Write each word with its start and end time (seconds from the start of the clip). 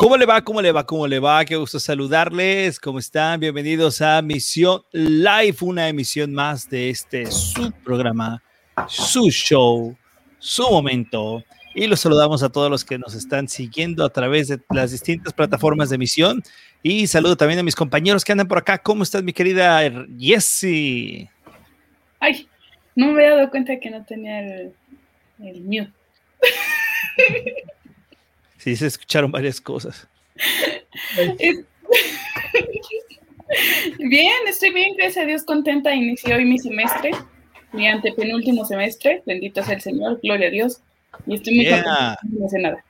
¿Cómo 0.00 0.16
le 0.16 0.24
va? 0.24 0.42
¿Cómo 0.42 0.62
le 0.62 0.72
va? 0.72 0.86
¿Cómo 0.86 1.06
le 1.06 1.18
va? 1.18 1.44
Qué 1.44 1.56
gusto 1.56 1.78
saludarles. 1.78 2.80
¿Cómo 2.80 2.98
están? 2.98 3.38
Bienvenidos 3.38 4.00
a 4.00 4.22
Misión 4.22 4.80
Live, 4.92 5.56
una 5.60 5.88
emisión 5.90 6.32
más 6.32 6.70
de 6.70 6.88
este 6.88 7.30
su 7.30 7.70
programa, 7.84 8.42
su 8.88 9.28
show, 9.30 9.94
su 10.38 10.62
momento. 10.70 11.44
Y 11.74 11.86
los 11.86 12.00
saludamos 12.00 12.42
a 12.42 12.48
todos 12.48 12.70
los 12.70 12.82
que 12.82 12.96
nos 12.96 13.14
están 13.14 13.46
siguiendo 13.46 14.02
a 14.02 14.08
través 14.08 14.48
de 14.48 14.58
las 14.70 14.90
distintas 14.90 15.34
plataformas 15.34 15.90
de 15.90 15.96
emisión. 15.96 16.42
Y 16.82 17.06
saludo 17.06 17.36
también 17.36 17.60
a 17.60 17.62
mis 17.62 17.76
compañeros 17.76 18.24
que 18.24 18.32
andan 18.32 18.48
por 18.48 18.56
acá. 18.56 18.78
¿Cómo 18.78 19.02
estás, 19.02 19.22
mi 19.22 19.34
querida 19.34 19.82
Jessie? 20.18 21.28
Ay, 22.20 22.48
no 22.96 23.08
me 23.08 23.22
había 23.22 23.36
dado 23.36 23.50
cuenta 23.50 23.78
que 23.78 23.90
no 23.90 24.02
tenía 24.02 24.40
el, 24.40 24.72
el 25.40 25.60
mute. 25.60 25.92
Sí, 28.60 28.76
se 28.76 28.86
escucharon 28.86 29.32
varias 29.32 29.58
cosas. 29.60 30.06
Bien, 33.98 34.32
estoy 34.46 34.72
bien, 34.74 34.94
gracias 34.96 35.24
a 35.24 35.26
Dios, 35.26 35.44
contenta. 35.44 35.94
Inicié 35.94 36.34
hoy 36.34 36.44
mi 36.44 36.58
semestre, 36.58 37.10
mi 37.72 37.88
antepenúltimo 37.88 38.66
semestre. 38.66 39.22
Bendito 39.24 39.64
sea 39.64 39.76
el 39.76 39.80
Señor, 39.80 40.20
gloria 40.22 40.48
a 40.48 40.50
Dios. 40.50 40.82
Y 41.26 41.36
estoy 41.36 41.54
muy 41.54 41.70
contenta, 41.70 42.18
no 42.22 42.48
sé 42.50 42.58
nada. 42.58 42.84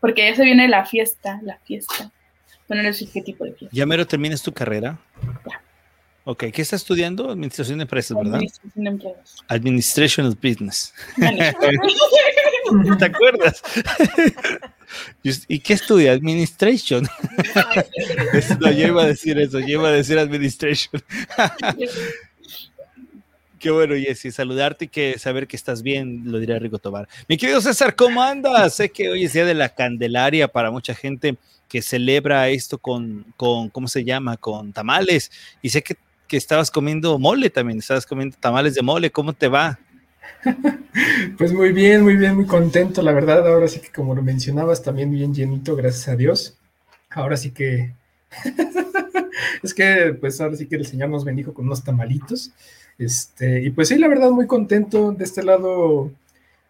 Porque 0.00 0.30
ya 0.30 0.36
se 0.36 0.44
viene 0.44 0.68
la 0.68 0.84
fiesta, 0.86 1.40
la 1.42 1.58
fiesta. 1.58 2.12
Bueno, 2.68 2.84
no 2.84 2.92
sé 2.92 3.08
qué 3.12 3.22
tipo 3.22 3.44
de 3.44 3.54
fiesta. 3.54 3.76
¿Ya 3.76 3.86
mero 3.86 4.06
terminas 4.06 4.40
tu 4.40 4.52
carrera? 4.52 5.00
Ya. 5.50 5.60
Ok, 6.24 6.44
¿qué 6.52 6.62
estás 6.62 6.82
estudiando? 6.82 7.30
Administración 7.30 7.78
de 7.78 7.82
empresas, 7.82 8.16
¿verdad? 8.16 8.36
Administración 8.36 8.84
de 8.84 8.90
empresas. 8.90 9.36
Administration 9.48 10.26
of 10.26 10.36
Business. 10.36 10.94
¿Te 12.98 13.04
acuerdas? 13.04 13.62
¿Y 15.48 15.58
qué 15.58 15.72
estudia? 15.72 16.12
Administration. 16.12 17.08
no, 18.60 18.70
yo 18.70 18.86
iba 18.86 19.02
a 19.02 19.06
decir 19.06 19.38
eso, 19.38 19.58
yo 19.58 19.66
iba 19.66 19.88
a 19.88 19.92
decir 19.92 20.18
Administration. 20.18 21.02
Qué 23.58 23.70
bueno, 23.70 23.94
Jessy, 23.96 24.30
saludarte 24.30 24.84
y 24.84 24.88
que 24.88 25.18
saber 25.18 25.46
que 25.48 25.56
estás 25.56 25.82
bien, 25.82 26.22
lo 26.26 26.38
dirá 26.38 26.58
Rico 26.58 26.78
Tobar. 26.78 27.08
Mi 27.28 27.36
querido 27.36 27.60
César, 27.60 27.96
¿cómo 27.96 28.22
andas? 28.22 28.74
Sé 28.74 28.90
que 28.90 29.08
hoy 29.08 29.24
es 29.24 29.32
día 29.32 29.44
de 29.44 29.54
la 29.54 29.68
Candelaria 29.68 30.46
para 30.48 30.70
mucha 30.70 30.94
gente 30.94 31.36
que 31.68 31.80
celebra 31.80 32.48
esto 32.48 32.78
con, 32.78 33.24
con 33.36 33.70
¿cómo 33.70 33.88
se 33.88 34.04
llama? 34.04 34.36
Con 34.36 34.72
tamales. 34.72 35.30
Y 35.62 35.70
sé 35.70 35.82
que, 35.82 35.96
que 36.32 36.38
estabas 36.38 36.70
comiendo 36.70 37.18
mole 37.18 37.50
también, 37.50 37.80
estabas 37.80 38.06
comiendo 38.06 38.34
tamales 38.40 38.74
de 38.74 38.80
mole. 38.80 39.12
¿Cómo 39.12 39.34
te 39.34 39.48
va? 39.48 39.78
Pues 41.36 41.52
muy 41.52 41.72
bien, 41.72 42.02
muy 42.02 42.16
bien, 42.16 42.36
muy 42.36 42.46
contento, 42.46 43.02
la 43.02 43.12
verdad. 43.12 43.46
Ahora 43.46 43.68
sí 43.68 43.80
que 43.80 43.90
como 43.90 44.14
lo 44.14 44.22
mencionabas, 44.22 44.82
también 44.82 45.10
bien 45.10 45.34
llenito, 45.34 45.76
gracias 45.76 46.08
a 46.08 46.16
Dios. 46.16 46.56
Ahora 47.10 47.36
sí 47.36 47.50
que 47.50 47.92
es 49.62 49.74
que 49.74 50.16
pues 50.18 50.40
ahora 50.40 50.56
sí 50.56 50.66
que 50.66 50.76
el 50.76 50.86
Señor 50.86 51.10
nos 51.10 51.22
bendijo 51.22 51.52
con 51.52 51.66
unos 51.66 51.84
tamalitos. 51.84 52.50
Este, 52.96 53.62
y 53.62 53.68
pues 53.68 53.88
sí, 53.88 53.98
la 53.98 54.08
verdad, 54.08 54.30
muy 54.30 54.46
contento 54.46 55.12
de 55.12 55.24
este 55.24 55.42
lado, 55.42 56.10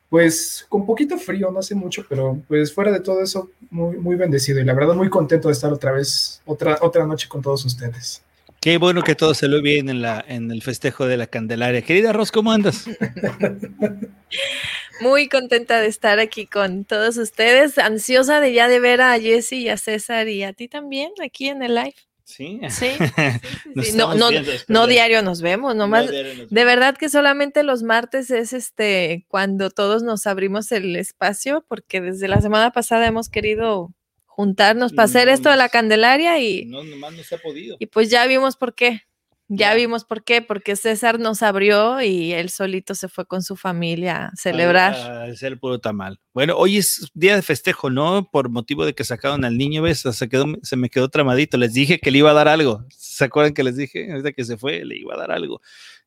pues 0.08 0.66
con 0.68 0.84
poquito 0.84 1.18
frío, 1.18 1.52
no 1.52 1.60
hace 1.60 1.76
mucho, 1.76 2.04
pero 2.08 2.42
pues 2.48 2.74
fuera 2.74 2.90
de 2.90 2.98
todo 2.98 3.22
eso, 3.22 3.48
muy, 3.70 3.96
muy 3.96 4.16
bendecido. 4.16 4.58
Y 4.58 4.64
la 4.64 4.74
verdad, 4.74 4.96
muy 4.96 5.08
contento 5.08 5.46
de 5.46 5.52
estar 5.52 5.72
otra 5.72 5.92
vez, 5.92 6.42
otra, 6.46 6.78
otra 6.80 7.06
noche 7.06 7.28
con 7.28 7.42
todos 7.42 7.64
ustedes. 7.64 8.22
Qué 8.62 8.78
bueno 8.78 9.02
que 9.02 9.16
todo 9.16 9.34
se 9.34 9.48
lo 9.48 9.60
bien 9.60 9.88
en, 9.88 10.02
la, 10.02 10.24
en 10.28 10.52
el 10.52 10.62
festejo 10.62 11.08
de 11.08 11.16
la 11.16 11.26
Candelaria. 11.26 11.82
Querida 11.82 12.12
Ros, 12.12 12.30
¿cómo 12.30 12.52
andas? 12.52 12.86
Muy 15.00 15.28
contenta 15.28 15.80
de 15.80 15.88
estar 15.88 16.20
aquí 16.20 16.46
con 16.46 16.84
todos 16.84 17.16
ustedes, 17.16 17.76
ansiosa 17.78 18.38
de 18.38 18.52
ya 18.52 18.68
de 18.68 18.78
ver 18.78 19.00
a 19.00 19.18
Jesse 19.18 19.54
y 19.54 19.68
a 19.68 19.76
César 19.76 20.28
y 20.28 20.44
a 20.44 20.52
ti 20.52 20.68
también 20.68 21.10
aquí 21.20 21.48
en 21.48 21.64
el 21.64 21.74
live. 21.74 21.96
Sí. 22.22 22.60
Sí. 22.70 22.92
sí, 23.74 23.82
sí. 23.82 23.96
No, 23.96 24.14
no, 24.14 24.28
no 24.68 24.86
diario 24.86 25.22
nos 25.22 25.42
vemos, 25.42 25.74
nomás. 25.74 26.06
No 26.06 26.12
nos 26.12 26.48
de 26.48 26.64
verdad 26.64 26.96
que 26.96 27.08
solamente 27.08 27.64
los 27.64 27.82
martes 27.82 28.30
es 28.30 28.52
este 28.52 29.26
cuando 29.26 29.70
todos 29.70 30.04
nos 30.04 30.28
abrimos 30.28 30.70
el 30.70 30.94
espacio, 30.94 31.64
porque 31.66 32.00
desde 32.00 32.28
la 32.28 32.40
semana 32.40 32.70
pasada 32.70 33.08
hemos 33.08 33.28
querido 33.28 33.92
juntarnos 34.34 34.92
para 34.92 35.04
hacer 35.04 35.28
esto 35.28 35.50
de 35.50 35.56
la 35.56 35.68
Candelaria 35.68 36.40
y 36.40 36.64
no, 36.64 36.82
nomás 36.82 37.12
no 37.12 37.22
se 37.22 37.34
ha 37.34 37.38
podido. 37.38 37.76
Y 37.78 37.86
pues 37.86 38.08
ya 38.10 38.26
vimos 38.26 38.56
por 38.56 38.74
qué. 38.74 39.02
Ya 39.48 39.74
vimos 39.74 40.04
por 40.04 40.24
qué, 40.24 40.40
porque 40.40 40.76
César 40.76 41.20
nos 41.20 41.42
abrió 41.42 42.00
y 42.00 42.32
él 42.32 42.48
solito 42.48 42.94
se 42.94 43.08
fue 43.08 43.26
con 43.26 43.42
su 43.42 43.54
familia 43.54 44.28
a 44.28 44.36
celebrar. 44.36 44.94
A 44.94 45.24
hacer 45.24 45.52
el 45.52 45.58
puro 45.58 45.78
tamal. 45.78 46.18
Bueno, 46.32 46.56
hoy 46.56 46.78
es 46.78 47.10
día 47.12 47.36
de 47.36 47.42
festejo, 47.42 47.90
¿no? 47.90 48.30
Por 48.30 48.48
motivo 48.48 48.86
de 48.86 48.94
que 48.94 49.04
sacaron 49.04 49.44
al 49.44 49.58
niño, 49.58 49.82
¿ves? 49.82 50.00
Se, 50.00 50.28
quedó, 50.30 50.46
se 50.62 50.76
me 50.76 50.88
quedó 50.88 51.10
tramadito. 51.10 51.58
Les 51.58 51.74
dije 51.74 51.98
que 51.98 52.10
le 52.10 52.18
iba 52.18 52.30
a 52.30 52.34
dar 52.34 52.48
algo. 52.48 52.86
¿Se 52.88 53.24
acuerdan 53.24 53.52
que 53.52 53.62
les 53.62 53.76
dije? 53.76 54.06
Desde 54.06 54.32
que 54.32 54.44
se 54.44 54.56
fue, 54.56 54.86
le 54.86 54.96
iba 54.96 55.14
a 55.14 55.18
dar 55.18 55.32
algo. 55.32 55.60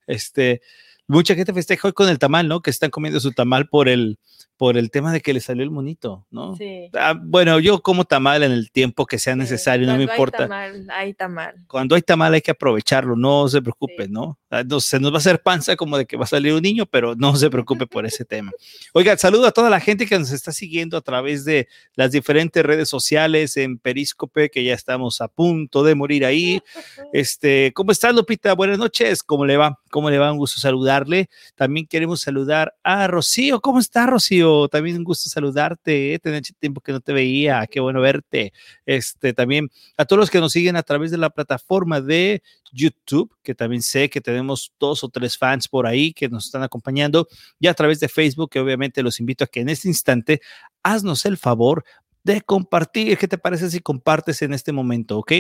Este, 0.08 0.62
mucha 1.06 1.35
gente 1.35 1.53
festeja 1.53 1.88
hoy 1.88 1.94
con 1.94 2.09
el 2.09 2.18
tamal, 2.18 2.47
¿no? 2.47 2.62
Que 2.62 2.72
están 2.72 2.90
comiendo 2.90 3.19
su 3.19 3.31
tamal 3.31 3.68
por 3.68 3.90
el, 3.90 4.18
por 4.57 4.77
el 4.77 4.89
tema 4.89 5.11
de 5.11 5.21
que 5.21 5.33
le 5.33 5.41
salió 5.41 5.63
el 5.63 5.71
monito, 5.71 6.25
¿no? 6.31 6.55
Sí. 6.55 6.89
Ah, 6.93 7.13
bueno, 7.19 7.59
yo 7.59 7.81
como 7.81 8.05
tamal 8.05 8.43
en 8.43 8.51
el 8.51 8.71
tiempo 8.71 9.05
que 9.05 9.19
sea 9.19 9.35
necesario, 9.35 9.85
no 9.85 9.97
me 9.97 10.03
importa. 10.03 10.43
Hay 10.43 10.49
tamal, 10.49 10.88
hay 10.89 11.13
tamal. 11.13 11.55
Cuando 11.67 11.95
hay 11.95 12.01
tamal 12.01 12.33
hay 12.33 12.41
que 12.41 12.51
aprovecharlo, 12.51 13.16
no 13.16 13.49
se 13.49 13.61
preocupe, 13.61 14.05
sí. 14.05 14.11
¿no? 14.11 14.39
Ah, 14.49 14.63
no, 14.63 14.79
se 14.79 14.99
nos 14.99 15.11
va 15.11 15.16
a 15.16 15.17
hacer 15.17 15.41
panza 15.41 15.75
como 15.75 15.97
de 15.97 16.05
que 16.05 16.16
va 16.16 16.23
a 16.23 16.27
salir 16.27 16.53
un 16.53 16.61
niño, 16.61 16.85
pero 16.85 17.16
no 17.16 17.35
se 17.35 17.49
preocupe 17.49 17.85
por 17.85 18.05
ese 18.05 18.23
tema. 18.23 18.51
Oiga, 18.93 19.17
saludo 19.17 19.47
a 19.47 19.51
toda 19.51 19.69
la 19.69 19.81
gente 19.81 20.05
que 20.05 20.17
nos 20.17 20.31
está 20.31 20.53
siguiendo 20.53 20.95
a 20.97 21.01
través 21.01 21.43
de 21.43 21.67
las 21.95 22.11
diferentes 22.11 22.63
redes 22.63 22.87
sociales 22.87 23.57
en 23.57 23.77
Periscope, 23.77 24.49
que 24.49 24.63
ya 24.63 24.73
estamos 24.73 25.19
a 25.19 25.27
punto 25.27 25.83
de 25.83 25.95
morir 25.95 26.25
ahí. 26.25 26.61
Este, 27.13 27.72
¿cómo 27.73 27.91
está 27.91 28.11
Lupita? 28.11 28.53
Buenas 28.53 28.77
noches, 28.77 29.23
¿cómo 29.23 29.45
le 29.45 29.55
va? 29.55 29.79
¿Cómo 29.89 30.09
le 30.09 30.17
va? 30.17 30.31
Un 30.31 30.37
gusto 30.37 30.59
saludarle. 30.59 31.29
También 31.55 31.87
queremos 31.87 32.22
saludar 32.22 32.75
a 32.83 33.07
Rocío. 33.07 33.61
¿Cómo 33.61 33.79
está, 33.79 34.05
Rocío? 34.05 34.44
También 34.72 34.97
un 34.97 35.03
gusto 35.03 35.29
saludarte. 35.29 36.13
¿eh? 36.13 36.19
Tenía 36.19 36.41
tiempo 36.59 36.81
que 36.81 36.91
no 36.91 37.00
te 37.00 37.13
veía. 37.13 37.66
Qué 37.67 37.79
bueno 37.79 38.01
verte. 38.01 38.53
Este, 38.85 39.33
también 39.33 39.69
a 39.97 40.06
todos 40.06 40.19
los 40.19 40.29
que 40.29 40.39
nos 40.39 40.51
siguen 40.51 40.75
a 40.75 40.83
través 40.83 41.11
de 41.11 41.17
la 41.17 41.29
plataforma 41.29 42.01
de 42.01 42.41
YouTube, 42.72 43.34
que 43.41 43.55
también 43.55 43.81
sé 43.81 44.09
que 44.09 44.22
tenemos 44.22 44.73
dos 44.79 45.03
o 45.03 45.09
tres 45.09 45.38
fans 45.38 45.67
por 45.67 45.88
ahí 45.88 46.13
que 46.13 46.29
nos 46.29 46.45
están 46.45 46.63
acompañando, 46.63 47.28
y 47.59 47.67
a 47.67 47.73
través 47.73 48.00
de 48.00 48.09
Facebook, 48.09 48.50
que 48.50 48.59
obviamente 48.59 49.03
los 49.03 49.19
invito 49.19 49.45
a 49.45 49.47
que 49.47 49.61
en 49.61 49.69
este 49.69 49.88
instante 49.88 50.41
haznos 50.84 51.25
el 51.25 51.38
favor 51.38 51.84
de 52.25 52.41
compartir. 52.41 53.18
¿Qué 53.18 53.28
te 53.28 53.38
parece 53.38 53.69
si 53.69 53.80
compartes 53.80 54.41
en 54.41 54.53
este 54.53 54.72
momento? 54.72 55.19
¿Ok? 55.19 55.31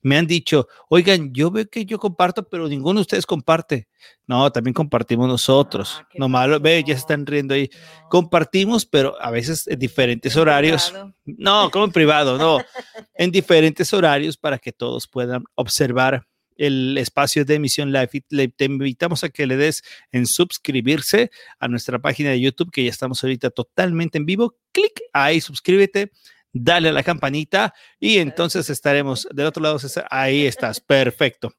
Me 0.00 0.16
han 0.16 0.26
dicho, 0.26 0.66
oigan, 0.88 1.32
yo 1.34 1.50
veo 1.50 1.68
que 1.68 1.84
yo 1.84 1.98
comparto, 1.98 2.48
pero 2.48 2.66
ninguno 2.66 2.98
de 2.98 3.02
ustedes 3.02 3.26
comparte. 3.26 3.88
No, 4.26 4.50
también 4.50 4.72
compartimos 4.72 5.28
nosotros. 5.28 5.98
Ah, 6.00 6.08
no 6.14 6.30
malo, 6.30 6.58
ve, 6.58 6.82
ya 6.82 6.94
se 6.94 7.00
están 7.00 7.26
riendo 7.26 7.52
ahí. 7.52 7.68
No. 8.02 8.08
Compartimos, 8.08 8.86
pero 8.86 9.20
a 9.20 9.30
veces 9.30 9.68
en 9.68 9.78
diferentes 9.78 10.34
en 10.34 10.40
horarios. 10.40 10.90
Privado. 10.90 11.14
No, 11.26 11.70
como 11.70 11.84
en 11.84 11.92
privado, 11.92 12.38
no. 12.38 12.58
en 13.14 13.30
diferentes 13.30 13.92
horarios 13.92 14.38
para 14.38 14.58
que 14.58 14.72
todos 14.72 15.06
puedan 15.06 15.44
observar 15.54 16.26
el 16.60 16.98
espacio 16.98 17.44
de 17.44 17.54
emisión 17.54 17.90
live. 17.90 18.22
Le, 18.28 18.48
te 18.48 18.66
invitamos 18.66 19.24
a 19.24 19.30
que 19.30 19.46
le 19.46 19.56
des 19.56 19.82
en 20.12 20.26
suscribirse 20.26 21.30
a 21.58 21.68
nuestra 21.68 21.98
página 21.98 22.30
de 22.30 22.40
YouTube, 22.40 22.70
que 22.70 22.84
ya 22.84 22.90
estamos 22.90 23.24
ahorita 23.24 23.50
totalmente 23.50 24.18
en 24.18 24.26
vivo. 24.26 24.56
Clic 24.70 25.00
ahí, 25.12 25.40
suscríbete, 25.40 26.12
dale 26.52 26.90
a 26.90 26.92
la 26.92 27.02
campanita 27.02 27.74
y 27.98 28.18
entonces 28.18 28.68
estaremos 28.68 29.26
del 29.32 29.46
otro 29.46 29.62
lado. 29.62 29.78
Ahí 30.10 30.46
estás, 30.46 30.80
perfecto. 30.80 31.54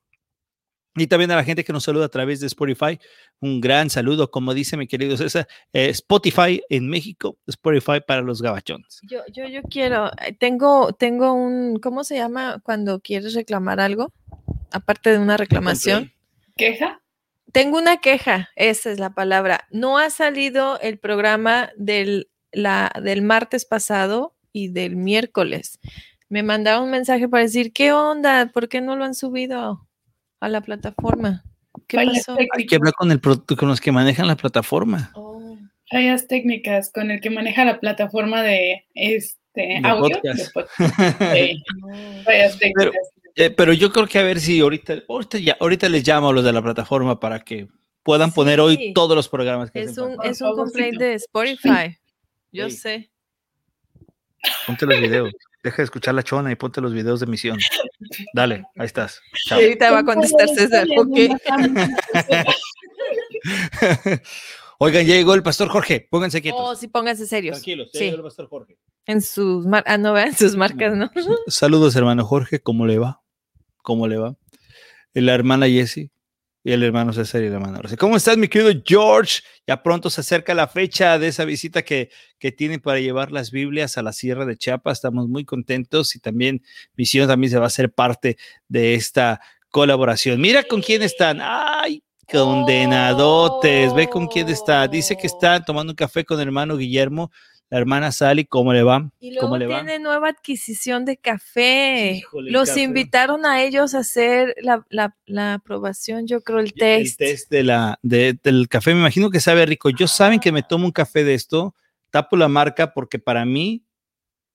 Y 0.96 1.08
también 1.08 1.32
a 1.32 1.38
la 1.38 1.44
gente 1.44 1.64
que 1.64 1.72
nos 1.72 1.86
saluda 1.86 2.06
a 2.06 2.10
través 2.10 2.42
de 2.42 2.48
Spotify, 2.48 3.00
un 3.40 3.62
gran 3.62 3.90
saludo, 3.90 4.30
como 4.30 4.54
dice 4.54 4.76
mi 4.76 4.88
querido 4.88 5.16
César, 5.16 5.48
eh, 5.72 5.90
Spotify 5.90 6.62
en 6.70 6.90
México, 6.90 7.38
Spotify 7.48 8.02
para 8.06 8.22
los 8.22 8.42
gabachones. 8.42 9.00
Yo, 9.10 9.22
yo, 9.32 9.48
yo 9.48 9.62
quiero, 9.64 10.12
tengo, 10.38 10.92
tengo 10.94 11.32
un, 11.34 11.80
¿cómo 11.80 12.04
se 12.04 12.16
llama 12.16 12.60
cuando 12.64 13.00
quieres 13.00 13.34
reclamar 13.34 13.80
algo? 13.80 14.12
Aparte 14.72 15.12
de 15.12 15.20
una 15.20 15.38
reclamación. 15.38 16.12
¿Queja? 16.58 17.02
Tengo 17.54 17.78
una 17.78 17.98
queja, 17.98 18.50
esa 18.56 18.92
es 18.92 19.00
la 19.00 19.14
palabra. 19.14 19.68
No 19.72 19.98
ha 19.98 20.10
salido 20.10 20.78
el 20.80 21.00
programa 21.00 21.72
del, 21.78 22.30
la, 22.52 22.92
del 23.02 23.22
martes 23.22 23.64
pasado 23.64 24.36
y 24.52 24.70
del 24.70 24.98
miércoles. 24.98 25.80
Me 26.28 26.44
mandaron 26.44 26.84
un 26.84 26.92
mensaje 26.92 27.30
para 27.30 27.44
decir, 27.44 27.72
¿qué 27.72 27.94
onda? 27.94 28.52
¿Por 28.54 28.68
qué 28.68 28.82
no 28.82 28.96
lo 28.98 29.06
han 29.06 29.16
subido 29.16 29.88
a 30.42 30.50
la 30.50 30.60
plataforma? 30.62 31.44
¿Qué 31.88 31.96
Fallas 31.98 32.26
pasó? 32.26 32.36
técnicas. 32.36 32.58
Hay 32.60 32.66
que 32.66 32.76
hablar 32.76 32.94
con, 32.94 33.12
el, 33.12 33.22
con 33.22 33.70
los 33.70 33.80
que 33.80 33.92
manejan 33.94 34.28
la 34.28 34.36
plataforma. 34.36 35.12
Oh, 35.16 35.58
Fallas 35.90 36.28
técnicas 36.28 36.92
con 36.94 37.12
el 37.12 37.22
que 37.22 37.30
maneja 37.30 37.64
la 37.66 37.80
plataforma 37.80 38.42
de 38.44 38.86
este 38.94 39.40
De 39.62 39.82
audio. 39.84 40.16
podcast. 40.22 40.38
de 40.40 40.50
podcast. 40.54 40.80
Sí, 41.36 41.64
no. 41.78 42.24
fallas 42.24 42.58
técnicas. 42.60 42.94
Eh, 43.36 43.50
pero 43.50 43.72
yo 43.72 43.92
creo 43.94 44.08
que 44.08 44.20
a 44.20 44.24
ver 44.24 44.40
si 44.42 44.60
ahorita, 44.60 45.04
ahorita, 45.08 45.38
ya, 45.38 45.56
ahorita 45.60 45.88
les 45.88 46.06
llamo 46.06 46.30
a 46.30 46.34
los 46.34 46.44
de 46.44 46.52
la 46.52 46.62
plataforma 46.62 47.20
para 47.20 47.40
que 47.40 47.68
puedan 48.04 48.34
poner 48.34 48.60
hoy 48.60 48.92
todos 48.94 49.16
los 49.16 49.30
programas 49.30 49.72
que 49.72 49.82
Es 49.82 49.98
un, 49.98 50.18
es 50.24 50.42
un 50.42 50.54
complaint 50.56 50.98
de 50.98 51.14
Spotify. 51.14 51.98
Yo 52.52 52.70
Sí. 52.70 52.76
sé. 52.78 53.12
Ponte 54.68 54.86
los 54.86 55.00
videos. 55.00 55.32
Deja 55.64 55.78
de 55.78 55.84
escuchar 55.84 56.16
la 56.16 56.24
chona 56.24 56.52
y 56.52 56.56
ponte 56.56 56.82
los 56.82 56.94
videos 56.94 57.20
de 57.20 57.28
misión. 57.28 57.60
Dale, 58.34 58.66
ahí 58.78 58.86
estás. 58.86 59.22
Y 59.52 59.54
ahorita 59.54 59.92
va 59.92 60.00
a 60.00 60.04
contestar 60.04 60.48
César. 60.50 60.88
Ok. 60.98 61.18
Oigan, 64.80 65.06
ya 65.06 65.16
llegó 65.16 65.36
el 65.36 65.44
pastor 65.44 65.70
Jorge. 65.70 66.08
Pónganse 66.10 66.42
quietos. 66.42 66.62
Oh, 66.64 66.76
sí, 66.76 66.88
pónganse 66.88 67.28
serios. 67.28 67.58
Tranquilos, 67.58 67.92
ya 67.94 68.00
Sí. 68.00 68.06
llegó 68.06 68.18
el 68.18 68.24
pastor 68.24 68.48
Jorge. 68.48 68.78
En 69.06 69.22
sus, 69.22 69.68
mar 69.68 69.84
ah, 69.86 69.98
no, 69.98 70.18
en 70.18 70.36
sus 70.36 70.56
marcas, 70.56 70.96
¿no? 70.96 71.12
Saludos, 71.48 71.96
hermano 71.96 72.26
Jorge. 72.26 72.60
¿Cómo 72.62 72.88
le 72.88 72.98
va? 72.98 73.22
¿Cómo 73.84 74.08
le 74.08 74.18
va? 74.18 74.36
La 75.14 75.34
hermana 75.34 75.68
Jessie 75.68 76.10
y 76.64 76.72
el 76.72 76.84
hermano 76.84 77.12
César 77.14 77.42
y 77.42 77.50
la 77.50 77.56
hermana 77.56 77.80
Rosa. 77.80 77.98
¿Cómo 77.98 78.16
estás, 78.16 78.38
mi 78.38 78.48
querido 78.48 78.72
George? 78.86 79.42
Ya 79.66 79.82
pronto 79.82 80.10
se 80.10 80.22
acerca 80.22 80.54
la 80.54 80.68
fecha 80.68 81.18
de 81.18 81.28
esa 81.28 81.46
visita 81.46 81.82
que, 81.82 82.10
que 82.38 82.52
tienen 82.52 82.80
para 82.80 83.00
llevar 83.00 83.32
las 83.32 83.52
Biblias 83.52 83.98
a 83.98 84.04
la 84.04 84.14
Sierra 84.14 84.46
de 84.46 84.58
Chiapas. 84.58 85.00
Estamos 85.00 85.28
muy 85.28 85.44
contentos 85.44 86.16
y 86.16 86.20
también 86.20 86.64
Misión 86.96 87.28
también 87.28 87.52
se 87.52 87.60
va 87.60 87.66
a 87.68 87.72
ser 87.72 87.92
parte 87.92 88.38
de 88.68 88.94
esta 88.94 89.42
colaboración. 89.70 90.40
Mira 90.40 90.64
con 90.64 90.82
quién 90.82 91.02
están. 91.02 91.40
¡Ay! 91.42 92.04
Condenadotes, 92.32 93.94
ve 93.94 94.08
con 94.08 94.28
quién 94.28 94.48
está. 94.48 94.88
Dice 94.88 95.18
que 95.18 95.28
está 95.28 95.64
tomando 95.66 95.92
un 95.92 95.96
café 95.98 96.24
con 96.24 96.40
el 96.40 96.48
hermano 96.48 96.78
Guillermo, 96.78 97.30
la 97.72 97.80
hermana 97.80 98.12
Sally. 98.12 98.46
¿Cómo 98.46 98.74
le 98.74 98.84
va? 98.84 99.10
Y 99.20 99.36
¿Cómo 99.38 99.58
luego 99.58 99.58
le 99.58 99.66
va? 99.68 99.84
tiene 99.84 99.98
nueva 99.98 100.28
adquisición 100.30 101.06
de 101.06 101.18
café. 101.18 102.18
Híjole, 102.18 102.52
Los 102.52 102.70
café. 102.70 102.82
invitaron 102.82 103.46
a 103.46 103.64
ellos 103.64 103.96
a 103.96 104.00
hacer 104.00 104.54
la, 104.62 104.86
la- 104.90 105.16
la 105.26 105.56
aprobación, 105.56 106.28
yo 106.28 106.42
creo, 106.42 106.60
el 106.60 106.74
test. 106.74 107.20
El 107.20 107.28
test 107.30 107.50
de 107.50 107.64
la, 107.64 107.98
de- 108.04 108.38
del 108.44 108.68
café, 108.70 108.94
me 108.94 109.00
imagino 109.00 109.32
que 109.32 109.40
sabe 109.40 109.66
rico. 109.66 109.90
Yo 109.90 110.08
saben 110.08 110.40
que 110.40 110.52
me 110.52 110.62
tomo 110.62 110.86
un 110.86 110.92
café 110.92 111.24
de 111.24 111.34
esto, 111.34 111.74
tapo 112.12 112.36
la 112.38 112.48
marca 112.50 112.94
porque 112.94 113.18
para 113.18 113.46
mí 113.46 113.84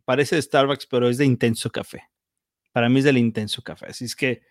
parece 0.04 0.36
de 0.36 0.42
Starbucks, 0.42 0.86
pero 0.86 1.08
es 1.08 1.18
de 1.18 1.24
intenso 1.24 1.70
café. 1.70 2.04
Para 2.72 2.88
mí 2.88 2.98
es 2.98 3.04
del 3.06 3.18
intenso 3.18 3.62
café. 3.62 3.86
Así 3.86 4.04
es 4.04 4.14
que 4.14 4.42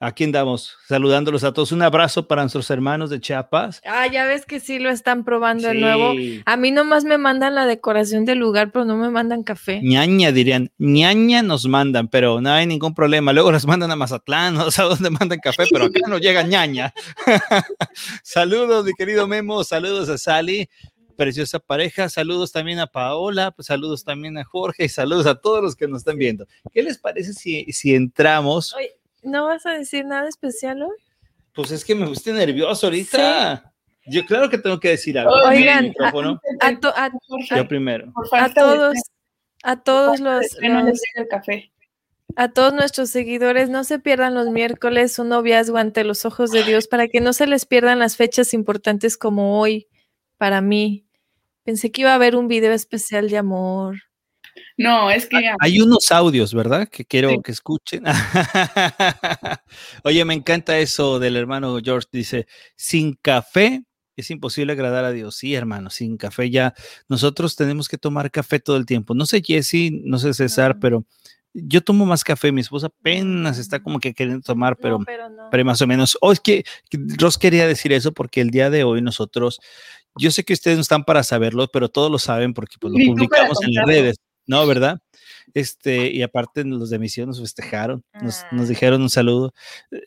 aquí 0.00 0.24
andamos 0.24 0.76
saludándolos 0.86 1.44
a 1.44 1.52
todos. 1.52 1.72
Un 1.72 1.82
abrazo 1.82 2.26
para 2.28 2.42
nuestros 2.42 2.70
hermanos 2.70 3.10
de 3.10 3.20
Chiapas. 3.20 3.80
Ah, 3.84 4.06
ya 4.06 4.24
ves 4.24 4.46
que 4.46 4.60
sí 4.60 4.78
lo 4.78 4.90
están 4.90 5.24
probando 5.24 5.68
de 5.68 5.74
nuevo. 5.74 6.14
A 6.44 6.56
mí 6.56 6.70
nomás 6.70 7.04
me 7.04 7.18
mandan 7.18 7.54
la 7.54 7.66
decoración 7.66 8.24
del 8.24 8.38
lugar, 8.38 8.70
pero 8.72 8.84
no 8.84 8.96
me 8.96 9.10
mandan 9.10 9.42
café. 9.42 9.80
ñaña 9.82 10.32
dirían, 10.32 10.70
ñaña 10.78 11.42
nos 11.42 11.66
mandan, 11.66 12.08
pero 12.08 12.40
no 12.40 12.50
hay 12.50 12.66
ningún 12.66 12.94
problema. 12.94 13.32
Luego 13.32 13.52
nos 13.52 13.66
mandan 13.66 13.90
a 13.90 13.96
Mazatlán, 13.96 14.54
no 14.54 14.70
sé 14.70 14.82
a 14.82 14.86
dónde 14.86 15.10
mandan 15.10 15.38
café, 15.40 15.64
pero 15.70 15.86
acá 15.86 16.00
no 16.08 16.18
llega 16.18 16.42
ñaña. 16.42 16.92
saludos, 18.22 18.84
mi 18.84 18.92
querido 18.94 19.26
Memo, 19.26 19.64
saludos 19.64 20.08
a 20.08 20.18
Sally, 20.18 20.68
preciosa 21.16 21.58
pareja, 21.58 22.08
saludos 22.08 22.52
también 22.52 22.78
a 22.78 22.86
Paola, 22.86 23.50
pues 23.50 23.66
saludos 23.66 24.04
también 24.04 24.38
a 24.38 24.44
Jorge 24.44 24.84
y 24.84 24.88
saludos 24.88 25.26
a 25.26 25.34
todos 25.34 25.62
los 25.62 25.74
que 25.74 25.88
nos 25.88 25.98
están 26.02 26.16
viendo. 26.16 26.46
¿Qué 26.72 26.82
les 26.82 26.96
parece 26.98 27.32
si, 27.32 27.64
si 27.72 27.94
entramos? 27.94 28.72
Oye, 28.74 28.97
¿No 29.22 29.46
vas 29.46 29.66
a 29.66 29.72
decir 29.72 30.04
nada 30.04 30.28
especial 30.28 30.82
hoy? 30.82 30.96
Pues 31.54 31.70
es 31.72 31.84
que 31.84 31.94
me 31.94 32.06
puse 32.06 32.32
nervioso 32.32 32.86
ahorita. 32.86 33.72
Yo 34.06 34.24
claro 34.24 34.48
que 34.48 34.58
tengo 34.58 34.78
que 34.80 34.88
decir 34.90 35.18
algo. 35.18 35.32
Oigan, 35.46 35.84
El 35.84 35.88
micrófono, 35.90 36.40
A, 36.60 36.80
to- 36.80 36.92
a- 36.96 37.10
Jorge, 37.26 37.56
yo 37.56 37.68
primero. 37.68 38.12
a 38.32 38.54
todos, 38.54 38.94
a 39.64 39.76
todos 39.82 40.20
los, 40.20 40.48
fe 40.58 40.68
no 40.68 40.78
les 40.82 40.86
los- 40.92 41.00
llega 41.14 41.22
el 41.24 41.28
café. 41.28 41.72
a 42.36 42.48
todos 42.48 42.72
nuestros 42.72 43.10
seguidores, 43.10 43.68
no 43.68 43.84
se 43.84 43.98
pierdan 43.98 44.34
los 44.34 44.48
miércoles 44.50 45.18
un 45.18 45.28
noviazgo 45.30 45.76
ante 45.76 46.04
los 46.04 46.24
ojos 46.24 46.50
de 46.52 46.62
Dios 46.62 46.86
para 46.88 47.08
que 47.08 47.20
no 47.20 47.32
se 47.32 47.46
les 47.46 47.66
pierdan 47.66 47.98
las 47.98 48.16
fechas 48.16 48.54
importantes 48.54 49.16
como 49.18 49.58
hoy 49.60 49.88
para 50.38 50.60
mí. 50.62 51.06
Pensé 51.64 51.90
que 51.92 52.02
iba 52.02 52.12
a 52.12 52.14
haber 52.14 52.34
un 52.36 52.48
video 52.48 52.72
especial 52.72 53.28
de 53.28 53.36
amor. 53.38 53.96
No, 54.76 55.10
es 55.10 55.26
que 55.26 55.36
Hay 55.60 55.80
unos 55.80 56.10
audios, 56.12 56.54
¿verdad? 56.54 56.88
Que 56.88 57.04
quiero 57.04 57.30
Sí. 57.30 57.36
que 57.44 57.52
escuchen. 57.52 58.04
Oye, 60.04 60.24
me 60.24 60.34
encanta 60.34 60.78
eso 60.78 61.18
del 61.18 61.36
hermano 61.36 61.78
George. 61.82 62.08
Dice, 62.12 62.46
sin 62.76 63.14
café 63.14 63.82
es 64.16 64.30
imposible 64.30 64.72
agradar 64.72 65.04
a 65.04 65.12
Dios. 65.12 65.36
Sí, 65.36 65.54
hermano, 65.54 65.90
sin 65.90 66.16
café 66.16 66.50
ya. 66.50 66.74
Nosotros 67.08 67.56
tenemos 67.56 67.88
que 67.88 67.98
tomar 67.98 68.30
café 68.30 68.58
todo 68.60 68.76
el 68.76 68.86
tiempo. 68.86 69.14
No 69.14 69.26
sé, 69.26 69.42
Jesse, 69.44 69.90
no 69.92 70.18
sé, 70.18 70.34
César, 70.34 70.74
No. 70.74 70.80
pero 70.80 71.04
yo 71.54 71.80
tomo 71.82 72.04
más 72.04 72.24
café. 72.24 72.52
Mi 72.52 72.60
esposa 72.60 72.88
apenas 72.88 73.58
está 73.58 73.80
como 73.82 73.98
que 74.00 74.14
queriendo 74.14 74.42
tomar, 74.42 74.76
pero... 74.76 74.98
no, 74.98 75.04
pero 75.04 75.28
no. 75.30 75.48
pero 75.50 75.64
más 75.64 75.80
o 75.82 75.86
menos. 75.86 76.16
Oh, 76.20 76.32
es 76.32 76.40
que 76.40 76.64
Ross 77.18 77.38
quería 77.38 77.66
decir 77.66 77.92
eso 77.92 78.12
porque 78.12 78.40
el 78.40 78.50
día 78.50 78.70
de 78.70 78.84
hoy 78.84 79.02
nosotros, 79.02 79.60
yo 80.16 80.30
sé 80.30 80.44
que 80.44 80.52
ustedes 80.52 80.76
no 80.76 80.82
están 80.82 81.04
para 81.04 81.22
saberlo, 81.22 81.68
pero 81.72 81.88
todos 81.88 82.10
lo 82.10 82.18
saben 82.18 82.54
porque 82.54 82.76
pues, 82.80 82.92
lo 82.92 82.98
publicamos 83.12 83.62
en 83.62 83.74
las 83.74 83.86
redes, 83.86 84.16
¿no? 84.48 84.66
¿Verdad? 84.66 85.00
Este, 85.54 86.10
y 86.10 86.22
aparte 86.22 86.64
los 86.64 86.90
de 86.90 86.98
misión 86.98 87.28
nos 87.28 87.40
festejaron, 87.40 88.02
nos, 88.20 88.44
nos 88.50 88.66
Ah. 88.66 88.68
dijeron 88.68 89.00
un 89.02 89.10
saludo. 89.10 89.54
Sí. 89.90 89.98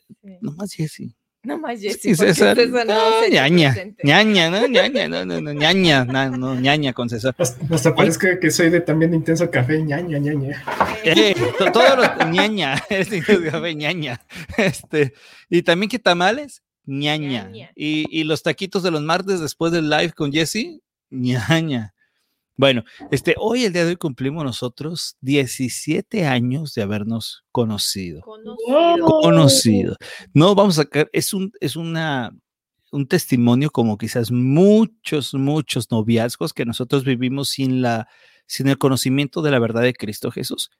Nomás 0.42 0.72
Jessy. 0.74 1.14
No 1.44 1.58
más 1.58 1.80
Sí, 1.80 1.88
Jessy, 1.88 2.14
porque 2.14 2.34
César. 2.34 2.56
César 2.56 2.86
no 2.86 2.94
No, 2.94 3.28
ñaña, 3.28 3.74
ñaña, 4.04 4.48
no, 4.48 4.68
ñaña, 4.68 5.08
no, 5.08 5.24
no, 5.24 5.40
no, 5.40 5.52
ñaña, 5.52 6.04
no, 6.04 6.30
no, 6.36 6.54
ñaña 6.54 6.92
con 6.92 7.08
César. 7.08 7.34
Hasta, 7.36 7.94
parezca 7.96 8.38
que 8.38 8.48
soy 8.52 8.70
de 8.70 8.80
también 8.80 9.10
de 9.10 9.16
intenso 9.16 9.50
café, 9.50 9.82
ñaña, 9.82 10.18
ñaña. 10.18 10.62
Eh, 11.02 11.34
to- 11.58 11.72
todos 11.72 11.96
los 11.98 12.28
ñaña, 12.30 12.74
este 12.90 13.20
de 13.40 13.50
café, 13.50 13.74
ñaña. 13.74 14.20
Este, 14.56 15.14
y 15.50 15.62
también 15.62 15.90
que 15.90 15.98
tamales, 15.98 16.62
ñaña. 16.84 17.42
Ñaña. 17.48 17.72
Y, 17.74 18.06
y 18.16 18.22
los 18.22 18.44
taquitos 18.44 18.84
de 18.84 18.92
los 18.92 19.02
martes 19.02 19.40
después 19.40 19.72
del 19.72 19.90
live 19.90 20.12
con 20.12 20.30
Jesse, 20.32 20.78
ñaña. 21.10 21.91
Bueno, 22.56 22.84
este, 23.10 23.34
hoy 23.38 23.64
el 23.64 23.72
día 23.72 23.84
de 23.84 23.90
hoy 23.90 23.96
cumplimos 23.96 24.44
nosotros 24.44 25.16
17 25.22 26.26
años 26.26 26.74
de 26.74 26.82
habernos 26.82 27.44
conocido. 27.50 28.20
Conocido. 28.20 29.06
Conocido. 29.06 29.96
No 30.34 30.54
vamos 30.54 30.78
a 30.78 30.82
sacar, 30.82 31.08
es 31.12 31.32
un, 31.32 31.52
es 31.60 31.76
una, 31.76 32.36
un 32.90 33.08
testimonio 33.08 33.70
como 33.70 33.96
quizás 33.96 34.30
muchos, 34.30 35.32
muchos 35.32 35.90
noviazgos 35.90 36.52
que 36.52 36.66
nosotros 36.66 37.04
vivimos 37.04 37.48
sin 37.48 37.80
la, 37.80 38.08
sin 38.46 38.68
el 38.68 38.76
conocimiento 38.76 39.40
de 39.40 39.50
la 39.50 39.58
verdad 39.58 39.82
de 39.82 39.94
Cristo 39.94 40.30
Jesús 40.30 40.70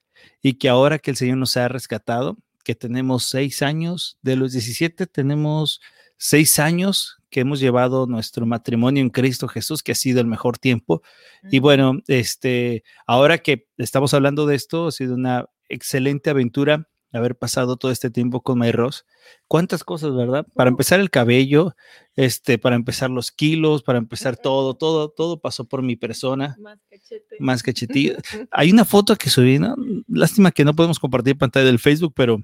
y 0.43 0.55
que 0.55 0.69
ahora 0.69 0.99
que 0.99 1.11
el 1.11 1.17
Señor 1.17 1.39
nos 1.39 1.57
ha 1.57 1.69
rescatado, 1.69 2.37
que 2.65 2.75
tenemos 2.75 3.25
seis 3.25 3.63
años, 3.63 4.19
de 4.23 4.37
los 4.37 4.53
17 4.53 5.07
tenemos 5.07 5.81
seis 6.17 6.59
años 6.59 7.22
que 7.33 7.41
hemos 7.41 7.59
llevado 7.59 8.07
nuestro 8.07 8.47
matrimonio 8.47 9.03
en 9.03 9.11
Cristo 9.11 9.49
Jesús, 9.49 9.83
que 9.83 9.91
ha 9.93 9.97
sido 9.97 10.21
el 10.21 10.27
mejor 10.29 10.59
tiempo. 10.59 11.03
Y 11.51 11.59
bueno, 11.59 11.99
este, 12.07 12.85
ahora 13.07 13.39
que 13.39 13.67
estamos 13.79 14.15
hablando 14.15 14.47
de 14.47 14.55
esto, 14.55 14.87
ha 14.89 14.93
sido 14.93 15.15
una 15.17 15.47
excelente 15.69 16.31
aventura 16.31 16.89
haber 17.13 17.37
pasado 17.37 17.77
todo 17.77 17.91
este 17.91 18.11
tiempo 18.11 18.43
con 18.43 18.59
Mayros. 18.59 19.07
Cuántas 19.49 19.85
cosas, 19.85 20.15
¿verdad? 20.15 20.47
Para 20.55 20.71
empezar 20.71 21.01
el 21.01 21.11
cabello, 21.11 21.75
este, 22.17 22.59
para 22.59 22.77
empezar 22.77 23.11
los 23.11 23.31
kilos, 23.33 23.83
para 23.83 23.99
empezar 23.99 24.37
todo, 24.43 24.75
todo, 24.75 25.11
todo 25.11 25.41
pasó 25.41 25.65
por 25.67 25.83
mi 25.83 25.97
persona, 25.97 26.57
Más 26.61 26.79
cachete. 26.89 27.37
más 27.41 27.63
cachetillo. 27.63 28.15
Hay 28.51 28.71
una 28.71 28.85
foto 28.85 29.17
que 29.17 29.31
subí, 29.31 29.59
¿no? 29.59 29.75
Lástima 30.07 30.53
que 30.53 30.65
no 30.65 30.75
podemos 30.75 30.99
compartir 30.99 31.37
pantalla 31.37 31.67
del 31.67 31.79
Facebook, 31.79 32.13
pero 32.15 32.43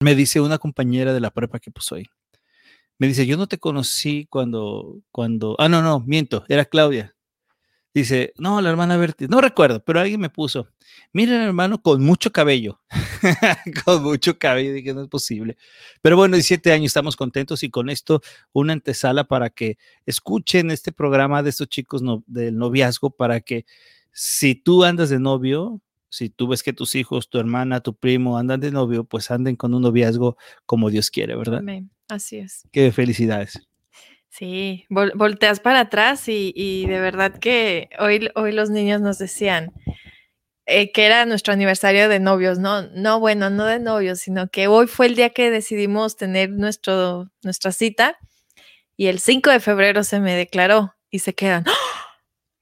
me 0.00 0.14
dice 0.14 0.40
una 0.40 0.58
compañera 0.58 1.12
de 1.12 1.20
la 1.20 1.30
prepa 1.30 1.58
que 1.58 1.70
puso 1.70 1.96
ahí. 1.96 2.06
Me 2.98 3.06
dice, 3.06 3.26
yo 3.26 3.36
no 3.36 3.46
te 3.46 3.58
conocí 3.58 4.26
cuando, 4.28 5.00
cuando, 5.12 5.54
ah, 5.58 5.68
no, 5.68 5.82
no, 5.82 6.00
miento, 6.00 6.44
era 6.48 6.64
Claudia. 6.64 7.14
Dice, 7.94 8.32
no, 8.36 8.60
la 8.60 8.70
hermana 8.70 8.96
Berti, 8.96 9.28
no 9.28 9.40
recuerdo, 9.40 9.82
pero 9.82 9.98
alguien 9.98 10.20
me 10.20 10.30
puso, 10.30 10.68
miren 11.12 11.40
hermano, 11.40 11.80
con 11.80 12.02
mucho 12.02 12.30
cabello, 12.30 12.80
con 13.84 14.02
mucho 14.02 14.38
cabello, 14.38 14.72
dije, 14.72 14.94
no 14.94 15.02
es 15.02 15.08
posible. 15.08 15.56
Pero 16.02 16.16
bueno, 16.16 16.36
17 16.36 16.70
años, 16.70 16.86
estamos 16.86 17.16
contentos 17.16 17.62
y 17.62 17.70
con 17.70 17.88
esto 17.88 18.20
una 18.52 18.74
antesala 18.74 19.24
para 19.24 19.50
que 19.50 19.78
escuchen 20.06 20.70
este 20.70 20.92
programa 20.92 21.42
de 21.42 21.50
estos 21.50 21.68
chicos 21.68 22.02
del 22.26 22.56
noviazgo, 22.56 23.10
para 23.10 23.40
que 23.40 23.64
si 24.12 24.54
tú 24.54 24.84
andas 24.84 25.08
de 25.08 25.18
novio, 25.18 25.80
si 26.10 26.30
tú 26.30 26.48
ves 26.48 26.62
que 26.62 26.72
tus 26.72 26.94
hijos, 26.94 27.30
tu 27.30 27.38
hermana, 27.38 27.80
tu 27.80 27.94
primo 27.94 28.38
andan 28.38 28.60
de 28.60 28.70
novio, 28.70 29.04
pues 29.04 29.30
anden 29.30 29.56
con 29.56 29.74
un 29.74 29.82
noviazgo 29.82 30.36
como 30.66 30.90
Dios 30.90 31.10
quiere, 31.10 31.36
¿verdad? 31.36 31.60
Amén. 31.60 31.90
Así 32.08 32.38
es. 32.38 32.66
Qué 32.72 32.90
felicidades. 32.92 33.58
Sí, 34.28 34.84
vol- 34.90 35.12
volteas 35.14 35.60
para 35.60 35.80
atrás 35.80 36.28
y, 36.28 36.52
y 36.54 36.86
de 36.86 37.00
verdad 37.00 37.38
que 37.38 37.88
hoy, 37.98 38.30
hoy 38.34 38.52
los 38.52 38.70
niños 38.70 39.00
nos 39.00 39.18
decían 39.18 39.72
eh, 40.66 40.92
que 40.92 41.06
era 41.06 41.24
nuestro 41.26 41.52
aniversario 41.54 42.08
de 42.08 42.20
novios, 42.20 42.58
no, 42.58 42.82
no, 42.90 43.20
bueno, 43.20 43.50
no 43.50 43.64
de 43.64 43.78
novios, 43.80 44.20
sino 44.20 44.48
que 44.50 44.68
hoy 44.68 44.86
fue 44.86 45.06
el 45.06 45.16
día 45.16 45.30
que 45.30 45.50
decidimos 45.50 46.16
tener 46.16 46.50
nuestro, 46.50 47.30
nuestra 47.42 47.72
cita 47.72 48.18
y 48.96 49.06
el 49.06 49.20
5 49.20 49.50
de 49.50 49.60
febrero 49.60 50.04
se 50.04 50.20
me 50.20 50.34
declaró 50.34 50.94
y 51.10 51.20
se 51.20 51.34
quedan 51.34 51.64
¡ah! 51.66 51.72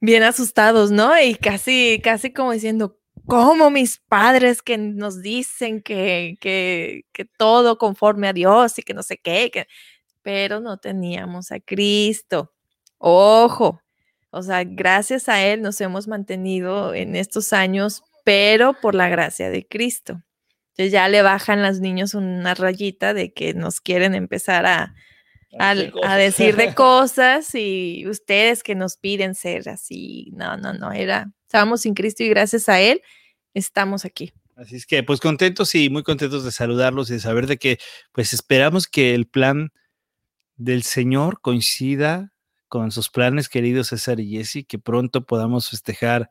bien 0.00 0.22
asustados, 0.22 0.90
¿no? 0.92 1.20
Y 1.20 1.34
casi, 1.34 2.00
casi 2.02 2.32
como 2.32 2.52
diciendo, 2.52 2.98
¿cómo 3.26 3.70
mis 3.70 3.98
padres 3.98 4.62
que 4.62 4.78
nos 4.78 5.22
dicen 5.22 5.82
que, 5.82 6.36
que, 6.40 7.04
todo 7.38 7.78
conforme 7.78 8.28
a 8.28 8.32
Dios 8.32 8.78
y 8.78 8.82
que 8.82 8.94
no 8.94 9.02
sé 9.02 9.18
qué? 9.18 9.66
Pero 10.22 10.60
no 10.60 10.78
teníamos 10.78 11.52
a 11.52 11.60
Cristo. 11.60 12.52
Ojo, 12.98 13.80
O 14.30 14.42
sea, 14.42 14.64
gracias 14.64 15.28
a 15.28 15.42
Él 15.44 15.62
nos 15.62 15.80
hemos 15.80 16.08
mantenido 16.08 16.94
en 16.94 17.16
estos 17.16 17.52
años, 17.52 18.02
pero 18.24 18.74
por 18.80 18.94
la 18.94 19.08
gracia 19.08 19.50
de 19.50 19.66
Cristo. 19.66 20.22
Entonces 20.70 20.92
ya 20.92 21.08
le 21.08 21.22
bajan 21.22 21.62
los 21.62 21.80
niños 21.80 22.14
una 22.14 22.54
rayita 22.54 23.14
de 23.14 23.32
que 23.32 23.54
nos 23.54 23.80
quieren 23.80 24.14
empezar 24.14 24.66
a, 24.66 24.94
a, 25.58 26.16
decir 26.16 26.56
de 26.56 26.74
cosas 26.74 27.54
y 27.54 28.06
ustedes 28.06 28.62
que 28.62 28.74
nos 28.74 28.96
piden 28.96 29.34
ser 29.34 29.68
así. 29.68 30.30
No, 30.34 30.56
no, 30.56 30.72
no, 30.72 30.92
era, 30.92 31.32
estábamos 31.46 31.82
sin 31.82 31.94
Cristo 31.94 32.22
y 32.22 32.28
gracias 32.28 32.68
a 32.68 32.80
Él 32.80 33.02
estamos 33.54 34.04
aquí. 34.04 34.32
Así 34.56 34.76
es 34.76 34.86
que, 34.86 35.02
pues 35.02 35.20
contentos 35.20 35.74
y 35.74 35.90
muy 35.90 36.02
contentos 36.02 36.44
de 36.44 36.50
saludarlos 36.50 37.10
y 37.10 37.14
de 37.14 37.20
saber 37.20 37.46
de 37.46 37.58
que, 37.58 37.78
pues 38.12 38.32
esperamos 38.32 38.86
que 38.86 39.14
el 39.14 39.26
plan 39.26 39.70
del 40.56 40.82
Señor 40.82 41.40
coincida 41.42 42.32
con 42.68 42.90
sus 42.90 43.10
planes, 43.10 43.48
queridos 43.48 43.88
César 43.88 44.18
y 44.18 44.30
Jesse, 44.30 44.64
que 44.66 44.78
pronto 44.78 45.26
podamos 45.26 45.70
festejar, 45.70 46.30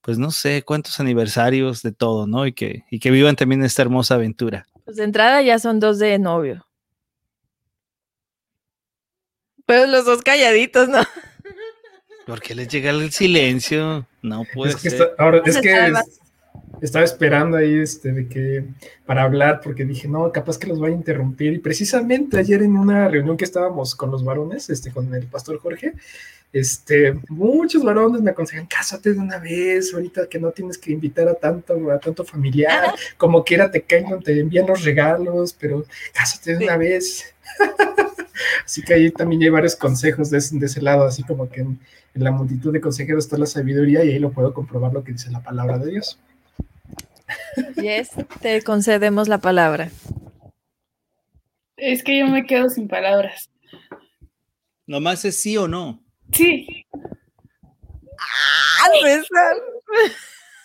pues 0.00 0.18
no 0.18 0.30
sé 0.30 0.62
cuántos 0.62 1.00
aniversarios 1.00 1.82
de 1.82 1.92
todo, 1.92 2.26
¿no? 2.26 2.46
Y 2.46 2.52
que, 2.52 2.84
y 2.90 3.00
que 3.00 3.10
vivan 3.10 3.36
también 3.36 3.64
esta 3.64 3.82
hermosa 3.82 4.14
aventura. 4.14 4.66
Pues 4.84 4.96
de 4.96 5.04
entrada 5.04 5.42
ya 5.42 5.58
son 5.58 5.80
dos 5.80 5.98
de 5.98 6.18
novio. 6.18 6.65
Pero 9.66 9.86
los 9.86 10.04
dos 10.04 10.22
calladitos, 10.22 10.88
¿no? 10.88 11.02
¿Por 12.26 12.40
qué 12.40 12.54
les 12.54 12.68
llega 12.68 12.90
el 12.90 13.12
silencio? 13.12 14.06
No 14.22 14.44
puede 14.52 14.72
es 14.72 14.76
que 14.76 14.90
ser. 14.90 15.14
ahora, 15.18 15.42
es 15.44 15.58
que 15.58 15.92
estaba 16.80 17.04
esperando 17.04 17.56
ahí 17.56 17.78
este, 17.78 18.12
de 18.12 18.28
que, 18.28 18.64
para 19.04 19.22
hablar, 19.22 19.60
porque 19.62 19.84
dije, 19.84 20.08
no, 20.08 20.30
capaz 20.32 20.58
que 20.58 20.66
los 20.66 20.82
va 20.82 20.88
a 20.88 20.90
interrumpir. 20.90 21.52
Y 21.52 21.58
precisamente 21.58 22.38
ayer 22.38 22.62
en 22.62 22.76
una 22.76 23.08
reunión 23.08 23.36
que 23.36 23.44
estábamos 23.44 23.94
con 23.94 24.10
los 24.10 24.24
varones, 24.24 24.68
este, 24.70 24.90
con 24.90 25.12
el 25.14 25.26
pastor 25.26 25.58
Jorge, 25.58 25.94
este, 26.52 27.14
muchos 27.28 27.82
varones 27.82 28.22
me 28.22 28.30
aconsejan, 28.30 28.66
cásate 28.66 29.12
de 29.12 29.18
una 29.18 29.38
vez, 29.38 29.92
ahorita 29.92 30.28
que 30.28 30.38
no 30.38 30.50
tienes 30.52 30.78
que 30.78 30.92
invitar 30.92 31.28
a 31.28 31.34
tanto, 31.34 31.90
a 31.90 31.98
tanto 31.98 32.24
familiar, 32.24 32.94
como 33.16 33.44
quiera 33.44 33.70
te 33.70 33.82
caen, 33.82 34.22
te 34.22 34.40
envían 34.40 34.66
los 34.66 34.84
regalos, 34.84 35.54
pero 35.58 35.84
cásate 36.12 36.56
de 36.56 36.64
una 36.64 36.76
vez. 36.76 37.35
así 38.64 38.82
que 38.82 38.94
ahí 38.94 39.10
también 39.10 39.42
hay 39.42 39.48
varios 39.48 39.76
consejos 39.76 40.30
de, 40.30 40.38
ese 40.38 40.82
lado, 40.82 41.04
así 41.04 41.22
como 41.22 41.48
que 41.48 41.60
en 41.60 41.78
la 42.14 42.30
multitud 42.30 42.72
de 42.72 42.80
consejeros 42.80 43.24
está 43.24 43.38
la 43.38 43.46
sabiduría 43.46 44.04
y 44.04 44.10
ahí 44.10 44.18
lo 44.18 44.32
puedo 44.32 44.54
comprobar 44.54 44.92
lo 44.92 45.04
que 45.04 45.12
dice 45.12 45.30
la 45.30 45.42
palabra 45.42 45.78
de 45.78 45.90
Dios. 45.90 46.18
Yes, 47.76 48.10
te 48.40 48.62
concedemos 48.62 49.28
la 49.28 49.38
palabra. 49.38 49.90
Es 51.76 52.02
que 52.02 52.18
yo 52.18 52.26
me 52.26 52.46
quedo 52.46 52.70
sin 52.70 52.88
palabras. 52.88 53.50
Nomás 54.86 55.24
es 55.24 55.36
sí 55.36 55.56
o 55.56 55.68
no. 55.68 56.02
Sí. 56.32 56.86
Ah, 58.18 58.88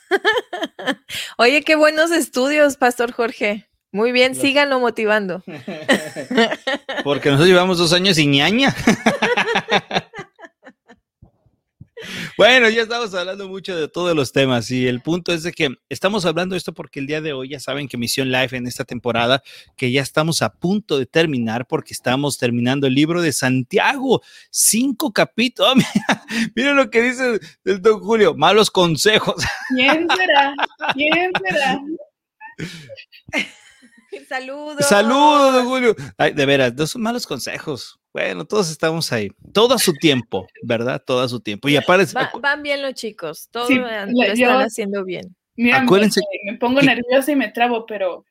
Oye, 1.38 1.64
qué 1.64 1.76
buenos 1.76 2.12
estudios, 2.12 2.78
Pastor 2.78 3.12
Jorge. 3.12 3.68
Muy 3.92 4.12
bien, 4.12 4.36
síganlo 4.36 4.80
motivando. 4.80 5.44
Porque 7.04 7.30
nosotros 7.30 7.50
llevamos 7.50 7.78
dos 7.78 7.94
años 7.94 8.16
sin 8.16 8.32
ñaña. 8.32 8.76
Bueno, 12.38 12.70
ya 12.70 12.82
estamos 12.82 13.14
hablando 13.14 13.48
mucho 13.48 13.76
de 13.76 13.88
todos 13.88 14.16
los 14.16 14.32
temas 14.32 14.72
y 14.72 14.88
el 14.88 15.02
punto 15.02 15.32
es 15.34 15.44
de 15.44 15.52
que 15.52 15.70
estamos 15.90 16.26
hablando 16.26 16.56
esto 16.56 16.74
porque 16.74 17.00
el 17.00 17.06
día 17.06 17.22
de 17.22 17.34
hoy 17.34 17.50
ya 17.50 17.60
saben 17.60 17.88
que 17.88 17.98
Misión 17.98 18.32
Live 18.32 18.58
en 18.58 18.66
esta 18.66 18.84
temporada, 18.84 19.44
que 19.78 19.92
ya 19.92 20.02
estamos 20.02 20.42
a 20.42 20.52
punto 20.52 20.98
de 20.98 21.06
terminar 21.06 21.68
porque 21.68 21.94
estamos 21.94 22.38
terminando 22.40 22.88
el 22.88 22.96
libro 22.96 23.22
de 23.22 23.34
Santiago, 23.34 24.22
cinco 24.50 25.12
capítulos. 25.12 25.76
miren 26.56 26.76
lo 26.76 26.90
que 26.90 27.04
dice 27.04 27.40
el 27.66 27.82
don 27.82 28.00
Julio, 28.00 28.34
malos 28.34 28.72
consejos. 28.72 29.44
¿Quién 29.70 30.08
será? 30.18 30.56
¿Quién 30.96 31.32
será? 31.44 31.80
Saludos. 34.30 34.86
Saludos, 34.88 35.54
don 35.54 35.66
Julio. 35.66 35.96
Ay, 36.18 36.34
de 36.34 36.46
veras, 36.46 36.74
no 36.74 36.88
son 36.88 37.02
malos 37.02 37.26
consejos. 37.26 38.00
Bueno, 38.14 38.46
todos 38.46 38.70
estamos 38.70 39.12
ahí. 39.12 39.30
Todo 39.54 39.76
a 39.76 39.80
su 39.80 39.94
tiempo, 39.94 40.48
¿verdad? 40.64 41.02
Todo 41.06 41.22
a 41.22 41.30
su 41.30 41.40
tiempo. 41.40 41.70
Y 41.70 41.78
aparece. 41.78 42.18
van 42.40 42.62
bien 42.62 42.82
los 42.82 42.94
chicos, 42.94 43.48
todo 43.52 43.70
lo 43.70 43.88
están 43.88 44.62
haciendo 44.62 45.04
bien. 45.06 45.36
Acuérdense. 45.74 46.22
Me, 46.46 46.58
pongo 46.58 46.82
nerviosa 46.82 47.32
y 47.32 47.36
me 47.36 47.50
trabo, 47.50 47.86
pero 47.86 48.26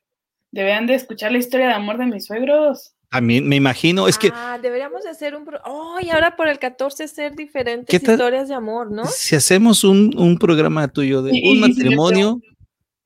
deberían 0.51 0.87
de 0.87 0.95
escuchar 0.95 1.31
la 1.31 1.37
historia 1.37 1.67
de 1.67 1.73
amor 1.73 1.97
de 1.97 2.05
mis 2.05 2.25
suegros. 2.25 2.93
A 3.09 3.19
mí 3.19 3.41
me 3.41 3.57
imagino, 3.57 4.07
es 4.07 4.17
que. 4.17 4.31
Ah, 4.33 4.57
deberíamos 4.61 5.03
de 5.03 5.09
hacer 5.09 5.35
un. 5.35 5.45
Oh, 5.65 5.97
y 6.01 6.09
ahora 6.09 6.35
por 6.35 6.47
el 6.47 6.59
14 6.59 7.07
ser 7.07 7.35
diferentes 7.35 7.93
historias 7.93 8.47
de 8.47 8.55
amor, 8.55 8.91
¿no? 8.91 9.05
Si 9.05 9.35
hacemos 9.35 9.83
un, 9.83 10.37
programa 10.39 10.87
tuyo 10.87 11.21
de 11.21 11.31
un 11.31 11.59
matrimonio. 11.59 12.39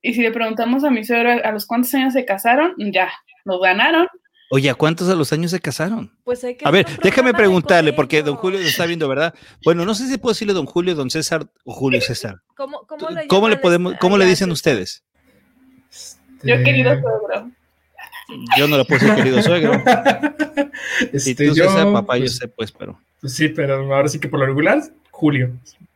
Y 0.06 0.14
si 0.14 0.22
le 0.22 0.30
preguntamos 0.30 0.84
a 0.84 0.90
mi 0.90 1.04
suegro 1.04 1.44
a 1.44 1.50
los 1.50 1.66
cuántos 1.66 1.92
años 1.94 2.12
se 2.12 2.24
casaron, 2.24 2.74
ya, 2.78 3.10
nos 3.44 3.60
ganaron. 3.60 4.06
Oye, 4.50 4.70
¿a 4.70 4.74
cuántos 4.74 5.08
a 5.08 5.16
los 5.16 5.32
años 5.32 5.50
se 5.50 5.58
casaron? 5.58 6.12
Pues 6.22 6.44
hay 6.44 6.56
que 6.56 6.64
a 6.64 6.70
ver, 6.70 6.86
déjame 7.02 7.34
preguntarle, 7.34 7.92
porque 7.92 8.22
don 8.22 8.36
Julio 8.36 8.60
lo 8.60 8.66
está 8.66 8.86
viendo, 8.86 9.08
¿verdad? 9.08 9.34
Bueno, 9.64 9.84
no 9.84 9.96
sé 9.96 10.06
si 10.06 10.16
puedo 10.16 10.32
decirle 10.32 10.54
don 10.54 10.66
Julio, 10.66 10.94
don 10.94 11.10
César 11.10 11.48
o 11.64 11.72
Julio 11.72 12.00
César. 12.00 12.36
¿Cómo, 12.54 12.86
cómo, 12.86 13.10
le, 13.10 13.26
¿Cómo 13.26 13.48
le 13.48 13.56
podemos, 13.56 13.94
cómo 13.98 14.16
le 14.16 14.26
dicen 14.26 14.52
ustedes? 14.52 15.02
Yo 16.44 16.54
este, 16.54 16.62
querido 16.62 16.92
suegro. 17.00 17.50
Yo 18.56 18.68
no 18.68 18.78
le 18.78 18.84
puedo 18.84 19.00
decir 19.00 19.16
querido 19.16 19.42
suegro. 19.42 19.72
Este, 21.12 21.30
y 21.30 21.34
tú, 21.34 21.44
yo, 21.44 21.68
César, 21.68 21.92
papá, 21.92 22.16
yo 22.16 22.22
pues, 22.22 22.36
sé, 22.36 22.48
pues, 22.48 22.72
pero. 22.72 23.00
Pues 23.20 23.34
sí, 23.34 23.48
pero 23.48 23.92
ahora 23.92 24.08
sí 24.08 24.18
que 24.20 24.28
por 24.28 24.40
lo 24.40 24.46
regular, 24.46 24.80
Julio. 25.10 25.52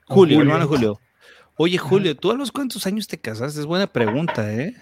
Julio, 0.06 0.40
hermano 0.40 0.66
Julio. 0.66 1.00
Oye, 1.62 1.76
Julio, 1.76 2.16
¿tú 2.16 2.30
a 2.30 2.36
los 2.36 2.50
cuántos 2.50 2.86
años 2.86 3.06
te 3.06 3.18
casaste? 3.18 3.60
Es 3.60 3.66
buena 3.66 3.86
pregunta, 3.86 4.50
¿eh? 4.50 4.74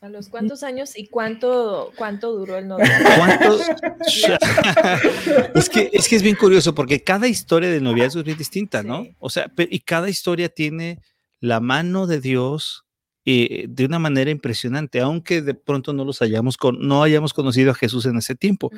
¿A 0.00 0.08
los 0.08 0.28
cuántos 0.28 0.64
años 0.64 0.98
y 0.98 1.06
cuánto, 1.06 1.92
cuánto 1.94 2.32
duró 2.32 2.58
el 2.58 2.66
novio? 2.66 2.86
es, 5.54 5.68
que, 5.68 5.90
es 5.92 6.08
que 6.08 6.16
es 6.16 6.22
bien 6.24 6.34
curioso 6.34 6.74
porque 6.74 7.04
cada 7.04 7.28
historia 7.28 7.70
de 7.70 7.80
noviazgo 7.80 8.18
es 8.18 8.26
bien 8.26 8.36
distinta, 8.36 8.82
¿no? 8.82 9.06
O 9.20 9.30
sea, 9.30 9.48
y 9.56 9.78
cada 9.78 10.08
historia 10.08 10.48
tiene 10.48 10.98
la 11.38 11.60
mano 11.60 12.08
de 12.08 12.20
Dios 12.20 12.84
eh, 13.24 13.66
de 13.68 13.84
una 13.84 14.00
manera 14.00 14.32
impresionante, 14.32 15.00
aunque 15.00 15.40
de 15.40 15.54
pronto 15.54 15.92
no 15.92 16.04
los 16.04 16.20
hayamos, 16.20 16.56
con, 16.56 16.80
no 16.80 17.04
hayamos 17.04 17.32
conocido 17.32 17.70
a 17.70 17.74
Jesús 17.74 18.06
en 18.06 18.16
ese 18.16 18.34
tiempo. 18.34 18.72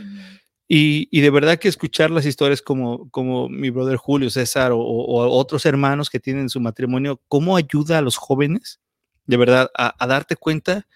Y, 0.72 1.08
y, 1.10 1.20
de 1.20 1.30
verdad 1.30 1.58
que 1.58 1.66
escuchar 1.66 2.12
las 2.12 2.24
historias 2.24 2.62
como, 2.62 3.10
como 3.10 3.48
mi 3.48 3.70
brother 3.70 3.96
Julio 3.96 4.30
César 4.30 4.70
o, 4.70 4.78
o, 4.78 5.28
otros 5.36 5.66
hermanos 5.66 6.08
que 6.08 6.20
tienen 6.20 6.48
su 6.48 6.60
matrimonio, 6.60 7.20
cómo 7.26 7.56
ayuda 7.56 7.98
a 7.98 8.02
los 8.02 8.16
jóvenes, 8.16 8.80
de 9.26 9.36
verdad, 9.36 9.68
a, 9.76 9.96
a 9.98 10.06
darte 10.06 10.36
cuenta 10.36 10.86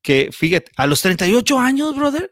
que, 0.00 0.30
fíjate, 0.32 0.72
a 0.76 0.86
los 0.86 1.02
38 1.02 1.58
años, 1.58 1.94
brother. 1.94 2.30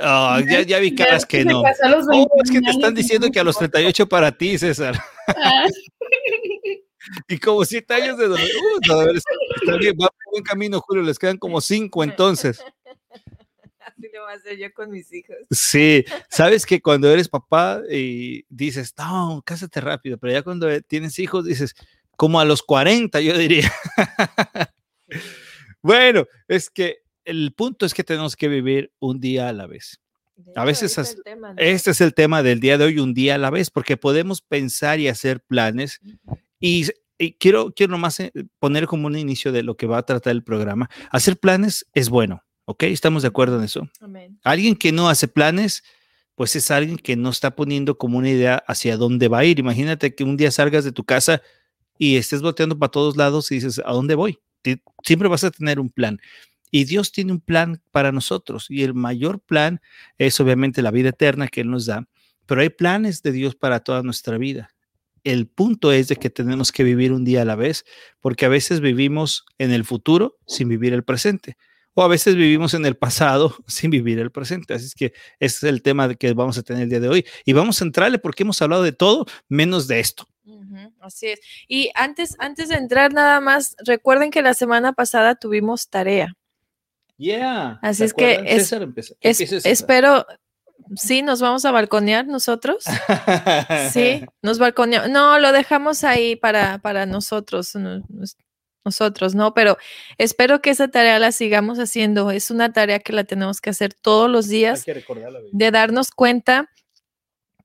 Oh, 0.00 0.38
ya, 0.46 0.60
ya, 0.60 0.78
vi 0.80 0.94
caras 0.94 1.24
que 1.24 1.46
no. 1.46 1.62
Oh, 1.62 2.26
es 2.44 2.50
que 2.50 2.60
te 2.60 2.70
están 2.70 2.94
diciendo 2.94 3.30
que 3.30 3.40
a 3.40 3.44
los 3.44 3.56
38 3.56 4.06
para 4.06 4.30
ti, 4.30 4.58
César. 4.58 5.00
Ah. 5.28 5.64
y 7.28 7.38
como 7.38 7.64
7 7.64 7.94
años 7.94 8.18
de 8.18 8.28
dolor. 8.28 8.46
Uh, 8.46 9.16
está 9.16 9.76
bien, 9.78 9.94
va 9.94 10.08
por 10.08 10.32
buen 10.32 10.44
camino, 10.44 10.78
Julio. 10.80 11.02
Les 11.02 11.18
quedan 11.18 11.38
como 11.38 11.62
5 11.62 12.04
entonces. 12.04 12.62
Así 13.98 14.08
lo 14.14 14.22
voy 14.22 14.32
a 14.32 14.36
hacer 14.36 14.58
yo 14.58 14.72
con 14.72 14.90
mis 14.90 15.12
hijos. 15.12 15.36
Sí, 15.50 16.04
sabes 16.30 16.64
que 16.64 16.80
cuando 16.80 17.10
eres 17.10 17.28
papá 17.28 17.82
y 17.90 18.44
dices, 18.48 18.94
no, 18.96 19.42
cásate 19.44 19.80
rápido, 19.80 20.18
pero 20.18 20.32
ya 20.32 20.42
cuando 20.42 20.68
tienes 20.82 21.18
hijos 21.18 21.44
dices, 21.44 21.74
como 22.16 22.40
a 22.40 22.44
los 22.44 22.62
40, 22.62 23.20
yo 23.20 23.36
diría. 23.36 23.72
Bueno, 25.82 26.26
es 26.48 26.70
que 26.70 26.98
el 27.24 27.52
punto 27.52 27.86
es 27.86 27.94
que 27.94 28.04
tenemos 28.04 28.36
que 28.36 28.48
vivir 28.48 28.92
un 28.98 29.20
día 29.20 29.48
a 29.48 29.52
la 29.52 29.66
vez. 29.66 30.00
a 30.54 30.64
veces 30.64 30.98
este 31.56 31.90
es 31.90 32.00
el 32.00 32.14
tema 32.14 32.42
del 32.42 32.60
día 32.60 32.78
de 32.78 32.84
hoy, 32.84 32.98
un 32.98 33.14
día 33.14 33.36
a 33.36 33.38
la 33.38 33.50
vez, 33.50 33.70
porque 33.70 33.96
podemos 33.96 34.42
pensar 34.42 34.98
y 35.00 35.08
hacer 35.08 35.40
planes. 35.40 36.00
Y, 36.60 36.86
quiero, 37.38 37.72
quiero 37.72 37.92
nomás 37.92 38.20
eh, 38.20 38.32
poner 38.58 38.86
como 38.86 39.06
un 39.06 39.16
inicio 39.16 39.52
de 39.52 39.62
lo 39.62 39.76
que 39.76 39.86
va 39.86 39.98
a 39.98 40.06
tratar 40.06 40.32
el 40.32 40.42
programa. 40.42 40.90
Hacer 41.10 41.38
planes 41.38 41.86
es 41.94 42.08
bueno, 42.10 42.42
¿ok? 42.68 42.82
Estamos 42.82 43.22
de 43.22 43.28
acuerdo 43.28 43.56
en 43.56 43.64
eso. 43.64 43.88
Alguien 44.44 44.76
que 44.76 44.92
no 44.92 45.08
hace 45.08 45.26
planes, 45.26 45.82
pues 46.34 46.54
es 46.54 46.70
alguien 46.70 46.98
que 46.98 47.16
no 47.16 47.30
está 47.30 47.56
poniendo 47.56 47.96
como 47.96 48.18
una 48.18 48.28
idea 48.28 48.62
hacia 48.66 48.98
dónde 48.98 49.28
va 49.28 49.38
a 49.38 49.44
ir. 49.46 49.58
Imagínate 49.58 50.14
que 50.14 50.22
un 50.22 50.36
día 50.36 50.50
salgas 50.50 50.84
de 50.84 50.92
tu 50.92 51.02
casa 51.02 51.40
y 51.96 52.16
estés 52.16 52.42
volteando 52.42 52.78
para 52.78 52.90
todos 52.90 53.16
lados 53.16 53.50
y 53.50 53.54
dices, 53.54 53.80
¿a 53.82 53.92
dónde 53.92 54.14
voy? 54.14 54.38
siempre 55.02 55.28
vas 55.28 55.44
a 55.44 55.50
tener 55.50 55.80
un 55.80 55.88
plan. 55.88 56.20
Y 56.70 56.84
Dios 56.84 57.10
tiene 57.10 57.32
un 57.32 57.40
plan 57.40 57.80
para 57.90 58.12
nosotros 58.12 58.66
y 58.68 58.82
el 58.82 58.92
mayor 58.92 59.40
plan 59.40 59.80
es 60.18 60.38
obviamente 60.38 60.82
la 60.82 60.90
vida 60.90 61.08
eterna 61.08 61.48
que 61.48 61.62
Él 61.62 61.70
nos 61.70 61.86
da, 61.86 62.06
pero 62.44 62.60
hay 62.60 62.68
planes 62.68 63.22
de 63.22 63.32
Dios 63.32 63.54
para 63.54 63.80
toda 63.80 64.02
nuestra 64.02 64.36
vida. 64.36 64.68
El 65.24 65.46
punto 65.46 65.90
es 65.90 66.08
de 66.08 66.16
que 66.16 66.28
tenemos 66.28 66.70
que 66.70 66.84
vivir 66.84 67.12
un 67.12 67.24
día 67.24 67.42
a 67.42 67.46
la 67.46 67.56
vez, 67.56 67.86
porque 68.20 68.44
a 68.44 68.50
veces 68.50 68.80
vivimos 68.80 69.46
en 69.56 69.70
el 69.70 69.86
futuro 69.86 70.36
sin 70.46 70.68
vivir 70.68 70.92
el 70.92 71.04
presente. 71.04 71.56
O 71.98 72.02
a 72.02 72.06
veces 72.06 72.36
vivimos 72.36 72.74
en 72.74 72.86
el 72.86 72.96
pasado 72.96 73.56
sin 73.66 73.90
vivir 73.90 74.20
el 74.20 74.30
presente. 74.30 74.72
Así 74.72 74.86
es 74.86 74.94
que 74.94 75.06
ese 75.40 75.56
es 75.56 75.62
el 75.64 75.82
tema 75.82 76.14
que 76.14 76.32
vamos 76.32 76.56
a 76.56 76.62
tener 76.62 76.84
el 76.84 76.88
día 76.88 77.00
de 77.00 77.08
hoy. 77.08 77.26
Y 77.44 77.54
vamos 77.54 77.82
a 77.82 77.84
entrarle 77.84 78.20
porque 78.20 78.44
hemos 78.44 78.62
hablado 78.62 78.84
de 78.84 78.92
todo 78.92 79.26
menos 79.48 79.88
de 79.88 79.98
esto. 79.98 80.28
así 81.00 81.26
es. 81.26 81.40
Y 81.66 81.90
antes, 81.96 82.36
antes 82.38 82.68
de 82.68 82.76
entrar 82.76 83.12
nada 83.12 83.40
más, 83.40 83.74
recuerden 83.84 84.30
que 84.30 84.42
la 84.42 84.54
semana 84.54 84.92
pasada 84.92 85.34
tuvimos 85.34 85.88
tarea. 85.88 86.36
Yeah. 87.16 87.80
Así 87.82 88.04
es 88.04 88.14
que 88.14 88.44
espero, 89.64 90.24
sí, 90.94 91.22
nos 91.22 91.40
vamos 91.40 91.64
a 91.64 91.72
balconear 91.72 92.28
nosotros. 92.28 92.84
sí, 93.92 94.24
nos 94.40 94.60
balconeamos. 94.60 95.10
No, 95.10 95.40
lo 95.40 95.50
dejamos 95.50 96.04
ahí 96.04 96.36
para, 96.36 96.78
para 96.78 97.06
nosotros, 97.06 97.74
nosotros, 98.88 99.34
¿no? 99.34 99.52
Pero 99.52 99.76
espero 100.16 100.62
que 100.62 100.70
esa 100.70 100.88
tarea 100.88 101.18
la 101.18 101.30
sigamos 101.30 101.78
haciendo. 101.78 102.30
Es 102.30 102.50
una 102.50 102.72
tarea 102.72 103.00
que 103.00 103.12
la 103.12 103.24
tenemos 103.24 103.60
que 103.60 103.70
hacer 103.70 103.92
todos 103.92 104.30
los 104.30 104.48
días. 104.48 104.84
de 105.52 105.70
darnos 105.70 106.10
cuenta 106.10 106.70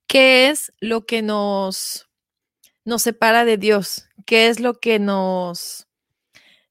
qué 0.07 0.49
es 0.49 0.73
lo 0.81 1.05
que 1.05 1.21
nos, 1.21 2.09
nos 2.83 3.01
separa 3.03 3.45
de 3.45 3.57
Dios, 3.57 4.09
qué 4.25 4.49
es 4.49 4.59
lo 4.59 4.79
que 4.79 4.99
nos, 4.99 5.87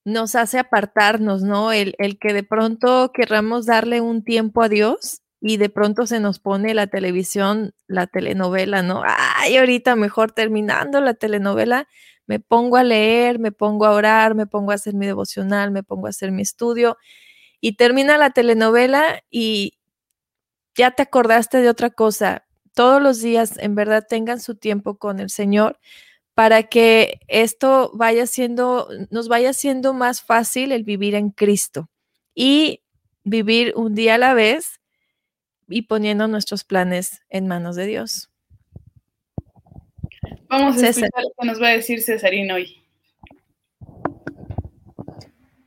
nos 0.04 0.35
hace 0.35 0.59
apartarnos, 0.59 1.42
¿no? 1.42 1.73
El, 1.73 1.94
el 1.99 2.18
que 2.18 2.35
de 2.35 2.42
pronto 2.42 3.11
querramos 3.14 3.64
darle 3.64 4.00
un 4.02 4.23
tiempo 4.23 4.62
a 4.62 4.68
Dios 4.68 5.23
y 5.40 5.56
de 5.56 5.68
pronto 5.71 6.06
se 6.06 6.21
nos 6.21 6.38
pone 6.38 6.73
la 6.73 6.87
televisión, 6.87 7.75
la 7.88 8.06
telenovela, 8.06 8.82
¿no? 8.82 9.02
Ay, 9.04 9.56
ahorita 9.56 9.97
mejor 9.97 10.30
terminando 10.30 11.00
la 11.00 11.14
telenovela, 11.14 11.88
me 12.26 12.41
pongo 12.41 12.76
a 12.76 12.85
leer, 12.85 13.38
me 13.38 13.52
pongo 13.52 13.87
a 13.87 13.93
orar, 13.93 14.35
me 14.35 14.47
pongo 14.47 14.73
a 14.73 14.75
hacer 14.76 14.95
mi 14.95 15.07
devocional, 15.07 15.71
me 15.71 15.83
pongo 15.83 16.07
a 16.07 16.11
hacer 16.11 16.33
mi 16.33 16.43
estudio 16.43 16.97
y 17.61 17.76
termina 17.76 18.19
la 18.19 18.31
telenovela 18.31 19.23
y 19.31 19.79
ya 20.75 20.91
te 20.93 21.02
acordaste 21.02 21.59
de 21.59 21.69
otra 21.69 21.91
cosa. 21.91 22.47
Todos 22.75 23.02
los 23.02 23.21
días, 23.21 23.59
en 23.59 23.75
verdad, 23.75 24.07
tengan 24.09 24.41
su 24.41 24.57
tiempo 24.57 24.97
con 24.99 25.21
el 25.21 25.31
Señor 25.31 25.79
para 26.35 26.64
que 26.64 27.21
esto 27.29 27.93
vaya 27.95 28.26
siendo, 28.26 28.88
nos 29.11 29.29
vaya 29.29 29.52
siendo 29.55 29.95
más 29.95 30.23
fácil 30.23 30.73
el 30.73 30.85
vivir 30.85 31.14
en 31.14 31.31
Cristo 31.31 31.91
y 32.35 32.83
vivir 33.25 33.75
un 33.76 33.95
día 33.95 34.17
a 34.17 34.19
la 34.19 34.35
vez 34.35 34.81
y 35.69 35.83
poniendo 35.83 36.29
nuestros 36.29 36.64
planes 36.64 37.23
en 37.31 37.49
manos 37.49 37.76
de 37.76 37.87
Dios. 37.87 38.32
Vamos 40.49 40.83
a 40.83 40.89
escuchar 40.89 41.23
lo 41.23 41.33
que 41.39 41.47
nos 41.47 41.61
va 41.61 41.69
a 41.69 41.73
decir 41.73 42.03
Cesarín 42.03 42.51
hoy. 42.51 42.83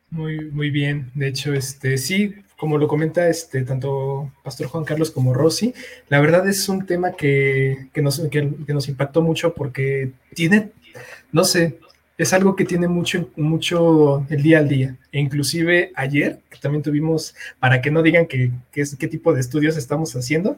Muy, 0.09 0.49
muy 0.51 0.69
bien. 0.69 1.11
De 1.13 1.27
hecho, 1.27 1.53
este 1.53 1.97
sí, 1.97 2.35
como 2.57 2.77
lo 2.77 2.87
comenta 2.87 3.27
este, 3.27 3.63
tanto 3.63 4.31
Pastor 4.43 4.67
Juan 4.67 4.85
Carlos 4.85 5.11
como 5.11 5.33
Rosy, 5.33 5.73
la 6.07 6.21
verdad 6.21 6.47
es 6.47 6.69
un 6.69 6.85
tema 6.85 7.11
que, 7.13 7.89
nos, 7.95 8.21
que 8.29 8.73
nos 8.73 8.87
impactó 8.87 9.21
mucho 9.21 9.53
porque 9.53 10.11
tiene, 10.33 10.71
no 11.31 11.43
sé, 11.43 11.79
es 12.17 12.33
algo 12.33 12.55
que 12.55 12.65
tiene 12.65 12.87
mucho, 12.87 13.29
mucho 13.35 14.25
el 14.29 14.41
día 14.41 14.59
al 14.59 14.69
día. 14.69 14.95
E 15.11 15.19
inclusive 15.19 15.91
ayer, 15.95 16.39
que 16.49 16.57
también 16.59 16.83
tuvimos, 16.83 17.35
para 17.59 17.81
que 17.81 17.91
no 17.91 18.01
digan 18.01 18.25
que, 18.25 18.51
es, 18.73 18.95
qué 18.95 19.07
tipo 19.07 19.33
de 19.33 19.41
estudios 19.41 19.75
estamos 19.75 20.15
haciendo. 20.15 20.57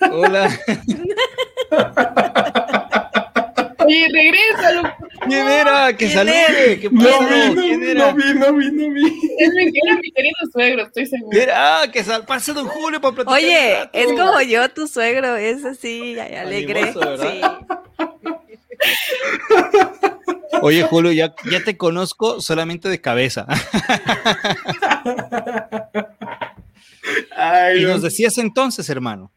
Hola. 0.00 0.50
Oye, 3.78 4.08
regrésalo. 4.12 4.82
¿Quién 5.26 5.48
era? 5.48 5.96
Que 5.96 6.08
salude. 6.10 6.78
¿Qué 6.80 6.90
pasó? 6.90 7.22
No 7.22 7.28
vi, 7.28 7.54
no, 7.54 7.62
¿Quién 7.62 7.82
era? 7.82 8.12
No 8.12 8.16
vi, 8.16 8.34
no 8.34 8.52
vi, 8.54 8.70
no 8.70 8.94
vi. 8.94 9.06
Es 9.38 9.50
mi, 9.52 9.64
era 9.64 9.96
mi 10.00 10.10
querido 10.12 10.36
suegro, 10.52 10.82
estoy 10.84 11.06
seguro. 11.06 11.38
Era, 11.38 11.82
que 11.92 12.04
sal, 12.04 12.24
pase 12.24 12.52
don 12.52 12.66
Julio 12.68 13.00
para 13.00 13.14
platicar. 13.14 13.38
Oye, 13.38 13.90
es 13.92 14.06
como 14.06 14.40
yo, 14.42 14.68
tu 14.70 14.86
suegro, 14.86 15.36
es 15.36 15.64
así, 15.64 16.18
alegre. 16.18 16.92
sí. 16.92 17.40
Oye, 20.62 20.82
Julio, 20.82 21.12
ya, 21.12 21.34
ya 21.50 21.62
te 21.64 21.76
conozco 21.76 22.40
solamente 22.40 22.88
de 22.88 23.00
cabeza. 23.00 23.46
y 27.76 27.84
nos 27.84 28.02
decías 28.02 28.36
entonces, 28.38 28.88
hermano. 28.90 29.32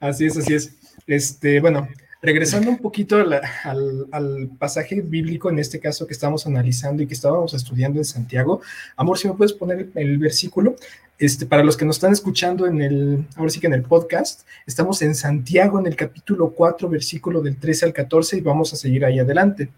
Así 0.00 0.26
es, 0.26 0.36
así 0.38 0.54
es. 0.54 0.74
Este, 1.06 1.60
bueno, 1.60 1.86
regresando 2.22 2.70
un 2.70 2.78
poquito 2.78 3.16
al, 3.16 4.50
pasaje 4.58 5.02
bíblico, 5.02 5.50
en 5.50 5.58
este 5.58 5.78
caso 5.78 6.06
que 6.06 6.14
estamos 6.14 6.46
analizando 6.46 7.02
y 7.02 7.06
que 7.06 7.14
estábamos 7.14 7.52
estudiando 7.52 7.98
en 7.98 8.04
Santiago. 8.04 8.62
Amor, 8.96 9.18
si 9.18 9.28
me 9.28 9.34
puedes 9.34 9.52
poner 9.52 9.90
el 9.94 10.18
versículo, 10.18 10.74
este, 11.18 11.44
para 11.44 11.62
los 11.62 11.76
que 11.76 11.84
nos 11.84 11.96
están 11.96 12.12
escuchando 12.12 12.66
en 12.66 12.80
el, 12.80 13.26
ahora 13.36 13.50
sí 13.50 13.60
que 13.60 13.66
en 13.66 13.74
el 13.74 13.82
podcast, 13.82 14.46
estamos 14.66 15.02
en 15.02 15.14
Santiago 15.14 15.78
en 15.78 15.86
el 15.86 15.96
capítulo 15.96 16.50
4, 16.50 16.88
versículo 16.88 17.42
del 17.42 17.58
13 17.58 17.86
al 17.86 17.92
14 17.92 18.38
y 18.38 18.40
vamos 18.40 18.72
a 18.72 18.76
seguir 18.76 19.04
ahí 19.04 19.18
adelante. 19.18 19.70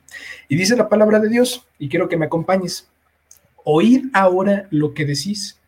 Y 0.48 0.54
dice 0.54 0.76
la 0.76 0.88
palabra 0.88 1.18
de 1.18 1.28
Dios, 1.28 1.66
y 1.80 1.88
quiero 1.88 2.08
que 2.08 2.16
me 2.16 2.26
acompañes. 2.26 2.88
Oíd 3.64 4.06
ahora 4.12 4.68
lo 4.70 4.94
que 4.94 5.04
decís. 5.04 5.58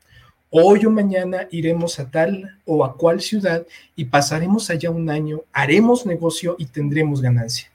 Hoy 0.57 0.87
o 0.87 0.91
mañana 0.91 1.49
iremos 1.51 1.99
a 1.99 2.09
tal 2.09 2.61
o 2.65 2.85
a 2.85 2.97
cual 2.97 3.21
ciudad 3.21 3.67
y 3.97 4.05
pasaremos 4.05 4.71
allá 4.71 4.89
un 4.89 5.11
año, 5.11 5.41
haremos 5.53 6.07
negocio 6.07 6.55
y 6.61 6.67
tendremos 6.67 7.21
ganancia. 7.21 7.73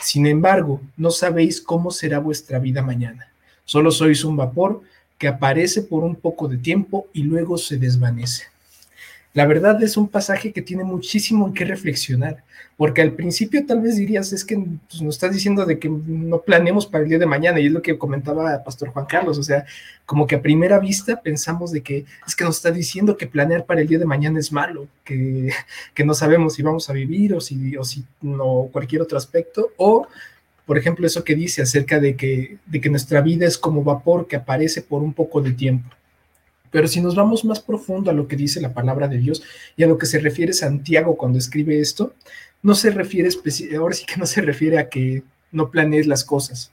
Sin 0.00 0.26
embargo, 0.26 0.80
no 0.96 1.10
sabéis 1.10 1.60
cómo 1.60 1.90
será 1.90 2.18
vuestra 2.18 2.58
vida 2.58 2.80
mañana. 2.80 3.30
Solo 3.66 3.90
sois 3.90 4.24
un 4.24 4.34
vapor 4.34 4.80
que 5.18 5.28
aparece 5.28 5.82
por 5.82 6.04
un 6.04 6.16
poco 6.16 6.48
de 6.48 6.56
tiempo 6.56 7.06
y 7.12 7.22
luego 7.22 7.58
se 7.58 7.76
desvanece. 7.76 8.44
La 9.36 9.44
verdad 9.44 9.82
es 9.82 9.98
un 9.98 10.08
pasaje 10.08 10.50
que 10.50 10.62
tiene 10.62 10.82
muchísimo 10.82 11.46
en 11.46 11.52
qué 11.52 11.66
reflexionar, 11.66 12.42
porque 12.78 13.02
al 13.02 13.12
principio 13.12 13.66
tal 13.66 13.82
vez 13.82 13.96
dirías, 13.96 14.32
es 14.32 14.46
que 14.46 14.56
pues, 14.56 15.02
nos 15.02 15.16
estás 15.16 15.34
diciendo 15.34 15.66
de 15.66 15.78
que 15.78 15.90
no 15.90 16.40
planeemos 16.40 16.86
para 16.86 17.04
el 17.04 17.10
día 17.10 17.18
de 17.18 17.26
mañana, 17.26 17.60
y 17.60 17.66
es 17.66 17.72
lo 17.72 17.82
que 17.82 17.98
comentaba 17.98 18.64
Pastor 18.64 18.88
Juan 18.88 19.04
Carlos, 19.04 19.36
o 19.36 19.42
sea, 19.42 19.66
como 20.06 20.26
que 20.26 20.36
a 20.36 20.40
primera 20.40 20.78
vista 20.78 21.20
pensamos 21.20 21.70
de 21.70 21.82
que 21.82 22.06
es 22.26 22.34
que 22.34 22.44
nos 22.44 22.56
está 22.56 22.70
diciendo 22.70 23.18
que 23.18 23.26
planear 23.26 23.66
para 23.66 23.82
el 23.82 23.88
día 23.88 23.98
de 23.98 24.06
mañana 24.06 24.38
es 24.38 24.52
malo, 24.52 24.88
que, 25.04 25.50
que 25.92 26.04
no 26.06 26.14
sabemos 26.14 26.54
si 26.54 26.62
vamos 26.62 26.88
a 26.88 26.94
vivir 26.94 27.34
o 27.34 27.40
si, 27.42 27.76
o 27.76 27.84
si 27.84 28.06
no 28.22 28.70
cualquier 28.72 29.02
otro 29.02 29.18
aspecto, 29.18 29.68
o 29.76 30.06
por 30.64 30.78
ejemplo, 30.78 31.06
eso 31.06 31.24
que 31.24 31.34
dice 31.34 31.60
acerca 31.60 32.00
de 32.00 32.16
que, 32.16 32.56
de 32.64 32.80
que 32.80 32.88
nuestra 32.88 33.20
vida 33.20 33.46
es 33.46 33.58
como 33.58 33.84
vapor 33.84 34.28
que 34.28 34.36
aparece 34.36 34.80
por 34.80 35.02
un 35.02 35.12
poco 35.12 35.42
de 35.42 35.52
tiempo. 35.52 35.90
Pero 36.76 36.88
si 36.88 37.00
nos 37.00 37.14
vamos 37.14 37.42
más 37.42 37.60
profundo 37.60 38.10
a 38.10 38.12
lo 38.12 38.28
que 38.28 38.36
dice 38.36 38.60
la 38.60 38.74
palabra 38.74 39.08
de 39.08 39.16
Dios 39.16 39.42
y 39.78 39.82
a 39.82 39.86
lo 39.86 39.96
que 39.96 40.04
se 40.04 40.18
refiere 40.18 40.52
Santiago 40.52 41.16
cuando 41.16 41.38
escribe 41.38 41.80
esto, 41.80 42.12
no 42.62 42.74
se 42.74 42.90
refiere, 42.90 43.30
ahora 43.78 43.94
sí 43.94 44.04
que 44.04 44.18
no 44.18 44.26
se 44.26 44.42
refiere 44.42 44.78
a 44.78 44.90
que 44.90 45.22
no 45.52 45.70
planees 45.70 46.06
las 46.06 46.22
cosas, 46.22 46.70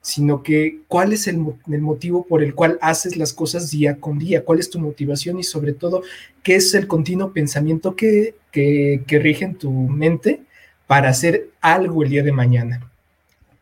sino 0.00 0.42
que 0.42 0.78
cuál 0.88 1.12
es 1.12 1.26
el, 1.26 1.36
motivo 1.36 2.24
por 2.24 2.42
el 2.42 2.54
cual 2.54 2.78
haces 2.80 3.18
las 3.18 3.34
cosas 3.34 3.70
día 3.70 3.96
con 4.00 4.18
día, 4.18 4.42
cuál 4.42 4.58
es 4.58 4.70
tu 4.70 4.78
motivación 4.78 5.38
y 5.38 5.42
sobre 5.42 5.74
todo 5.74 6.02
qué 6.42 6.54
es 6.54 6.72
el 6.72 6.86
continuo 6.86 7.34
pensamiento 7.34 7.94
que, 7.94 8.34
que, 8.52 9.02
que 9.06 9.18
rige 9.18 9.44
en 9.44 9.56
tu 9.56 9.70
mente 9.70 10.40
para 10.86 11.10
hacer 11.10 11.50
algo 11.60 12.04
el 12.04 12.08
día 12.08 12.22
de 12.22 12.32
mañana. 12.32 12.90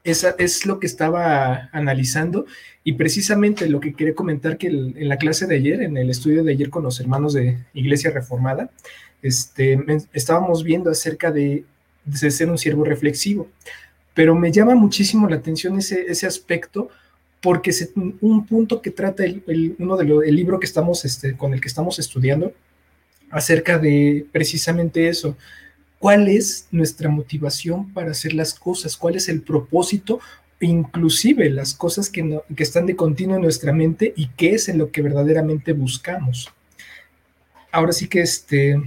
Esa 0.04 0.36
es 0.38 0.66
lo 0.66 0.78
que 0.78 0.86
estaba 0.86 1.68
analizando 1.72 2.46
y 2.82 2.94
precisamente 2.94 3.68
lo 3.68 3.80
que 3.80 3.92
quería 3.92 4.14
comentar 4.14 4.56
que 4.56 4.68
en 4.68 5.08
la 5.08 5.18
clase 5.18 5.46
de 5.46 5.56
ayer, 5.56 5.82
en 5.82 5.96
el 5.96 6.08
estudio 6.08 6.42
de 6.42 6.52
ayer 6.52 6.70
con 6.70 6.82
los 6.82 6.98
hermanos 7.00 7.34
de 7.34 7.58
Iglesia 7.74 8.10
Reformada, 8.10 8.70
este, 9.22 9.78
estábamos 10.12 10.64
viendo 10.64 10.90
acerca 10.90 11.30
de, 11.30 11.64
ser 12.14 12.50
un 12.50 12.56
siervo 12.58 12.84
reflexivo, 12.84 13.48
pero 14.14 14.34
me 14.34 14.50
llama 14.50 14.74
muchísimo 14.74 15.28
la 15.28 15.36
atención 15.36 15.78
ese, 15.78 16.10
ese 16.10 16.26
aspecto 16.26 16.88
porque 17.40 17.70
es 17.70 17.92
un 18.20 18.46
punto 18.46 18.82
que 18.82 18.90
trata 18.90 19.24
el, 19.24 19.74
uno 19.78 19.96
del 19.96 20.34
libro 20.34 20.60
que 20.60 20.66
estamos, 20.66 21.04
este, 21.04 21.36
con 21.36 21.54
el 21.54 21.60
que 21.60 21.68
estamos 21.68 21.98
estudiando 21.98 22.52
acerca 23.30 23.78
de 23.78 24.26
precisamente 24.32 25.08
eso, 25.08 25.36
cuál 25.98 26.28
es 26.28 26.66
nuestra 26.70 27.08
motivación 27.08 27.92
para 27.92 28.10
hacer 28.10 28.34
las 28.34 28.54
cosas, 28.54 28.96
cuál 28.96 29.16
es 29.16 29.28
el 29.28 29.42
propósito, 29.42 30.20
inclusive 30.60 31.48
las 31.50 31.74
cosas 31.74 32.10
que, 32.10 32.40
están 32.56 32.86
de 32.86 32.96
continuo 32.96 33.36
en 33.36 33.42
nuestra 33.42 33.72
mente 33.72 34.12
y 34.16 34.28
qué 34.28 34.54
es 34.54 34.68
en 34.68 34.78
lo 34.78 34.90
que 34.90 35.02
verdaderamente 35.02 35.72
buscamos. 35.72 36.52
Ahora 37.72 37.92
sí 37.92 38.08
que 38.08 38.20
este, 38.20 38.80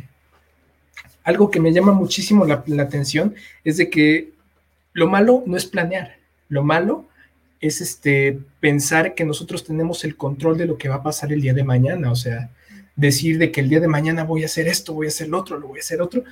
algo 1.24 1.50
que 1.50 1.60
me 1.60 1.74
llama 1.74 1.94
muchísimo 1.94 2.46
la, 2.46 2.64
atención 2.82 3.34
es 3.64 3.78
de 3.78 3.90
que 3.90 4.34
lo 4.94 5.10
malo 5.10 5.44
no 5.48 5.58
es 5.58 5.66
planear, 5.66 6.18
lo 6.50 6.64
malo 6.64 7.08
es 7.60 7.82
este, 7.82 8.40
pensar 8.60 9.16
que 9.16 9.24
nosotros 9.24 9.64
tenemos 9.64 10.04
el 10.04 10.16
control 10.16 10.58
de 10.58 10.66
lo 10.66 10.78
que 10.78 10.90
va 10.90 10.96
a 10.96 11.04
pasar 11.04 11.32
el 11.32 11.42
día 11.42 11.54
de 11.54 11.64
mañana, 11.64 12.12
o 12.12 12.16
sea, 12.16 12.50
decir 12.96 13.38
de 13.40 13.52
que 13.52 13.62
el 13.62 13.70
día 13.70 13.80
de 13.80 13.88
mañana 13.88 14.26
voy 14.26 14.44
a 14.44 14.48
hacer 14.48 14.68
esto, 14.68 14.94
voy 14.94 15.08
a 15.08 15.10
hacer 15.10 15.30
lo 15.30 15.40
otro, 15.40 15.58
lo 15.58 15.70
voy 15.70 15.80
a 15.80 15.82
hacer 15.82 16.02
otro, 16.02 16.24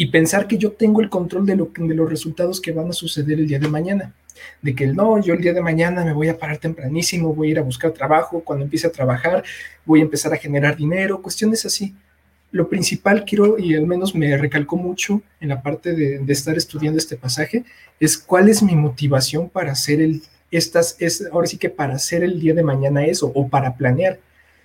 y 0.00 0.06
pensar 0.06 0.46
que 0.46 0.56
yo 0.56 0.72
tengo 0.72 1.02
el 1.02 1.10
control 1.10 1.44
de, 1.44 1.56
lo, 1.56 1.70
de 1.76 1.94
los 1.94 2.08
resultados 2.08 2.60
que 2.60 2.72
van 2.72 2.88
a 2.88 2.92
suceder 2.92 3.40
el 3.40 3.48
día 3.48 3.58
de 3.58 3.68
mañana. 3.68 4.14
De 4.62 4.72
que 4.72 4.86
no, 4.86 5.20
yo 5.20 5.34
el 5.34 5.42
día 5.42 5.52
de 5.52 5.60
mañana 5.60 6.04
me 6.04 6.12
voy 6.12 6.28
a 6.28 6.38
parar 6.38 6.58
tempranísimo, 6.58 7.34
voy 7.34 7.48
a 7.48 7.50
ir 7.50 7.58
a 7.58 7.62
buscar 7.62 7.90
trabajo, 7.90 8.40
cuando 8.44 8.64
empiece 8.64 8.86
a 8.86 8.92
trabajar 8.92 9.42
voy 9.84 10.00
a 10.00 10.04
empezar 10.04 10.32
a 10.32 10.36
generar 10.36 10.76
dinero, 10.76 11.20
cuestiones 11.20 11.66
así. 11.66 11.94
Lo 12.52 12.68
principal 12.68 13.24
quiero, 13.24 13.58
y 13.58 13.74
al 13.74 13.86
menos 13.86 14.14
me 14.14 14.36
recalcó 14.36 14.76
mucho 14.76 15.20
en 15.40 15.48
la 15.48 15.60
parte 15.60 15.92
de, 15.92 16.20
de 16.20 16.32
estar 16.32 16.56
estudiando 16.56 16.98
este 16.98 17.16
pasaje, 17.16 17.64
es 17.98 18.16
cuál 18.16 18.48
es 18.48 18.62
mi 18.62 18.76
motivación 18.76 19.48
para 19.50 19.72
hacer 19.72 20.00
el, 20.00 20.22
estas, 20.50 20.96
es, 21.00 21.26
ahora 21.32 21.46
sí 21.46 21.58
que 21.58 21.70
para 21.70 21.94
hacer 21.94 22.22
el 22.22 22.40
día 22.40 22.54
de 22.54 22.62
mañana 22.62 23.04
eso, 23.04 23.32
o 23.34 23.48
para 23.48 23.74
planear. 23.74 24.18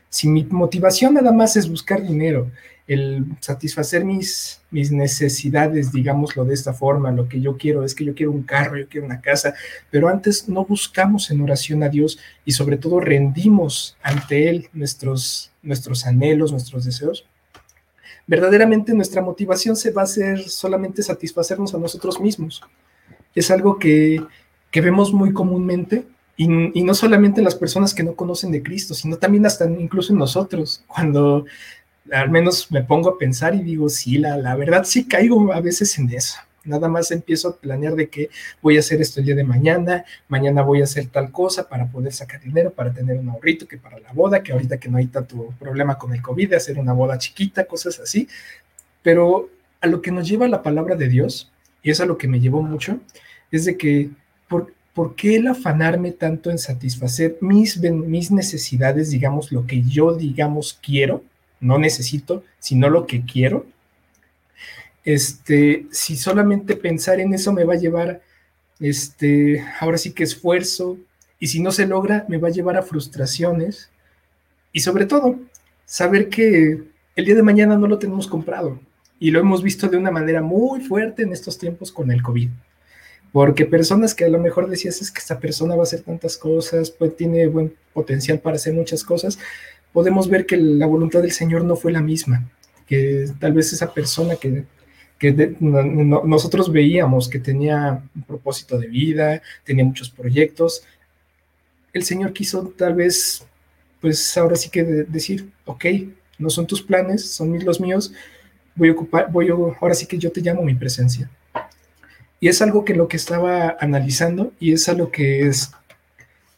Si 0.09 0.27
mi 0.27 0.43
motivación 0.43 1.15
nada 1.15 1.31
más 1.31 1.55
es 1.55 1.67
buscar 1.67 2.03
dinero, 2.03 2.51
el 2.87 3.25
satisfacer 3.39 4.03
mis, 4.03 4.61
mis 4.69 4.91
necesidades, 4.91 5.91
digámoslo 5.91 6.43
de 6.43 6.53
esta 6.53 6.73
forma, 6.73 7.11
lo 7.11 7.29
que 7.29 7.39
yo 7.39 7.57
quiero 7.57 7.83
es 7.83 7.95
que 7.95 8.03
yo 8.03 8.13
quiero 8.13 8.31
un 8.31 8.43
carro, 8.43 8.77
yo 8.77 8.89
quiero 8.89 9.05
una 9.05 9.21
casa, 9.21 9.53
pero 9.89 10.09
antes 10.09 10.49
no 10.49 10.65
buscamos 10.65 11.31
en 11.31 11.41
oración 11.41 11.81
a 11.83 11.89
Dios 11.89 12.19
y 12.43 12.51
sobre 12.51 12.77
todo 12.77 12.99
rendimos 12.99 13.97
ante 14.03 14.49
Él 14.49 14.69
nuestros, 14.73 15.51
nuestros 15.61 16.05
anhelos, 16.05 16.51
nuestros 16.51 16.83
deseos. 16.83 17.25
Verdaderamente 18.27 18.93
nuestra 18.93 19.21
motivación 19.21 19.75
se 19.75 19.91
va 19.91 20.01
a 20.01 20.05
hacer 20.05 20.39
solamente 20.41 21.03
satisfacernos 21.03 21.73
a 21.73 21.77
nosotros 21.77 22.19
mismos. 22.19 22.61
Es 23.33 23.49
algo 23.49 23.79
que, 23.79 24.21
que 24.71 24.81
vemos 24.81 25.13
muy 25.13 25.33
comúnmente 25.33 26.05
y, 26.35 26.47
y, 26.77 26.83
no 26.83 26.95
solamente 26.95 27.41
en 27.41 27.45
las 27.45 27.55
personas 27.55 27.93
que 27.93 28.03
no 28.03 28.15
conocen 28.15 28.51
de 28.51 28.63
Cristo, 28.63 28.93
sino 28.93 29.17
también 29.17 29.45
hasta 29.45 29.69
incluso 29.69 30.13
en 30.13 30.19
nosotros, 30.19 30.83
cuando 30.87 31.45
al 32.13 32.29
menos 32.29 32.71
me 32.71 32.83
pongo 32.83 33.09
a 33.09 33.17
pensar 33.17 33.55
y 33.55 33.63
digo, 33.63 33.89
sí, 33.89 34.17
la, 34.17 34.55
verdad 34.55 34.83
sí 34.85 35.05
caigo 35.07 35.51
a 35.51 35.59
veces 35.59 35.97
en 35.97 36.09
eso. 36.11 36.37
Nada 36.63 36.87
más 36.87 37.11
empiezo 37.11 37.49
a 37.49 37.57
planear 37.57 37.95
de 37.95 38.07
que 38.07 38.29
voy 38.61 38.77
a 38.77 38.79
hacer 38.79 39.01
esto 39.01 39.19
el 39.19 39.25
día 39.25 39.35
de 39.35 39.43
mañana, 39.43 40.05
mañana 40.29 40.61
voy 40.61 40.79
a 40.79 40.85
hacer 40.85 41.07
tal 41.07 41.31
cosa 41.31 41.67
para 41.67 41.87
poder 41.87 42.13
sacar 42.13 42.41
dinero, 42.41 42.71
para 42.71 42.93
tener 42.93 43.17
un 43.17 43.29
ahorrito, 43.29 43.67
que 43.67 43.77
para 43.77 43.99
la 43.99 44.13
boda, 44.13 44.41
que 44.41 44.53
ahorita 44.53 44.77
que 44.77 44.87
no 44.87 44.97
hay 44.97 45.07
tanto 45.07 45.53
problema 45.59 45.97
con 45.97 46.13
el 46.13 46.21
COVID, 46.21 46.53
hacer 46.53 46.79
una 46.79 46.93
boda 46.93 47.17
chiquita, 47.17 47.65
cosas 47.65 47.99
así. 47.99 48.29
Pero 49.01 49.49
a 49.81 49.87
lo 49.87 50.01
que 50.01 50.11
nos 50.11 50.27
lleva 50.27 50.47
la 50.47 50.63
palabra 50.63 50.95
de 50.95 51.09
Dios, 51.09 51.51
y 51.81 51.91
es 51.91 51.99
a 51.99 52.05
lo 52.05 52.17
que 52.17 52.29
me 52.29 52.39
llevó 52.39 52.61
mucho, 52.61 52.99
es 53.51 53.65
de 53.65 53.75
que, 53.75 54.11
¿por, 54.47 54.73
¿por 54.93 55.15
qué 55.15 55.35
el 55.35 55.47
afanarme 55.47 56.11
tanto 56.11 56.49
en 56.49 56.59
satisfacer 56.59 57.37
mis, 57.41 57.77
mis 57.81 58.31
necesidades, 58.31 59.09
digamos, 59.09 59.51
lo 59.51 59.65
que 59.65 59.81
yo, 59.81 60.13
digamos, 60.13 60.79
quiero? 60.81 61.23
No 61.63 61.79
necesito, 61.79 62.43
sino 62.59 62.89
lo 62.89 63.07
que 63.07 63.25
quiero. 63.25 63.65
Este, 65.03 65.87
si 65.91 66.15
solamente 66.15 66.75
pensar 66.75 67.19
en 67.19 67.33
eso 67.33 67.51
me 67.51 67.63
va 67.63 67.73
a 67.73 67.77
llevar, 67.77 68.21
este, 68.79 69.63
ahora 69.79 69.97
sí 69.97 70.11
que 70.11 70.23
esfuerzo, 70.23 70.97
y 71.39 71.47
si 71.47 71.61
no 71.61 71.71
se 71.71 71.87
logra, 71.87 72.25
me 72.29 72.37
va 72.37 72.49
a 72.49 72.51
llevar 72.51 72.77
a 72.77 72.83
frustraciones. 72.83 73.89
Y 74.71 74.81
sobre 74.81 75.05
todo, 75.05 75.39
saber 75.85 76.29
que 76.29 76.83
el 77.15 77.25
día 77.25 77.35
de 77.35 77.43
mañana 77.43 77.77
no 77.77 77.87
lo 77.87 77.99
tenemos 77.99 78.27
comprado. 78.27 78.79
Y 79.19 79.31
lo 79.31 79.39
hemos 79.39 79.63
visto 79.63 79.87
de 79.87 79.97
una 79.97 80.11
manera 80.11 80.41
muy 80.41 80.81
fuerte 80.81 81.23
en 81.23 81.33
estos 81.33 81.57
tiempos 81.57 81.91
con 81.91 82.11
el 82.11 82.21
COVID. 82.21 82.49
Porque 83.31 83.65
personas 83.65 84.13
que 84.13 84.25
a 84.25 84.29
lo 84.29 84.39
mejor 84.39 84.69
decías 84.69 85.01
es 85.01 85.11
que 85.11 85.19
esta 85.19 85.39
persona 85.39 85.75
va 85.75 85.81
a 85.81 85.83
hacer 85.83 86.01
tantas 86.01 86.37
cosas, 86.37 86.91
pues 86.91 87.17
tiene 87.17 87.47
buen 87.47 87.73
potencial 87.93 88.39
para 88.39 88.57
hacer 88.57 88.73
muchas 88.73 89.03
cosas, 89.03 89.39
podemos 89.93 90.27
ver 90.27 90.45
que 90.45 90.57
la 90.57 90.87
voluntad 90.87 91.21
del 91.21 91.31
Señor 91.31 91.63
no 91.63 91.75
fue 91.75 91.91
la 91.91 92.01
misma, 92.01 92.49
que 92.87 93.25
tal 93.39 93.53
vez 93.53 93.71
esa 93.71 93.93
persona 93.93 94.35
que, 94.35 94.65
nosotros 95.61 96.69
veíamos 96.69 97.29
que 97.29 97.39
tenía 97.39 98.03
un 98.13 98.23
propósito 98.23 98.77
de 98.77 98.87
vida, 98.87 99.41
tenía 99.63 99.85
muchos 99.85 100.09
proyectos, 100.09 100.83
el 101.93 102.03
Señor 102.03 102.33
quiso 102.33 102.73
tal 102.75 102.95
vez, 102.95 103.45
pues 104.01 104.35
ahora 104.37 104.57
sí 104.57 104.69
que 104.69 104.83
decir, 104.83 105.49
ok, 105.65 105.85
no 106.39 106.49
son 106.49 106.67
tus 106.67 106.81
planes, 106.81 107.29
son 107.29 107.57
los 107.63 107.79
míos, 107.79 108.11
voy 108.75 108.89
a 108.89 108.91
ocupar, 108.91 109.31
voy 109.31 109.49
a, 109.49 109.53
ahora 109.53 109.93
sí 109.93 110.05
que 110.07 110.17
yo 110.17 110.31
te 110.31 110.41
llamo 110.41 110.63
mi 110.63 110.75
presencia. 110.75 111.29
Y 112.41 112.49
es 112.49 112.61
algo 112.61 112.83
que 112.83 112.93
lo 112.93 113.07
que 113.07 113.15
estaba 113.15 113.77
analizando 113.79 114.51
y 114.59 114.73
es 114.73 114.89
algo 114.89 115.11
que 115.11 115.47
es 115.47 115.71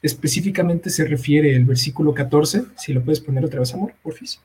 específicamente 0.06 0.92
se 0.92 1.06
refiere 1.06 1.56
el 1.56 1.66
versículo 1.66 2.14
14. 2.14 2.66
Si 2.78 2.94
lo 2.94 3.04
puedes 3.04 3.20
poner 3.20 3.44
otra 3.44 3.60
vez, 3.60 3.74
amor, 3.74 3.94
porfis. 4.04 4.40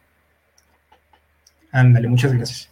Ándale, 1.70 2.08
muchas 2.08 2.32
gracias. 2.32 2.68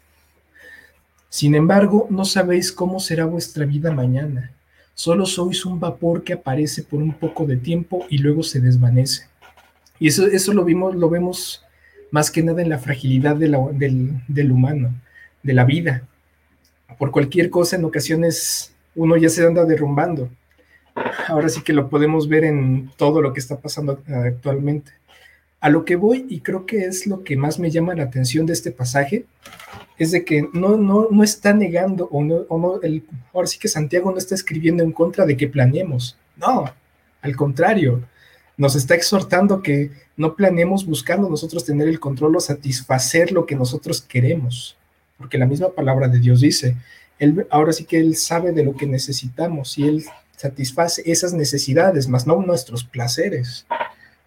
Sin 1.29 1.55
embargo, 1.55 2.07
no 2.11 2.25
sabéis 2.25 2.73
cómo 2.73 2.99
será 2.99 3.27
vuestra 3.27 3.67
vida 3.67 3.93
mañana. 3.93 4.53
Solo 4.95 5.27
sois 5.27 5.67
un 5.67 5.79
vapor 5.79 6.25
que 6.25 6.33
aparece 6.33 6.83
por 6.83 7.03
un 7.03 7.13
poco 7.13 7.45
de 7.47 7.59
tiempo 7.59 8.07
y 8.09 8.19
luego 8.19 8.43
se 8.43 8.59
desvanece. 8.59 9.27
Y 10.01 10.09
eso, 10.09 10.27
eso 10.27 10.55
lo, 10.55 10.65
vimos, 10.65 10.97
lo 10.97 11.11
vemos 11.11 11.63
más 12.11 12.31
que 12.31 12.43
nada 12.43 12.63
en 12.63 12.71
la 12.71 12.79
fragilidad 12.79 13.37
del, 13.37 13.55
del 14.27 14.51
humano, 14.51 14.95
de 15.43 15.53
la 15.53 15.65
vida. 15.65 16.03
Por 16.99 17.11
cualquier 17.11 17.51
cosa, 17.51 17.77
en 17.77 17.85
ocasiones 17.85 18.73
uno 18.95 19.17
ya 19.19 19.29
se 19.29 19.47
anda 19.47 19.67
derrumbando 19.67 20.31
ahora 21.29 21.49
sí 21.49 21.63
que 21.63 21.73
lo 21.73 21.89
podemos 21.89 22.29
ver 22.29 22.45
en 22.45 22.91
todo 22.97 23.21
lo 23.21 23.33
que 23.33 23.41
está 23.41 23.59
pasando 23.59 24.03
actualmente. 24.07 24.93
A 25.61 25.71
lo 25.71 25.85
que 25.85 25.97
voy, 25.97 26.27
y 26.29 26.41
creo 26.41 26.67
que 26.67 26.85
es 26.85 27.07
lo 27.07 27.25
que 27.25 27.37
más 27.37 27.59
me 27.59 27.71
llama 27.71 27.95
la 27.95 28.05
atención 28.05 28.47
de 28.47 28.53
este 28.53 28.71
pasaje, 28.71 29.25
es 29.99 30.13
de 30.13 30.25
que 30.25 30.49
no, 30.53 30.77
no, 30.77 31.09
no 31.11 31.25
está 31.25 31.53
negando, 31.53 32.09
o 32.13 32.23
no, 32.23 32.37
o 32.49 32.81
el, 32.83 33.03
ahora 33.35 33.49
sí 33.49 33.59
que 33.59 33.67
Santiago 33.67 34.11
no 34.13 34.19
está 34.19 34.35
escribiendo 34.35 34.85
en 34.85 34.93
contra 34.93 35.27
de 35.27 35.37
que 35.37 35.49
planeemos. 35.49 36.17
No, 36.37 36.73
al 37.23 37.37
contrario, 37.37 38.03
nos 38.57 38.77
está 38.77 38.95
exhortando 38.95 39.63
que 39.63 39.91
no 40.17 40.37
planeemos 40.37 40.87
buscando 40.87 41.29
nosotros 41.29 41.65
tener 41.65 41.89
el 41.89 41.99
control 41.99 42.37
o 42.37 42.41
satisfacer 42.41 43.33
lo 43.33 43.45
que 43.45 43.57
nosotros 43.57 44.01
queremos, 44.01 44.77
porque 45.17 45.39
la 45.39 45.47
misma 45.47 45.71
palabra 45.71 46.07
de 46.07 46.21
Dios 46.21 46.41
dice, 46.41 46.77
él, 47.19 47.47
ahora 47.51 47.73
sí 47.73 47.85
que 47.85 47.99
Él 47.99 48.17
sabe 48.17 48.53
de 48.53 48.65
lo 48.65 48.77
que 48.77 48.87
necesitamos 48.87 49.77
y 49.79 49.89
Él 49.89 50.05
satisface 50.39 51.03
esas 51.05 51.35
necesidades, 51.35 52.09
más 52.09 52.27
no 52.27 52.41
nuestros 52.41 52.85
placeres 52.85 53.67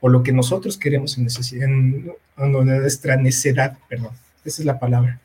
o 0.02 0.10
lo 0.10 0.24
que 0.24 0.34
nosotros 0.34 0.78
queremos 0.78 1.18
en, 1.18 1.28
en, 1.62 2.12
en 2.38 2.52
nuestra 2.52 3.16
necedad, 3.16 3.78
perdón, 3.88 4.12
esa 4.44 4.62
es 4.62 4.66
la 4.66 4.78
palabra. 4.80 5.22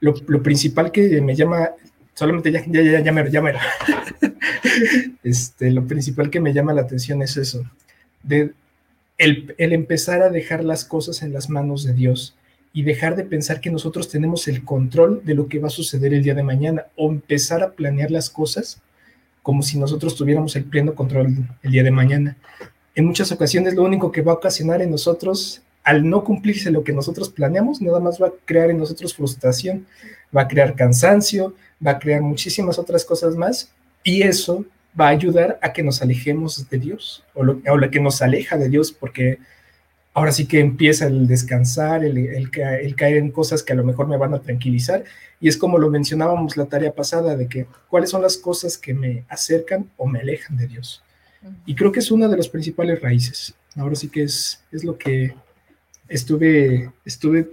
Lo, 0.00 0.14
lo 0.26 0.42
principal 0.42 0.90
que 0.90 1.20
me 1.20 1.36
llama, 1.36 1.70
solamente 2.14 2.50
ya, 2.50 2.64
ya, 2.66 2.82
ya, 2.82 3.00
ya, 3.00 3.12
me, 3.12 3.30
ya 3.30 3.40
me, 3.40 3.52
este, 5.22 5.70
lo 5.70 5.86
principal 5.86 6.28
que 6.28 6.40
me 6.40 6.52
llama 6.52 6.72
la 6.72 6.82
atención 6.82 7.22
es 7.22 7.36
eso, 7.36 7.62
de 8.22 8.52
el, 9.16 9.54
el 9.58 9.72
empezar 9.72 10.22
a 10.22 10.30
dejar 10.30 10.64
las 10.64 10.84
cosas 10.84 11.22
en 11.22 11.32
las 11.32 11.48
manos 11.48 11.84
de 11.84 11.92
Dios 11.92 12.34
y 12.72 12.82
dejar 12.82 13.14
de 13.14 13.22
pensar 13.22 13.60
que 13.60 13.70
nosotros 13.70 14.08
tenemos 14.08 14.48
el 14.48 14.64
control 14.64 15.22
de 15.24 15.34
lo 15.34 15.46
que 15.46 15.60
va 15.60 15.68
a 15.68 15.70
suceder 15.70 16.12
el 16.12 16.24
día 16.24 16.34
de 16.34 16.42
mañana 16.42 16.86
o 16.96 17.08
empezar 17.08 17.62
a 17.62 17.72
planear 17.72 18.10
las 18.10 18.28
cosas 18.28 18.82
como 19.44 19.62
si 19.62 19.78
nosotros 19.78 20.16
tuviéramos 20.16 20.56
el 20.56 20.64
pleno 20.64 20.94
control 20.94 21.36
el 21.62 21.70
día 21.70 21.82
de 21.82 21.90
mañana. 21.90 22.34
En 22.94 23.04
muchas 23.04 23.30
ocasiones 23.30 23.74
lo 23.74 23.82
único 23.82 24.10
que 24.10 24.22
va 24.22 24.32
a 24.32 24.36
ocasionar 24.36 24.80
en 24.80 24.90
nosotros, 24.90 25.60
al 25.84 26.08
no 26.08 26.24
cumplirse 26.24 26.70
lo 26.70 26.82
que 26.82 26.94
nosotros 26.94 27.28
planeamos, 27.28 27.82
nada 27.82 28.00
más 28.00 28.20
va 28.20 28.28
a 28.28 28.32
crear 28.46 28.70
en 28.70 28.78
nosotros 28.78 29.14
frustración, 29.14 29.86
va 30.34 30.42
a 30.42 30.48
crear 30.48 30.74
cansancio, 30.74 31.54
va 31.86 31.90
a 31.90 31.98
crear 31.98 32.22
muchísimas 32.22 32.78
otras 32.78 33.04
cosas 33.04 33.36
más 33.36 33.70
y 34.02 34.22
eso 34.22 34.64
va 34.98 35.08
a 35.08 35.10
ayudar 35.10 35.58
a 35.60 35.74
que 35.74 35.82
nos 35.82 36.00
alejemos 36.00 36.66
de 36.70 36.78
Dios 36.78 37.22
o 37.34 37.44
lo, 37.44 37.90
que 37.90 38.00
nos 38.00 38.22
aleja 38.22 38.56
de 38.56 38.70
Dios 38.70 38.92
porque 38.92 39.40
ahora 40.14 40.32
sí 40.32 40.46
que 40.46 40.60
empieza 40.60 41.06
el 41.06 41.26
descansar, 41.26 42.04
el, 42.04 42.16
el, 42.16 42.50
caer 42.50 43.16
en 43.16 43.32
cosas 43.32 43.62
que 43.62 43.72
a 43.72 43.76
lo 43.76 43.84
mejor 43.84 44.06
me 44.06 44.16
van 44.16 44.32
a 44.32 44.40
tranquilizar. 44.40 45.04
Y 45.40 45.48
es 45.48 45.56
como 45.56 45.76
lo 45.76 45.90
mencionábamos 45.90 46.56
la 46.56 46.66
tarea 46.66 46.94
pasada, 46.94 47.36
de 47.36 47.48
que 47.48 47.66
cuáles 47.88 48.10
son 48.10 48.22
las 48.22 48.38
cosas 48.38 48.78
que 48.78 48.94
me 48.94 49.24
acercan 49.28 49.90
o 49.96 50.06
me 50.06 50.20
alejan 50.20 50.56
de 50.56 50.68
Dios. 50.68 51.02
Y 51.66 51.74
creo 51.74 51.92
que 51.92 51.98
es 51.98 52.10
una 52.10 52.28
de 52.28 52.38
las 52.38 52.48
principales 52.48 53.02
raíces. 53.02 53.54
Ahora 53.76 53.96
sí 53.96 54.08
que 54.08 54.22
es, 54.22 54.64
es 54.72 54.84
lo 54.84 54.96
que 54.96 55.34
estuve, 56.08 56.90
estuve 57.04 57.50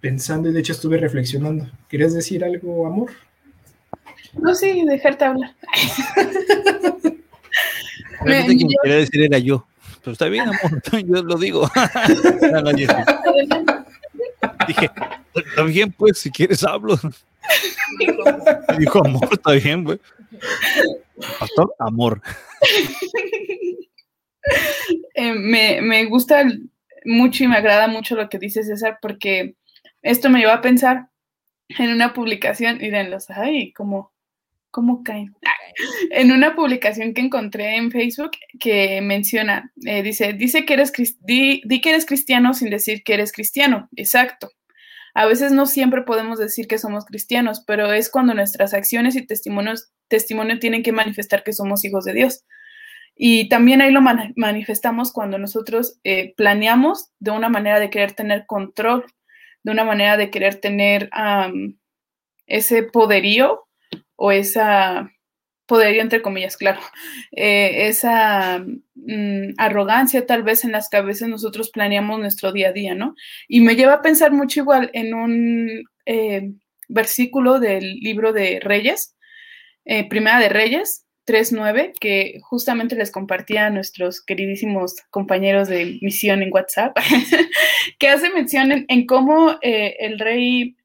pensando 0.00 0.50
y 0.50 0.52
de 0.52 0.60
hecho 0.60 0.72
estuve 0.72 0.98
reflexionando. 0.98 1.70
¿Querías 1.88 2.12
decir 2.12 2.44
algo, 2.44 2.86
amor? 2.86 3.12
No, 4.34 4.54
sí, 4.54 4.84
dejarte 4.84 5.24
hablar. 5.24 5.54
Realmente 8.20 8.56
quien 8.56 8.68
quería 8.82 8.98
decir 8.98 9.22
era 9.22 9.38
yo. 9.38 9.66
Pero 10.04 10.12
está 10.12 10.28
bien, 10.28 10.42
amor, 10.42 10.82
yo 11.06 11.22
lo 11.22 11.38
digo. 11.38 11.66
Dije, 14.68 14.90
está 15.34 15.62
bien, 15.62 15.92
pues, 15.92 16.18
si 16.18 16.30
quieres 16.30 16.62
hablo. 16.62 16.98
Dijo, 18.78 19.04
amor, 19.04 19.28
está 19.32 19.52
bien, 19.52 19.82
pues. 19.84 20.00
Pastor, 21.38 21.74
amor. 21.78 22.20
Eh, 25.14 25.32
me, 25.32 25.80
me 25.80 26.04
gusta 26.04 26.44
mucho 27.06 27.44
y 27.44 27.48
me 27.48 27.56
agrada 27.56 27.88
mucho 27.88 28.14
lo 28.14 28.28
que 28.28 28.38
dice 28.38 28.62
César, 28.62 28.98
porque 29.00 29.56
esto 30.02 30.28
me 30.28 30.40
lleva 30.40 30.54
a 30.54 30.60
pensar 30.60 31.08
en 31.68 31.90
una 31.90 32.12
publicación, 32.12 32.78
los 33.10 33.30
ay, 33.30 33.72
como, 33.72 34.12
¿cómo 34.70 35.02
caen? 35.02 35.34
En 36.10 36.32
una 36.32 36.54
publicación 36.54 37.14
que 37.14 37.20
encontré 37.20 37.76
en 37.76 37.90
Facebook 37.90 38.32
que 38.60 39.00
menciona, 39.00 39.72
eh, 39.86 40.02
dice, 40.02 40.32
dice 40.32 40.64
que 40.64 40.74
eres, 40.74 40.92
di, 41.20 41.62
di 41.64 41.80
que 41.80 41.90
eres 41.90 42.06
cristiano 42.06 42.54
sin 42.54 42.70
decir 42.70 43.02
que 43.02 43.14
eres 43.14 43.32
cristiano. 43.32 43.88
Exacto. 43.96 44.50
A 45.14 45.26
veces 45.26 45.52
no 45.52 45.66
siempre 45.66 46.02
podemos 46.02 46.38
decir 46.38 46.66
que 46.66 46.78
somos 46.78 47.04
cristianos, 47.04 47.62
pero 47.66 47.92
es 47.92 48.10
cuando 48.10 48.34
nuestras 48.34 48.74
acciones 48.74 49.14
y 49.14 49.24
testimonios, 49.24 49.92
testimonio 50.08 50.58
tienen 50.58 50.82
que 50.82 50.92
manifestar 50.92 51.44
que 51.44 51.52
somos 51.52 51.84
hijos 51.84 52.04
de 52.04 52.14
Dios. 52.14 52.44
Y 53.16 53.48
también 53.48 53.80
ahí 53.80 53.92
lo 53.92 54.00
manifestamos 54.00 55.12
cuando 55.12 55.38
nosotros 55.38 56.00
eh, 56.02 56.34
planeamos 56.36 57.12
de 57.20 57.30
una 57.30 57.48
manera 57.48 57.78
de 57.78 57.90
querer 57.90 58.12
tener 58.12 58.44
control, 58.46 59.04
de 59.62 59.70
una 59.70 59.84
manera 59.84 60.16
de 60.16 60.30
querer 60.30 60.56
tener 60.56 61.10
ese 62.46 62.82
poderío 62.82 63.68
o 64.16 64.32
esa 64.32 65.13
poderío 65.66 66.02
entre 66.02 66.22
comillas, 66.22 66.56
claro, 66.56 66.80
eh, 67.32 67.88
esa 67.88 68.64
mm, 68.94 69.54
arrogancia 69.58 70.26
tal 70.26 70.42
vez 70.42 70.64
en 70.64 70.72
las 70.72 70.88
que 70.88 70.96
a 70.96 71.02
veces 71.02 71.28
nosotros 71.28 71.70
planeamos 71.70 72.18
nuestro 72.18 72.52
día 72.52 72.68
a 72.68 72.72
día, 72.72 72.94
¿no? 72.94 73.14
Y 73.48 73.60
me 73.60 73.76
lleva 73.76 73.94
a 73.94 74.02
pensar 74.02 74.32
mucho 74.32 74.60
igual 74.60 74.90
en 74.92 75.14
un 75.14 75.84
eh, 76.06 76.52
versículo 76.88 77.60
del 77.60 77.96
libro 78.00 78.32
de 78.32 78.60
Reyes, 78.60 79.16
Primera 80.08 80.40
de 80.40 80.48
Reyes, 80.48 81.04
3.9, 81.26 81.92
que 81.98 82.38
justamente 82.42 82.96
les 82.96 83.10
compartía 83.10 83.66
a 83.66 83.70
nuestros 83.70 84.22
queridísimos 84.22 84.96
compañeros 85.10 85.68
de 85.68 85.98
misión 86.02 86.42
en 86.42 86.52
WhatsApp, 86.52 86.96
que 87.98 88.08
hace 88.08 88.30
mención 88.30 88.84
en, 88.86 89.06
cómo 89.06 89.56
eh, 89.62 89.96
el 90.00 90.18
rey 90.18 90.76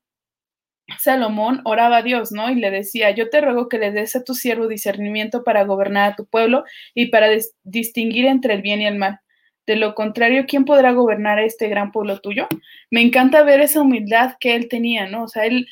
Salomón 0.97 1.61
oraba 1.65 1.97
a 1.97 2.01
Dios, 2.01 2.31
¿no? 2.31 2.49
Y 2.49 2.55
le 2.55 2.71
decía, 2.71 3.11
yo 3.11 3.29
te 3.29 3.41
ruego 3.41 3.69
que 3.69 3.77
le 3.77 3.91
des 3.91 4.15
a 4.15 4.23
tu 4.23 4.33
siervo 4.33 4.67
discernimiento 4.67 5.43
para 5.43 5.63
gobernar 5.63 6.11
a 6.11 6.15
tu 6.15 6.25
pueblo 6.25 6.63
y 6.93 7.07
para 7.07 7.27
distinguir 7.63 8.25
entre 8.25 8.55
el 8.55 8.61
bien 8.61 8.81
y 8.81 8.87
el 8.87 8.95
mal. 8.95 9.19
De 9.67 9.75
lo 9.75 9.93
contrario, 9.93 10.45
¿quién 10.47 10.65
podrá 10.65 10.93
gobernar 10.93 11.37
a 11.37 11.43
este 11.43 11.67
gran 11.67 11.91
pueblo 11.91 12.19
tuyo? 12.19 12.47
Me 12.89 13.01
encanta 13.01 13.43
ver 13.43 13.61
esa 13.61 13.81
humildad 13.81 14.35
que 14.39 14.55
él 14.55 14.67
tenía, 14.67 15.07
¿no? 15.07 15.25
O 15.25 15.27
sea, 15.27 15.45
él, 15.45 15.67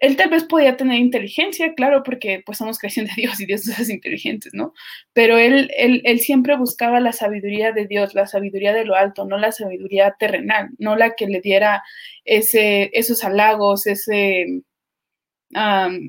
él 0.00 0.16
tal 0.16 0.30
vez 0.30 0.44
podía 0.44 0.76
tener 0.76 0.98
inteligencia, 0.98 1.74
claro, 1.74 2.02
porque 2.02 2.42
pues 2.44 2.58
somos 2.58 2.78
creación 2.78 3.06
de 3.06 3.12
Dios 3.16 3.40
y 3.40 3.46
Dios 3.46 3.66
es 3.68 3.90
inteligentes, 3.90 4.54
¿no? 4.54 4.72
Pero 5.12 5.38
él, 5.38 5.70
él, 5.76 6.02
él, 6.04 6.20
siempre 6.20 6.56
buscaba 6.56 7.00
la 7.00 7.12
sabiduría 7.12 7.72
de 7.72 7.86
Dios, 7.86 8.14
la 8.14 8.26
sabiduría 8.26 8.72
de 8.72 8.84
lo 8.84 8.94
alto, 8.94 9.24
no 9.26 9.38
la 9.38 9.52
sabiduría 9.52 10.16
terrenal, 10.18 10.70
no 10.78 10.96
la 10.96 11.14
que 11.14 11.26
le 11.26 11.40
diera 11.40 11.82
ese, 12.24 12.90
esos 12.92 13.24
halagos, 13.24 13.86
ese, 13.86 14.62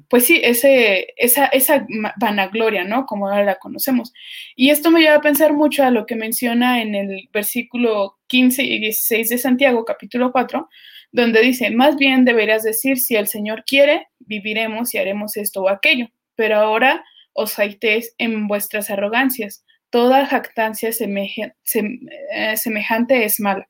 pues 0.09 0.25
sí, 0.25 0.39
ese, 0.43 1.13
esa, 1.17 1.45
esa 1.47 1.85
vanagloria, 2.17 2.83
¿no? 2.83 3.05
Como 3.05 3.27
ahora 3.27 3.45
la 3.45 3.55
conocemos. 3.55 4.13
Y 4.55 4.69
esto 4.69 4.91
me 4.91 5.01
lleva 5.01 5.15
a 5.15 5.21
pensar 5.21 5.53
mucho 5.53 5.83
a 5.83 5.91
lo 5.91 6.05
que 6.05 6.15
menciona 6.15 6.81
en 6.81 6.95
el 6.95 7.29
versículo 7.31 8.17
15 8.27 8.63
y 8.63 8.79
16 8.79 9.29
de 9.29 9.37
Santiago, 9.37 9.85
capítulo 9.85 10.31
4, 10.31 10.67
donde 11.11 11.41
dice, 11.41 11.71
más 11.71 11.97
bien 11.97 12.25
deberías 12.25 12.63
decir, 12.63 12.97
si 12.97 13.15
el 13.15 13.27
Señor 13.27 13.63
quiere, 13.65 14.07
viviremos 14.19 14.93
y 14.93 14.97
haremos 14.97 15.37
esto 15.37 15.61
o 15.61 15.69
aquello, 15.69 16.07
pero 16.35 16.57
ahora 16.57 17.03
os 17.33 17.55
jaitéis 17.55 18.13
en 18.17 18.47
vuestras 18.47 18.89
arrogancias. 18.89 19.65
Toda 19.89 20.25
jactancia 20.25 20.89
eh, 20.89 22.57
semejante 22.57 23.25
es 23.25 23.39
mala. 23.39 23.67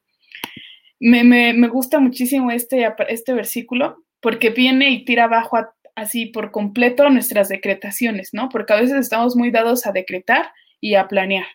Me, 1.00 1.54
gusta 1.70 2.00
muchísimo 2.00 2.52
este, 2.52 2.88
este 3.08 3.34
versículo 3.34 4.04
porque 4.20 4.50
viene 4.50 4.90
y 4.90 5.06
tira 5.06 5.26
abajo 5.26 5.58
así 5.96 6.26
por 6.26 6.52
completo 6.52 7.10
nuestras 7.10 7.48
decretaciones, 7.48 8.34
¿no? 8.34 8.50
Porque 8.50 8.74
a 8.74 8.82
veces 8.82 8.98
estamos 8.98 9.36
muy 9.38 9.50
dados 9.52 9.86
a 9.86 9.94
decretar 9.94 10.52
y 10.82 10.96
a 10.96 11.08
planear. 11.08 11.46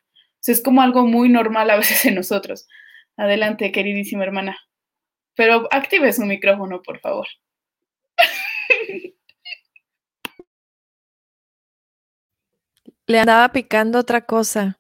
es 0.47 0.62
como 0.62 0.81
algo 0.81 1.07
muy 1.07 1.29
normal 1.29 1.70
a 1.70 1.77
veces 1.77 2.07
en 2.07 2.14
nosotros. 2.14 2.66
Adelante, 3.16 3.70
queridísima 3.70 4.25
hermana. 4.25 4.57
Pero 5.37 5.68
active 5.70 6.12
su 6.12 6.23
micrófono, 6.25 6.83
por 6.83 6.99
favor. 7.01 7.27
Le 13.07 13.18
andaba 13.18 13.53
picando 13.53 13.99
otra 13.99 14.25
cosa. 14.25 14.79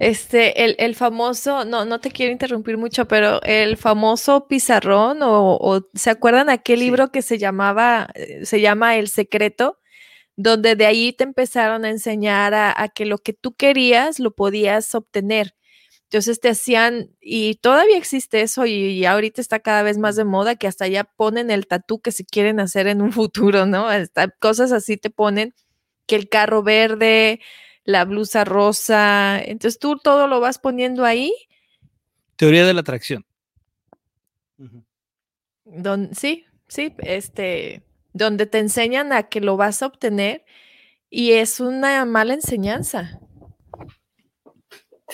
Este, 0.00 0.84
el, 0.84 0.94
famoso, 0.94 1.64
no, 1.64 1.84
no 1.84 2.00
te 2.00 2.10
quiero 2.10 2.32
interrumpir 2.32 2.76
mucho, 2.76 3.06
pero 3.08 3.40
el 3.42 3.76
famoso 3.76 4.48
pizarrón, 4.48 5.18
o, 5.22 5.88
¿se 5.94 6.10
acuerdan 6.10 6.50
aquel 6.50 6.80
libro 6.80 7.10
que 7.10 7.22
se 7.22 7.38
llamaba, 7.38 8.08
se 8.42 8.60
llama 8.60 8.96
El 8.96 9.08
Secreto? 9.08 9.80
Donde 10.36 10.76
de 10.76 10.86
ahí 10.86 11.12
te 11.12 11.24
empezaron 11.24 11.84
a 11.84 11.90
enseñar 11.90 12.54
a, 12.54 12.74
a 12.76 12.88
que 12.88 13.06
lo 13.06 13.18
que 13.18 13.32
tú 13.32 13.54
querías 13.54 14.18
lo 14.18 14.32
podías 14.32 14.94
obtener. 14.94 15.54
Entonces 16.14 16.38
te 16.38 16.48
hacían, 16.48 17.10
y 17.20 17.56
todavía 17.56 17.98
existe 17.98 18.40
eso, 18.40 18.66
y, 18.66 19.04
ahorita 19.04 19.40
está 19.40 19.58
cada 19.58 19.82
vez 19.82 19.98
más 19.98 20.14
de 20.14 20.22
moda, 20.22 20.54
que 20.54 20.68
hasta 20.68 20.86
ya 20.86 21.02
ponen 21.02 21.50
el 21.50 21.66
tatú 21.66 22.00
que 22.00 22.12
se 22.12 22.24
quieren 22.24 22.60
hacer 22.60 22.86
en 22.86 23.02
un 23.02 23.10
futuro, 23.12 23.66
¿no? 23.66 23.88
cosas 24.38 24.70
así 24.70 24.96
te 24.96 25.10
ponen, 25.10 25.56
que 26.06 26.14
el 26.14 26.28
carro 26.28 26.62
verde, 26.62 27.40
la 27.82 28.04
blusa 28.04 28.44
rosa, 28.44 29.42
entonces 29.42 29.80
tú 29.80 29.96
todo 29.96 30.28
lo 30.28 30.38
vas 30.38 30.60
poniendo 30.60 31.04
ahí. 31.04 31.34
Teoría 32.36 32.64
de 32.64 32.74
la 32.74 32.82
atracción. 32.82 33.26
sí, 36.12 36.44
sí, 36.68 36.94
este, 36.98 37.82
donde 38.12 38.46
te 38.46 38.60
enseñan 38.60 39.12
a 39.12 39.24
que 39.24 39.40
lo 39.40 39.56
vas 39.56 39.82
a 39.82 39.86
obtener 39.86 40.44
y 41.10 41.32
es 41.32 41.58
una 41.58 42.04
mala 42.04 42.34
enseñanza. 42.34 43.18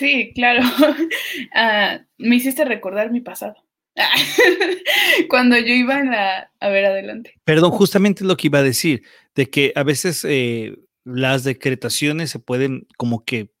Sí, 0.01 0.31
claro. 0.33 0.61
Ah, 1.53 2.01
me 2.17 2.37
hiciste 2.37 2.65
recordar 2.65 3.11
mi 3.11 3.21
pasado. 3.21 3.55
Cuando 5.29 5.57
yo 5.57 5.73
iba. 5.73 6.49
A 6.59 6.69
ver, 6.69 6.85
adelante. 6.85 7.35
Perdón, 7.43 7.71
justamente 7.71 8.23
lo 8.23 8.35
que 8.35 8.47
iba 8.47 8.59
a 8.59 8.63
decir, 8.63 9.03
de 9.35 9.49
que 9.49 9.73
a 9.75 9.83
veces 9.83 10.25
eh, 10.27 10.75
las 11.03 11.43
decretaciones 11.43 12.31
se 12.31 12.39
pueden 12.39 12.87
como 12.97 13.23
que 13.25 13.51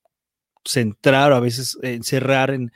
centrar 0.65 1.31
o 1.31 1.35
a 1.35 1.39
veces 1.39 1.77
encerrar 1.83 2.51
en, 2.51 2.71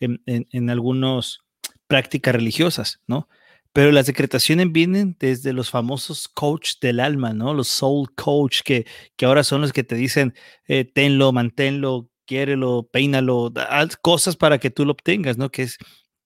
en, 0.00 0.20
en, 0.26 0.70
algunas 0.70 1.38
prácticas 1.86 2.34
religiosas, 2.34 3.00
¿no? 3.06 3.28
Pero 3.72 3.92
las 3.92 4.06
decretaciones 4.06 4.72
vienen 4.72 5.16
desde 5.18 5.52
los 5.52 5.70
famosos 5.70 6.28
coach 6.28 6.74
del 6.80 7.00
alma, 7.00 7.32
¿no? 7.32 7.54
Los 7.54 7.68
soul 7.68 8.14
coach, 8.14 8.60
que, 8.62 8.86
que 9.16 9.26
ahora 9.26 9.44
son 9.44 9.62
los 9.62 9.72
que 9.72 9.84
te 9.84 9.94
dicen, 9.94 10.34
eh, 10.66 10.84
tenlo, 10.84 11.32
manténlo, 11.32 12.10
quiérelo, 12.26 12.88
peínalo, 12.92 13.52
haz 13.68 13.96
cosas 13.96 14.36
para 14.36 14.58
que 14.58 14.70
tú 14.70 14.84
lo 14.84 14.92
obtengas, 14.92 15.38
¿no? 15.38 15.50
Que 15.50 15.62
es 15.62 15.78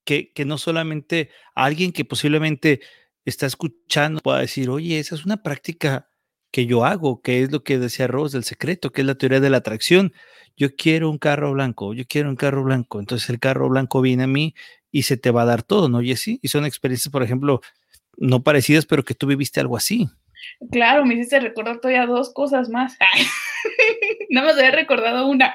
que, 0.04 0.32
que 0.32 0.44
no 0.44 0.58
solamente 0.58 1.30
alguien 1.54 1.92
que 1.92 2.04
posiblemente 2.04 2.80
está 3.24 3.46
escuchando 3.46 4.20
pueda 4.20 4.40
decir, 4.40 4.70
oye, 4.70 4.98
esa 4.98 5.14
es 5.14 5.24
una 5.24 5.42
práctica 5.42 6.08
que 6.50 6.66
yo 6.66 6.84
hago, 6.84 7.22
que 7.22 7.42
es 7.42 7.52
lo 7.52 7.62
que 7.62 7.78
decía 7.78 8.06
Rose 8.06 8.36
del 8.36 8.44
secreto, 8.44 8.90
que 8.90 9.02
es 9.02 9.06
la 9.06 9.14
teoría 9.14 9.40
de 9.40 9.50
la 9.50 9.58
atracción. 9.58 10.12
Yo 10.56 10.74
quiero 10.74 11.10
un 11.10 11.18
carro 11.18 11.52
blanco, 11.52 11.94
yo 11.94 12.04
quiero 12.08 12.28
un 12.28 12.36
carro 12.36 12.64
blanco. 12.64 13.00
Entonces 13.00 13.30
el 13.30 13.38
carro 13.38 13.68
blanco 13.68 14.00
viene 14.00 14.24
a 14.24 14.26
mí 14.26 14.54
y 14.90 15.02
se 15.02 15.16
te 15.16 15.30
va 15.30 15.42
a 15.42 15.46
dar 15.46 15.62
todo, 15.62 15.88
¿no? 15.88 16.02
Y 16.02 16.12
así, 16.12 16.40
y 16.42 16.48
son 16.48 16.64
experiencias, 16.64 17.12
por 17.12 17.22
ejemplo, 17.22 17.60
no 18.16 18.42
parecidas, 18.42 18.86
pero 18.86 19.04
que 19.04 19.14
tú 19.14 19.26
viviste 19.26 19.60
algo 19.60 19.76
así. 19.76 20.08
Claro, 20.70 21.04
me 21.04 21.14
hiciste 21.14 21.40
recordar 21.40 21.80
todavía 21.80 22.06
dos 22.06 22.32
cosas 22.32 22.68
más. 22.68 22.96
no 24.30 24.42
me 24.42 24.50
había 24.50 24.70
recordado 24.70 25.26
una. 25.26 25.54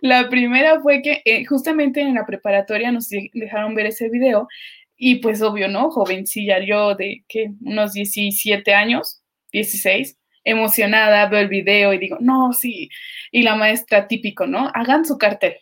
la 0.00 0.28
primera 0.28 0.80
fue 0.80 1.02
que 1.02 1.22
eh, 1.24 1.44
justamente 1.44 2.00
en 2.00 2.14
la 2.14 2.26
preparatoria 2.26 2.92
nos 2.92 3.08
dejaron 3.08 3.74
ver 3.74 3.86
ese 3.86 4.08
video 4.08 4.48
y 4.96 5.16
pues 5.16 5.42
obvio, 5.42 5.68
¿no? 5.68 5.90
Jovencilla 5.90 6.64
yo 6.64 6.94
de 6.94 7.24
que 7.28 7.50
unos 7.62 7.92
17 7.92 8.74
años, 8.74 9.22
16, 9.52 10.18
emocionada, 10.44 11.28
veo 11.28 11.40
el 11.40 11.48
video 11.48 11.92
y 11.92 11.98
digo, 11.98 12.18
no, 12.20 12.52
sí. 12.52 12.88
Y 13.30 13.42
la 13.42 13.56
maestra 13.56 14.08
típico, 14.08 14.46
¿no? 14.46 14.70
Hagan 14.74 15.04
su 15.04 15.18
cartel, 15.18 15.56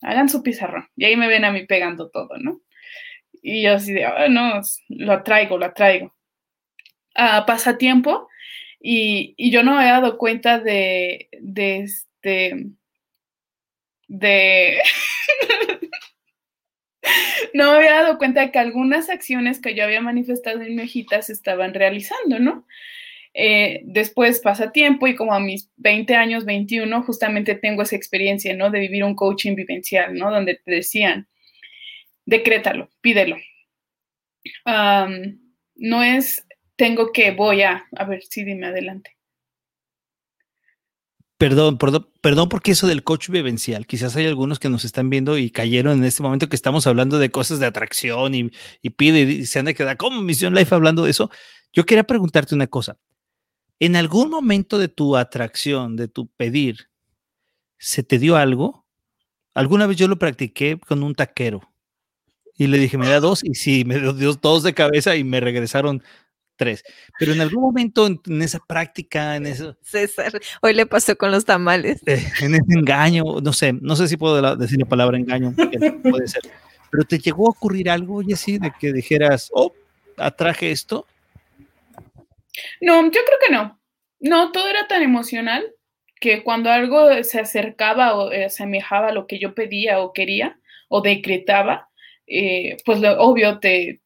hagan 0.00 0.28
su 0.28 0.42
pizarrón. 0.42 0.88
Y 0.96 1.04
ahí 1.04 1.16
me 1.16 1.28
ven 1.28 1.44
a 1.44 1.52
mí 1.52 1.66
pegando 1.66 2.10
todo, 2.10 2.38
¿no? 2.38 2.60
Y 3.42 3.62
yo 3.62 3.74
así 3.74 3.92
de, 3.92 4.06
oh, 4.06 4.28
no, 4.28 4.60
lo 4.88 5.22
traigo, 5.22 5.58
lo 5.58 5.72
traigo. 5.72 6.14
Pasatiempo 7.46 8.28
y, 8.80 9.34
yo 9.50 9.62
no 9.62 9.80
he 9.80 9.86
dado 9.86 10.18
cuenta 10.18 10.58
de, 10.60 11.28
de 11.40 11.78
este, 11.80 12.66
de... 14.06 14.78
no 17.54 17.72
me 17.72 17.78
había 17.78 18.02
dado 18.02 18.18
cuenta 18.18 18.40
de 18.42 18.52
que 18.52 18.58
algunas 18.58 19.08
acciones 19.10 19.60
que 19.60 19.74
yo 19.74 19.84
había 19.84 20.00
manifestado 20.00 20.62
en 20.62 20.76
mi 20.76 20.82
hojita 20.82 21.22
se 21.22 21.32
estaban 21.32 21.74
realizando, 21.74 22.38
¿no? 22.38 22.66
Eh, 23.34 23.82
después 23.84 24.40
pasa 24.40 24.72
tiempo 24.72 25.06
y 25.06 25.14
como 25.14 25.34
a 25.34 25.40
mis 25.40 25.70
20 25.76 26.14
años, 26.14 26.44
21, 26.44 27.02
justamente 27.02 27.54
tengo 27.54 27.82
esa 27.82 27.96
experiencia, 27.96 28.54
¿no? 28.56 28.70
De 28.70 28.80
vivir 28.80 29.04
un 29.04 29.14
coaching 29.14 29.54
vivencial, 29.54 30.14
¿no? 30.14 30.30
Donde 30.30 30.54
te 30.54 30.70
decían, 30.70 31.28
decrétalo, 32.26 32.90
pídelo. 33.00 33.36
no 35.76 36.02
es 36.02 36.47
tengo 36.78 37.10
que, 37.12 37.32
voy 37.32 37.62
a, 37.62 37.86
a 37.96 38.04
ver, 38.04 38.22
sí, 38.22 38.44
dime 38.44 38.68
adelante. 38.68 39.16
Perdón, 41.36 41.76
perdón, 41.76 42.08
perdón 42.20 42.48
porque 42.48 42.72
eso 42.72 42.86
del 42.86 43.04
coach 43.04 43.28
vivencial, 43.28 43.86
quizás 43.86 44.16
hay 44.16 44.26
algunos 44.26 44.58
que 44.58 44.68
nos 44.68 44.84
están 44.84 45.10
viendo 45.10 45.38
y 45.38 45.50
cayeron 45.50 45.98
en 45.98 46.04
este 46.04 46.22
momento 46.22 46.48
que 46.48 46.56
estamos 46.56 46.86
hablando 46.86 47.18
de 47.18 47.30
cosas 47.30 47.60
de 47.60 47.66
atracción 47.66 48.34
y, 48.34 48.50
y 48.80 48.90
pide 48.90 49.20
y 49.22 49.46
se 49.46 49.58
han 49.58 49.66
de 49.66 49.74
quedar 49.74 49.96
como 49.96 50.22
Misión 50.22 50.54
Life 50.54 50.74
hablando 50.74 51.04
de 51.04 51.10
eso. 51.10 51.30
Yo 51.72 51.84
quería 51.84 52.04
preguntarte 52.04 52.54
una 52.54 52.66
cosa. 52.66 52.96
¿En 53.80 53.94
algún 53.94 54.30
momento 54.30 54.78
de 54.78 54.88
tu 54.88 55.16
atracción, 55.16 55.96
de 55.96 56.08
tu 56.08 56.28
pedir, 56.28 56.90
se 57.76 58.02
te 58.02 58.18
dio 58.18 58.36
algo? 58.36 58.86
Alguna 59.54 59.86
vez 59.86 59.96
yo 59.96 60.08
lo 60.08 60.18
practiqué 60.18 60.78
con 60.78 61.02
un 61.02 61.14
taquero 61.14 61.72
y 62.56 62.66
le 62.66 62.78
dije, 62.78 62.98
me 62.98 63.08
da 63.08 63.20
dos 63.20 63.44
y 63.44 63.54
sí, 63.54 63.84
me 63.84 63.98
dio 63.98 64.34
dos 64.34 64.62
de 64.64 64.74
cabeza 64.74 65.14
y 65.16 65.22
me 65.22 65.40
regresaron 65.40 66.02
tres. 66.58 66.84
Pero 67.18 67.32
en 67.32 67.40
algún 67.40 67.62
momento 67.62 68.06
en, 68.06 68.42
esa 68.42 68.58
práctica, 68.58 69.36
en 69.36 69.46
eso. 69.46 69.74
César, 69.80 70.38
hoy 70.60 70.74
le 70.74 70.84
pasó 70.84 71.16
con 71.16 71.30
los 71.30 71.46
tamales. 71.46 72.02
Eh, 72.06 72.22
en 72.42 72.54
ese 72.54 72.74
engaño, 72.74 73.24
no 73.42 73.52
sé, 73.54 73.72
no 73.72 73.96
sé 73.96 74.08
si 74.08 74.18
puedo 74.18 74.56
decir 74.56 74.78
la 74.78 74.84
palabra 74.84 75.16
engaño, 75.16 75.54
puede 76.02 76.28
ser. 76.28 76.42
Pero 76.90 77.04
te 77.04 77.18
llegó 77.18 77.46
a 77.46 77.50
ocurrir 77.50 77.88
algo, 77.88 78.20
así 78.32 78.58
de 78.58 78.72
que 78.78 78.92
dijeras, 78.92 79.50
oh, 79.52 79.72
atraje 80.18 80.70
esto. 80.70 81.06
No, 82.80 83.02
yo 83.04 83.10
creo 83.10 83.38
que 83.46 83.52
no. 83.54 83.80
No, 84.20 84.52
todo 84.52 84.68
era 84.68 84.86
tan 84.88 85.02
emocional 85.02 85.64
que 86.20 86.42
cuando 86.42 86.70
algo 86.70 87.22
se 87.22 87.40
acercaba 87.40 88.16
o 88.16 88.32
eh, 88.32 88.46
asemejaba 88.46 89.08
a 89.08 89.12
lo 89.12 89.26
que 89.26 89.38
yo 89.38 89.54
pedía 89.54 90.00
o 90.00 90.12
quería 90.12 90.58
o 90.88 91.00
decretaba, 91.00 91.88
eh, 92.26 92.76
pues 92.84 93.00
lo 93.00 93.20
obvio 93.20 93.60
te, 93.60 94.00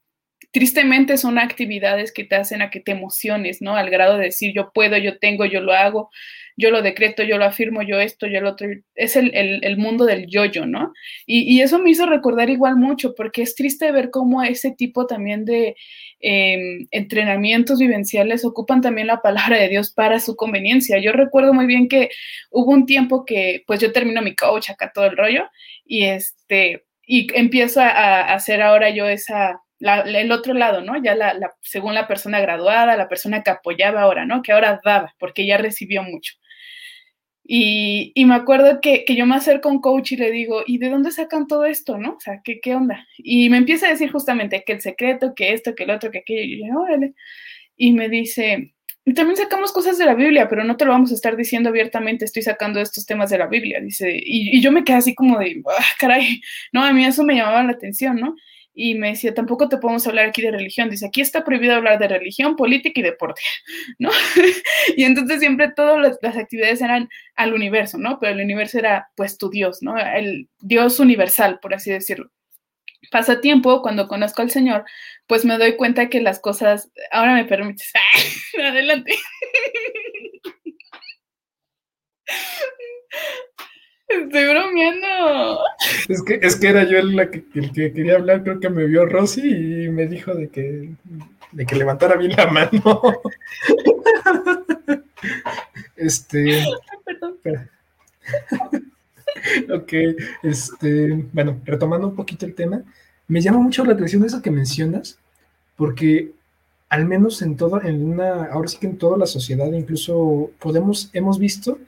tristemente 0.53 1.17
son 1.17 1.39
actividades 1.39 2.13
que 2.13 2.25
te 2.25 2.37
hacen 2.37 2.61
a 2.63 2.71
que 2.71 2.81
te 2.81 2.93
emociones, 2.93 3.63
¿no? 3.63 3.75
Al 3.77 3.91
grado 3.91 4.19
de 4.19 4.27
decir 4.27 4.53
yo 4.55 4.71
puedo, 4.73 4.99
yo 4.99 5.19
tengo, 5.19 5.47
yo 5.47 5.63
lo 5.63 5.73
hago, 5.73 6.11
yo 6.59 6.71
lo 6.71 6.83
decreto, 6.83 7.23
yo 7.23 7.39
lo 7.39 7.47
afirmo, 7.47 7.83
yo 7.83 7.99
esto, 7.99 8.27
yo 8.27 8.43
lo 8.43 8.51
otro. 8.51 8.69
Es 8.95 9.17
el, 9.17 9.77
mundo 9.79 10.05
del 10.05 10.27
yo-yo, 10.27 10.67
¿no? 10.67 10.93
Y, 11.27 11.63
eso 11.63 11.79
me 11.79 11.91
hizo 11.91 12.05
recordar 12.05 12.51
igual 12.51 12.77
mucho, 12.77 13.15
porque 13.15 13.41
es 13.41 13.55
triste 13.55 13.91
ver 13.93 14.11
cómo 14.11 14.43
ese 14.43 14.73
tipo 14.73 15.07
también 15.07 15.47
de 15.47 15.75
em, 16.21 16.87
entrenamientos 16.91 17.79
vivenciales 17.79 18.45
ocupan 18.45 18.83
también 18.83 19.07
la 19.07 19.23
palabra 19.23 19.59
de 19.59 19.69
Dios 19.69 19.91
para 19.93 20.21
su 20.21 20.37
conveniencia. 20.37 20.99
Yo 20.99 21.13
recuerdo 21.13 21.55
muy 21.55 21.65
bien 21.67 21.89
que 21.89 22.11
hubo 22.51 22.73
un 22.73 22.85
tiempo 22.85 23.25
que 23.25 23.65
pues 23.67 23.81
yo 23.81 23.91
termino 23.93 24.21
mi 24.21 24.35
coach 24.37 24.69
acá 24.71 24.93
todo 24.95 25.07
el 25.07 25.17
rollo 25.17 25.49
y 25.87 26.05
este 26.05 26.85
y 27.07 27.27
empiezo 27.35 27.81
a 27.81 28.33
hacer 28.35 28.63
ahora 28.63 28.91
yo 28.91 29.09
esa 29.09 29.61
el 29.83 30.33
otro 30.33 30.55
lado, 30.55 30.83
¿no? 30.83 31.03
Ya 31.03 31.15
la, 31.15 31.55
según 31.61 31.95
la 31.95 32.07
persona 32.07 32.41
graduada, 32.41 32.97
la 32.97 33.09
persona 33.09 33.43
que 33.43 33.51
apoyaba 33.51 34.03
ahora, 34.03 34.25
¿no? 34.27 34.43
Que 34.43 34.53
ahora 34.53 34.81
daba, 34.85 35.15
porque 35.19 35.47
ya 35.47 35.59
recibió 35.59 36.03
mucho. 36.03 36.35
Y, 37.45 38.13
me 38.25 38.35
acuerdo 38.35 38.81
que, 38.81 39.05
yo 39.09 39.27
me 39.27 39.35
acerco 39.35 39.69
a 39.69 39.73
un 39.73 39.81
coach 39.81 40.13
y 40.13 40.17
le 40.17 40.31
digo, 40.31 40.63
¿y 40.67 40.79
de 40.79 40.91
dónde 40.91 41.11
sacan 41.11 41.47
todo 41.49 41.65
esto, 41.65 41.99
no? 41.99 42.15
O 42.17 42.21
sea, 42.21 42.41
¿qué, 42.45 42.61
qué 42.61 42.75
onda? 42.75 43.07
Y 43.19 43.51
me 43.51 43.59
empieza 43.59 43.87
a 43.87 43.91
decir 43.91 44.11
justamente 44.13 44.63
que 44.65 44.73
el 44.75 44.81
secreto, 44.81 45.35
que 45.35 45.53
esto, 45.53 45.75
que 45.75 45.85
el 45.85 45.91
otro, 45.91 46.11
que 46.11 46.19
aquello. 46.19 46.43
Y 46.43 46.69
yo, 46.69 46.79
órale. 46.81 47.15
Y 47.77 47.93
me 47.93 48.09
dice, 48.09 48.75
y 49.05 49.15
también 49.15 49.37
sacamos 49.37 49.73
cosas 49.73 49.99
de 49.99 50.05
la 50.07 50.15
Biblia, 50.15 50.49
pero 50.49 50.63
no 50.63 50.77
te 50.77 50.85
lo 50.85 50.93
vamos 50.93 51.11
a 51.11 51.15
estar 51.15 51.37
diciendo 51.37 51.71
abiertamente, 51.71 52.25
estoy 52.25 52.43
sacando 52.43 52.81
estos 52.81 53.05
temas 53.05 53.31
de 53.31 53.39
la 53.39 53.49
Biblia, 53.49 53.81
dice, 53.81 54.13
y, 54.15 54.61
yo 54.61 54.71
me 54.71 54.85
quedé 54.85 54.97
así 54.97 55.15
como 55.15 55.39
de, 55.39 55.61
ah, 55.67 55.85
caray, 55.99 56.41
no, 56.73 56.85
a 56.85 56.93
mí 56.93 57.05
eso 57.05 57.25
me 57.25 57.35
llamaba 57.35 57.65
la 57.65 57.73
atención, 57.73 58.17
¿no? 58.17 58.37
Y 58.75 58.95
me 58.95 59.11
decía, 59.11 59.35
tampoco 59.35 59.69
te 59.69 59.77
podemos 59.77 60.07
hablar 60.07 60.27
aquí 60.27 60.43
de 60.43 60.51
religión. 60.51 60.89
Dice, 60.89 61.07
aquí 61.07 61.21
está 61.21 61.45
prohibido 61.45 61.75
hablar 61.75 61.99
de 61.99 62.09
religión, 62.09 62.57
política 62.57 63.01
y 63.01 63.03
deporte, 63.03 63.43
¿no? 63.99 64.11
y 64.97 65.05
entonces 65.05 65.41
siempre 65.41 65.73
todas 65.75 66.19
las, 66.23 66.37
actividades 66.37 66.81
eran 66.81 67.09
al 67.37 67.55
universo, 67.55 67.99
¿no? 67.99 68.19
Pero 68.19 68.33
el 68.33 68.41
universo 68.41 68.79
era, 68.79 69.11
pues, 69.17 69.39
tu 69.39 69.51
Dios, 69.51 69.83
¿no? 69.83 69.99
El 69.99 70.49
Dios 70.61 71.01
universal, 71.01 71.59
por 71.61 71.75
así 71.75 71.91
decirlo. 71.91 72.31
Pasa 73.11 73.41
tiempo, 73.41 73.83
cuando 73.83 74.09
conozco 74.09 74.43
al 74.43 74.51
Señor, 74.51 74.85
pues 75.27 75.45
me 75.45 75.59
doy 75.59 75.77
cuenta 75.77 76.09
que 76.09 76.21
las 76.21 76.41
cosas, 76.41 76.91
ahora 77.11 77.35
me 77.35 77.45
permites, 77.45 77.91
adelante. 78.59 79.15
Estoy 84.21 84.45
bromeando. 84.45 85.59
Es 86.09 86.23
que, 86.23 86.41
es 86.43 86.57
que 86.57 86.69
era 86.69 86.85
yo 86.85 86.99
el, 86.99 87.31
que, 87.31 87.45
el 87.55 87.73
que 87.73 87.93
quería 87.93 88.17
hablar, 88.17 88.43
creo 88.43 88.61
que 88.61 88.71
me 88.71 88.85
vio 88.87 89.07
Rosy 89.07 89.85
y 89.85 89.89
me 89.89 90.07
dijo 90.07 90.35
de 90.35 90.49
que, 90.49 90.91
de 91.53 91.67
que 91.67 91.77
levantara 91.77 92.17
bien 92.17 92.33
la 92.37 92.47
mano. 92.47 93.03
este. 95.97 96.65
Perdón. 97.43 97.71
ok, 99.73 99.93
este, 100.43 101.25
bueno, 101.33 101.61
retomando 101.65 102.09
un 102.09 102.17
poquito 102.17 102.47
el 102.47 102.55
tema, 102.55 102.83
me 103.29 103.41
llama 103.41 103.59
mucho 103.59 103.85
la 103.85 103.95
atención 103.95 104.25
eso 104.25 104.43
que 104.43 104.51
mencionas, 104.51 105.19
porque 105.77 106.33
al 106.89 107.07
menos 107.07 107.41
en 107.43 107.57
todo, 107.57 107.83
en 107.83 108.05
una, 108.05 108.45
ahora 108.47 108.69
sí 108.69 108.79
que 108.79 108.87
en 108.87 108.99
toda 108.99 109.17
la 109.17 109.27
sociedad, 109.27 109.71
incluso 109.73 110.51
podemos, 110.59 111.11
hemos 111.13 111.39
visto 111.39 111.79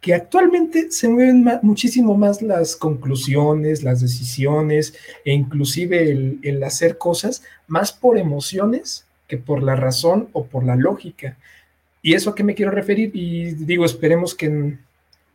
que 0.00 0.14
actualmente 0.14 0.90
se 0.90 1.08
mueven 1.08 1.44
muchísimo 1.62 2.16
más 2.16 2.40
las 2.40 2.74
conclusiones, 2.74 3.82
las 3.82 4.00
decisiones 4.00 4.94
e 5.24 5.32
inclusive 5.34 6.10
el, 6.42 6.64
hacer 6.64 6.96
cosas 6.96 7.42
más 7.66 7.92
por 7.92 8.16
emociones 8.16 9.04
que 9.28 9.36
por 9.36 9.62
la 9.62 9.76
razón 9.76 10.28
o 10.32 10.46
por 10.46 10.64
la 10.64 10.76
lógica. 10.76 11.36
¿Y 12.02 12.14
eso 12.14 12.30
a 12.30 12.34
qué 12.34 12.42
me 12.42 12.54
quiero 12.54 12.70
referir? 12.70 13.10
Y 13.14 13.52
digo, 13.52 13.84
esperemos 13.84 14.34
que, 14.34 14.78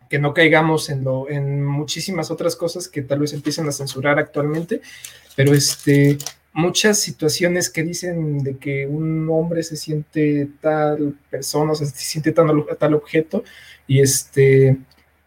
que 0.10 0.18
no 0.18 0.34
caigamos 0.34 0.90
en, 0.90 1.04
lo, 1.04 1.30
en 1.30 1.64
muchísimas 1.64 2.32
otras 2.32 2.56
cosas 2.56 2.88
que 2.88 3.04
tal 3.04 3.20
vez 3.20 3.34
empiecen 3.34 3.68
a 3.68 3.72
censurar 3.72 4.18
actualmente, 4.18 4.82
pero 5.36 5.54
este, 5.54 6.18
muchas 6.56 7.00
situaciones 7.02 7.70
que 7.70 7.84
dicen 7.84 8.40
de 8.40 8.58
que 8.58 8.88
un 8.88 9.30
hombre 9.30 9.62
se 9.62 9.76
siente 9.76 10.50
tal 10.62 11.16
persona, 11.30 11.74
o 11.74 11.76
se 11.76 11.86
siente 11.86 12.32
tal, 12.32 12.66
tal 12.80 12.94
objeto, 12.94 13.44
y 13.88 14.00
este, 14.00 14.78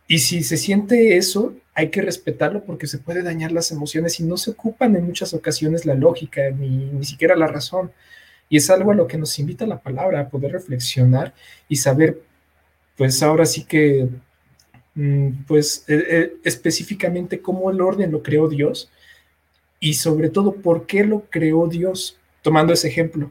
y 0.09 0.21
si 0.21 0.43
se 0.43 0.57
siente 0.57 1.19
eso, 1.19 1.55
hay 1.75 1.91
que 1.91 2.01
respetarlo 2.01 2.65
porque 2.65 2.87
se 2.87 2.99
puede 2.99 3.23
dañar 3.23 3.53
las 3.53 3.71
emociones 3.71 4.19
y 4.21 4.25
no 4.25 4.39
se 4.39 4.53
ocupan 4.53 4.97
en 4.97 5.05
muchas 5.05 5.35
ocasiones 5.35 5.85
la 5.85 5.95
lógica 5.95 6.51
ni, 6.51 6.87
ni 6.87 7.05
siquiera 7.05 7.37
la 7.37 7.47
razón. 7.47 7.93
Y 8.49 8.57
es 8.57 8.71
algo 8.71 8.93
a 8.93 8.95
lo 8.95 9.07
que 9.07 9.19
nos 9.19 9.39
invita 9.39 9.67
la 9.67 9.83
palabra, 9.83 10.21
a 10.21 10.29
poder 10.31 10.53
reflexionar 10.53 11.35
y 11.69 11.77
saber, 11.77 12.23
pues 12.97 13.23
ahora 13.23 13.45
sí 13.45 13.65
que, 13.65 14.09
mm, 14.95 15.45
pues 15.47 15.85
eh, 15.89 16.05
eh, 16.09 16.33
específicamente 16.43 17.43
cómo 17.43 17.71
el 17.71 17.83
orden 17.83 18.13
lo 18.13 18.23
creó 18.23 18.49
Dios 18.49 18.91
y 19.81 19.95
sobre 19.95 20.31
todo 20.31 20.53
por 20.57 20.87
qué 20.87 21.05
lo 21.05 21.25
creó 21.31 21.67
Dios, 21.69 22.19
tomando 22.43 22.73
ese 22.73 22.89
ejemplo. 22.89 23.31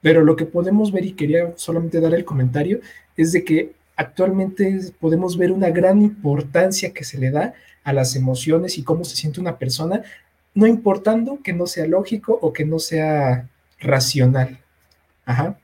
Pero 0.00 0.22
lo 0.22 0.36
que 0.36 0.46
podemos 0.46 0.92
ver, 0.92 1.04
y 1.04 1.12
quería 1.12 1.52
solamente 1.56 2.00
dar 2.00 2.14
el 2.14 2.24
comentario, 2.24 2.80
es 3.16 3.32
de 3.32 3.44
que 3.44 3.72
actualmente 3.96 4.80
podemos 5.00 5.36
ver 5.36 5.50
una 5.50 5.70
gran 5.70 6.02
importancia 6.02 6.92
que 6.92 7.04
se 7.04 7.18
le 7.18 7.30
da 7.30 7.54
a 7.82 7.92
las 7.92 8.14
emociones 8.14 8.78
y 8.78 8.84
cómo 8.84 9.04
se 9.04 9.16
siente 9.16 9.40
una 9.40 9.58
persona, 9.58 10.02
no 10.54 10.66
importando 10.66 11.40
que 11.42 11.52
no 11.52 11.66
sea 11.66 11.86
lógico 11.86 12.38
o 12.40 12.52
que 12.52 12.64
no 12.64 12.78
sea 12.78 13.48
racional. 13.80 14.60
Ajá. 15.24 15.58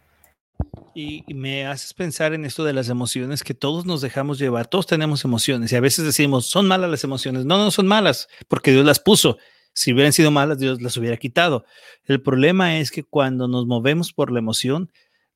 Y, 0.95 1.25
me 1.35 1.67
haces 1.67 1.93
pensar 1.93 2.35
en 2.35 2.45
esto 2.45 2.65
de 2.65 2.73
las 2.73 2.89
emociones, 2.89 3.43
que 3.43 3.55
todos 3.55 3.85
nos 3.85 4.01
dejamos 4.01 4.39
llevar, 4.39 4.69
todos 4.69 4.87
tenemos 4.87 5.25
emociones 5.25 5.73
y 5.73 5.77
a 5.77 5.81
veces 5.81 6.05
decimos, 6.05 6.47
son 6.47 6.69
malas 6.69 6.91
las 6.91 7.03
emociones. 7.03 7.45
No, 7.45 7.59
no 7.59 7.71
son 7.71 7.87
malas, 7.87 8.29
porque 8.49 8.71
Dios 8.71 8.85
las 8.85 9.01
puso. 9.01 9.39
Si 9.75 9.93
hubieran 9.93 10.13
sido 10.13 10.31
malas, 10.31 10.59
Dios 10.59 10.81
las 10.81 10.97
hubiera 10.97 11.17
quitado. 11.17 11.65
El 12.05 12.23
problema 12.23 12.79
es 12.79 12.91
que 12.91 13.03
cuando 13.03 13.49
nos 13.49 13.67
movemos 13.67 14.13
por 14.13 14.31
la 14.31 14.39
emoción, 14.39 14.91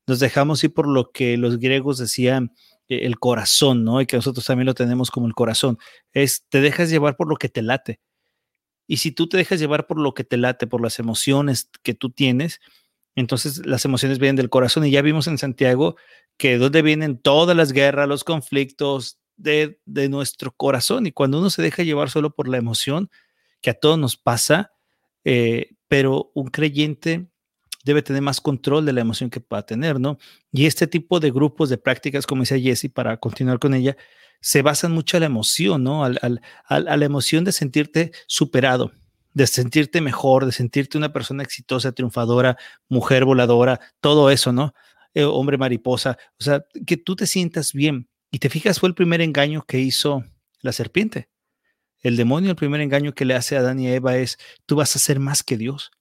nos 0.07 0.19
dejamos 0.19 0.63
ir 0.63 0.73
por 0.73 0.87
lo 0.87 1.11
que 1.11 1.37
los 1.37 1.59
griegos 1.59 1.97
decían 1.97 2.53
eh, 2.87 3.01
el 3.03 3.19
corazón, 3.19 3.83
¿no? 3.83 4.01
Y 4.01 4.05
que 4.07 4.15
nosotros 4.15 4.45
también 4.45 4.65
lo 4.65 4.73
tenemos 4.73 5.11
como 5.11 5.27
el 5.27 5.33
corazón. 5.33 5.77
Es, 6.13 6.45
te 6.49 6.61
dejas 6.61 6.89
llevar 6.89 7.17
por 7.17 7.29
lo 7.29 7.35
que 7.35 7.49
te 7.49 7.61
late. 7.61 7.99
Y 8.87 8.97
si 8.97 9.11
tú 9.11 9.29
te 9.29 9.37
dejas 9.37 9.59
llevar 9.59 9.87
por 9.87 9.99
lo 9.99 10.13
que 10.13 10.23
te 10.23 10.37
late, 10.37 10.67
por 10.67 10.81
las 10.81 10.97
emociones 10.99 11.69
que 11.83 11.93
tú 11.93 12.09
tienes, 12.09 12.59
entonces 13.15 13.65
las 13.65 13.85
emociones 13.85 14.19
vienen 14.19 14.37
del 14.37 14.49
corazón. 14.49 14.85
Y 14.85 14.91
ya 14.91 15.01
vimos 15.01 15.27
en 15.27 15.37
Santiago 15.37 15.95
que 16.37 16.57
donde 16.57 16.81
vienen 16.81 17.19
todas 17.19 17.55
las 17.55 17.73
guerras, 17.73 18.07
los 18.07 18.23
conflictos 18.23 19.19
de, 19.35 19.79
de 19.85 20.09
nuestro 20.09 20.53
corazón. 20.53 21.05
Y 21.05 21.11
cuando 21.11 21.39
uno 21.39 21.49
se 21.49 21.61
deja 21.61 21.83
llevar 21.83 22.09
solo 22.09 22.33
por 22.33 22.47
la 22.47 22.57
emoción, 22.57 23.09
que 23.61 23.71
a 23.71 23.73
todos 23.73 23.97
nos 23.97 24.17
pasa, 24.17 24.71
eh, 25.23 25.71
pero 25.87 26.31
un 26.33 26.47
creyente 26.47 27.27
debe 27.83 28.01
tener 28.01 28.21
más 28.21 28.41
control 28.41 28.85
de 28.85 28.93
la 28.93 29.01
emoción 29.01 29.29
que 29.29 29.39
pueda 29.39 29.65
tener, 29.65 29.99
¿no? 29.99 30.17
Y 30.51 30.65
este 30.65 30.87
tipo 30.87 31.19
de 31.19 31.31
grupos 31.31 31.69
de 31.69 31.77
prácticas, 31.77 32.25
como 32.27 32.41
decía 32.43 32.59
Jessie, 32.59 32.89
para 32.89 33.17
continuar 33.17 33.59
con 33.59 33.73
ella, 33.73 33.95
se 34.41 34.61
basan 34.61 34.91
mucho 34.91 35.17
en 35.17 35.21
la 35.21 35.27
emoción, 35.27 35.83
¿no? 35.83 36.03
Al, 36.03 36.41
a 36.67 36.79
la 36.79 37.05
emoción 37.05 37.43
de 37.43 37.51
sentirte 37.51 38.11
superado, 38.27 38.91
de 39.33 39.47
sentirte 39.47 40.01
mejor, 40.01 40.45
de 40.45 40.51
sentirte 40.51 40.97
una 40.97 41.11
persona 41.11 41.43
exitosa, 41.43 41.91
triunfadora, 41.91 42.57
mujer 42.87 43.25
voladora, 43.25 43.79
todo 44.01 44.29
eso, 44.29 44.51
¿no? 44.51 44.73
Eh, 45.13 45.23
hombre 45.23 45.57
mariposa, 45.57 46.17
o 46.39 46.43
sea, 46.43 46.63
que 46.85 46.97
tú 46.97 47.15
te 47.15 47.25
sientas 47.25 47.73
bien. 47.73 48.07
Y 48.31 48.39
te 48.39 48.49
fijas, 48.49 48.79
fue 48.79 48.89
el 48.89 48.95
primer 48.95 49.21
engaño 49.21 49.65
que 49.65 49.79
hizo 49.79 50.23
la 50.61 50.71
serpiente. 50.71 51.29
El 52.01 52.17
demonio, 52.17 52.49
el 52.49 52.55
primer 52.55 52.81
engaño 52.81 53.13
que 53.13 53.25
le 53.25 53.35
hace 53.35 53.55
a 53.55 53.59
Adán 53.59 53.79
y 53.79 53.87
a 53.87 53.95
Eva 53.95 54.17
es, 54.17 54.37
tú 54.65 54.75
vas 54.75 54.95
a 54.95 54.99
ser 54.99 55.19
más 55.19 55.43
que 55.43 55.57
Dios. 55.57 55.91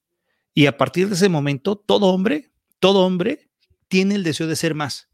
Y 0.55 0.67
a 0.67 0.77
partir 0.77 1.09
de 1.09 1.15
ese 1.15 1.29
momento, 1.29 1.77
todo 1.77 2.07
hombre, 2.07 2.51
todo 2.79 3.05
hombre 3.05 3.51
tiene 3.89 4.15
el 4.15 4.25
deseo 4.25 4.47
de 4.47 4.57
ser 4.57 4.75
más. 4.75 5.09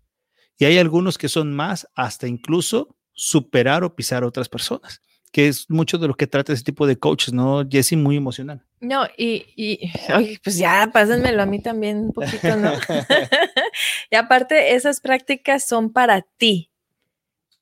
Y 0.59 0.67
hay 0.67 0.79
algunos 0.79 1.19
que 1.19 1.29
son 1.29 1.53
más 1.55 1.89
hasta 1.95 2.27
incluso 2.27 2.97
superar 3.13 3.85
o 3.85 3.95
pisar 3.95 4.23
a 4.23 4.27
otras 4.27 4.49
personas 4.49 5.01
que 5.35 5.49
es 5.49 5.69
mucho 5.69 5.99
de 5.99 6.07
lo 6.07 6.15
que 6.15 6.29
trata 6.29 6.53
ese 6.53 6.63
tipo 6.63 6.87
de 6.87 6.97
coaches, 6.97 7.35
¿no? 7.35 7.69
Jesse, 7.69 7.95
muy 7.95 8.17
emocional. 8.17 8.65
No, 8.81 9.05
y, 9.19 9.45
y 9.57 9.91
oye, 10.15 10.39
pues 10.45 10.57
ya, 10.57 10.89
pásenmelo 10.93 11.43
a 11.43 11.47
mí 11.47 11.61
también 11.61 12.05
un 12.05 12.13
poquito, 12.13 12.55
¿no? 12.55 12.71
y 14.13 14.15
aparte, 14.15 14.77
esas 14.77 15.01
prácticas 15.01 15.67
son 15.67 15.93
para 15.93 16.23
ti, 16.37 16.71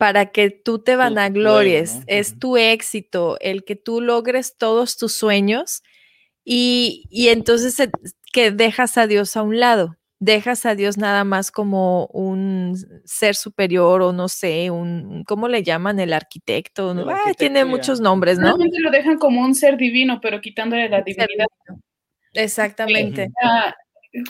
para 0.03 0.33
que 0.33 0.51
tú 0.51 0.81
te 0.81 0.97
vanaglories, 0.97 2.01
es 2.09 2.37
tu 2.37 2.57
éxito, 2.57 3.37
el 3.39 3.63
que 3.63 3.77
tú 3.77 4.01
logres 4.01 4.57
todos 4.59 4.97
tus 4.97 5.13
sueños 5.13 5.85
y, 6.45 7.05
y 7.09 7.29
entonces 7.29 7.77
que 8.33 8.51
dejas 8.51 8.99
a 8.99 9.07
Dios 9.07 9.37
a 9.37 9.43
un 9.43 9.61
lado 9.61 9.97
dejas 10.19 10.67
a 10.67 10.75
Dios 10.75 10.99
nada 10.99 11.23
más 11.23 11.53
como 11.53 12.07
un 12.07 12.77
ser 13.05 13.37
superior 13.37 14.03
o 14.03 14.13
no 14.13 14.29
sé, 14.29 14.73
un, 14.73 15.23
¿cómo 15.25 15.47
le 15.47 15.63
llaman? 15.63 16.01
El 16.01 16.13
arquitecto, 16.13 16.95
¿no? 16.95 17.07
tiene 17.39 17.65
muchos 17.65 18.01
nombres, 18.01 18.41
¿no? 18.41 18.57
lo 18.57 18.91
dejan 18.91 19.19
como 19.19 19.41
un 19.41 19.55
ser 19.55 19.77
divino, 19.77 20.21
pero 20.21 20.41
quitándole 20.41 20.89
la 20.89 21.03
divinidad. 21.03 21.47
Exactamente. 22.33 23.29
Ah, 23.41 23.73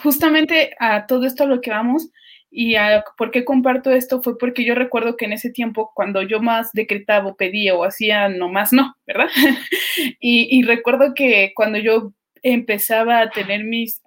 justamente 0.02 0.74
a 0.78 1.06
todo 1.06 1.24
esto 1.24 1.44
a 1.44 1.46
lo 1.46 1.62
que 1.62 1.70
vamos 1.70 2.10
y 2.52 2.76
a 2.76 3.02
por 3.16 3.30
qué 3.30 3.44
comparto 3.44 3.90
esto 3.90 4.22
fue 4.22 4.38
porque 4.38 4.64
yo 4.64 4.74
recuerdo 4.74 5.16
que 5.16 5.24
en 5.24 5.32
ese 5.32 5.50
tiempo 5.50 5.90
cuando 5.94 6.22
yo 6.22 6.40
más 6.40 6.70
decretaba 6.72 7.28
o 7.28 7.36
pedía 7.36 7.74
o 7.74 7.84
hacía, 7.84 8.28
nomás 8.28 8.72
no, 8.72 8.94
¿verdad? 9.06 9.28
y, 10.20 10.48
y 10.50 10.62
recuerdo 10.62 11.14
que 11.14 11.52
cuando 11.54 11.78
yo 11.78 12.12
empezaba 12.42 13.20
a 13.20 13.30
tener 13.30 13.64
mis, 13.64 14.02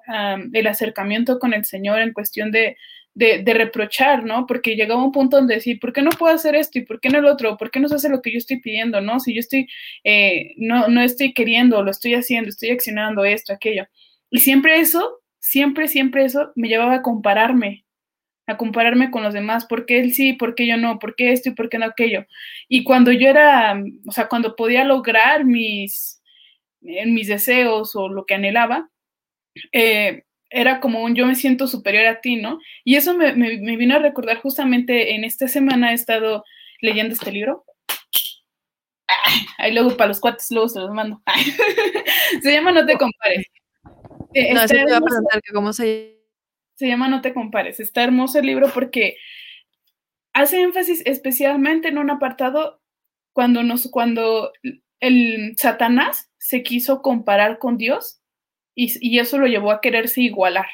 el 0.53 0.67
acercamiento 0.67 1.39
con 1.39 1.53
el 1.53 1.65
Señor 1.65 2.01
en 2.01 2.13
cuestión 2.13 2.51
de, 2.51 2.77
de, 3.15 3.53
reprochar, 3.53 4.25
¿no? 4.25 4.45
Porque 4.45 4.75
llegaba 4.75 5.03
un 5.03 5.13
punto 5.13 5.37
donde 5.37 5.55
decir, 5.55 5.79
¿por 5.79 5.93
qué 5.93 6.01
no 6.01 6.11
puedo 6.11 6.35
hacer 6.35 6.53
esto 6.55 6.79
y 6.79 6.85
por 6.85 6.99
qué 6.99 7.09
no 7.09 7.19
el 7.19 7.25
otro? 7.25 7.57
¿Por 7.57 7.71
qué 7.71 7.79
no 7.79 7.87
se 7.87 7.95
hace 7.95 8.09
lo 8.09 8.21
que 8.21 8.31
yo 8.31 8.37
estoy 8.37 8.59
pidiendo, 8.59 8.99
no? 8.99 9.21
Si 9.21 9.33
yo 9.33 9.39
estoy, 9.39 9.67
eh, 10.03 10.53
no, 10.57 10.89
no 10.89 11.01
estoy 11.01 11.33
queriendo, 11.33 11.81
lo 11.81 11.91
estoy 11.91 12.13
haciendo, 12.13 12.49
estoy 12.49 12.71
accionando 12.71 13.23
esto, 13.23 13.53
aquello. 13.53 13.87
Y 14.29 14.39
siempre 14.39 14.79
eso, 14.79 15.21
siempre, 15.39 15.87
siempre 15.87 16.25
eso 16.25 16.51
me 16.55 16.67
llevaba 16.67 16.95
a 16.95 17.01
compararme, 17.01 17.84
a 18.47 18.57
compararme 18.57 19.11
con 19.11 19.23
los 19.23 19.33
demás, 19.33 19.65
¿por 19.65 19.85
qué 19.85 19.99
él 19.99 20.13
sí, 20.13 20.33
por 20.33 20.55
qué 20.55 20.67
yo 20.67 20.77
no, 20.77 20.99
por 20.99 21.15
qué 21.15 21.31
esto 21.31 21.49
y 21.49 21.53
por 21.53 21.69
qué 21.69 21.79
no 21.79 21.85
aquello? 21.85 22.25
Y 22.67 22.83
cuando 22.83 23.11
yo 23.11 23.27
era, 23.27 23.81
o 24.05 24.11
sea, 24.11 24.27
cuando 24.27 24.55
podía 24.55 24.83
lograr 24.83 25.45
mis, 25.45 26.21
en 26.81 27.13
mis 27.13 27.27
deseos 27.27 27.95
o 27.95 28.07
lo 28.07 28.25
que 28.25 28.35
anhelaba, 28.35 28.89
eh, 29.71 30.23
era 30.49 30.79
como 30.79 31.03
un 31.03 31.15
yo 31.15 31.25
me 31.25 31.35
siento 31.35 31.67
superior 31.67 32.05
a 32.05 32.21
ti, 32.21 32.35
¿no? 32.37 32.59
Y 32.83 32.95
eso 32.95 33.13
me, 33.13 33.33
vino 33.33 33.95
a 33.95 33.99
recordar 33.99 34.37
justamente 34.37 35.15
en 35.15 35.23
esta 35.23 35.47
semana 35.47 35.91
he 35.91 35.95
estado 35.95 36.43
leyendo 36.81 37.13
este 37.13 37.31
libro. 37.31 37.65
Ahí 39.57 39.73
luego 39.73 39.97
para 39.97 40.09
los 40.09 40.19
cuates, 40.19 40.51
luego 40.51 40.69
se 40.69 40.79
los 40.79 40.91
mando. 40.91 41.21
se 42.41 42.51
llama 42.51 42.71
No 42.71 42.85
te 42.85 42.97
compares. 42.97 43.47
No, 44.53 44.65
te 44.65 44.81
a 44.81 45.01
preguntar 45.01 45.41
que 45.41 45.53
cómo 45.53 45.73
se 45.73 46.14
Se 46.75 46.87
llama 46.87 47.07
No 47.07 47.21
te 47.21 47.33
compares. 47.33 47.79
Está 47.79 48.03
hermoso 48.03 48.39
el 48.39 48.45
libro 48.45 48.69
porque 48.73 49.17
hace 50.33 50.61
énfasis 50.61 51.01
especialmente 51.05 51.87
en 51.87 51.97
un 51.97 52.09
apartado 52.09 52.81
cuando 53.33 53.63
nos, 53.63 53.89
cuando 53.89 54.51
el 54.99 55.55
Satanás 55.57 56.31
se 56.37 56.63
quiso 56.63 57.01
comparar 57.01 57.59
con 57.59 57.77
Dios 57.77 58.21
y, 58.75 59.19
eso 59.19 59.37
lo 59.37 59.47
llevó 59.47 59.71
a 59.71 59.79
quererse 59.79 60.21
igualar, 60.21 60.67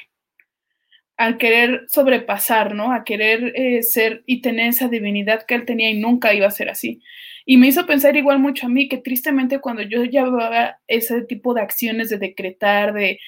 a 1.17 1.37
querer 1.37 1.83
sobrepasar, 1.87 2.73
¿no? 2.73 2.93
A 2.93 3.03
querer 3.03 3.53
eh, 3.55 3.83
ser 3.83 4.23
y 4.25 4.41
tener 4.41 4.69
esa 4.69 4.87
divinidad 4.87 5.45
que 5.45 5.53
él 5.53 5.65
tenía 5.65 5.91
y 5.91 5.99
nunca 5.99 6.33
iba 6.33 6.47
a 6.47 6.51
ser 6.51 6.69
así. 6.69 7.01
Y 7.45 7.57
me 7.57 7.67
hizo 7.67 7.85
pensar 7.85 8.17
igual 8.17 8.39
mucho 8.39 8.65
a 8.65 8.69
mí 8.69 8.87
que 8.87 8.97
tristemente 8.97 9.59
cuando 9.59 9.83
yo 9.83 10.03
llevaba 10.03 10.79
ese 10.87 11.21
tipo 11.21 11.53
de 11.53 11.61
acciones 11.61 12.09
de 12.09 12.17
decretar, 12.17 12.93
de, 12.93 13.19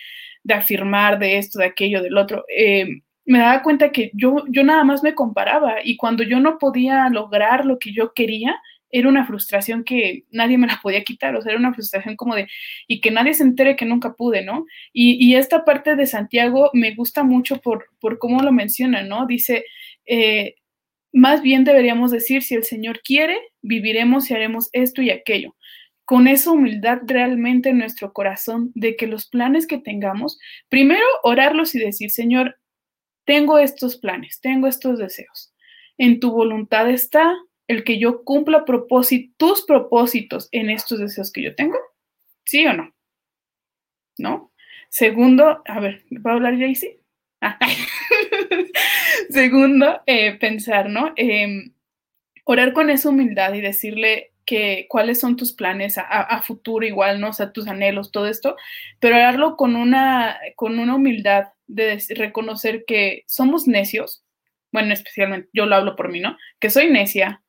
afirmar, 0.52 1.20
de 1.20 1.38
esto, 1.38 1.60
de 1.60 1.66
aquello, 1.66 2.02
del 2.02 2.18
otro, 2.18 2.46
eh, 2.56 2.88
me 3.26 3.40
daba 3.40 3.62
cuenta 3.62 3.92
que 3.92 4.12
yo, 4.14 4.44
yo 4.50 4.64
nada 4.64 4.84
más 4.84 5.04
me 5.04 5.16
comparaba 5.16 5.76
y 5.84 5.96
cuando 5.96 6.24
yo 6.24 6.40
no 6.40 6.58
podía 6.58 7.10
lograr 7.10 7.66
lo 7.66 7.80
que 7.80 7.94
yo 7.94 8.14
quería, 8.14 8.56
era 8.94 9.10
una 9.10 9.26
frustración 9.26 9.84
que 9.84 10.26
nadie 10.30 10.58
me 10.58 10.68
la 10.68 10.80
podía 10.82 11.04
quitar, 11.04 11.36
o 11.36 11.42
sea, 11.42 11.52
era 11.52 11.60
una 11.60 11.74
frustración 11.74 12.16
como 12.16 12.36
de, 12.36 12.48
y 12.88 13.02
que 13.02 13.10
nadie 13.10 13.34
se 13.34 13.44
entere 13.44 13.76
que 13.76 13.86
nunca 13.86 14.14
pude, 14.14 14.46
¿no? 14.46 14.66
Y, 14.94 15.34
esta 15.36 15.66
parte 15.66 15.96
de 15.96 16.06
Santiago 16.06 16.70
me 16.74 16.94
gusta 16.94 17.24
mucho 17.24 17.60
por, 17.60 17.88
por 18.00 18.20
cómo 18.20 18.44
lo 18.44 18.52
menciona, 18.52 19.02
¿no? 19.02 19.26
Dice, 19.26 19.66
eh, 20.06 20.56
más 21.12 21.42
bien 21.42 21.64
deberíamos 21.64 22.12
decir, 22.12 22.44
si 22.44 22.54
el 22.54 22.64
Señor 22.64 23.02
quiere, 23.04 23.40
viviremos 23.64 24.30
y 24.30 24.36
haremos 24.36 24.70
esto 24.74 25.02
y 25.02 25.10
aquello. 25.10 25.56
Con 26.14 26.28
esa 26.28 26.52
humildad 26.52 27.00
realmente 27.08 27.70
en 27.70 27.80
nuestro 27.80 28.14
corazón 28.14 28.72
de 28.76 28.96
que 28.96 29.08
los 29.08 29.28
planes 29.28 29.66
que 29.66 29.80
tengamos, 29.80 30.38
primero 30.70 31.04
orarlos 31.24 31.74
y 31.74 31.80
decir, 31.80 32.12
Señor, 32.12 32.60
tengo 33.26 33.58
estos 33.58 33.98
planes, 33.98 34.40
tengo 34.40 34.68
estos 34.68 35.00
deseos. 35.00 35.56
En 35.98 36.20
tu 36.20 36.30
voluntad 36.32 36.88
está, 36.88 37.34
el 37.68 37.84
que 37.84 37.98
yo 37.98 38.24
cumpla 38.24 38.64
tus 39.38 39.66
propósitos 39.66 40.50
en 40.52 40.70
estos 40.70 41.00
deseos 41.00 41.32
que 41.32 41.42
yo 41.42 41.56
tengo? 41.56 41.80
¿Sí 42.46 42.64
o 42.68 42.74
no? 42.74 42.94
¿No? 44.20 44.52
Segundo, 44.90 45.64
a 45.66 45.80
ver, 45.80 46.04
¿va 46.12 46.30
a 46.30 46.34
hablar 46.36 46.60
Jaycee? 46.60 47.00
Ah. 47.42 47.58
Segundo, 49.32 50.04
eh, 50.06 50.38
pensar, 50.38 50.92
¿no? 50.92 51.12
Em, 51.16 51.74
orar 52.46 52.74
con 52.74 52.92
esa 52.92 53.10
humildad 53.10 53.56
y 53.56 53.62
decirle 53.62 54.33
que 54.46 54.88
cuáles 54.90 55.20
son 55.20 55.36
tus 55.36 55.54
planes 55.54 55.98
a, 55.98 56.42
futuro 56.42 56.86
igual, 56.86 57.20
¿no? 57.20 57.30
O 57.30 57.34
sea, 57.34 57.52
tus 57.52 57.68
anhelos, 57.68 58.12
todo 58.12 58.28
esto, 58.28 58.56
pero 59.00 59.16
orarlo 59.16 59.56
con 59.56 59.76
una, 59.76 60.38
con 60.56 60.80
una 60.80 60.96
humildad 60.96 61.46
de 61.68 62.02
reconocer 62.16 62.84
que 62.86 63.24
somos 63.28 63.68
necios, 63.68 64.24
bueno, 64.72 64.94
especialmente 64.94 65.50
yo 65.54 65.66
lo 65.66 65.76
hablo 65.76 65.96
por 65.96 66.10
mí, 66.10 66.20
¿no? 66.20 66.38
Que 66.60 66.70
soy 66.70 66.90
necia, 66.90 67.44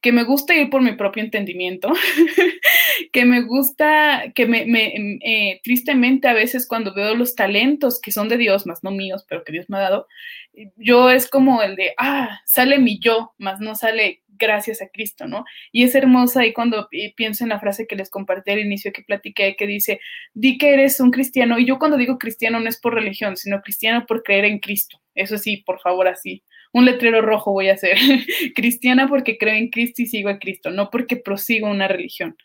que 0.00 0.12
me 0.12 0.24
gusta 0.24 0.54
ir 0.54 0.70
por 0.70 0.82
mi 0.82 0.92
propio 0.92 1.22
entendimiento, 1.22 1.92
que 3.12 3.24
me 3.24 3.42
gusta, 3.42 4.32
que 4.34 4.46
me, 4.46 4.66
me 4.66 5.18
eh, 5.24 5.60
tristemente 5.64 6.28
a 6.28 6.34
veces 6.34 6.68
cuando 6.68 6.94
veo 6.94 7.14
los 7.14 7.34
talentos 7.34 8.00
que 8.00 8.12
son 8.12 8.28
de 8.28 8.36
Dios, 8.36 8.66
más 8.66 8.84
no 8.84 8.90
míos, 8.90 9.24
pero 9.28 9.42
que 9.42 9.52
Dios 9.52 9.66
me 9.68 9.78
ha 9.78 9.80
dado, 9.80 10.06
yo 10.76 11.10
es 11.10 11.28
como 11.28 11.62
el 11.62 11.76
de, 11.76 11.94
ah, 11.98 12.40
sale 12.44 12.78
mi 12.78 12.98
yo, 12.98 13.34
más 13.38 13.60
no 13.60 13.74
sale 13.74 14.22
gracias 14.38 14.82
a 14.82 14.88
Cristo, 14.88 15.26
¿no? 15.26 15.44
Y 15.72 15.84
es 15.84 15.94
hermosa 15.94 16.46
y 16.46 16.52
cuando 16.52 16.88
pienso 17.16 17.44
en 17.44 17.50
la 17.50 17.60
frase 17.60 17.86
que 17.86 17.96
les 17.96 18.10
compartí 18.10 18.50
al 18.50 18.60
inicio 18.60 18.92
que 18.92 19.02
platiqué, 19.02 19.56
que 19.56 19.66
dice, 19.66 20.00
di 20.34 20.58
que 20.58 20.74
eres 20.74 21.00
un 21.00 21.10
cristiano, 21.10 21.58
y 21.58 21.66
yo 21.66 21.78
cuando 21.78 21.96
digo 21.96 22.18
cristiano 22.18 22.60
no 22.60 22.68
es 22.68 22.80
por 22.80 22.94
religión, 22.94 23.36
sino 23.36 23.62
cristiano 23.62 24.06
por 24.06 24.22
creer 24.22 24.44
en 24.44 24.58
Cristo. 24.58 25.00
Eso 25.14 25.38
sí, 25.38 25.58
por 25.58 25.80
favor, 25.80 26.08
así, 26.08 26.42
un 26.72 26.84
letrero 26.84 27.22
rojo 27.22 27.52
voy 27.52 27.70
a 27.70 27.74
hacer. 27.74 27.96
Cristiana 28.54 29.08
porque 29.08 29.38
creo 29.38 29.54
en 29.54 29.70
Cristo 29.70 30.02
y 30.02 30.06
sigo 30.06 30.28
a 30.28 30.38
Cristo, 30.38 30.70
no 30.70 30.90
porque 30.90 31.16
prosigo 31.16 31.70
una 31.70 31.88
religión. 31.88 32.36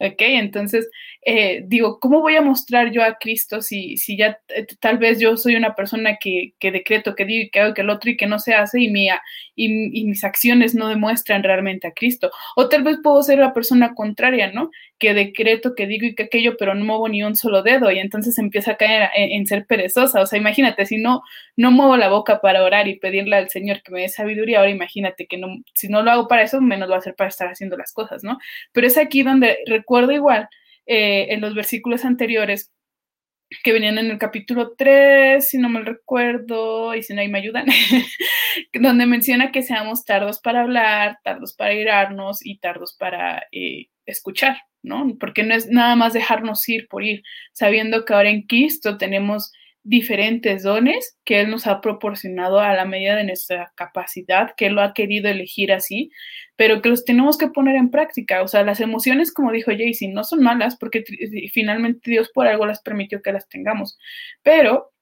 ¿Ok? 0.00 0.20
Entonces, 0.20 0.88
eh, 1.22 1.62
digo, 1.66 1.98
¿cómo 1.98 2.20
voy 2.20 2.36
a 2.36 2.42
mostrar 2.42 2.92
yo 2.92 3.02
a 3.02 3.18
Cristo 3.18 3.60
si, 3.62 3.96
si 3.96 4.16
ya 4.16 4.38
eh, 4.48 4.66
tal 4.78 4.98
vez 4.98 5.18
yo 5.18 5.36
soy 5.36 5.56
una 5.56 5.74
persona 5.74 6.18
que, 6.20 6.52
que, 6.60 6.70
decreto, 6.70 7.16
que 7.16 7.24
digo 7.24 7.44
y 7.44 7.50
que 7.50 7.60
hago 7.60 7.74
que 7.74 7.80
el 7.80 7.90
otro 7.90 8.10
y 8.10 8.16
que 8.16 8.28
no 8.28 8.38
se 8.38 8.54
hace 8.54 8.80
y, 8.80 8.90
mi, 8.90 9.08
y, 9.56 10.00
y, 10.00 10.04
mis 10.04 10.22
acciones 10.22 10.74
no 10.76 10.88
demuestran 10.88 11.42
realmente 11.42 11.88
a 11.88 11.92
Cristo? 11.92 12.30
O 12.54 12.68
tal 12.68 12.84
vez 12.84 12.98
puedo 13.02 13.22
ser 13.22 13.38
la 13.40 13.52
persona 13.52 13.94
contraria, 13.94 14.52
¿no? 14.52 14.70
Que 14.98 15.14
decreto, 15.14 15.74
que 15.76 15.86
digo 15.86 16.06
y 16.06 16.14
que 16.14 16.24
aquello, 16.24 16.56
pero 16.58 16.74
no 16.74 16.84
muevo 16.84 17.08
ni 17.08 17.22
un 17.22 17.36
solo 17.36 17.62
dedo 17.62 17.90
y 17.92 18.00
entonces 18.00 18.36
empieza 18.38 18.72
a 18.72 18.76
caer 18.76 19.10
en, 19.14 19.46
ser 19.46 19.66
perezosa. 19.66 20.20
O 20.20 20.26
sea, 20.26 20.38
imagínate, 20.38 20.86
si 20.86 20.96
no, 20.98 21.22
no 21.56 21.70
muevo 21.70 21.96
la 21.96 22.08
boca 22.08 22.40
para 22.40 22.64
orar 22.64 22.88
y 22.88 22.98
pedirle 22.98 23.36
al 23.36 23.48
Señor 23.48 23.82
que 23.82 23.92
me 23.92 24.00
dé 24.00 24.08
sabiduría, 24.08 24.58
ahora 24.58 24.70
imagínate 24.70 25.26
que 25.26 25.38
no, 25.38 25.48
si 25.74 25.88
no 25.88 26.02
lo 26.02 26.10
hago 26.10 26.28
para 26.28 26.42
eso, 26.42 26.60
menos 26.60 26.88
lo 26.88 26.92
va 26.92 26.96
a 26.96 27.00
hacer 27.00 27.14
para 27.14 27.28
estar 27.28 27.48
haciendo 27.48 27.76
las 27.76 27.92
cosas, 27.92 28.24
¿no? 28.24 28.38
Pero 28.72 28.86
es 28.88 28.98
aquí 28.98 29.22
donde 29.22 29.58
recuerdo 29.66 30.12
igual 30.12 30.48
eh, 30.86 31.28
en 31.30 31.40
los 31.42 31.54
versículos 31.54 32.04
anteriores 32.04 32.72
que 33.62 33.72
venían 33.72 33.98
en 33.98 34.10
el 34.10 34.18
capítulo 34.18 34.74
3, 34.76 35.48
si 35.48 35.58
no 35.58 35.68
me 35.68 35.80
recuerdo, 35.80 36.94
y 36.94 37.02
si 37.02 37.14
no, 37.14 37.20
ahí 37.20 37.28
me 37.28 37.38
ayudan, 37.38 37.66
donde 38.74 39.06
menciona 39.06 39.52
que 39.52 39.62
seamos 39.62 40.04
tardos 40.04 40.40
para 40.40 40.62
hablar, 40.62 41.18
tardos 41.24 41.54
para 41.54 41.74
irarnos 41.74 42.44
y 42.44 42.58
tardos 42.58 42.94
para 42.98 43.46
eh, 43.52 43.88
escuchar, 44.08 44.56
¿no? 44.82 45.16
Porque 45.20 45.42
no 45.42 45.54
es 45.54 45.68
nada 45.68 45.96
más 45.96 46.12
dejarnos 46.12 46.68
ir 46.68 46.88
por 46.88 47.04
ir, 47.04 47.22
sabiendo 47.52 48.04
que 48.04 48.14
ahora 48.14 48.30
en 48.30 48.42
Cristo 48.42 48.98
tenemos 48.98 49.52
diferentes 49.84 50.64
dones 50.64 51.16
que 51.24 51.40
Él 51.40 51.50
nos 51.50 51.66
ha 51.66 51.80
proporcionado 51.80 52.60
a 52.60 52.74
la 52.74 52.84
medida 52.84 53.16
de 53.16 53.24
nuestra 53.24 53.72
capacidad, 53.74 54.54
que 54.56 54.66
Él 54.66 54.74
lo 54.74 54.82
ha 54.82 54.92
querido 54.92 55.30
elegir 55.30 55.72
así, 55.72 56.10
pero 56.56 56.82
que 56.82 56.90
los 56.90 57.04
tenemos 57.04 57.38
que 57.38 57.48
poner 57.48 57.76
en 57.76 57.90
práctica. 57.90 58.42
O 58.42 58.48
sea, 58.48 58.64
las 58.64 58.80
emociones, 58.80 59.32
como 59.32 59.52
dijo 59.52 59.70
Jaycee, 59.70 60.08
no 60.08 60.24
son 60.24 60.42
malas 60.42 60.76
porque 60.76 61.04
finalmente 61.52 62.10
Dios 62.10 62.30
por 62.34 62.46
algo 62.46 62.66
las 62.66 62.82
permitió 62.82 63.22
que 63.22 63.32
las 63.32 63.48
tengamos, 63.48 63.98
pero 64.42 64.92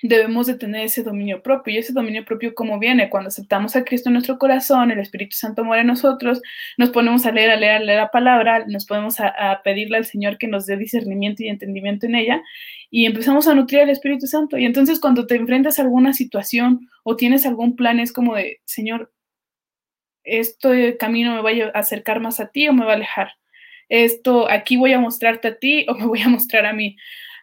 debemos 0.00 0.46
de 0.46 0.54
tener 0.54 0.86
ese 0.86 1.02
dominio 1.02 1.42
propio. 1.42 1.74
Y 1.74 1.78
ese 1.78 1.92
dominio 1.92 2.24
propio, 2.24 2.54
¿cómo 2.54 2.78
viene? 2.78 3.10
Cuando 3.10 3.28
aceptamos 3.28 3.76
a 3.76 3.84
Cristo 3.84 4.08
en 4.08 4.14
nuestro 4.14 4.38
corazón, 4.38 4.90
el 4.90 4.98
Espíritu 4.98 5.36
Santo 5.36 5.64
muere 5.64 5.82
en 5.82 5.88
nosotros, 5.88 6.40
nos 6.78 6.90
ponemos 6.90 7.26
a 7.26 7.32
leer, 7.32 7.50
a 7.50 7.56
leer, 7.56 7.74
a 7.74 7.78
leer 7.80 7.98
la 7.98 8.10
palabra, 8.10 8.64
nos 8.66 8.86
ponemos 8.86 9.20
a, 9.20 9.28
a, 9.28 9.62
pedirle 9.62 9.98
al 9.98 10.06
Señor 10.06 10.38
que 10.38 10.48
nos 10.48 10.66
dé 10.66 10.76
discernimiento 10.76 11.42
y 11.42 11.48
entendimiento 11.48 12.06
en 12.06 12.14
ella, 12.14 12.42
y 12.90 13.06
empezamos 13.06 13.48
a 13.48 13.54
nutrir 13.54 13.82
al 13.82 13.90
Espíritu 13.90 14.26
Santo. 14.26 14.58
Y 14.58 14.64
entonces 14.64 15.00
cuando 15.00 15.26
te 15.26 15.36
enfrentas 15.36 15.78
a 15.78 15.82
alguna 15.82 16.12
situación 16.12 16.88
o 17.04 17.16
tienes 17.16 17.46
algún 17.46 17.76
plan, 17.76 18.00
es 18.00 18.12
como 18.12 18.34
de, 18.34 18.60
Señor, 18.64 19.12
este 20.24 20.96
camino 20.96 21.34
me 21.34 21.42
va 21.42 21.50
a 21.74 21.78
acercar 21.78 22.20
más 22.20 22.40
a 22.40 22.48
ti 22.50 22.68
o 22.68 22.72
me 22.72 22.84
va 22.84 22.92
a 22.92 22.96
alejar. 22.96 23.32
Esto, 23.88 24.48
aquí 24.50 24.76
voy 24.76 24.92
a 24.92 25.00
mostrarte 25.00 25.48
a 25.48 25.58
ti 25.58 25.86
o 25.88 25.94
me 25.94 26.06
voy 26.06 26.20
a 26.22 26.28
mostrar 26.28 26.66
a 26.66 26.72
mí. 26.72 26.96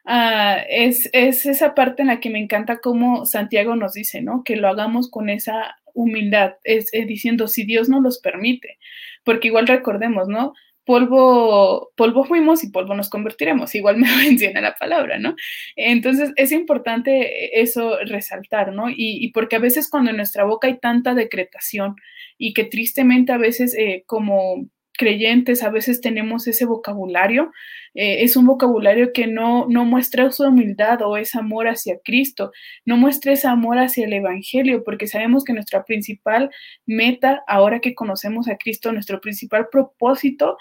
Uh, 0.06 0.64
es, 0.70 1.10
es, 1.14 1.46
esa 1.46 1.76
parte 1.76 2.02
en 2.02 2.08
la 2.08 2.20
que 2.20 2.30
me 2.30 2.40
encanta 2.40 2.80
cómo 2.80 3.26
Santiago 3.26 3.76
nos 3.76 3.94
dice, 3.94 4.22
¿no? 4.22 4.44
Que 4.44 4.56
lo 4.56 4.68
hagamos 4.68 5.10
con 5.10 5.30
esa 5.30 5.76
humildad, 5.94 6.54
es, 6.64 6.90
es, 6.94 7.08
diciendo, 7.08 7.48
si 7.48 7.66
Dios 7.66 7.90
nos 7.90 8.02
los 8.02 8.20
permite, 8.20 8.78
porque 9.24 9.48
igual 9.50 9.68
recordemos, 9.68 10.28
¿no? 10.28 10.54
Polvo, 10.86 11.92
polvo 11.96 12.24
fuimos 12.24 12.64
y 12.64 12.72
polvo 12.72 12.96
nos 12.96 13.10
convertiremos, 13.10 13.76
igual 13.76 13.98
me 13.98 14.08
menciona 14.18 14.62
la 14.62 14.76
palabra, 14.76 15.20
¿no? 15.20 15.36
Entonces 15.76 16.32
es 16.36 16.52
importante 16.52 17.62
eso 17.62 17.98
resaltar, 18.06 18.74
¿no? 18.74 18.90
Y, 18.90 18.96
y, 19.24 19.32
porque 19.32 19.58
a 19.58 19.60
veces 19.60 19.90
cuando 19.90 20.10
en 20.10 20.18
nuestra 20.18 20.46
boca 20.46 20.68
hay 20.68 20.80
tanta 20.80 21.14
decretación 21.14 21.96
y 22.38 22.54
que 22.54 22.64
tristemente 22.64 23.32
a 23.32 23.38
veces 23.38 23.76
eh, 23.78 24.04
como 24.08 24.68
creyentes 25.00 25.64
a 25.64 25.70
veces 25.70 26.02
tenemos 26.02 26.46
ese 26.46 26.66
vocabulario, 26.66 27.54
eh, 27.96 28.24
es 28.24 28.36
un 28.36 28.46
vocabulario 28.46 29.14
que 29.14 29.28
no, 29.28 29.66
no 29.70 29.86
muestra 29.86 30.30
su 30.30 30.44
humildad 30.44 31.02
o 31.02 31.16
ese 31.16 31.40
amor 31.40 31.70
hacia 31.70 32.00
Cristo, 32.04 32.52
no 32.86 32.98
muestra 32.98 33.32
ese 33.32 33.48
amor 33.48 33.80
hacia 33.80 34.06
el 34.06 34.14
Evangelio, 34.14 34.84
porque 34.84 35.08
sabemos 35.08 35.46
que 35.46 35.54
nuestra 35.54 35.86
principal 35.86 36.52
meta, 36.86 37.42
ahora 37.48 37.80
que 37.80 37.96
conocemos 37.96 38.50
a 38.50 38.58
Cristo, 38.58 38.92
nuestro 38.92 39.22
principal 39.22 39.70
propósito 39.72 40.58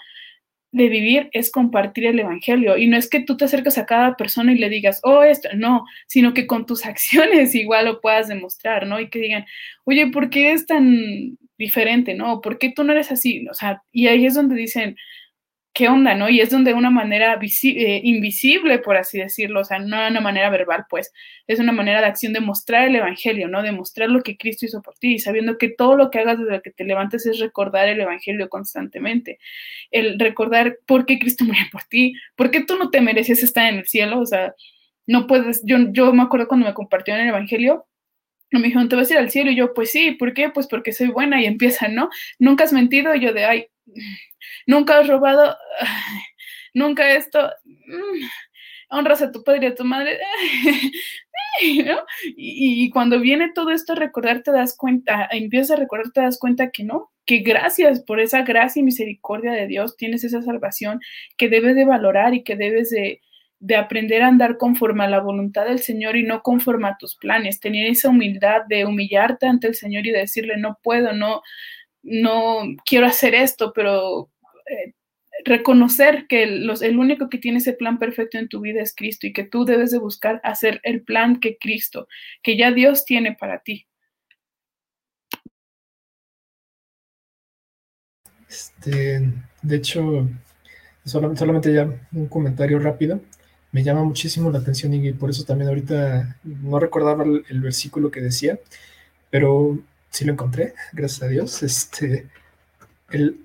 de 0.71 0.87
vivir 0.87 1.29
es 1.33 1.51
compartir 1.51 2.05
el 2.05 2.19
Evangelio. 2.19 2.77
Y 2.77 2.87
no 2.87 2.95
es 2.95 3.09
que 3.09 3.19
tú 3.19 3.35
te 3.35 3.43
acerques 3.43 3.77
a 3.77 3.85
cada 3.85 4.15
persona 4.15 4.53
y 4.53 4.57
le 4.57 4.69
digas, 4.69 5.01
oh, 5.03 5.23
esto, 5.23 5.49
no, 5.53 5.83
sino 6.07 6.33
que 6.33 6.47
con 6.47 6.65
tus 6.65 6.85
acciones 6.85 7.55
igual 7.55 7.85
lo 7.85 7.99
puedas 7.99 8.29
demostrar, 8.29 8.87
¿no? 8.87 9.01
Y 9.01 9.09
que 9.09 9.19
digan, 9.19 9.45
oye, 9.83 10.07
¿por 10.07 10.29
qué 10.29 10.53
es 10.53 10.65
tan 10.65 11.37
diferente, 11.59 12.15
no? 12.15 12.41
¿Por 12.41 12.57
qué 12.57 12.71
tú 12.75 12.83
no 12.83 12.93
eres 12.93 13.11
así? 13.11 13.47
O 13.49 13.53
sea, 13.53 13.83
y 13.91 14.07
ahí 14.07 14.25
es 14.25 14.33
donde 14.33 14.55
dicen, 14.55 14.95
¿qué 15.73 15.89
onda, 15.89 16.15
no? 16.15 16.29
Y 16.29 16.41
es 16.41 16.49
donde 16.49 16.71
de 16.71 16.77
una 16.77 16.89
manera 16.89 17.39
eh, 17.41 18.01
invisible, 18.03 18.79
por 18.79 18.97
así 18.97 19.19
decirlo, 19.19 19.61
o 19.61 19.63
sea, 19.65 19.79
no 19.79 20.07
una 20.07 20.21
manera 20.21 20.49
verbal, 20.49 20.85
pues, 20.89 21.11
es 21.47 21.59
una 21.59 21.71
manera 21.73 22.01
de 22.01 22.07
acción 22.07 22.33
de 22.33 22.39
mostrar 22.39 22.87
el 22.87 22.95
Evangelio, 22.95 23.47
¿no? 23.49 23.61
De 23.61 23.71
mostrar 23.73 24.09
lo 24.09 24.23
que 24.23 24.37
Cristo 24.37 24.65
hizo 24.65 24.81
por 24.81 24.95
ti, 24.95 25.19
sabiendo 25.19 25.57
que 25.57 25.69
todo 25.69 25.95
lo 25.95 26.09
que 26.11 26.19
hagas 26.19 26.39
desde 26.39 26.61
que 26.61 26.71
te 26.71 26.85
levantes 26.85 27.25
es 27.25 27.39
recordar 27.39 27.89
el 27.89 28.01
Evangelio 28.01 28.49
constantemente, 28.49 29.39
el 29.91 30.17
recordar 30.19 30.79
por 30.87 31.05
qué 31.05 31.19
Cristo 31.19 31.45
murió 31.45 31.63
por 31.71 31.83
ti, 31.83 32.13
por 32.35 32.51
qué 32.51 32.63
tú 32.65 32.77
no 32.77 32.89
te 32.89 33.01
mereces 33.01 33.43
estar 33.43 33.71
en 33.71 33.79
el 33.79 33.87
cielo, 33.87 34.19
o 34.21 34.25
sea, 34.25 34.53
no 35.07 35.27
puedes, 35.27 35.61
yo, 35.65 35.77
yo 35.91 36.13
me 36.13 36.23
acuerdo 36.23 36.47
cuando 36.47 36.67
me 36.67 36.73
compartieron 36.73 37.21
el 37.21 37.29
Evangelio, 37.29 37.85
me 38.57 38.67
dijeron, 38.67 38.89
¿te 38.89 38.95
vas 38.95 39.09
a 39.09 39.13
ir 39.13 39.19
al 39.19 39.29
cielo? 39.29 39.51
Y 39.51 39.55
yo, 39.55 39.73
pues 39.73 39.91
sí, 39.91 40.11
¿por 40.11 40.33
qué? 40.33 40.49
Pues 40.49 40.67
porque 40.67 40.91
soy 40.91 41.07
buena 41.07 41.41
y 41.41 41.45
empieza, 41.45 41.87
¿no? 41.87 42.09
Nunca 42.39 42.63
has 42.63 42.73
mentido, 42.73 43.13
y 43.13 43.21
yo 43.21 43.33
de, 43.33 43.45
ay, 43.45 43.67
nunca 44.65 44.99
has 44.99 45.07
robado, 45.07 45.55
nunca 46.73 47.13
esto, 47.13 47.51
mm, 47.65 48.25
honras 48.89 49.21
a 49.21 49.31
tu 49.31 49.43
padre 49.43 49.67
y 49.67 49.69
a 49.69 49.75
tu 49.75 49.85
madre, 49.85 50.19
¿no? 51.85 51.99
Y, 52.35 52.85
y, 52.85 52.89
cuando 52.89 53.19
viene 53.19 53.51
todo 53.53 53.71
esto 53.71 53.93
a 53.93 53.97
recordar, 53.97 54.41
te 54.41 54.51
das 54.51 54.75
cuenta, 54.75 55.27
empiezas 55.31 55.77
a 55.77 55.79
recordar, 55.79 56.11
te 56.11 56.21
das 56.21 56.39
cuenta 56.39 56.71
que 56.71 56.83
no, 56.83 57.11
que 57.25 57.39
gracias 57.39 58.01
por 58.03 58.19
esa 58.19 58.41
gracia 58.41 58.79
y 58.79 58.83
misericordia 58.83 59.51
de 59.51 59.67
Dios 59.67 59.95
tienes 59.97 60.23
esa 60.23 60.41
salvación 60.41 60.99
que 61.37 61.49
debes 61.49 61.75
de 61.75 61.85
valorar 61.85 62.33
y 62.33 62.43
que 62.43 62.55
debes 62.55 62.89
de, 62.89 63.21
de 63.59 63.75
aprender 63.75 64.21
a 64.21 64.27
andar 64.27 64.57
conforme 64.57 65.03
a 65.03 65.09
la 65.09 65.19
voluntad 65.19 65.65
del 65.65 65.79
Señor 65.79 66.15
y 66.15 66.23
no 66.23 66.41
conforme 66.41 66.87
a 66.87 66.97
tus 66.97 67.15
planes, 67.15 67.59
tener 67.59 67.87
esa 67.87 68.09
humildad 68.09 68.61
de 68.67 68.85
humillarte 68.85 69.47
ante 69.47 69.67
el 69.67 69.75
Señor 69.75 70.07
y 70.07 70.11
decirle, 70.11 70.57
no 70.57 70.79
puedo, 70.81 71.11
no, 71.13 71.41
no 72.01 72.63
quiero 72.85 73.05
hacer 73.05 73.35
esto, 73.35 73.73
pero 73.73 74.29
eh, 74.65 74.93
reconocer 75.43 76.25
que 76.27 76.45
los, 76.47 76.81
el 76.81 76.97
único 76.97 77.29
que 77.29 77.37
tiene 77.37 77.57
ese 77.57 77.73
plan 77.73 77.99
perfecto 77.99 78.37
en 78.37 78.47
tu 78.47 78.61
vida 78.61 78.81
es 78.81 78.95
Cristo 78.95 79.27
y 79.27 79.33
que 79.33 79.43
tú 79.43 79.65
debes 79.65 79.91
de 79.91 79.99
buscar 79.99 80.39
hacer 80.43 80.79
el 80.83 81.03
plan 81.03 81.39
que 81.39 81.57
Cristo, 81.57 82.07
que 82.41 82.57
ya 82.57 82.71
Dios 82.71 83.03
tiene 83.03 83.35
para 83.35 83.59
ti. 83.59 83.87
Este, 88.47 89.31
de 89.61 89.75
hecho, 89.75 90.27
solamente 91.03 91.73
ya 91.73 91.87
un 92.13 92.27
comentario 92.27 92.79
rápido 92.79 93.21
me 93.71 93.83
llama 93.83 94.03
muchísimo 94.03 94.51
la 94.51 94.59
atención 94.59 94.93
y 94.93 95.11
por 95.13 95.29
eso 95.29 95.43
también 95.43 95.69
ahorita 95.69 96.37
no 96.43 96.79
recordaba 96.79 97.23
el, 97.23 97.61
versículo 97.61 98.09
que 98.09 98.21
decía, 98.21 98.59
pero 99.29 99.77
sí 100.09 100.25
lo 100.25 100.33
encontré, 100.33 100.73
gracias 100.93 101.23
a 101.23 101.27
Dios. 101.27 101.63
Este, 101.63 102.27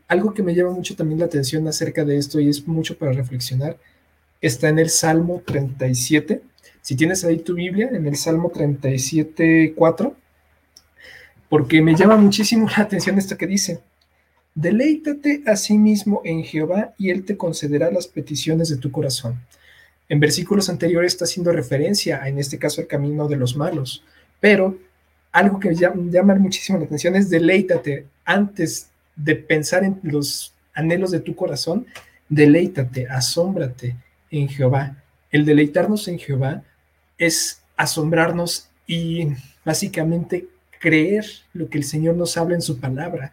algo 0.08 0.34
que 0.34 0.42
me 0.42 0.54
llama 0.54 0.70
mucho 0.70 0.96
también 0.96 1.20
la 1.20 1.26
atención 1.26 1.66
acerca 1.68 2.04
de 2.04 2.16
esto 2.16 2.40
y 2.40 2.48
es 2.48 2.66
mucho 2.66 2.96
para 2.96 3.12
reflexionar, 3.12 3.78
está 4.40 4.68
en 4.68 4.78
el 4.78 4.90
Salmo 4.90 5.42
37. 5.44 6.42
Si 6.80 6.96
tienes 6.96 7.24
ahí 7.24 7.38
tu 7.38 7.54
Biblia, 7.54 7.90
en 7.92 8.06
el 8.06 8.16
Salmo 8.16 8.50
37, 8.50 9.74
4, 9.76 10.16
porque 11.48 11.82
me 11.82 11.94
llama 11.94 12.16
muchísimo 12.16 12.68
la 12.76 12.84
atención 12.84 13.18
esto 13.18 13.36
que 13.36 13.46
dice. 13.46 13.80
Deleítate 14.54 15.42
a 15.46 15.56
sí 15.56 15.76
mismo 15.78 16.20
en 16.24 16.44
Jehová 16.44 16.94
y 16.96 17.10
Él 17.10 17.24
te 17.24 17.36
concederá 17.36 17.90
las 17.90 18.06
peticiones 18.06 18.68
de 18.68 18.76
tu 18.76 18.90
corazón. 18.90 19.40
En 20.08 20.20
versículos 20.20 20.68
anteriores 20.68 21.14
está 21.14 21.24
haciendo 21.24 21.52
referencia, 21.52 22.26
en 22.28 22.38
este 22.38 22.58
caso, 22.58 22.80
al 22.80 22.86
camino 22.86 23.26
de 23.28 23.36
los 23.36 23.56
malos, 23.56 24.04
pero 24.40 24.78
algo 25.32 25.58
que 25.58 25.74
llama, 25.74 26.34
muchísimo 26.36 26.78
la 26.78 26.84
atención 26.84 27.16
es 27.16 27.28
deleítate. 27.28 28.06
Antes 28.24 28.90
de 29.16 29.34
pensar 29.34 29.82
en 29.82 29.98
los 30.02 30.54
anhelos 30.74 31.10
de 31.10 31.20
tu 31.20 31.34
corazón, 31.34 31.86
deleítate, 32.28 33.08
asómbrate 33.08 33.96
en 34.30 34.48
Jehová. 34.48 35.02
El 35.30 35.44
deleitarnos 35.44 36.06
en 36.08 36.18
Jehová 36.18 36.62
es 37.18 37.62
asombrarnos 37.76 38.68
y 38.86 39.28
básicamente 39.64 40.46
creer 40.78 41.24
lo 41.52 41.68
que 41.68 41.78
el 41.78 41.84
Señor 41.84 42.14
nos 42.14 42.36
habla 42.36 42.54
en 42.54 42.62
su 42.62 42.78
palabra 42.78 43.32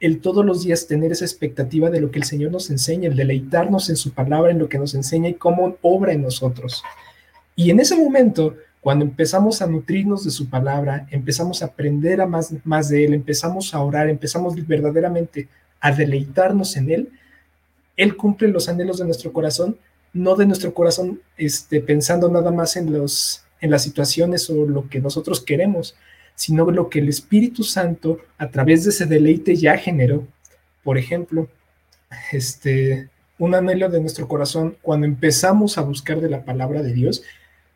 el 0.00 0.20
todos 0.20 0.44
los 0.44 0.64
días 0.64 0.86
tener 0.86 1.12
esa 1.12 1.26
expectativa 1.26 1.90
de 1.90 2.00
lo 2.00 2.10
que 2.10 2.18
el 2.18 2.24
Señor 2.24 2.50
nos 2.50 2.70
enseña, 2.70 3.08
el 3.08 3.16
deleitarnos 3.16 3.90
en 3.90 3.96
su 3.96 4.12
palabra, 4.12 4.50
en 4.50 4.58
lo 4.58 4.68
que 4.68 4.78
nos 4.78 4.94
enseña 4.94 5.28
y 5.28 5.34
cómo 5.34 5.76
obra 5.82 6.12
en 6.12 6.22
nosotros. 6.22 6.82
Y 7.54 7.70
en 7.70 7.80
ese 7.80 7.96
momento, 7.96 8.56
cuando 8.80 9.04
empezamos 9.04 9.60
a 9.60 9.66
nutrirnos 9.66 10.24
de 10.24 10.30
su 10.30 10.48
palabra, 10.48 11.06
empezamos 11.10 11.62
a 11.62 11.66
aprender 11.66 12.22
a 12.22 12.26
más, 12.26 12.54
más 12.64 12.88
de 12.88 13.04
Él, 13.04 13.12
empezamos 13.12 13.74
a 13.74 13.82
orar, 13.82 14.08
empezamos 14.08 14.54
verdaderamente 14.66 15.48
a 15.80 15.92
deleitarnos 15.92 16.76
en 16.76 16.90
Él, 16.90 17.08
Él 17.96 18.16
cumple 18.16 18.48
los 18.48 18.70
anhelos 18.70 18.98
de 18.98 19.04
nuestro 19.04 19.34
corazón, 19.34 19.76
no 20.14 20.34
de 20.34 20.46
nuestro 20.46 20.72
corazón 20.72 21.20
este, 21.36 21.80
pensando 21.80 22.30
nada 22.30 22.50
más 22.50 22.76
en, 22.76 22.90
los, 22.90 23.44
en 23.60 23.70
las 23.70 23.82
situaciones 23.82 24.48
o 24.48 24.64
lo 24.64 24.88
que 24.88 25.00
nosotros 25.00 25.42
queremos, 25.42 25.94
sino 26.34 26.70
lo 26.70 26.88
que 26.88 27.00
el 27.00 27.08
Espíritu 27.08 27.64
Santo 27.64 28.18
a 28.38 28.50
través 28.50 28.84
de 28.84 28.90
ese 28.90 29.06
deleite 29.06 29.56
ya 29.56 29.76
generó. 29.76 30.26
Por 30.82 30.98
ejemplo, 30.98 31.48
este, 32.32 33.08
un 33.38 33.54
anhelo 33.54 33.88
de 33.88 34.00
nuestro 34.00 34.28
corazón 34.28 34.76
cuando 34.82 35.06
empezamos 35.06 35.78
a 35.78 35.82
buscar 35.82 36.20
de 36.20 36.30
la 36.30 36.44
palabra 36.44 36.82
de 36.82 36.92
Dios, 36.92 37.22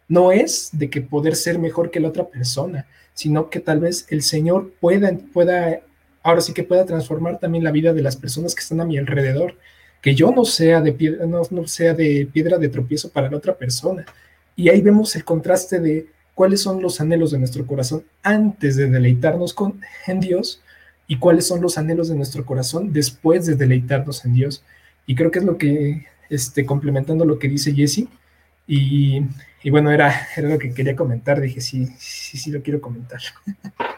no 0.08 0.32
es 0.32 0.70
de 0.72 0.90
que 0.90 1.00
poder 1.00 1.34
ser 1.34 1.58
mejor 1.58 1.90
que 1.90 2.00
la 2.00 2.08
otra 2.08 2.28
persona, 2.28 2.86
sino 3.14 3.48
que 3.48 3.60
tal 3.60 3.80
vez 3.80 4.06
el 4.10 4.22
Señor 4.22 4.72
pueda, 4.80 5.10
pueda, 5.32 5.80
ahora 6.22 6.40
sí 6.40 6.52
que 6.52 6.62
pueda 6.64 6.84
transformar 6.84 7.38
también 7.38 7.64
la 7.64 7.70
vida 7.70 7.92
de 7.94 8.02
las 8.02 8.16
personas 8.16 8.54
que 8.54 8.60
están 8.60 8.80
a 8.80 8.84
mi 8.84 8.98
alrededor, 8.98 9.56
que 10.02 10.14
yo 10.14 10.30
no 10.32 10.44
sea 10.44 10.82
de 10.82 10.92
piedra, 10.92 11.26
no, 11.26 11.42
no 11.50 11.66
sea 11.66 11.94
de 11.94 12.28
piedra 12.30 12.58
de 12.58 12.68
tropiezo 12.68 13.08
para 13.08 13.30
la 13.30 13.38
otra 13.38 13.56
persona. 13.56 14.04
Y 14.56 14.68
ahí 14.68 14.82
vemos 14.82 15.16
el 15.16 15.24
contraste 15.24 15.80
de 15.80 16.06
cuáles 16.34 16.62
son 16.62 16.82
los 16.82 17.00
anhelos 17.00 17.30
de 17.30 17.38
nuestro 17.38 17.66
corazón 17.66 18.04
antes 18.22 18.76
de 18.76 18.90
deleitarnos 18.90 19.54
con, 19.54 19.80
en 20.06 20.20
Dios 20.20 20.60
y 21.06 21.18
cuáles 21.18 21.46
son 21.46 21.60
los 21.60 21.78
anhelos 21.78 22.08
de 22.08 22.16
nuestro 22.16 22.44
corazón 22.44 22.92
después 22.92 23.46
de 23.46 23.54
deleitarnos 23.54 24.24
en 24.24 24.34
Dios. 24.34 24.62
Y 25.06 25.14
creo 25.14 25.30
que 25.30 25.38
es 25.38 25.44
lo 25.44 25.58
que, 25.58 26.06
este, 26.30 26.64
complementando 26.64 27.24
lo 27.24 27.38
que 27.38 27.48
dice 27.48 27.74
Jesse, 27.74 28.08
y, 28.66 29.20
y 29.62 29.70
bueno, 29.70 29.90
era, 29.90 30.28
era 30.36 30.48
lo 30.48 30.58
que 30.58 30.72
quería 30.72 30.96
comentar, 30.96 31.40
dije, 31.40 31.60
sí, 31.60 31.86
sí, 31.98 32.38
sí 32.38 32.50
lo 32.50 32.62
quiero 32.62 32.80
comentar. 32.80 33.20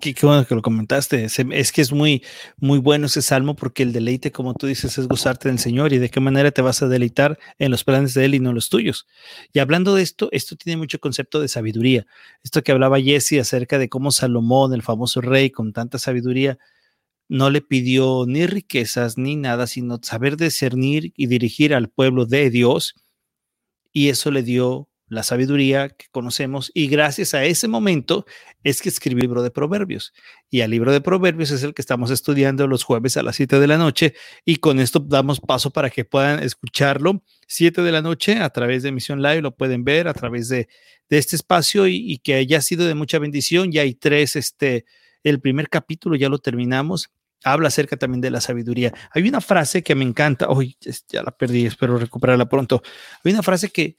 Qué, 0.00 0.14
bueno 0.22 0.44
que 0.46 0.54
lo 0.54 0.62
comentaste. 0.62 1.24
Es 1.24 1.72
que 1.72 1.80
es 1.80 1.92
muy, 1.92 2.22
muy 2.58 2.78
bueno 2.78 3.06
ese 3.06 3.22
salmo 3.22 3.54
porque 3.54 3.82
el 3.82 3.92
deleite, 3.92 4.32
como 4.32 4.54
tú 4.54 4.66
dices, 4.66 4.98
es 4.98 5.06
gozarte 5.06 5.48
del 5.48 5.58
Señor 5.58 5.92
y 5.92 5.98
de 5.98 6.10
qué 6.10 6.20
manera 6.20 6.50
te 6.50 6.62
vas 6.62 6.82
a 6.82 6.88
deleitar 6.88 7.38
en 7.58 7.70
los 7.70 7.84
planes 7.84 8.14
de 8.14 8.24
Él 8.24 8.34
y 8.34 8.40
no 8.40 8.52
los 8.52 8.68
tuyos. 8.68 9.06
Y 9.52 9.60
hablando 9.60 9.94
de 9.94 10.02
esto, 10.02 10.28
esto 10.32 10.56
tiene 10.56 10.76
mucho 10.76 10.98
concepto 10.98 11.40
de 11.40 11.48
sabiduría. 11.48 12.06
Esto 12.42 12.62
que 12.62 12.72
hablaba 12.72 13.00
Jesse 13.00 13.34
acerca 13.40 13.78
de 13.78 13.88
cómo 13.88 14.10
Salomón, 14.10 14.74
el 14.74 14.82
famoso 14.82 15.20
rey 15.20 15.50
con 15.50 15.72
tanta 15.72 15.98
sabiduría, 15.98 16.58
no 17.28 17.48
le 17.48 17.62
pidió 17.62 18.24
ni 18.26 18.46
riquezas 18.46 19.16
ni 19.16 19.36
nada, 19.36 19.66
sino 19.66 20.00
saber 20.02 20.36
discernir 20.36 21.12
y 21.16 21.26
dirigir 21.28 21.74
al 21.74 21.88
pueblo 21.88 22.26
de 22.26 22.50
Dios. 22.50 22.94
Y 23.92 24.08
eso 24.08 24.30
le 24.30 24.42
dio 24.42 24.88
la 25.12 25.22
sabiduría 25.22 25.90
que 25.90 26.06
conocemos 26.10 26.70
y 26.72 26.86
gracias 26.88 27.34
a 27.34 27.44
ese 27.44 27.68
momento 27.68 28.24
es 28.64 28.80
que 28.80 28.88
escribí 28.88 29.20
el 29.20 29.26
libro 29.26 29.42
de 29.42 29.50
Proverbios. 29.50 30.14
Y 30.48 30.60
el 30.60 30.70
libro 30.70 30.90
de 30.90 31.02
Proverbios 31.02 31.50
es 31.50 31.62
el 31.62 31.74
que 31.74 31.82
estamos 31.82 32.10
estudiando 32.10 32.66
los 32.66 32.82
jueves 32.82 33.18
a 33.18 33.22
las 33.22 33.36
7 33.36 33.60
de 33.60 33.66
la 33.66 33.76
noche 33.76 34.14
y 34.46 34.56
con 34.56 34.80
esto 34.80 35.00
damos 35.00 35.38
paso 35.38 35.70
para 35.70 35.90
que 35.90 36.06
puedan 36.06 36.42
escucharlo 36.42 37.22
7 37.46 37.82
de 37.82 37.92
la 37.92 38.00
noche 38.00 38.38
a 38.38 38.48
través 38.48 38.82
de 38.82 38.90
Misión 38.90 39.20
Live, 39.20 39.42
lo 39.42 39.54
pueden 39.54 39.84
ver 39.84 40.08
a 40.08 40.14
través 40.14 40.48
de, 40.48 40.68
este 41.10 41.36
espacio 41.36 41.86
y, 41.86 42.16
que 42.24 42.36
haya 42.36 42.62
sido 42.62 42.86
de 42.86 42.94
mucha 42.94 43.18
bendición. 43.18 43.70
Ya 43.70 43.82
hay 43.82 43.94
tres, 43.94 44.34
este, 44.34 44.86
el 45.22 45.42
primer 45.42 45.68
capítulo 45.68 46.16
ya 46.16 46.30
lo 46.30 46.38
terminamos. 46.38 47.10
Habla 47.44 47.68
acerca 47.68 47.98
también 47.98 48.22
de 48.22 48.30
la 48.30 48.40
sabiduría. 48.40 48.94
Hay 49.12 49.28
una 49.28 49.42
frase 49.42 49.82
que 49.82 49.94
me 49.94 50.04
encanta, 50.04 50.48
hoy 50.48 50.78
ya 50.80 51.22
la 51.22 51.32
perdí, 51.32 51.66
espero 51.66 51.98
recuperarla 51.98 52.48
pronto. 52.48 52.82
Hay 53.24 53.32
una 53.32 53.42
frase 53.42 53.68
que, 53.68 53.96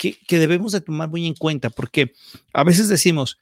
que, 0.00 0.38
debemos 0.38 0.72
de 0.72 0.80
tomar 0.80 1.10
muy 1.10 1.26
en 1.26 1.34
cuenta, 1.34 1.68
porque 1.68 2.14
a 2.54 2.64
veces 2.64 2.88
decimos, 2.88 3.38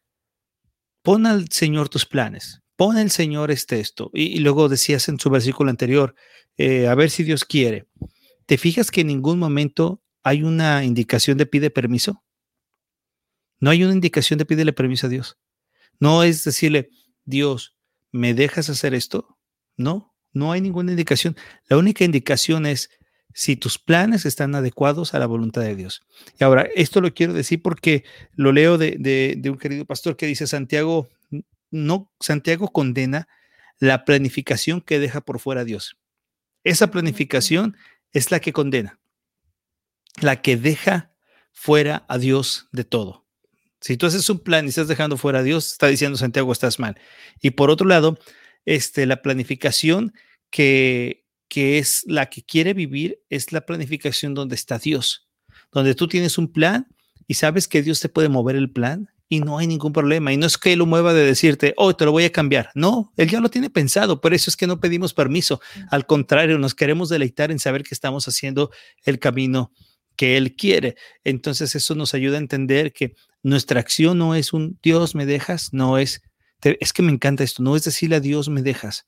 pon 1.02 1.26
al 1.26 1.48
Señor 1.50 1.88
tus 1.88 2.04
planes, 2.04 2.62
pon 2.74 2.96
al 2.96 3.11
Señor 3.11 3.52
este 3.52 3.78
esto, 3.78 4.11
y, 4.12 4.40
luego 4.40 4.68
decías 4.68 5.09
en 5.09 5.20
su 5.20 5.30
versículo 5.30 5.70
anterior, 5.70 6.16
eh, 6.56 6.88
a 6.88 6.94
ver 6.96 7.11
si 7.11 7.22
Dios 7.22 7.44
quiere. 7.44 7.86
¿Te 8.46 8.59
fijas 8.59 8.90
que 8.90 9.02
en 9.02 9.06
ningún 9.06 9.38
momento 9.38 10.02
hay 10.24 10.42
una 10.42 10.82
indicación 10.84 11.38
de 11.38 11.46
pide 11.46 11.70
permiso? 11.70 12.24
No 13.61 13.70
hay 13.70 13.84
una 13.84 13.92
indicación 13.92 14.38
de 14.38 14.44
pídele 14.44 14.72
permiso 14.72 15.06
a 15.06 15.11
Dios. 15.11 15.38
No 16.00 16.22
es 16.22 16.44
decirle, 16.44 16.90
Dios, 17.24 17.76
¿me 18.11 18.34
dejas 18.34 18.68
hacer 18.68 18.94
esto? 18.94 19.38
No, 19.76 20.16
no 20.32 20.52
hay 20.52 20.61
ninguna 20.61 20.92
indicación. 20.92 21.36
La 21.68 21.76
única 21.76 22.04
indicación 22.04 22.66
es, 22.66 22.90
si 23.39 23.55
tus 23.55 23.78
planes 23.78 24.26
están 24.26 24.57
adecuados 24.57 25.14
a 25.14 25.20
la 25.20 25.26
voluntad 25.26 25.62
de 25.62 25.76
Dios. 25.76 26.03
Y 26.41 26.43
ahora, 26.43 26.66
esto 26.74 27.01
lo 27.01 27.14
quiero 27.14 27.32
decir 27.32 27.62
porque 27.62 28.03
lo 28.34 28.51
leo 28.51 28.78
de, 28.78 29.41
un 29.45 29.59
querido 29.59 29.84
pastor 29.84 30.16
que 30.16 30.26
dice, 30.26 30.49
Santiago, 30.49 31.09
no, 31.70 32.12
Santiago 32.18 32.66
condena 32.72 33.28
la 33.78 34.05
planificación 34.05 34.80
que 34.80 34.99
deja 34.99 35.20
por 35.20 35.39
fuera 35.39 35.62
Dios. 35.62 35.97
Esa 36.64 36.91
planificación 36.91 37.76
es 38.11 38.32
la 38.32 38.41
que 38.41 38.53
condena, 38.53 38.99
la 40.20 40.43
que 40.43 40.57
deja 40.57 41.14
fuera 41.53 42.07
a 42.09 42.18
Dios 42.18 42.66
de 42.72 42.82
todo. 42.82 43.24
Si 43.80 43.97
tú 43.97 44.07
haces 44.07 44.28
un 44.30 44.41
plan 44.41 44.66
y 44.66 44.70
estás 44.70 44.89
dejando 44.89 45.16
fuera 45.16 45.39
a 45.39 45.45
Dios, 45.45 45.70
está 45.70 45.86
diciendo 45.86 46.18
Santiago, 46.18 46.51
estás 46.51 46.80
mal. 46.80 47.01
Y 47.41 47.51
por 47.51 47.70
otro 47.70 47.86
lado, 47.86 48.18
este, 48.64 49.07
la 49.07 49.22
planificación 49.22 50.12
que, 50.51 51.28
que 51.49 51.78
es 51.78 52.05
la 52.07 52.26
que 52.26 52.42
quiere 52.42 52.74
vivir, 52.74 53.20
es 53.30 53.53
la 53.53 53.62
planificación 53.62 54.34
donde 54.34 54.55
está 54.55 54.78
Dios, 54.78 55.28
donde 55.72 55.94
tú 55.94 56.09
tienes 56.09 56.38
un 56.38 56.53
plan 56.53 56.86
y 57.26 57.34
sabes 57.34 57.68
que 57.68 57.82
Dios 57.82 58.01
te 58.01 58.09
puede 58.09 58.28
mover 58.28 58.57
el 58.57 58.70
plan 58.70 59.11
y 59.28 59.40
no 59.40 59.59
hay 59.59 59.66
ningún 59.66 59.92
problema. 59.92 60.32
Y 60.32 60.36
no 60.36 60.46
es 60.46 60.57
que 60.57 60.72
Él 60.72 60.78
lo 60.78 60.86
mueva 60.86 61.12
de 61.12 61.24
decirte, 61.24 61.74
oh, 61.76 61.94
te 61.94 62.05
lo 62.05 62.12
voy 62.12 62.24
a 62.24 62.32
cambiar. 62.32 62.70
No, 62.74 63.12
Él 63.16 63.28
ya 63.28 63.40
lo 63.40 63.51
tiene 63.51 63.68
pensado. 63.68 64.20
Por 64.20 64.32
eso 64.32 64.51
es 64.51 64.57
que 64.57 64.66
no 64.66 64.80
pedimos 64.80 65.12
permiso. 65.12 65.61
Al 65.90 66.07
contrario, 66.07 66.59
nos 66.59 66.74
queremos 66.74 67.09
deleitar 67.09 67.51
en 67.51 67.59
saber 67.59 67.82
que 67.82 67.94
estamos 67.94 68.26
haciendo 68.26 68.70
el 69.05 69.18
camino 69.18 69.72
que 70.16 70.36
Él 70.36 70.57
quiere. 70.57 70.96
Entonces 71.24 71.74
eso 71.74 71.94
nos 71.94 72.14
ayuda 72.14 72.36
a 72.36 72.40
entender 72.40 72.92
que 72.92 73.14
nuestra 73.42 73.80
acción 73.80 74.18
no 74.18 74.34
es 74.34 74.53
un 74.53 74.78
Dios 74.82 75.14
me 75.14 75.26
dejas, 75.26 75.72
no 75.72 75.99
es, 75.99 76.22
es 76.62 76.92
que 76.92 77.03
me 77.03 77.12
encanta 77.12 77.44
esto, 77.44 77.62
no 77.62 77.76
es 77.76 77.84
decirle 77.84 78.16
a 78.16 78.20
Dios 78.20 78.49
me 78.49 78.62
dejas, 78.62 79.07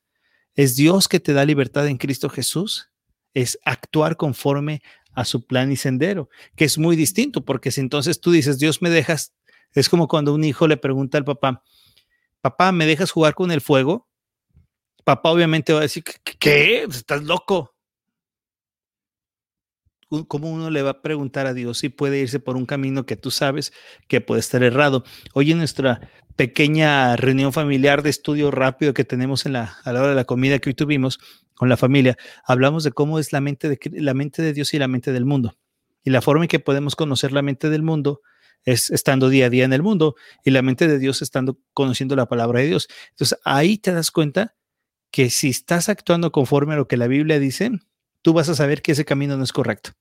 es 0.60 0.76
Dios 0.76 1.08
que 1.08 1.20
te 1.20 1.32
da 1.32 1.46
libertad 1.46 1.86
en 1.86 1.96
Cristo 1.96 2.28
Jesús. 2.28 2.90
Es 3.32 3.58
actuar 3.64 4.18
conforme 4.18 4.82
a 5.14 5.24
su 5.24 5.46
plan 5.46 5.72
y 5.72 5.76
sendero, 5.76 6.28
que 6.54 6.66
es 6.66 6.76
muy 6.76 6.96
distinto, 6.96 7.44
porque 7.44 7.70
si 7.70 7.80
entonces 7.80 8.20
tú 8.20 8.30
dices, 8.30 8.58
Dios 8.58 8.82
me 8.82 8.90
dejas, 8.90 9.32
es 9.72 9.88
como 9.88 10.06
cuando 10.06 10.34
un 10.34 10.44
hijo 10.44 10.68
le 10.68 10.76
pregunta 10.76 11.16
al 11.16 11.24
papá, 11.24 11.62
papá, 12.42 12.72
¿me 12.72 12.84
dejas 12.84 13.10
jugar 13.10 13.34
con 13.34 13.50
el 13.50 13.62
fuego? 13.62 14.06
Papá 15.04 15.30
obviamente 15.30 15.72
va 15.72 15.78
a 15.78 15.82
decir, 15.82 16.04
¿qué? 16.38 16.82
¿Estás 16.82 17.22
loco? 17.22 17.74
¿Cómo 20.26 20.50
uno 20.50 20.70
le 20.70 20.82
va 20.82 20.90
a 20.90 21.02
preguntar 21.02 21.46
a 21.46 21.54
Dios 21.54 21.78
si 21.78 21.88
puede 21.88 22.18
irse 22.18 22.40
por 22.40 22.56
un 22.56 22.66
camino 22.66 23.06
que 23.06 23.14
tú 23.14 23.30
sabes 23.30 23.72
que 24.08 24.20
puede 24.20 24.40
estar 24.40 24.60
errado? 24.64 25.04
Hoy 25.34 25.52
en 25.52 25.58
nuestra 25.58 26.10
pequeña 26.34 27.14
reunión 27.14 27.52
familiar 27.52 28.02
de 28.02 28.10
estudio 28.10 28.50
rápido 28.50 28.92
que 28.92 29.04
tenemos 29.04 29.46
en 29.46 29.52
la, 29.52 29.76
a 29.84 29.92
la 29.92 30.00
hora 30.00 30.08
de 30.08 30.14
la 30.16 30.24
comida 30.24 30.58
que 30.58 30.70
hoy 30.70 30.74
tuvimos 30.74 31.20
con 31.54 31.68
la 31.68 31.76
familia, 31.76 32.16
hablamos 32.44 32.82
de 32.82 32.90
cómo 32.90 33.20
es 33.20 33.32
la 33.32 33.40
mente 33.40 33.68
de, 33.68 33.78
la 33.92 34.14
mente 34.14 34.42
de 34.42 34.52
Dios 34.52 34.74
y 34.74 34.78
la 34.78 34.88
mente 34.88 35.12
del 35.12 35.26
mundo. 35.26 35.58
Y 36.02 36.10
la 36.10 36.22
forma 36.22 36.44
en 36.44 36.48
que 36.48 36.58
podemos 36.58 36.96
conocer 36.96 37.30
la 37.30 37.42
mente 37.42 37.70
del 37.70 37.82
mundo 37.82 38.22
es 38.64 38.90
estando 38.90 39.28
día 39.28 39.46
a 39.46 39.50
día 39.50 39.64
en 39.64 39.72
el 39.72 39.82
mundo 39.82 40.16
y 40.44 40.50
la 40.50 40.62
mente 40.62 40.88
de 40.88 40.98
Dios 40.98 41.22
estando 41.22 41.58
conociendo 41.72 42.16
la 42.16 42.26
palabra 42.26 42.60
de 42.60 42.66
Dios. 42.66 42.88
Entonces 43.10 43.38
ahí 43.44 43.78
te 43.78 43.92
das 43.92 44.10
cuenta 44.10 44.56
que 45.12 45.30
si 45.30 45.50
estás 45.50 45.88
actuando 45.88 46.32
conforme 46.32 46.74
a 46.74 46.78
lo 46.78 46.88
que 46.88 46.96
la 46.96 47.06
Biblia 47.06 47.38
dice, 47.38 47.70
tú 48.22 48.32
vas 48.32 48.48
a 48.48 48.54
saber 48.54 48.82
que 48.82 48.92
ese 48.92 49.04
camino 49.04 49.36
no 49.36 49.44
es 49.44 49.52
correcto. 49.52 49.92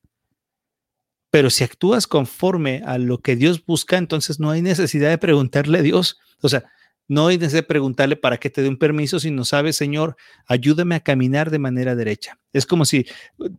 Pero 1.31 1.49
si 1.49 1.63
actúas 1.63 2.07
conforme 2.07 2.81
a 2.85 2.97
lo 2.97 3.19
que 3.19 3.35
Dios 3.35 3.63
busca, 3.63 3.97
entonces 3.97 4.39
no 4.39 4.49
hay 4.49 4.61
necesidad 4.61 5.09
de 5.09 5.17
preguntarle 5.17 5.79
a 5.79 5.81
Dios. 5.83 6.19
O 6.41 6.49
sea, 6.49 6.65
no 7.07 7.27
hay 7.27 7.37
necesidad 7.37 7.63
de 7.63 7.67
preguntarle 7.67 8.15
para 8.15 8.37
que 8.37 8.49
te 8.49 8.61
dé 8.61 8.69
un 8.69 8.77
permiso, 8.77 9.19
si 9.19 9.31
no 9.31 9.45
sabes, 9.45 9.75
Señor, 9.75 10.15
ayúdame 10.47 10.95
a 10.95 10.99
caminar 10.99 11.51
de 11.51 11.59
manera 11.59 11.95
derecha. 11.95 12.39
Es 12.53 12.65
como 12.65 12.85
si 12.85 13.05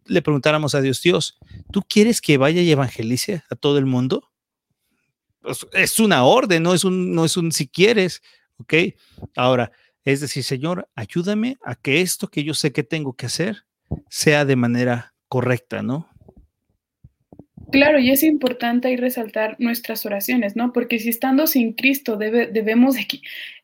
le 0.07 0.23
preguntáramos 0.23 0.75
a 0.75 0.81
Dios, 0.81 1.01
Dios, 1.03 1.39
¿tú 1.73 1.83
quieres 1.83 2.21
que 2.21 2.39
vaya 2.39 2.61
y 2.61 2.71
evangelice 2.71 3.43
a 3.51 3.57
todo 3.57 3.79
el 3.79 3.87
mundo? 3.87 4.31
Es 5.73 5.99
una 6.01 6.25
orden, 6.25 6.63
no 6.63 6.75
es 6.75 6.85
un, 6.85 7.15
no 7.15 7.25
es 7.25 7.37
un 7.37 7.51
si 7.51 7.67
quieres, 7.67 8.21
¿ok? 8.59 8.75
Ahora, 9.37 9.73
es 10.05 10.21
decir, 10.21 10.45
Señor, 10.45 10.89
ayúdame 10.95 11.57
a 11.65 11.77
que 11.77 12.01
esto 12.01 12.29
que 12.29 12.45
yo 12.45 12.55
sé 12.55 12.73
que 12.73 12.83
tengo 12.83 13.15
que 13.15 13.27
hacer 13.27 13.65
sea 14.09 14.45
de 14.45 14.57
manera 14.57 15.14
correcta, 15.28 15.82
¿no? 15.82 16.09
Claro, 17.70 18.01
y 18.01 18.11
es 18.11 18.22
importante 18.22 18.88
ahí 18.88 18.97
resaltar 18.97 19.57
nuestras 19.61 20.05
oraciones, 20.05 20.57
¿no? 20.57 20.72
Porque 20.72 20.99
si 20.99 21.09
estando 21.09 21.47
sin 21.47 21.72
Cristo 21.74 22.16
debe, 22.16 22.47
debemos 22.49 22.97
de, 22.97 23.07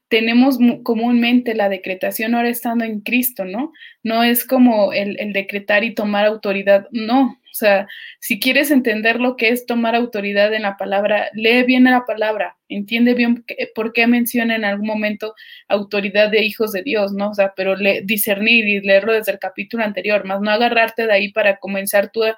tenemos 0.09 0.59
comúnmente 0.83 1.55
la 1.55 1.69
decretación 1.69 2.35
ahora 2.35 2.49
estando 2.49 2.85
en 2.85 3.01
Cristo, 3.01 3.45
¿no? 3.45 3.73
No 4.03 4.23
es 4.23 4.45
como 4.45 4.93
el, 4.93 5.33
decretar 5.33 5.83
y 5.85 5.95
tomar 5.95 6.25
autoridad, 6.25 6.87
no, 6.93 7.41
sea, 7.57 7.89
si 8.21 8.39
quieres 8.39 8.71
entender 8.71 9.21
lo 9.21 9.37
que 9.37 9.49
es 9.49 9.67
tomar 9.67 9.95
autoridad 9.95 10.53
en 10.55 10.63
la 10.63 10.77
palabra, 10.77 11.31
lee 11.35 11.63
bien 11.65 11.85
la 11.85 12.05
palabra, 12.05 12.57
entiende 12.69 13.15
bien 13.15 13.45
por 13.75 13.93
qué 13.93 14.07
menciona 14.07 14.57
en 14.57 14.65
algún 14.65 14.87
momento 14.87 15.35
autoridad 15.69 16.31
de 16.31 16.45
hijos 16.45 16.73
de 16.73 16.83
Dios, 16.83 17.13
¿no? 17.13 17.31
O 17.31 17.35
sea, 17.35 17.55
pero 17.57 17.77
discernir 18.05 18.67
y 18.67 18.81
leerlo 18.81 19.13
desde 19.13 19.33
el 19.33 19.39
capítulo 19.39 19.85
anterior, 19.85 20.25
más 20.25 20.41
no 20.41 20.51
agarrarte 20.51 21.07
de 21.07 21.13
ahí 21.13 21.33
para 21.33 21.59
comenzar 21.59 22.11
tú 22.11 22.25
a, 22.25 22.37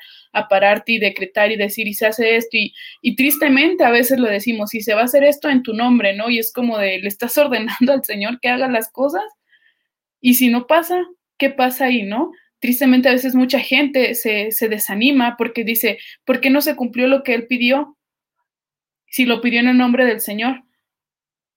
pararte 0.48 0.92
y 0.92 0.98
decretar 0.98 1.50
y 1.50 1.56
decir, 1.56 1.88
y 1.88 1.94
se 1.94 2.06
hace 2.06 2.36
esto, 2.36 2.56
y, 2.56 2.72
y 3.02 3.16
tristemente 3.16 3.84
a 3.84 3.90
veces 3.90 4.18
lo 4.18 4.28
decimos, 4.28 4.74
y 4.74 4.82
se 4.82 4.94
va 4.94 5.02
a 5.02 5.04
hacer 5.04 5.24
esto 5.24 5.48
en 5.48 5.62
tu 5.62 5.74
nombre, 5.74 6.14
¿no? 6.14 6.30
Y 6.30 6.38
es 6.38 6.52
como 6.52 6.78
de, 6.78 7.00
le 7.00 7.08
estás 7.08 7.36
ordenando 7.38 7.92
al 7.92 8.04
Señor 8.04 8.40
que 8.40 8.48
haga 8.48 8.68
las 8.68 8.90
cosas, 8.90 9.24
y 10.20 10.34
si 10.34 10.48
no 10.48 10.66
pasa, 10.66 11.02
¿qué 11.38 11.50
pasa 11.50 11.86
ahí, 11.86 12.02
no? 12.02 12.32
Tristemente 12.60 13.08
a 13.08 13.12
veces 13.12 13.34
mucha 13.34 13.60
gente 13.60 14.14
se, 14.14 14.50
desanima 14.68 15.36
porque 15.36 15.64
dice, 15.64 15.98
¿por 16.24 16.40
qué 16.40 16.50
no 16.50 16.60
se 16.60 16.76
cumplió 16.76 17.06
lo 17.06 17.22
que 17.22 17.34
él 17.34 17.46
pidió? 17.46 17.96
Si 19.06 19.24
lo 19.24 19.40
pidió 19.40 19.60
en 19.60 19.68
el 19.68 19.78
nombre 19.78 20.04
del 20.04 20.20
Señor. 20.20 20.64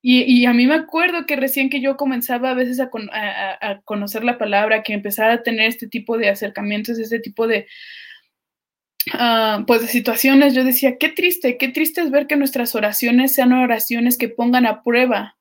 Y, 0.04 0.46
a 0.46 0.54
mí 0.54 0.66
me 0.66 0.74
acuerdo 0.74 1.28
que 1.28 1.36
recién 1.36 1.70
que 1.70 1.80
yo 1.80 1.96
comenzaba 1.96 2.50
a 2.50 2.54
veces 2.56 2.80
a, 2.80 2.90
conocer 3.84 4.24
la 4.24 4.40
palabra, 4.40 4.82
que 4.82 4.94
empezaba 4.94 5.34
a 5.34 5.44
tener 5.44 5.68
este 5.68 5.88
tipo 5.88 6.18
de 6.18 6.30
acercamientos, 6.30 6.98
este 6.98 7.20
tipo 7.20 7.46
de, 7.46 7.68
ah, 9.14 9.64
pues 9.68 9.82
de 9.82 9.88
situaciones, 9.88 10.56
yo 10.56 10.64
decía, 10.64 10.98
qué 10.98 11.10
triste, 11.10 11.56
qué 11.58 11.68
triste 11.68 12.02
es 12.02 12.10
ver 12.10 12.26
que 12.26 12.36
nuestras 12.36 12.74
oraciones 12.74 13.36
sean 13.36 13.54
oraciones 13.54 14.18
que 14.18 14.28
pongan 14.28 14.66
a 14.66 14.82
prueba 14.82 15.38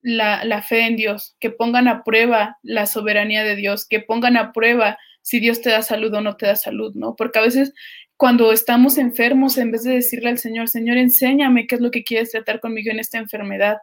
la, 0.00 0.62
fe 0.62 0.86
en 0.86 0.96
Dios, 0.96 1.36
que 1.40 1.50
pongan 1.50 1.88
a 1.88 2.04
prueba 2.04 2.58
la 2.62 2.86
soberanía 2.86 3.44
de 3.44 3.56
Dios, 3.56 3.86
que 3.86 4.00
pongan 4.00 4.36
a 4.36 4.52
prueba 4.52 4.98
si 5.22 5.40
Dios 5.40 5.60
te 5.60 5.70
da 5.70 5.82
salud 5.82 6.12
o 6.14 6.20
no 6.20 6.36
te 6.36 6.46
da 6.46 6.56
salud, 6.56 6.94
¿no? 6.94 7.16
Porque 7.16 7.38
a 7.38 7.42
veces 7.42 7.74
cuando 8.16 8.52
estamos 8.52 8.98
enfermos, 8.98 9.58
en 9.58 9.70
vez 9.70 9.84
de 9.84 9.94
decirle 9.94 10.30
al 10.30 10.38
Señor, 10.38 10.68
Señor, 10.68 10.96
enséñame 10.96 11.66
qué 11.66 11.76
es 11.76 11.80
lo 11.80 11.90
que 11.90 12.04
quieres 12.04 12.32
tratar 12.32 12.60
conmigo 12.60 12.90
en 12.90 12.98
esta 12.98 13.18
enfermedad 13.18 13.78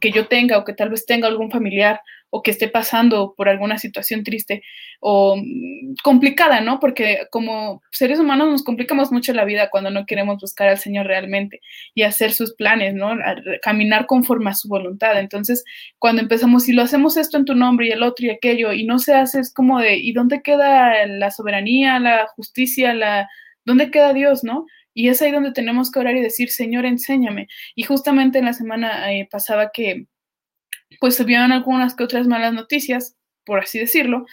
que 0.00 0.10
yo 0.10 0.26
tenga 0.26 0.58
o 0.58 0.64
que 0.64 0.72
tal 0.72 0.90
vez 0.90 1.06
tenga 1.06 1.28
algún 1.28 1.50
familiar 1.50 2.00
o 2.30 2.42
que 2.42 2.50
esté 2.50 2.68
pasando 2.68 3.34
por 3.36 3.48
alguna 3.48 3.78
situación 3.78 4.24
triste 4.24 4.62
o 5.00 5.36
mm, 5.36 5.94
complicada, 6.02 6.60
¿no? 6.60 6.80
Porque 6.80 7.26
como 7.30 7.82
seres 7.90 8.18
humanos 8.18 8.48
nos 8.48 8.64
complicamos 8.64 9.12
mucho 9.12 9.32
la 9.32 9.44
vida 9.44 9.70
cuando 9.70 9.90
no 9.90 10.06
queremos 10.06 10.40
buscar 10.40 10.68
al 10.68 10.78
Señor 10.78 11.06
realmente 11.06 11.60
y 11.94 12.02
hacer 12.02 12.32
sus 12.32 12.54
planes, 12.54 12.94
¿no? 12.94 13.16
caminar 13.62 14.06
conforme 14.06 14.50
a 14.50 14.54
su 14.54 14.68
voluntad. 14.68 15.18
Entonces, 15.18 15.64
cuando 15.98 16.22
empezamos, 16.22 16.64
si 16.64 16.72
lo 16.72 16.82
hacemos 16.82 17.16
esto 17.16 17.36
en 17.36 17.44
tu 17.44 17.54
nombre 17.54 17.86
y 17.88 17.90
el 17.92 18.02
otro 18.02 18.26
y 18.26 18.30
aquello, 18.30 18.72
y 18.72 18.84
no 18.84 18.98
se 18.98 19.14
hace, 19.14 19.40
es 19.40 19.52
como 19.52 19.80
de, 19.80 19.96
¿y 19.96 20.12
dónde 20.12 20.42
queda 20.42 21.06
la 21.06 21.30
soberanía, 21.30 21.98
la 21.98 22.26
justicia, 22.28 22.94
la... 22.94 23.28
¿Dónde 23.64 23.90
queda 23.90 24.12
Dios, 24.12 24.44
no? 24.44 24.64
Y 24.94 25.08
es 25.08 25.20
ahí 25.20 25.32
donde 25.32 25.52
tenemos 25.52 25.90
que 25.90 25.98
orar 25.98 26.16
y 26.16 26.22
decir, 26.22 26.50
Señor, 26.50 26.86
enséñame. 26.86 27.48
Y 27.74 27.82
justamente 27.82 28.38
en 28.38 28.46
la 28.46 28.52
semana 28.52 29.12
eh, 29.12 29.28
pasaba 29.30 29.70
que 29.70 30.06
pues 31.00 31.16
se 31.16 31.24
vieron 31.24 31.52
algunas 31.52 31.94
que 31.94 32.04
otras 32.04 32.26
malas 32.26 32.52
noticias, 32.52 33.16
por 33.44 33.60
así 33.60 33.78
decirlo, 33.78 34.26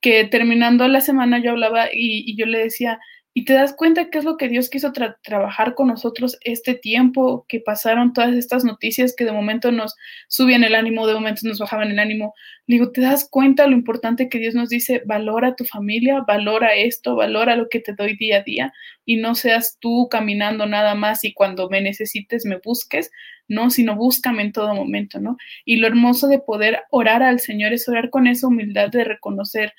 que 0.00 0.24
terminando 0.24 0.86
la 0.88 1.00
semana 1.00 1.42
yo 1.42 1.50
hablaba 1.50 1.86
y, 1.92 2.30
y 2.30 2.36
yo 2.36 2.46
le 2.46 2.58
decía, 2.58 3.00
y 3.40 3.44
te 3.46 3.54
das 3.54 3.72
cuenta 3.72 4.10
qué 4.10 4.18
es 4.18 4.24
lo 4.24 4.36
que 4.36 4.50
Dios 4.50 4.68
quiso 4.68 4.92
trabajar 5.22 5.74
con 5.74 5.88
nosotros 5.88 6.36
este 6.42 6.74
tiempo 6.74 7.46
que 7.48 7.58
pasaron 7.58 8.12
todas 8.12 8.34
estas 8.34 8.64
noticias 8.64 9.14
que 9.16 9.24
de 9.24 9.32
momento 9.32 9.72
nos 9.72 9.96
subían 10.28 10.62
el 10.62 10.74
ánimo, 10.74 11.06
de 11.06 11.14
momento 11.14 11.40
nos 11.44 11.58
bajaban 11.58 11.90
el 11.90 11.98
ánimo. 11.98 12.34
digo, 12.66 12.92
te 12.92 13.00
das 13.00 13.26
cuenta 13.30 13.66
lo 13.66 13.72
importante 13.72 14.28
que 14.28 14.38
Dios 14.38 14.54
nos 14.54 14.68
dice, 14.68 15.00
valora 15.06 15.56
tu 15.56 15.64
familia, 15.64 16.22
valora 16.28 16.74
esto, 16.74 17.16
valora 17.16 17.56
lo 17.56 17.70
que 17.70 17.80
te 17.80 17.94
doy 17.94 18.14
día 18.14 18.40
a 18.40 18.42
día 18.42 18.74
y 19.06 19.16
no 19.16 19.34
seas 19.34 19.78
tú 19.80 20.08
caminando 20.10 20.66
nada 20.66 20.94
más 20.94 21.24
y 21.24 21.32
cuando 21.32 21.70
me 21.70 21.80
necesites 21.80 22.44
me 22.44 22.58
busques, 22.62 23.10
no, 23.48 23.70
sino 23.70 23.96
búscame 23.96 24.42
en 24.42 24.52
todo 24.52 24.74
momento, 24.74 25.18
¿no? 25.18 25.38
Y 25.64 25.76
lo 25.76 25.86
hermoso 25.86 26.28
de 26.28 26.40
poder 26.40 26.82
orar 26.90 27.22
al 27.22 27.40
Señor 27.40 27.72
es 27.72 27.88
orar 27.88 28.10
con 28.10 28.26
esa 28.26 28.48
humildad 28.48 28.90
de 28.90 29.04
reconocer 29.04 29.72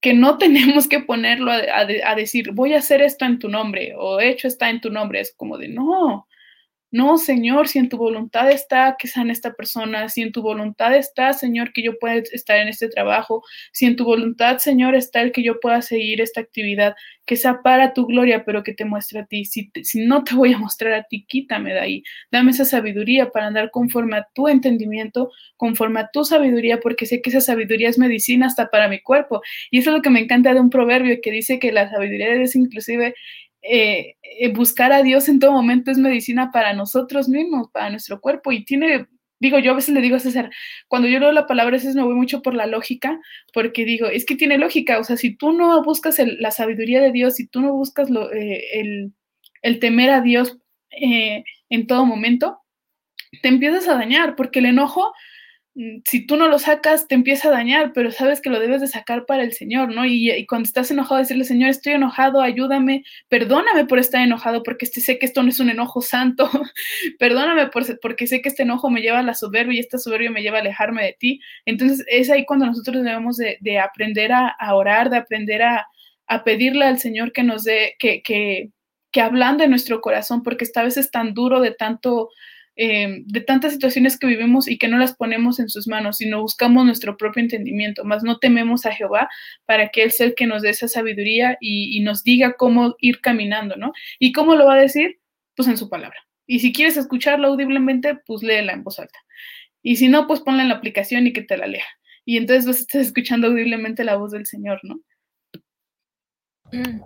que 0.00 0.14
no 0.14 0.38
tenemos 0.38 0.88
que 0.88 1.00
ponerlo 1.00 1.52
a, 1.52 2.14
decir, 2.14 2.52
voy 2.52 2.74
a 2.74 2.78
hacer 2.78 3.02
esto 3.02 3.24
en 3.24 3.38
tu 3.38 3.48
nombre 3.48 3.94
o 3.96 4.20
hecho 4.20 4.48
está 4.48 4.70
en 4.70 4.80
tu 4.80 4.90
nombre. 4.90 5.20
Es 5.20 5.34
como 5.36 5.58
de, 5.58 5.68
no, 5.68 6.25
no, 6.96 7.18
Señor, 7.18 7.68
si 7.68 7.78
en 7.78 7.90
tu 7.90 7.98
voluntad 7.98 8.50
está 8.50 8.96
que 8.98 9.06
sean 9.06 9.30
esta 9.30 9.52
persona, 9.52 10.08
si 10.08 10.22
en 10.22 10.32
tu 10.32 10.40
voluntad 10.40 10.96
está, 10.96 11.34
Señor, 11.34 11.74
que 11.74 11.82
yo 11.82 11.98
pueda 11.98 12.14
estar 12.14 12.56
en 12.56 12.68
este 12.68 12.88
trabajo, 12.88 13.44
si 13.70 13.84
en 13.84 13.96
tu 13.96 14.04
voluntad, 14.06 14.56
Señor, 14.56 14.94
está 14.94 15.20
el 15.20 15.30
que 15.30 15.42
yo 15.42 15.60
pueda 15.60 15.82
seguir 15.82 16.22
esta 16.22 16.40
actividad, 16.40 16.94
que 17.26 17.36
sea 17.36 17.60
para 17.62 17.92
tu 17.92 18.06
gloria, 18.06 18.46
pero 18.46 18.62
que 18.62 18.72
te 18.72 18.86
muestre 18.86 19.18
a 19.20 19.26
ti. 19.26 19.44
Si, 19.44 19.70
si 19.82 20.06
no 20.06 20.24
te 20.24 20.34
voy 20.34 20.54
a 20.54 20.58
mostrar 20.58 20.94
a 20.94 21.02
ti, 21.02 21.26
quítame 21.26 21.74
de 21.74 21.80
ahí. 21.80 22.02
Dame 22.30 22.52
esa 22.52 22.64
sabiduría 22.64 23.30
para 23.30 23.48
andar 23.48 23.70
conforme 23.70 24.16
a 24.16 24.26
tu 24.32 24.48
entendimiento, 24.48 25.30
conforme 25.58 26.00
a 26.00 26.08
tu 26.10 26.24
sabiduría, 26.24 26.80
porque 26.80 27.04
sé 27.04 27.20
que 27.20 27.28
esa 27.28 27.42
sabiduría 27.42 27.90
es 27.90 27.98
medicina 27.98 28.46
hasta 28.46 28.70
para 28.70 28.88
mi 28.88 29.02
cuerpo. 29.02 29.42
Y 29.70 29.80
eso 29.80 29.90
es 29.90 29.96
lo 29.96 30.02
que 30.02 30.08
me 30.08 30.20
encanta 30.20 30.54
de 30.54 30.60
un 30.60 30.70
proverbio 30.70 31.18
que 31.22 31.30
dice 31.30 31.58
que 31.58 31.72
la 31.72 31.90
sabiduría 31.90 32.32
es 32.36 32.56
inclusive 32.56 33.14
eh, 33.62 34.16
eh, 34.22 34.52
buscar 34.52 34.92
a 34.92 35.02
Dios 35.02 35.28
en 35.28 35.38
todo 35.38 35.52
momento 35.52 35.90
es 35.90 35.98
medicina 35.98 36.50
para 36.52 36.72
nosotros 36.72 37.28
mismos, 37.28 37.68
para 37.72 37.90
nuestro 37.90 38.20
cuerpo 38.20 38.52
y 38.52 38.64
tiene, 38.64 39.06
digo, 39.40 39.58
yo 39.58 39.72
a 39.72 39.74
veces 39.74 39.94
le 39.94 40.00
digo 40.00 40.16
a 40.16 40.20
César, 40.20 40.50
cuando 40.88 41.08
yo 41.08 41.18
leo 41.18 41.32
la 41.32 41.46
palabra, 41.46 41.74
a 41.74 41.78
veces 41.78 41.94
me 41.94 42.02
voy 42.02 42.14
mucho 42.14 42.42
por 42.42 42.54
la 42.54 42.66
lógica, 42.66 43.18
porque 43.52 43.84
digo, 43.84 44.06
es 44.06 44.24
que 44.24 44.36
tiene 44.36 44.58
lógica, 44.58 44.98
o 44.98 45.04
sea, 45.04 45.16
si 45.16 45.36
tú 45.36 45.52
no 45.52 45.82
buscas 45.82 46.18
la 46.18 46.50
sabiduría 46.50 47.00
de 47.00 47.12
Dios, 47.12 47.34
si 47.34 47.46
tú 47.48 47.60
no 47.60 47.72
buscas 47.72 48.08
eh, 48.10 48.64
el, 48.74 49.12
el, 49.62 49.80
temer 49.80 50.10
a 50.10 50.20
Dios 50.20 50.58
en 50.90 51.86
todo 51.86 52.06
momento, 52.06 52.60
te 53.42 53.48
empiezas 53.48 53.88
a 53.88 53.94
dañar, 53.94 54.36
porque 54.36 54.60
el 54.60 54.66
enojo 54.66 55.12
si 56.06 56.26
tú 56.26 56.36
no 56.36 56.48
lo 56.48 56.58
sacas, 56.58 57.06
te 57.06 57.14
empieza 57.14 57.48
a 57.48 57.50
dañar, 57.50 57.92
pero 57.92 58.10
sabes 58.10 58.40
que 58.40 58.48
lo 58.48 58.58
debes 58.58 58.80
de 58.80 58.86
sacar 58.86 59.26
para 59.26 59.42
el 59.42 59.52
Señor, 59.52 59.94
¿no? 59.94 60.06
Y, 60.06 60.46
cuando 60.46 60.66
estás 60.66 60.90
enojado, 60.90 61.20
decirle, 61.20 61.44
Señor, 61.44 61.68
estoy 61.68 61.92
enojado, 61.92 62.40
ayúdame, 62.40 63.04
perdóname 63.28 63.84
por 63.84 63.98
estar 63.98 64.22
enojado, 64.22 64.62
porque 64.62 64.86
este, 64.86 65.02
sé 65.02 65.18
que 65.18 65.26
esto 65.26 65.42
no 65.42 65.50
es 65.50 65.60
un 65.60 65.68
enojo 65.68 66.00
santo, 66.00 66.48
perdóname 67.18 67.66
por, 67.66 67.84
porque 68.00 68.26
sé 68.26 68.40
que 68.40 68.48
este 68.48 68.62
enojo 68.62 68.88
me 68.88 69.02
lleva 69.02 69.18
a 69.18 69.22
la 69.22 69.34
soberbia 69.34 69.76
y 69.76 69.80
esta 69.80 69.98
soberbia 69.98 70.30
me 70.30 70.40
lleva 70.40 70.56
a 70.56 70.60
alejarme 70.62 71.04
de 71.04 71.16
ti. 71.18 71.40
Entonces, 71.66 72.06
es 72.08 72.30
ahí 72.30 72.46
cuando 72.46 72.64
nosotros 72.64 73.04
debemos 73.04 73.36
de, 73.36 73.78
aprender 73.78 74.32
a, 74.32 74.56
orar, 74.74 75.10
de 75.10 75.18
aprender 75.18 75.62
a, 75.62 75.86
pedirle 76.42 76.86
al 76.86 76.98
Señor 76.98 77.32
que 77.32 77.42
nos 77.42 77.64
dé, 77.64 77.96
que, 77.98 78.22
que, 78.22 78.70
que 79.12 79.20
en 79.20 79.70
nuestro 79.70 80.00
corazón, 80.00 80.42
porque 80.42 80.64
esta 80.64 80.82
vez 80.82 80.96
es 80.96 81.10
tan 81.10 81.34
duro 81.34 81.60
de 81.60 81.72
tanto 81.72 82.30
Em, 82.78 83.24
de 83.26 83.40
tantas 83.40 83.72
situaciones 83.72 84.18
que 84.18 84.26
vivimos 84.26 84.68
y 84.68 84.76
que 84.76 84.86
no 84.86 84.98
las 84.98 85.16
ponemos 85.16 85.58
en 85.60 85.70
sus 85.70 85.88
manos, 85.88 86.18
sino 86.18 86.42
buscamos 86.42 86.84
nuestro 86.84 87.16
propio 87.16 87.42
entendimiento, 87.42 88.04
más 88.04 88.22
no 88.22 88.38
tememos 88.38 88.84
a 88.84 88.92
Jehová 88.92 89.30
para 89.64 89.88
que 89.88 90.02
Él 90.02 90.12
sea 90.12 90.26
el 90.26 90.34
que 90.34 90.46
nos 90.46 90.60
dé 90.60 90.68
esa 90.70 90.86
sabiduría 90.86 91.56
y, 91.58 92.00
nos 92.00 92.22
diga 92.22 92.52
cómo 92.52 92.94
ir 93.00 93.22
caminando, 93.22 93.76
¿no? 93.76 93.92
¿Y 94.18 94.32
cómo 94.32 94.54
lo 94.54 94.66
va 94.66 94.74
a 94.74 94.80
decir? 94.80 95.18
Pues 95.56 95.68
en 95.68 95.78
su 95.78 95.88
palabra. 95.88 96.18
Y 96.46 96.60
si 96.60 96.74
quieres 96.74 96.98
escucharlo 96.98 97.48
audiblemente, 97.48 98.14
pues 98.26 98.42
léela 98.42 98.74
en 98.74 98.84
voz 98.84 98.98
alta. 98.98 99.18
Y 99.82 99.96
si 99.96 100.08
no, 100.08 100.26
pues 100.26 100.40
ponla 100.40 100.62
en 100.62 100.68
la 100.68 100.74
aplicación 100.74 101.26
y 101.26 101.32
que 101.32 101.42
te 101.42 101.56
la 101.56 101.66
lea. 101.66 101.86
Y 102.26 102.36
entonces 102.36 102.66
vas 102.66 102.86
a 102.94 103.00
escuchando 103.00 103.46
audiblemente 103.46 104.04
la 104.04 104.16
voz 104.16 104.32
del 104.32 104.44
Señor, 104.44 104.80
¿no? 104.82 105.00
Mm. 106.72 107.00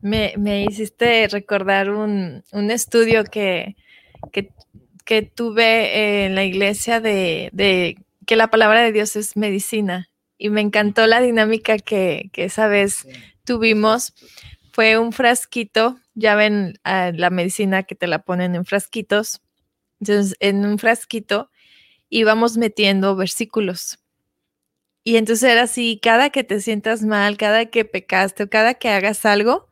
Me, 0.00 0.34
me 0.38 0.62
hiciste 0.62 1.26
recordar 1.28 1.90
un, 1.90 2.44
un 2.52 2.70
estudio 2.70 3.24
que, 3.24 3.74
que 4.32 4.50
que 5.04 5.22
tuve 5.22 6.24
en 6.24 6.34
la 6.34 6.44
iglesia 6.44 7.00
de, 7.00 7.96
que 8.26 8.36
la 8.36 8.48
palabra 8.48 8.82
de 8.82 8.92
Dios 8.92 9.16
es 9.16 9.36
medicina. 9.36 10.10
Y 10.36 10.50
me 10.50 10.60
encantó 10.60 11.06
la 11.06 11.20
dinámica 11.20 11.78
que, 11.78 12.30
esa 12.34 12.66
vez 12.66 13.06
tuvimos. 13.44 14.14
Fue 14.72 14.98
un 14.98 15.12
frasquito, 15.12 15.98
ya 16.14 16.34
ven 16.34 16.78
la 16.84 17.30
medicina 17.30 17.84
que 17.84 17.94
te 17.94 18.06
la 18.06 18.20
ponen 18.20 18.54
en 18.54 18.64
frasquitos. 18.64 19.40
Entonces, 20.00 20.36
en 20.40 20.64
un 20.64 20.78
frasquito 20.78 21.50
íbamos 22.08 22.56
metiendo 22.56 23.16
versículos. 23.16 23.98
Y 25.04 25.16
entonces 25.16 25.50
era 25.50 25.62
así, 25.62 26.00
cada 26.02 26.30
que 26.30 26.44
te 26.44 26.60
sientas 26.60 27.02
mal, 27.02 27.36
cada 27.36 27.66
que 27.66 27.84
pecaste 27.84 28.44
o 28.44 28.48
cada 28.48 28.74
que 28.74 28.88
hagas 28.88 29.26
algo, 29.26 29.68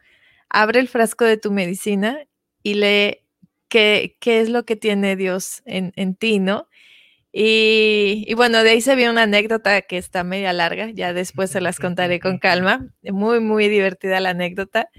abre 0.50 0.78
el 0.80 0.88
frasco 0.88 1.24
de 1.24 1.38
tu 1.38 1.50
medicina 1.50 2.18
y 2.62 2.74
lee 2.74 3.21
qué, 3.72 4.40
es 4.40 4.50
lo 4.50 4.64
que 4.64 4.76
tiene 4.76 5.16
Dios 5.16 5.62
en, 5.64 6.14
ti, 6.14 6.38
¿no? 6.38 6.68
Y, 7.32 8.32
bueno, 8.34 8.62
de 8.62 8.70
ahí 8.70 8.80
se 8.82 8.94
vio 8.94 9.10
una 9.10 9.22
anécdota 9.22 9.80
que 9.82 9.96
está 9.96 10.22
media 10.24 10.52
larga, 10.52 10.90
ya 10.90 11.14
después 11.14 11.50
se 11.50 11.62
las 11.62 11.78
contaré 11.78 12.20
con 12.20 12.38
calma, 12.38 12.88
muy, 13.02 13.40
muy 13.40 13.68
divertida 13.68 14.20
la 14.20 14.30
anécdota, 14.30 14.90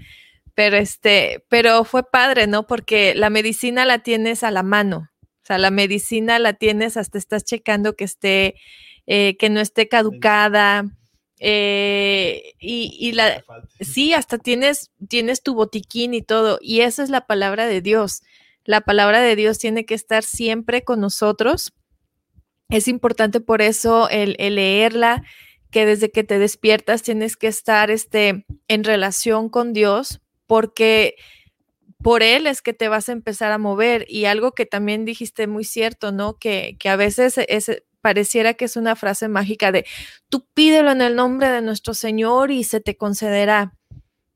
pero 0.54 0.76
este, 0.76 1.44
pero 1.48 1.84
fue 1.84 2.02
padre, 2.10 2.48
¿no? 2.48 2.66
Porque 2.66 3.14
la 3.14 3.30
medicina 3.30 3.84
la 3.84 4.00
tienes 4.00 4.42
a 4.42 4.50
la 4.50 4.64
mano, 4.64 5.10
o 5.22 5.46
sea, 5.46 5.58
la 5.58 5.70
medicina 5.70 6.40
la 6.40 6.54
tienes 6.54 6.96
hasta 6.96 7.18
estás 7.18 7.44
checando 7.44 7.94
que 7.94 8.04
esté, 8.04 8.56
eh, 9.06 9.36
que 9.38 9.50
no 9.50 9.60
esté 9.60 9.88
caducada, 9.88 10.86
eh, 11.38 12.54
y, 12.58 12.96
y, 12.98 13.12
la, 13.12 13.44
sí, 13.80 14.14
hasta 14.14 14.38
tienes, 14.38 14.90
tienes 15.08 15.42
tu 15.42 15.54
botiquín 15.54 16.14
y 16.14 16.22
todo, 16.22 16.58
y 16.60 16.80
esa 16.80 17.04
es 17.04 17.10
la 17.10 17.26
palabra 17.26 17.66
de 17.66 17.80
Dios. 17.80 18.22
La 18.64 18.80
palabra 18.80 19.20
de 19.20 19.36
Dios 19.36 19.58
tiene 19.58 19.84
que 19.84 19.94
estar 19.94 20.24
siempre 20.24 20.82
con 20.82 21.00
nosotros. 21.00 21.72
Es 22.70 22.88
importante 22.88 23.40
por 23.40 23.62
eso 23.62 24.08
el, 24.08 24.36
leerla, 24.38 25.22
que 25.70 25.86
desde 25.86 26.10
que 26.10 26.24
te 26.24 26.38
despiertas 26.38 27.02
tienes 27.02 27.36
que 27.36 27.48
estar 27.48 27.90
este, 27.90 28.46
en 28.68 28.84
relación 28.84 29.48
con 29.48 29.72
Dios, 29.72 30.20
porque 30.46 31.16
por 32.02 32.22
Él 32.22 32.46
es 32.46 32.62
que 32.62 32.72
te 32.72 32.88
vas 32.88 33.08
a 33.08 33.12
empezar 33.12 33.52
a 33.52 33.58
mover. 33.58 34.06
Y 34.08 34.24
algo 34.24 34.52
que 34.52 34.66
también 34.66 35.04
dijiste 35.04 35.46
muy 35.46 35.64
cierto, 35.64 36.12
¿no? 36.12 36.38
Que, 36.38 36.76
que 36.78 36.88
a 36.88 36.96
veces 36.96 37.38
es, 37.38 37.82
pareciera 38.00 38.52
que 38.52 38.66
es 38.66 38.76
una 38.76 38.96
frase 38.96 39.28
mágica 39.28 39.72
de, 39.72 39.86
tú 40.28 40.46
pídelo 40.52 40.90
en 40.90 41.00
el 41.00 41.16
nombre 41.16 41.48
de 41.48 41.62
nuestro 41.62 41.94
Señor 41.94 42.50
y 42.50 42.64
se 42.64 42.80
te 42.80 42.98
concederá. 42.98 43.78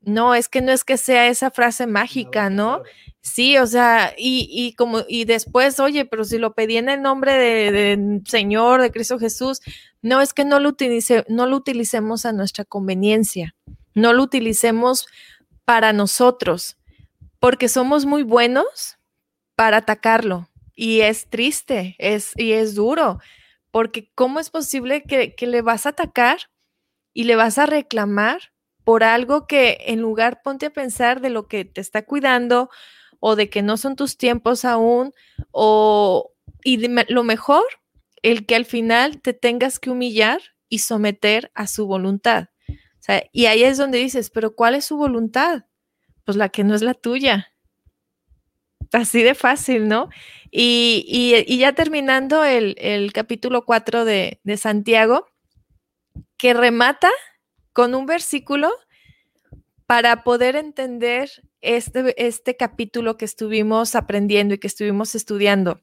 No, 0.01 0.33
es 0.33 0.47
que 0.47 0.61
no 0.61 0.71
es 0.71 0.83
que 0.83 0.97
sea 0.97 1.27
esa 1.27 1.51
frase 1.51 1.85
mágica, 1.85 2.49
¿no? 2.49 2.83
Sí, 3.21 3.57
o 3.57 3.67
sea, 3.67 4.13
y, 4.17 4.73
como, 4.77 5.01
y 5.07 5.25
después, 5.25 5.79
oye, 5.79 6.05
pero 6.05 6.23
si 6.23 6.37
lo 6.37 6.53
pedí 6.53 6.77
en 6.77 6.87
el 6.87 7.01
nombre 7.01 7.33
de, 7.33 8.21
Señor, 8.25 8.81
de 8.81 8.91
Cristo 8.91 9.19
Jesús, 9.19 9.61
no 10.01 10.21
es 10.21 10.33
que 10.33 10.45
no 10.45 10.59
lo, 10.59 10.69
utilice, 10.69 11.25
no 11.27 11.45
lo 11.45 11.57
utilicemos 11.57 12.25
a 12.25 12.31
nuestra 12.31 12.63
conveniencia, 12.63 13.55
no 13.93 14.13
lo 14.13 14.23
utilicemos 14.23 15.07
para 15.65 15.91
nosotros, 15.91 16.77
porque 17.39 17.67
somos 17.67 18.05
muy 18.05 18.23
buenos 18.23 18.97
para 19.55 19.77
atacarlo. 19.77 20.49
Y 20.75 21.01
es 21.01 21.29
triste, 21.29 21.95
es, 21.99 22.31
y 22.37 22.53
es 22.53 22.73
duro, 22.73 23.19
porque 23.69 24.09
¿cómo 24.15 24.39
es 24.39 24.49
posible 24.49 25.03
que, 25.03 25.35
que 25.35 25.45
le 25.45 25.61
vas 25.61 25.85
a 25.85 25.89
atacar 25.89 26.39
y 27.13 27.25
le 27.25 27.35
vas 27.35 27.57
a 27.57 27.65
reclamar 27.65 28.39
por 28.89 29.03
algo 29.03 29.45
que 29.45 29.77
en 29.85 30.01
lugar 30.01 30.41
ponte 30.41 30.65
a 30.65 30.73
pensar 30.73 31.21
de 31.21 31.29
lo 31.29 31.47
que 31.47 31.63
te 31.63 31.79
está 31.79 32.05
cuidando 32.05 32.71
o 33.19 33.35
de 33.35 33.47
que 33.47 33.61
no 33.61 33.77
son 33.77 33.95
tus 33.95 34.17
tiempos 34.17 34.65
aún 34.65 35.13
o 35.51 36.33
y 36.63 36.87
lo 36.87 37.23
mejor 37.23 37.65
el 38.23 38.47
que 38.47 38.55
al 38.55 38.65
final 38.65 39.21
te 39.21 39.33
tengas 39.33 39.77
que 39.77 39.91
humillar 39.91 40.41
y 40.69 40.79
someter 40.79 41.51
a 41.53 41.67
su 41.67 41.85
voluntad. 41.85 42.47
y 43.31 43.45
ahí 43.45 43.63
es 43.63 43.77
donde 43.77 43.99
dices, 43.99 44.31
pero 44.31 44.55
¿cuál 44.55 44.73
es 44.73 44.85
su 44.85 44.97
voluntad? 44.97 45.65
Pues 46.23 46.35
la 46.35 46.49
que 46.49 46.63
no 46.63 46.73
es 46.73 46.81
la 46.81 46.95
tuya. 46.95 47.53
Así 48.91 49.21
de 49.21 49.35
fácil, 49.35 49.87
¿no? 49.87 50.09
Y, 50.49 51.59
ya 51.59 51.73
terminando 51.73 52.43
el, 52.43 53.13
capítulo 53.13 53.65
4 53.65 54.03
de, 54.03 54.39
de 54.43 54.57
Santiago, 54.57 55.27
que 56.37 56.55
remata 56.55 57.11
con 57.73 57.95
un 57.95 58.05
versículo 58.05 58.69
para 59.85 60.23
poder 60.23 60.55
entender 60.55 61.29
este, 61.61 62.13
este 62.23 62.55
capítulo 62.55 63.17
que 63.17 63.25
estuvimos 63.25 63.95
aprendiendo 63.95 64.53
y 64.53 64.59
que 64.59 64.67
estuvimos 64.67 65.15
estudiando. 65.15 65.81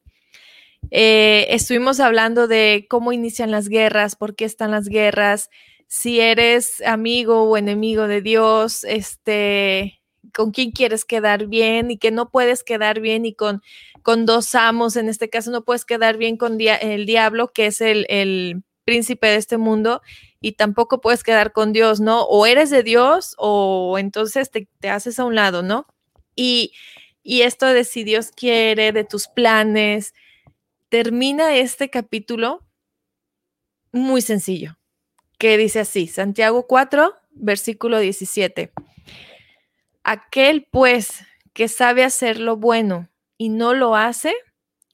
Eh, 0.91 1.47
estuvimos 1.51 2.01
hablando 2.01 2.47
de 2.47 2.87
cómo 2.89 3.13
inician 3.13 3.51
las 3.51 3.69
guerras, 3.69 4.15
por 4.15 4.37
qué 4.37 4.45
están 4.45 4.71
las 4.71 4.89
guerras, 4.89 5.51
si 5.89 6.21
eres 6.21 6.83
amigo 6.83 7.43
o 7.45 7.57
enemigo 7.57 8.09
de 8.09 8.23
Dios, 8.23 8.85
este, 8.85 10.01
con 10.35 10.51
quién 10.51 10.71
quieres 10.73 11.05
quedar 11.05 11.47
bien 11.47 11.91
y 11.91 11.99
que 11.99 12.11
no 12.11 12.31
puedes 12.31 12.63
quedar 12.63 13.01
bien 13.01 13.25
y 13.25 13.35
con, 13.35 13.63
con 14.03 14.27
dos 14.27 14.55
amos, 14.55 14.97
en 14.97 15.09
este 15.09 15.29
caso 15.29 15.51
no 15.51 15.65
puedes 15.65 15.85
quedar 15.85 16.17
bien 16.17 16.37
con 16.37 16.59
el 16.61 17.07
diablo, 17.07 17.53
que 17.53 17.67
es 17.67 17.81
el, 17.81 18.07
el 18.09 18.63
príncipe 18.85 19.27
de 19.29 19.37
este 19.37 19.59
mundo, 19.59 20.03
y 20.47 20.53
tampoco 20.53 21.01
puedes 21.01 21.25
quedar 21.25 21.53
con 21.53 21.73
Dios, 21.73 21.99
¿no? 21.99 22.23
O 22.23 22.47
eres 22.47 22.71
de 22.71 22.85
Dios 22.85 23.35
o 23.37 23.99
entonces 23.99 24.49
te, 24.53 24.69
te 24.79 24.89
haces 24.89 25.19
a 25.19 25.25
un 25.25 25.35
lado, 25.35 25.65
¿no? 25.65 25.89
Y, 26.37 26.73
y 27.25 27.43
esto 27.43 27.67
de 27.67 27.83
si 27.83 28.05
Dios 28.05 28.31
quiere, 28.31 28.93
de 28.93 29.03
tus 29.03 29.27
planes, 29.27 30.15
termina 30.89 31.57
este 31.57 31.91
capítulo 31.91 32.65
muy 33.91 34.23
sencillo, 34.23 34.79
que 35.37 35.59
dice 35.59 35.81
así, 35.81 36.07
Santiago 36.07 36.69
4, 36.69 37.17
versículo 37.33 37.99
17. 37.99 38.71
Aquel 40.05 40.69
pues 40.71 41.25
que 41.55 41.67
sabe 41.67 42.05
hacer 42.05 42.39
lo 42.39 42.57
bueno 42.57 43.09
y 43.37 43.49
no 43.49 43.75
lo 43.75 43.97
hace, 43.97 44.33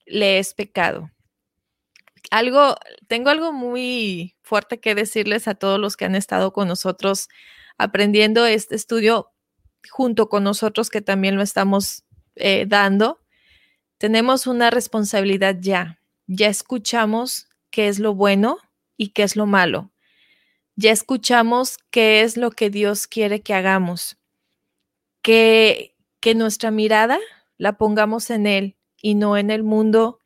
le 0.07 0.39
es 0.39 0.55
pecado. 0.55 1.12
Algo, 2.33 2.77
tengo 3.07 3.31
algo 3.31 3.53
muy 3.53 4.37
fuerte 4.43 4.81
que 4.81 4.95
decirles 4.95 5.47
a 5.47 5.55
todos 5.55 5.79
los 5.79 5.97
que 5.97 6.07
han 6.07 6.15
estado 6.15 6.53
con 6.53 6.67
nosotros 6.67 7.29
aprendiendo 7.79 8.47
este 8.47 8.75
estudio 8.75 9.31
junto 9.91 10.29
con 10.29 10.45
nosotros 10.45 10.91
que 10.91 11.03
también 11.03 11.37
lo 11.37 11.43
estamos 11.43 12.05
eh, 12.37 12.65
dando 12.67 13.23
tenemos 14.03 14.49
una 14.49 14.69
responsabilidad 14.71 15.59
ya. 15.61 16.01
Ya 16.27 16.49
escuchamos 16.49 17.47
qué 17.71 17.87
es 17.87 18.01
lo 18.01 18.17
bueno 18.17 18.59
y 18.97 19.11
qué 19.11 19.23
es 19.23 19.37
lo 19.37 19.47
malo. 19.47 19.93
Ya 20.75 20.91
escuchamos 20.91 21.79
qué 21.93 22.23
es 22.23 22.37
lo 22.37 22.51
que 22.51 22.69
Dios 22.69 23.07
quiere 23.07 23.43
que 23.43 23.55
hagamos. 23.55 24.19
Que, 25.23 25.95
que 26.19 26.35
nuestra 26.35 26.73
mirada 26.73 27.21
la 27.59 27.79
pongamos 27.79 28.31
en 28.31 28.49
Él 28.49 28.77
y 29.01 29.15
no 29.15 29.37
en 29.37 29.53
el 29.53 29.63
mundo 29.63 30.19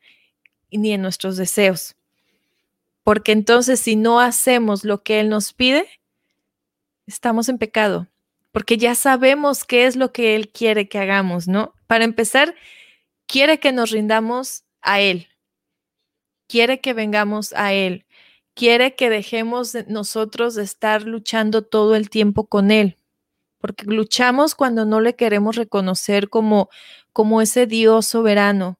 ni 0.71 0.93
en 0.93 1.03
nuestros 1.03 1.37
deseos. 1.37 1.96
Porque 3.07 3.31
entonces 3.31 3.79
si 3.79 3.95
no 3.95 4.19
hacemos 4.19 4.83
lo 4.83 5.01
que 5.01 5.21
Él 5.21 5.29
nos 5.29 5.53
pide, 5.53 5.87
estamos 7.05 7.47
en 7.47 7.57
pecado. 7.57 8.09
Porque 8.51 8.77
ya 8.77 8.95
sabemos 8.95 9.63
qué 9.63 9.85
es 9.85 9.95
lo 9.95 10.11
que 10.11 10.35
Él 10.35 10.49
quiere 10.49 10.89
que 10.89 10.99
hagamos, 10.99 11.47
¿no? 11.47 11.73
Para 11.87 12.03
empezar, 12.03 12.53
quiere 13.25 13.61
que 13.61 13.71
nos 13.71 13.91
rindamos 13.91 14.65
a 14.81 14.99
Él, 14.99 15.29
quiere 16.49 16.81
que 16.81 16.91
vengamos 16.91 17.53
a 17.53 17.71
Él, 17.71 18.05
quiere 18.55 18.95
que 18.95 19.09
dejemos 19.09 19.73
nosotros 19.87 20.55
de 20.55 20.63
estar 20.63 21.03
luchando 21.03 21.61
todo 21.61 21.95
el 21.95 22.09
tiempo 22.09 22.47
con 22.47 22.71
Él, 22.71 22.97
porque 23.59 23.85
luchamos 23.85 24.53
cuando 24.53 24.83
no 24.83 24.99
le 24.99 25.15
queremos 25.15 25.55
reconocer 25.55 26.27
como, 26.27 26.67
como 27.13 27.41
ese 27.41 27.67
Dios 27.67 28.05
soberano, 28.05 28.77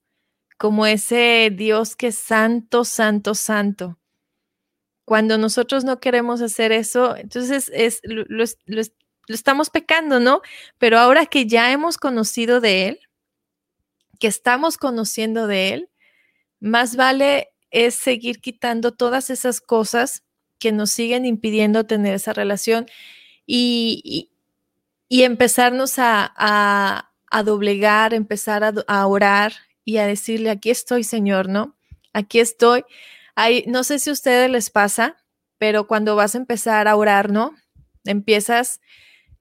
como 0.58 0.86
ese 0.86 1.50
Dios 1.50 1.96
que 1.96 2.08
es 2.08 2.18
santo, 2.18 2.84
santo, 2.84 3.34
santo. 3.34 3.98
Cuando 5.08 5.38
nosotros 5.38 5.86
no 5.86 6.02
queremos 6.02 6.42
hacer 6.42 6.74
eso, 6.74 7.16
entonces 7.16 7.72
es, 7.74 8.02
lo, 8.04 8.44
estamos 9.30 9.70
pecando, 9.70 10.20
¿no? 10.20 10.42
Pero 10.80 11.00
ahora 11.00 11.26
que 11.28 11.46
ya 11.48 11.72
hemos 11.72 11.98
conocido 11.98 12.60
de 12.60 12.90
Él, 12.90 13.00
que 14.20 14.28
estamos 14.28 14.78
conociendo 14.78 15.48
de 15.48 15.70
Él, 15.70 15.90
más 16.60 16.98
vale 16.98 17.54
es 17.72 17.96
seguir 17.96 18.42
quitando 18.42 18.92
todas 18.92 19.30
esas 19.30 19.62
cosas 19.62 20.26
que 20.60 20.74
nos 20.74 20.92
siguen 20.92 21.26
impidiendo 21.26 21.86
tener 21.86 22.16
esa 22.16 22.34
relación 22.34 22.86
y, 23.46 24.30
empezarnos 25.10 25.94
a, 26.00 27.14
doblegar, 27.46 28.14
empezar 28.14 28.74
a, 28.86 29.08
orar 29.08 29.54
y 29.86 30.00
a 30.00 30.06
decirle, 30.06 30.50
aquí 30.50 30.70
estoy, 30.70 31.06
Señor, 31.06 31.48
¿no? 31.48 31.78
Aquí 32.12 32.42
estoy. 32.42 32.84
No 33.68 33.84
sé 33.84 34.00
si 34.00 34.10
a 34.10 34.14
ustedes 34.14 34.50
les 34.50 34.70
pasa, 34.70 35.18
pero 35.58 35.88
cuando 35.88 36.16
vas 36.16 36.36
a 36.36 36.40
empezar 36.40 36.88
a 36.88 36.96
orar, 36.96 37.32
¿no? 37.32 37.56
Empiezas 38.06 38.80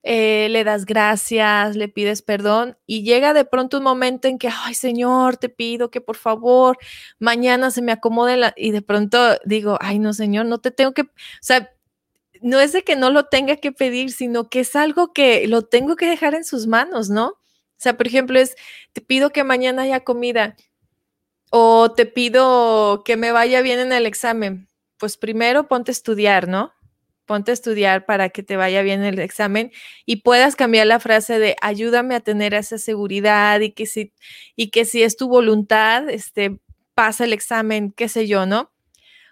eh, 0.09 0.47
le 0.49 0.63
das 0.63 0.85
gracias, 0.85 1.75
le 1.75 1.89
pides 1.89 2.21
perdón 2.21 2.77
y 2.85 3.03
llega 3.03 3.33
de 3.33 3.43
pronto 3.43 3.79
un 3.79 3.83
momento 3.83 4.29
en 4.29 4.37
que, 4.37 4.47
ay 4.49 4.73
Señor, 4.73 5.35
te 5.35 5.49
pido 5.49 5.91
que 5.91 5.99
por 5.99 6.15
favor 6.15 6.77
mañana 7.19 7.71
se 7.71 7.81
me 7.81 7.91
acomode 7.91 8.37
la... 8.37 8.53
y 8.55 8.71
de 8.71 8.81
pronto 8.81 9.19
digo, 9.43 9.77
ay 9.81 9.99
no 9.99 10.13
Señor, 10.13 10.45
no 10.45 10.59
te 10.59 10.71
tengo 10.71 10.93
que, 10.93 11.01
o 11.01 11.07
sea, 11.41 11.71
no 12.41 12.61
es 12.61 12.71
de 12.71 12.83
que 12.83 12.95
no 12.95 13.09
lo 13.09 13.25
tenga 13.25 13.57
que 13.57 13.73
pedir, 13.73 14.11
sino 14.11 14.49
que 14.49 14.61
es 14.61 14.77
algo 14.77 15.11
que 15.11 15.45
lo 15.47 15.63
tengo 15.63 15.97
que 15.97 16.07
dejar 16.07 16.35
en 16.35 16.45
sus 16.45 16.67
manos, 16.67 17.09
¿no? 17.09 17.27
O 17.29 17.79
sea, 17.79 17.97
por 17.97 18.07
ejemplo, 18.07 18.39
es, 18.39 18.55
te 18.93 19.01
pido 19.01 19.31
que 19.31 19.43
mañana 19.43 19.81
haya 19.83 20.05
comida 20.05 20.55
o 21.49 21.91
te 21.91 22.05
pido 22.05 23.03
que 23.05 23.17
me 23.17 23.31
vaya 23.31 23.61
bien 23.61 23.79
en 23.79 23.91
el 23.91 24.05
examen. 24.05 24.67
Pues 24.97 25.17
primero 25.17 25.67
ponte 25.67 25.91
a 25.91 25.93
estudiar, 25.93 26.47
¿no? 26.47 26.73
ponte 27.27 27.51
a 27.51 27.53
estudiar 27.53 28.05
para 28.05 28.29
que 28.29 28.41
te 28.41 28.55
vaya 28.55 28.81
bien 28.81 29.03
el 29.03 29.19
examen 29.19 29.71
y 30.05 30.17
puedas 30.17 30.55
cambiar 30.55 30.87
la 30.87 30.99
frase 30.99 31.37
de 31.37 31.55
ayúdame 31.61 32.15
a 32.15 32.21
tener 32.21 32.55
esa 32.55 32.79
seguridad 32.79 33.59
y 33.59 33.71
que 33.71 33.85
si, 33.85 34.13
y 34.55 34.71
que 34.71 34.85
si 34.85 35.03
es 35.03 35.17
tu 35.17 35.27
voluntad, 35.27 36.09
este, 36.09 36.57
pasa 36.95 37.25
el 37.25 37.33
examen, 37.33 37.91
qué 37.91 38.09
sé 38.09 38.27
yo, 38.27 38.47
¿no? 38.47 38.71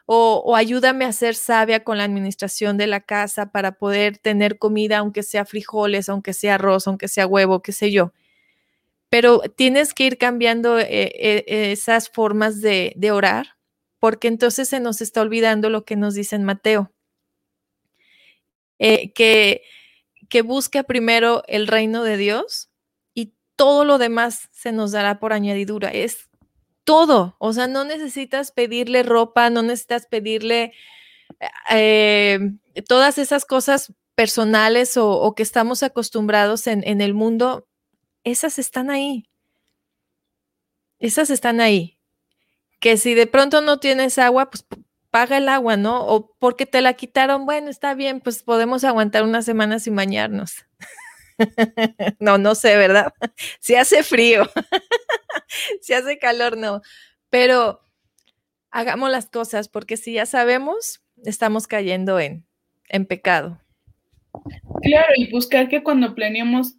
O, 0.05 0.43
o, 0.45 0.55
ayúdame 0.55 1.05
a 1.05 1.11
ser 1.13 1.33
sabia 1.33 1.83
con 1.83 1.97
la 1.97 2.03
administración 2.03 2.77
de 2.77 2.85
la 2.85 2.99
casa 2.99 3.51
para 3.51 3.71
poder 3.71 4.19
tener 4.19 4.59
comida, 4.59 4.99
aunque 4.99 5.23
sea 5.23 5.45
frijoles, 5.45 6.09
aunque 6.09 6.33
sea 6.33 6.55
arroz, 6.55 6.87
aunque 6.87 7.07
sea 7.07 7.25
huevo, 7.25 7.63
qué 7.63 7.71
sé 7.71 7.91
yo. 7.91 8.13
Pero 9.09 9.39
tienes 9.55 9.93
que 9.93 10.05
ir 10.05 10.17
cambiando 10.17 10.79
eh, 10.79 10.85
eh, 10.89 11.71
esas 11.71 12.09
formas 12.09 12.61
de, 12.61 12.93
de 12.95 13.11
orar, 13.11 13.57
porque 13.99 14.27
entonces 14.27 14.69
se 14.69 14.79
nos 14.79 15.01
está 15.01 15.21
olvidando 15.21 15.69
lo 15.69 15.85
que 15.85 15.95
nos 15.95 16.15
dice 16.15 16.35
en 16.35 16.43
Mateo 16.43 16.91
eh, 18.79 19.13
que, 19.13 19.63
que 20.29 20.41
busque 20.41 20.83
primero 20.83 21.43
el 21.47 21.67
reino 21.67 22.03
de 22.03 22.17
Dios 22.17 22.69
y 23.13 23.33
todo 23.55 23.85
lo 23.85 23.97
demás 23.97 24.49
se 24.51 24.71
nos 24.71 24.91
dará 24.91 25.19
por 25.19 25.33
añadidura. 25.33 25.89
Es 25.89 26.29
todo, 26.83 27.35
o 27.39 27.53
sea, 27.53 27.67
no 27.67 27.85
necesitas 27.85 28.51
pedirle 28.51 29.03
ropa, 29.03 29.49
no 29.49 29.63
necesitas 29.63 30.07
pedirle 30.07 30.73
todas 32.87 33.17
esas 33.17 33.45
cosas 33.45 33.93
personales 34.15 34.97
o, 34.97 35.33
que 35.35 35.43
estamos 35.43 35.83
acostumbrados 35.83 36.67
en, 36.67 37.01
el 37.01 37.13
mundo, 37.13 37.67
esas 38.25 38.59
están 38.59 38.89
ahí. 38.89 39.29
Esas 40.99 41.29
están 41.29 41.61
ahí. 41.61 41.97
Que 42.81 42.97
si 42.97 43.13
de 43.13 43.27
pronto 43.27 43.61
no 43.61 43.79
tienes 43.79 44.17
agua, 44.17 44.49
pues 44.49 44.65
paga 45.11 45.37
el 45.37 45.47
agua, 45.47 45.77
¿no? 45.77 46.05
O 46.05 46.35
porque 46.39 46.65
te 46.65 46.81
la 46.81 46.93
quitaron, 46.95 47.45
bueno, 47.45 47.69
está 47.69 47.93
bien, 47.93 48.19
pues 48.19 48.43
podemos 48.43 48.83
aguantar 48.83 49.23
unas 49.23 49.45
semanas 49.45 49.83
sin 49.83 49.95
bañarnos. 49.95 50.65
no, 52.19 52.37
no 52.37 52.55
sé, 52.55 52.75
¿verdad? 52.75 53.13
Si 53.59 53.75
hace 53.75 54.03
frío, 54.03 54.49
si 55.81 55.93
hace 55.93 56.17
calor, 56.17 56.57
no. 56.57 56.81
Pero 57.29 57.81
hagamos 58.71 59.09
las 59.09 59.29
cosas 59.29 59.69
porque 59.69 59.95
si 59.97 60.13
ya 60.13 60.25
sabemos, 60.25 61.01
estamos 61.23 61.67
cayendo 61.67 62.19
en, 62.19 62.45
en 62.89 63.05
pecado. 63.05 63.61
Claro, 64.81 65.13
y 65.15 65.31
buscar 65.31 65.69
que 65.69 65.83
cuando 65.83 66.13
planeemos, 66.13 66.75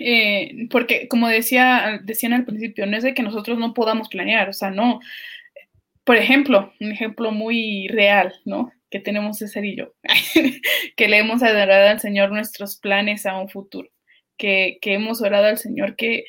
eh, 0.00 0.66
porque 0.70 1.08
como 1.08 1.28
decía, 1.28 2.00
decían 2.04 2.32
al 2.32 2.44
principio, 2.44 2.86
no 2.86 2.96
es 2.96 3.02
de 3.02 3.14
que 3.14 3.22
nosotros 3.22 3.58
no 3.58 3.74
podamos 3.74 4.08
planear, 4.08 4.48
o 4.48 4.52
sea, 4.52 4.70
no, 4.70 5.00
por 6.04 6.16
ejemplo, 6.16 6.72
un 6.80 6.92
ejemplo 6.92 7.32
muy 7.32 7.88
real, 7.88 8.34
¿no? 8.44 8.72
que 8.90 9.00
tenemos 9.00 9.38
César 9.38 9.64
y 9.64 9.76
yo, 9.76 9.94
que 10.96 11.08
le 11.08 11.18
hemos 11.18 11.42
adorado 11.42 11.88
al 11.88 12.00
Señor 12.00 12.30
nuestros 12.30 12.76
planes 12.76 13.26
a 13.26 13.38
un 13.38 13.48
futuro, 13.48 13.88
que, 14.36 14.78
hemos 14.82 15.20
orado 15.20 15.46
al 15.46 15.58
Señor 15.58 15.96
que, 15.96 16.24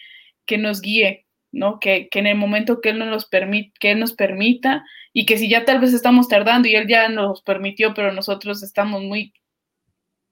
que 0.45 0.58
nos 0.58 0.82
guíe, 0.82 1.26
¿no? 1.52 1.80
Que, 1.80 2.10
en 2.12 2.28
el 2.28 2.36
momento 2.36 2.82
que 2.82 2.89
Él, 2.89 3.00
nos 3.00 3.26
permite, 3.26 3.72
que 3.80 3.91
Él 3.91 4.00
nos 4.00 4.14
permita 4.14 4.84
y 5.14 5.26
que 5.26 5.38
si 5.38 5.50
ya 5.50 5.66
tal 5.66 5.80
vez 5.80 5.93
estamos 5.93 6.28
tardando 6.28 6.68
y 6.68 6.76
Él 6.76 6.88
ya 6.88 7.10
nos 7.10 7.41
permitió, 7.41 7.93
pero 7.93 8.12
nosotros 8.12 8.62
estamos 8.64 9.04
muy 9.04 9.34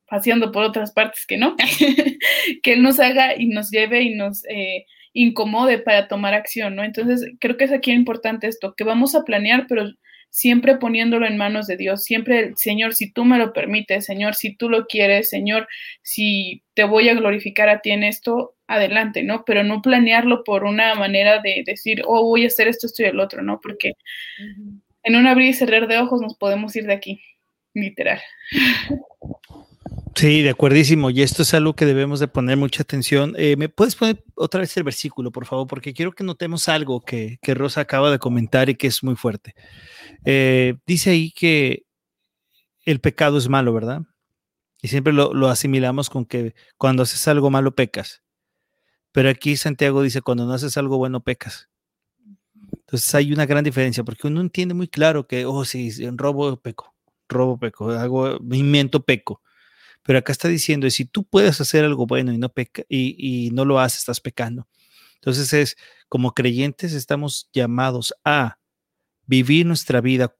paseando 0.09 0.51
por 0.51 0.63
otras 0.63 0.91
partes 0.91 1.25
que 1.25 1.37
no, 1.37 1.55
que 2.63 2.73
Él 2.73 2.81
nos 2.81 2.99
haga 2.99 3.35
y 3.37 3.47
nos 3.47 3.69
lleve 3.71 4.01
y 4.03 4.15
nos 4.15 4.45
eh, 4.45 4.85
incomode 5.13 5.79
para 5.79 6.07
tomar 6.07 6.33
acción, 6.33 6.75
¿no? 6.75 6.83
Entonces, 6.83 7.29
creo 7.39 7.57
que 7.57 7.65
es 7.65 7.71
aquí 7.71 7.91
importante 7.91 8.47
esto, 8.47 8.73
que 8.75 8.83
vamos 8.83 9.15
a 9.15 9.23
planear, 9.23 9.65
pero 9.67 9.91
siempre 10.29 10.75
poniéndolo 10.75 11.25
en 11.25 11.37
manos 11.37 11.67
de 11.67 11.77
Dios, 11.77 12.03
siempre, 12.03 12.53
Señor, 12.55 12.93
si 12.93 13.11
tú 13.11 13.25
me 13.25 13.37
lo 13.37 13.53
permites, 13.53 14.05
Señor, 14.05 14.35
si 14.35 14.55
tú 14.55 14.69
lo 14.69 14.85
quieres, 14.85 15.29
Señor, 15.29 15.67
si 16.03 16.63
te 16.73 16.83
voy 16.83 17.09
a 17.09 17.15
glorificar 17.15 17.69
a 17.69 17.79
ti 17.79 17.91
en 17.91 18.03
esto, 18.03 18.55
adelante, 18.67 19.23
¿no? 19.23 19.43
Pero 19.45 19.63
no 19.63 19.81
planearlo 19.81 20.43
por 20.43 20.65
una 20.65 20.93
manera 20.95 21.39
de 21.39 21.63
decir, 21.65 22.01
oh, 22.05 22.23
voy 22.25 22.43
a 22.43 22.47
hacer 22.47 22.67
esto, 22.67 22.85
esto 22.85 23.03
y 23.03 23.05
el 23.05 23.19
otro, 23.19 23.41
¿no? 23.41 23.59
Porque 23.61 23.93
en 25.03 25.15
un 25.15 25.25
abrir 25.25 25.49
y 25.49 25.53
cerrar 25.53 25.87
de 25.87 25.97
ojos 25.97 26.21
nos 26.21 26.37
podemos 26.37 26.75
ir 26.75 26.85
de 26.85 26.93
aquí, 26.93 27.21
literal. 27.73 28.21
Sí, 30.17 30.41
de 30.41 30.49
acuerdísimo. 30.49 31.11
Y 31.11 31.21
esto 31.21 31.43
es 31.43 31.53
algo 31.53 31.75
que 31.75 31.85
debemos 31.85 32.19
de 32.19 32.27
poner 32.27 32.57
mucha 32.57 32.81
atención. 32.81 33.35
Eh, 33.37 33.55
¿Me 33.55 33.69
puedes 33.69 33.95
poner 33.95 34.23
otra 34.33 34.61
vez 34.61 34.75
el 34.75 34.83
versículo, 34.83 35.31
por 35.31 35.45
favor? 35.45 35.67
Porque 35.67 35.93
quiero 35.93 36.11
que 36.11 36.23
notemos 36.23 36.67
algo 36.69 37.01
que, 37.01 37.37
que 37.39 37.53
Rosa 37.53 37.81
acaba 37.81 38.09
de 38.09 38.17
comentar 38.17 38.67
y 38.67 38.73
que 38.75 38.87
es 38.87 39.03
muy 39.03 39.15
fuerte. 39.15 39.53
Eh, 40.25 40.75
dice 40.87 41.11
ahí 41.11 41.29
que 41.31 41.85
el 42.83 42.99
pecado 42.99 43.37
es 43.37 43.47
malo, 43.47 43.73
¿verdad? 43.73 44.01
Y 44.81 44.87
siempre 44.87 45.13
lo, 45.13 45.33
lo, 45.35 45.49
asimilamos 45.49 46.09
con 46.09 46.25
que 46.25 46.55
cuando 46.77 47.03
haces 47.03 47.27
algo 47.27 47.51
malo 47.51 47.75
pecas. 47.75 48.23
Pero 49.11 49.29
aquí 49.29 49.55
Santiago 49.55 50.01
dice, 50.01 50.23
cuando 50.23 50.47
no 50.47 50.53
haces 50.53 50.77
algo 50.77 50.97
bueno 50.97 51.23
pecas. 51.23 51.69
Entonces 52.71 53.13
hay 53.13 53.31
una 53.33 53.45
gran 53.45 53.63
diferencia 53.63 54.03
porque 54.03 54.27
uno 54.27 54.41
entiende 54.41 54.73
muy 54.73 54.87
claro 54.87 55.27
que, 55.27 55.45
oh, 55.45 55.63
sí, 55.63 55.91
robo 56.13 56.59
peco, 56.59 56.95
robo 57.29 57.59
peco, 57.59 57.91
hago, 57.91 58.37
invento 58.51 59.03
peco. 59.03 59.41
Pero 60.07 60.19
acá 60.19 60.31
está 60.31 60.47
diciendo, 60.47 60.89
si 60.89 61.03
tú 61.03 61.25
puedes 61.25 61.59
hacer 61.59 61.83
algo 61.83 62.07
bueno 62.07 62.31
y 62.31 62.37
no, 62.37 62.47
peca, 62.47 62.83
y, 62.87 63.49
no 63.51 63.65
lo 63.65 63.77
haces, 63.77 63.99
estás 63.99 64.21
pecando. 64.21 64.65
Entonces 65.15 65.51
es, 65.51 65.75
como 66.07 66.33
creyentes 66.33 66.93
estamos 66.93 67.49
llamados 67.51 68.13
a 68.23 68.57
vivir 69.25 69.65
nuestra 69.65 69.99
vida 69.99 70.33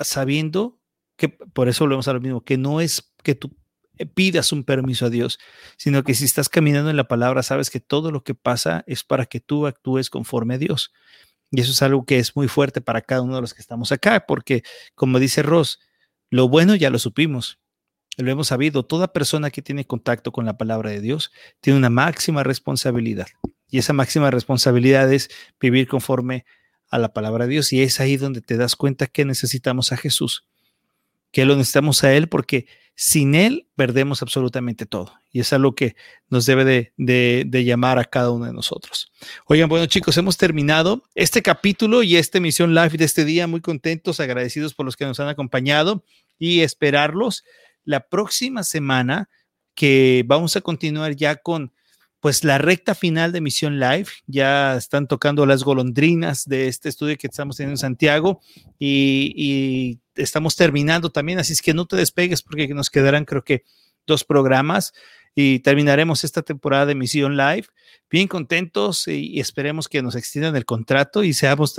sabiendo 0.00 0.80
que, 1.18 1.28
por 1.28 1.68
eso 1.68 1.84
volvemos 1.84 2.08
a 2.08 2.14
lo 2.14 2.20
mismo, 2.22 2.42
que 2.42 2.56
no 2.56 2.80
es 2.80 3.12
que 3.22 3.34
tú 3.34 3.54
pidas 4.14 4.52
un 4.52 4.64
permiso 4.64 5.04
a 5.04 5.10
Dios, 5.10 5.38
sino 5.76 6.02
que 6.02 6.14
si 6.14 6.24
estás 6.24 6.48
caminando 6.48 6.88
en 6.88 6.96
la 6.96 7.08
palabra, 7.08 7.42
sabes 7.42 7.68
que 7.68 7.78
todo 7.78 8.10
lo 8.10 8.24
que 8.24 8.34
pasa 8.34 8.84
es 8.86 9.04
para 9.04 9.26
que 9.26 9.40
tú 9.40 9.66
actúes 9.66 10.08
conforme 10.08 10.54
a 10.54 10.58
Dios. 10.58 10.94
Y 11.50 11.60
eso 11.60 11.72
es 11.72 11.82
algo 11.82 12.06
que 12.06 12.18
es 12.18 12.34
muy 12.36 12.48
fuerte 12.48 12.80
para 12.80 13.02
cada 13.02 13.20
uno 13.20 13.34
de 13.34 13.42
los 13.42 13.52
que 13.52 13.60
estamos 13.60 13.92
acá, 13.92 14.24
porque 14.26 14.62
como 14.94 15.18
dice 15.18 15.42
Ross, 15.42 15.78
lo 16.30 16.48
bueno 16.48 16.74
ya 16.74 16.88
lo 16.88 16.98
supimos, 16.98 17.58
lo 18.18 18.30
hemos 18.30 18.48
sabido, 18.48 18.84
toda 18.84 19.12
persona 19.12 19.50
que 19.50 19.62
tiene 19.62 19.86
contacto 19.86 20.32
con 20.32 20.44
la 20.44 20.58
palabra 20.58 20.90
de 20.90 21.00
Dios 21.00 21.32
tiene 21.60 21.78
una 21.78 21.90
máxima 21.90 22.42
responsabilidad. 22.42 23.26
Y 23.70 23.78
esa 23.78 23.94
máxima 23.94 24.30
responsabilidad 24.30 25.10
es 25.12 25.30
vivir 25.58 25.88
conforme 25.88 26.44
a 26.90 26.98
la 26.98 27.14
palabra 27.14 27.46
de 27.46 27.52
Dios. 27.52 27.72
Y 27.72 27.82
es 27.82 28.00
ahí 28.00 28.18
donde 28.18 28.42
te 28.42 28.58
das 28.58 28.76
cuenta 28.76 29.06
que 29.06 29.24
necesitamos 29.24 29.92
a 29.92 29.96
Jesús, 29.96 30.46
que 31.30 31.46
lo 31.46 31.56
necesitamos 31.56 32.04
a 32.04 32.12
Él 32.12 32.28
porque 32.28 32.66
sin 32.94 33.34
Él 33.34 33.66
perdemos 33.74 34.20
absolutamente 34.20 34.84
todo. 34.84 35.14
Y 35.30 35.40
es 35.40 35.54
algo 35.54 35.74
que 35.74 35.96
nos 36.28 36.44
debe 36.44 36.66
de, 36.66 36.92
de, 36.98 37.64
llamar 37.64 37.98
a 37.98 38.04
cada 38.04 38.30
uno 38.30 38.44
de 38.44 38.52
nosotros. 38.52 39.10
Oigan, 39.46 39.70
bueno 39.70 39.86
chicos, 39.86 40.18
hemos 40.18 40.36
terminado 40.36 41.02
este 41.14 41.40
capítulo 41.40 42.02
y 42.02 42.16
esta 42.16 42.36
emisión 42.36 42.74
live 42.74 42.98
de 42.98 43.06
este 43.06 43.24
día. 43.24 43.46
Muy 43.46 43.62
contentos, 43.62 44.20
agradecidos 44.20 44.74
por 44.74 44.84
los 44.84 44.96
que 44.96 45.06
nos 45.06 45.18
han 45.18 45.28
acompañado 45.28 46.04
y 46.38 46.60
esperarlos 46.60 47.44
la 47.84 48.08
próxima 48.08 48.62
semana 48.64 49.28
que 49.74 50.24
vamos 50.26 50.56
a 50.56 50.60
continuar 50.60 51.16
ya 51.16 51.36
con 51.36 51.72
pues 52.22 52.44
la 52.44 52.56
recta 52.58 52.94
final 52.94 53.32
de 53.32 53.40
Misión 53.40 53.80
Live. 53.80 54.06
Ya 54.28 54.76
están 54.76 55.08
tocando 55.08 55.44
las 55.44 55.64
golondrinas 55.64 56.44
de 56.46 56.68
este 56.68 56.88
estudio 56.88 57.16
que 57.18 57.26
estamos 57.26 57.56
teniendo 57.56 57.72
en 57.72 57.78
Santiago 57.78 58.40
y, 58.78 59.98
estamos 60.14 60.56
terminando 60.56 61.10
también, 61.10 61.38
así 61.38 61.54
es 61.54 61.62
que 61.62 61.72
no 61.72 61.86
te 61.86 61.96
despegues 61.96 62.42
porque 62.42 62.68
nos 62.68 62.90
quedarán 62.90 63.24
creo 63.24 63.42
que 63.42 63.64
dos 64.06 64.24
programas 64.24 64.92
y 65.34 65.60
terminaremos 65.60 66.22
esta 66.22 66.42
temporada 66.42 66.84
de 66.84 66.94
Misión 66.94 67.38
Live 67.38 67.68
bien 68.10 68.28
contentos 68.28 69.08
y, 69.08 69.40
esperemos 69.40 69.88
que 69.88 70.02
nos 70.02 70.14
extiendan 70.14 70.54
el 70.54 70.66
contrato 70.66 71.24
y 71.24 71.32
seamos 71.32 71.74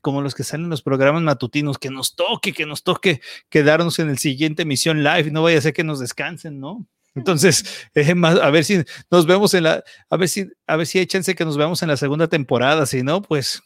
como 0.00 0.22
los 0.22 0.34
que 0.34 0.44
salen 0.44 0.64
en 0.64 0.70
los 0.70 0.82
programas 0.82 1.22
matutinos, 1.22 1.78
que 1.78 1.90
nos 1.90 2.14
toque, 2.14 2.52
que 2.52 2.66
nos 2.66 2.82
toque 2.82 3.20
quedarnos 3.48 3.98
en 3.98 4.08
el 4.10 4.18
siguiente 4.18 4.62
emisión 4.62 5.02
live, 5.02 5.30
no 5.30 5.42
vaya 5.42 5.58
a 5.58 5.62
ser 5.62 5.72
que 5.72 5.84
nos 5.84 6.00
descansen, 6.00 6.60
¿no? 6.60 6.86
Entonces, 7.14 7.88
a 8.42 8.50
ver 8.50 8.64
si 8.64 8.82
nos 9.10 9.26
vemos 9.26 9.54
en 9.54 9.64
la, 9.64 9.82
a 10.08 10.16
ver 10.16 10.28
si, 10.28 10.48
a 10.66 10.76
ver 10.76 10.86
si 10.86 10.98
hay 10.98 11.06
chance 11.06 11.34
que 11.34 11.44
nos 11.44 11.56
veamos 11.56 11.82
en 11.82 11.88
la 11.88 11.96
segunda 11.96 12.28
temporada, 12.28 12.86
si 12.86 13.02
no, 13.02 13.22
pues 13.22 13.62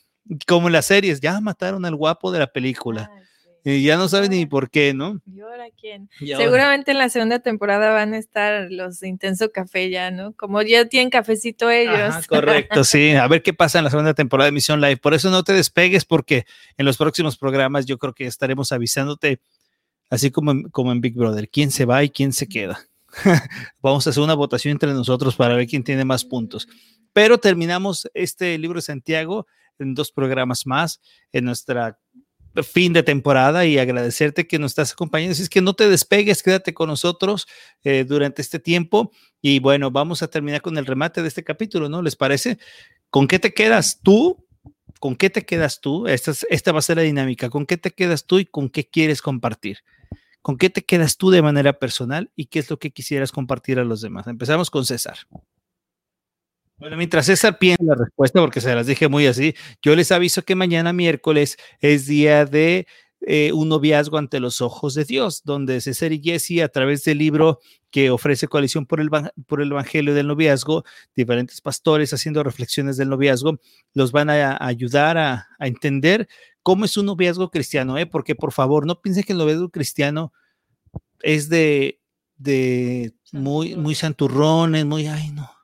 como 0.47 0.69
en 0.69 0.73
las 0.73 0.87
series, 0.87 1.21
ya 1.21 1.41
mataron 1.41 1.85
al 1.85 1.97
guapo 1.97 2.33
de 2.33 2.39
la 2.39 2.47
película. 2.47 3.11
Y 3.65 3.85
ya 3.85 3.97
no 3.97 4.09
saben 4.09 4.31
ni 4.31 4.45
por 4.45 4.71
qué, 4.71 4.93
¿no? 4.93 5.21
¿Y 5.33 5.41
ahora 5.41 5.67
quién? 5.79 6.11
Seguramente 6.19 6.91
en 6.91 6.99
la 6.99 7.09
segunda 7.09 7.39
temporada 7.39 7.93
van 7.93 8.13
a 8.13 8.19
estar 8.19 8.67
los 8.71 8.99
de 8.99 9.09
Intenso 9.09 9.53
Café 9.53 9.89
ya, 9.89 10.11
¿no? 10.11 10.33
Como 10.33 10.63
ya 10.63 10.87
tienen 10.87 11.11
cafecito 11.11 11.71
ellos. 11.71 12.27
correcto, 12.29 12.83
sí. 12.83 13.13
A 13.13 13.29
ver 13.29 13.43
qué 13.43 13.55
pasa 13.55 13.79
en 13.79 13.85
la 13.85 13.91
segunda 13.91 14.15
temporada 14.15 14.47
de 14.47 14.53
Misión 14.53 14.81
Live. 14.81 14.97
Por 14.97 15.15
eso 15.15 15.31
no 15.31 15.45
te 15.45 15.53
despegues, 15.53 16.05
porque 16.05 16.45
en 16.77 16.87
los 16.87 16.97
próximos 16.97 17.39
programas 17.39 17.87
yo 17.87 17.99
creo 17.99 18.15
que 18.15 18.27
estaremos 18.27 18.73
avisándote, 18.73 19.41
así 20.11 20.33
como 20.33 20.51
en, 20.51 20.63
como 20.71 20.91
en 20.91 21.01
Big 21.01 21.15
Brother, 21.15 21.49
quién 21.49 21.71
se 21.71 21.85
va 21.85 22.03
y 22.03 22.11
quién 22.11 22.33
se 22.33 22.49
queda. 22.49 22.81
Vamos 23.81 24.07
a 24.07 24.11
hacer 24.11 24.25
una 24.25 24.35
votación 24.35 24.73
entre 24.73 24.93
nosotros 24.93 25.37
para 25.37 25.55
ver 25.55 25.69
quién 25.69 25.85
tiene 25.85 26.05
más 26.05 26.25
puntos. 26.25 26.67
Pero 27.13 27.39
terminamos 27.39 28.09
este 28.15 28.59
libro 28.59 28.79
de 28.79 28.83
Santiago 28.83 29.47
en 29.79 29.95
dos 29.95 30.11
programas 30.11 30.67
más 30.67 31.01
en 31.31 31.45
nuestra 31.45 31.99
fin 32.63 32.93
de 32.93 33.03
temporada 33.03 33.65
y 33.65 33.79
agradecerte 33.79 34.47
que 34.47 34.59
nos 34.59 34.73
estás 34.73 34.93
acompañando. 34.93 35.35
Si 35.35 35.43
es 35.43 35.49
que 35.49 35.63
no 35.63 35.75
te 35.75 35.89
despegues, 35.89 36.43
quédate 36.43 36.75
con 36.75 36.89
nosotros 36.89 37.47
eh, 37.85 38.05
durante 38.07 38.43
este 38.43 38.59
tiempo. 38.59 39.13
Y 39.41 39.59
bueno, 39.61 39.91
vamos 39.91 40.23
a 40.23 40.29
terminar 40.29 40.61
con 40.61 40.77
el 40.77 40.87
remate 40.87 41.23
de 41.23 41.29
este 41.29 41.45
capítulo, 41.45 41.89
¿no? 41.89 42.03
¿Les 42.03 42.17
parece? 42.17 42.59
¿Con 43.11 43.27
qué 43.27 43.39
te 43.39 43.55
quedas 43.55 44.01
tú? 44.03 44.47
¿Con 45.01 45.17
qué 45.17 45.31
te 45.31 45.45
quedas 45.45 45.81
tú? 45.81 46.07
Esta, 46.07 46.33
esta 46.51 46.73
va 46.73 46.81
a 46.81 46.83
ser 46.83 46.99
la 46.99 47.03
dinámica. 47.03 47.49
¿Con 47.49 47.67
qué 47.67 47.77
te 47.77 47.91
quedas 47.91 48.27
tú 48.27 48.39
y 48.39 48.45
con 48.45 48.69
qué 48.69 48.89
quieres 48.89 49.23
compartir? 49.23 49.79
¿Con 50.43 50.59
qué 50.59 50.71
te 50.71 50.83
quedas 50.83 51.17
tú 51.17 51.31
de 51.31 51.41
manera 51.41 51.79
personal 51.79 52.31
y 52.37 52.47
qué 52.47 52.59
es 52.59 52.69
lo 52.69 52.79
que 52.79 52.91
quisieras 52.91 53.33
compartir 53.33 53.79
a 53.79 53.85
los 53.85 54.01
demás? 54.01 54.27
Empezamos 54.27 54.71
con 54.71 54.85
César. 54.85 55.19
Bueno, 56.83 56.97
mientras 56.97 57.27
César 57.27 57.61
piensa 57.61 57.85
la 57.85 57.95
respuesta, 57.95 58.41
porque 58.41 58.61
se 58.61 58.75
las 58.75 58.89
dije 58.89 59.07
muy 59.07 59.29
así, 59.29 59.55
yo 59.83 59.95
les 59.95 60.11
aviso 60.11 60.43
que 60.43 60.57
mañana 60.57 60.93
miércoles 60.93 61.57
es 61.79 62.07
día 62.07 62.45
de 62.45 62.89
eh, 63.21 63.53
un 63.53 63.69
noviazgo 63.69 64.19
ante 64.19 64.41
los 64.41 64.61
ojos 64.61 64.95
de 64.95 65.05
Dios, 65.05 65.43
donde 65.45 65.81
César 65.81 66.11
y 66.11 66.21
Jesse, 66.21 66.61
a 66.61 66.67
través 66.67 67.05
del 67.05 67.19
libro 67.19 67.61
que 67.93 68.11
ofrece 68.11 68.49
Coalición 68.49 68.85
por 68.87 68.99
el, 68.99 69.11
por 69.47 69.63
el 69.63 69.71
Evangelio 69.71 70.13
del 70.13 70.27
Noviazgo, 70.27 70.83
diferentes 71.15 71.61
pastores 71.61 72.13
haciendo 72.15 72.43
reflexiones 72.43 72.97
del 72.97 73.11
noviazgo, 73.11 73.61
los 73.95 74.11
van 74.11 74.29
a, 74.31 74.59
ayudar 74.61 75.19
a, 75.19 75.47
entender 75.61 76.27
cómo 76.65 76.85
es 76.85 76.97
un 76.97 77.07
noviazgo 77.07 77.49
cristiano, 77.53 77.97
¿eh? 77.97 78.07
porque 78.07 78.35
por 78.35 78.51
favor, 78.51 78.87
no 78.87 79.01
piensen 79.01 79.23
que 79.23 79.35
el 79.35 79.39
noviazgo 79.39 79.69
cristiano 79.69 80.33
es 81.21 81.49
de, 81.49 82.01
de 82.39 83.13
muy, 83.31 83.77
muy 83.77 83.95
santurrones, 83.95 84.85
muy, 84.85 85.07
ay, 85.07 85.31
no 85.31 85.62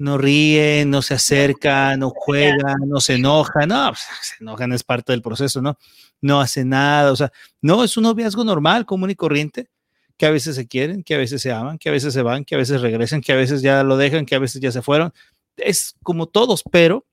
no 0.00 0.16
ríen, 0.16 0.88
no 0.88 1.02
se 1.02 1.12
acercan, 1.12 2.00
no 2.00 2.08
juegan, 2.08 2.78
no 2.86 3.00
se 3.00 3.16
enojan, 3.16 3.68
no, 3.68 3.88
pues, 3.90 4.00
se 4.22 4.42
enojan 4.42 4.72
es 4.72 4.82
parte 4.82 5.12
del 5.12 5.20
proceso, 5.20 5.60
¿no? 5.60 5.78
No 6.22 6.40
hace 6.40 6.64
nada, 6.64 7.12
o 7.12 7.16
sea, 7.16 7.30
no, 7.60 7.84
es 7.84 7.96
un 7.98 8.04
noviazgo 8.04 8.42
normal, 8.42 8.86
común 8.86 9.10
y 9.10 9.14
corriente, 9.14 9.68
que 10.16 10.24
a 10.24 10.30
veces 10.30 10.56
se 10.56 10.66
quieren, 10.66 11.02
que 11.02 11.14
a 11.14 11.18
veces 11.18 11.42
se 11.42 11.52
aman, 11.52 11.78
que 11.78 11.90
a 11.90 11.92
veces 11.92 12.14
se 12.14 12.22
van, 12.22 12.46
que 12.46 12.54
a 12.54 12.58
veces 12.58 12.80
regresan, 12.80 13.20
que 13.20 13.32
a 13.32 13.36
veces 13.36 13.60
ya 13.60 13.82
lo 13.84 13.98
dejan, 13.98 14.24
que 14.24 14.34
a 14.34 14.38
veces 14.38 14.62
ya 14.62 14.72
se 14.72 14.80
fueron. 14.80 15.12
Es 15.58 15.94
como 16.02 16.26
todos, 16.26 16.62
pero 16.70 17.06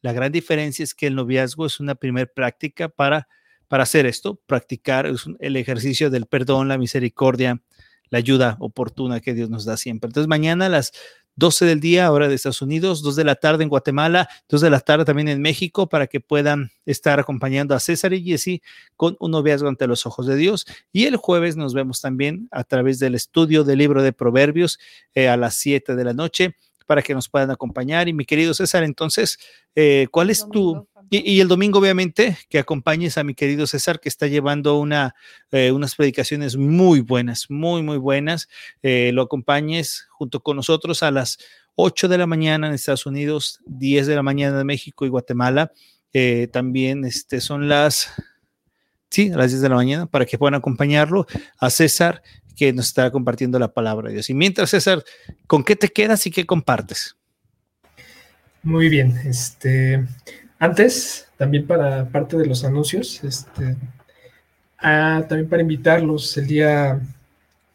la 0.00 0.12
gran 0.12 0.32
diferencia 0.32 0.82
es 0.82 0.94
que 0.94 1.06
el 1.06 1.14
noviazgo 1.14 1.64
es 1.66 1.78
una 1.78 1.94
primera 1.94 2.26
práctica 2.26 2.88
para, 2.88 3.28
para 3.68 3.84
hacer 3.84 4.04
esto, 4.04 4.40
practicar 4.46 5.08
el 5.38 5.56
ejercicio 5.56 6.10
del 6.10 6.26
perdón, 6.26 6.66
la 6.66 6.76
misericordia, 6.76 7.62
la 8.10 8.18
ayuda 8.18 8.56
oportuna 8.58 9.20
que 9.20 9.32
Dios 9.32 9.48
nos 9.48 9.64
da 9.64 9.76
siempre. 9.76 10.08
Entonces, 10.08 10.28
mañana 10.28 10.66
a 10.66 10.68
las 10.68 10.92
12 11.36 11.64
del 11.64 11.80
día, 11.80 12.10
hora 12.12 12.28
de 12.28 12.34
Estados 12.34 12.62
Unidos, 12.62 13.02
2 13.02 13.16
de 13.16 13.24
la 13.24 13.34
tarde 13.36 13.62
en 13.62 13.68
Guatemala, 13.68 14.28
2 14.48 14.60
de 14.60 14.70
la 14.70 14.80
tarde 14.80 15.04
también 15.04 15.28
en 15.28 15.40
México, 15.40 15.88
para 15.88 16.06
que 16.06 16.20
puedan 16.20 16.70
estar 16.86 17.18
acompañando 17.20 17.74
a 17.74 17.80
César 17.80 18.12
y 18.12 18.22
Jesse 18.22 18.60
con 18.96 19.16
un 19.20 19.30
noviazgo 19.30 19.68
ante 19.68 19.86
los 19.86 20.06
ojos 20.06 20.26
de 20.26 20.36
Dios. 20.36 20.66
Y 20.92 21.04
el 21.06 21.16
jueves 21.16 21.56
nos 21.56 21.74
vemos 21.74 22.00
también 22.00 22.48
a 22.50 22.64
través 22.64 22.98
del 22.98 23.14
estudio 23.14 23.64
del 23.64 23.78
libro 23.78 24.02
de 24.02 24.12
Proverbios 24.12 24.78
eh, 25.14 25.28
a 25.28 25.36
las 25.36 25.56
7 25.56 25.96
de 25.96 26.04
la 26.04 26.12
noche 26.12 26.56
para 26.84 27.02
que 27.02 27.14
nos 27.14 27.28
puedan 27.28 27.50
acompañar. 27.50 28.08
Y 28.08 28.12
mi 28.12 28.24
querido 28.24 28.54
César, 28.54 28.84
entonces, 28.84 29.38
eh, 29.74 30.06
¿cuál 30.10 30.30
es 30.30 30.46
tu... 30.50 30.86
Y, 31.10 31.40
el 31.40 31.48
domingo, 31.48 31.78
obviamente, 31.78 32.38
que 32.48 32.58
acompañes 32.58 33.18
a 33.18 33.24
mi 33.24 33.34
querido 33.34 33.66
César, 33.66 34.00
que 34.00 34.08
está 34.08 34.28
llevando 34.28 34.78
una, 34.78 35.14
eh, 35.50 35.70
unas 35.70 35.94
predicaciones 35.94 36.56
muy 36.56 37.00
buenas, 37.00 37.50
muy, 37.50 37.82
muy 37.82 37.98
buenas. 37.98 38.48
Eh, 38.82 39.10
lo 39.12 39.22
acompañes 39.22 40.06
junto 40.10 40.40
con 40.40 40.56
nosotros 40.56 41.02
a 41.02 41.10
las 41.10 41.38
8 41.74 42.08
de 42.08 42.16
la 42.16 42.26
mañana 42.26 42.66
en 42.66 42.72
Estados 42.72 43.04
Unidos, 43.04 43.60
10 43.66 44.06
de 44.06 44.14
la 44.14 44.22
mañana 44.22 44.60
en 44.60 44.66
México 44.66 45.04
y 45.04 45.10
Guatemala. 45.10 45.72
también 46.50 47.04
este, 47.04 47.42
son 47.42 47.68
las, 47.68 48.08
sí, 49.10 49.30
a 49.30 49.36
las 49.36 49.50
10 49.50 49.60
de 49.60 49.68
la 49.68 49.76
mañana, 49.76 50.06
para 50.06 50.24
que 50.24 50.38
puedan 50.38 50.54
acompañarlo 50.54 51.26
a 51.58 51.68
César 51.68 52.22
que 52.56 52.72
nos 52.72 52.86
está 52.86 53.10
compartiendo 53.10 53.58
la 53.58 53.72
palabra 53.72 54.08
de 54.08 54.14
Dios. 54.14 54.30
Y 54.30 54.34
mientras, 54.34 54.70
César, 54.70 55.02
¿con 55.46 55.64
qué 55.64 55.76
te 55.76 55.88
quedas 55.88 56.26
y 56.26 56.30
qué 56.30 56.46
compartes? 56.46 57.16
Muy 58.62 58.88
bien, 58.88 59.16
este, 59.24 60.06
antes, 60.58 61.28
también 61.36 61.66
para 61.66 62.08
parte 62.08 62.36
de 62.36 62.46
los 62.46 62.64
anuncios, 62.64 63.24
este, 63.24 63.76
ah, 64.78 65.24
también 65.28 65.48
para 65.48 65.62
invitarlos 65.62 66.36
el 66.36 66.46
día, 66.46 67.00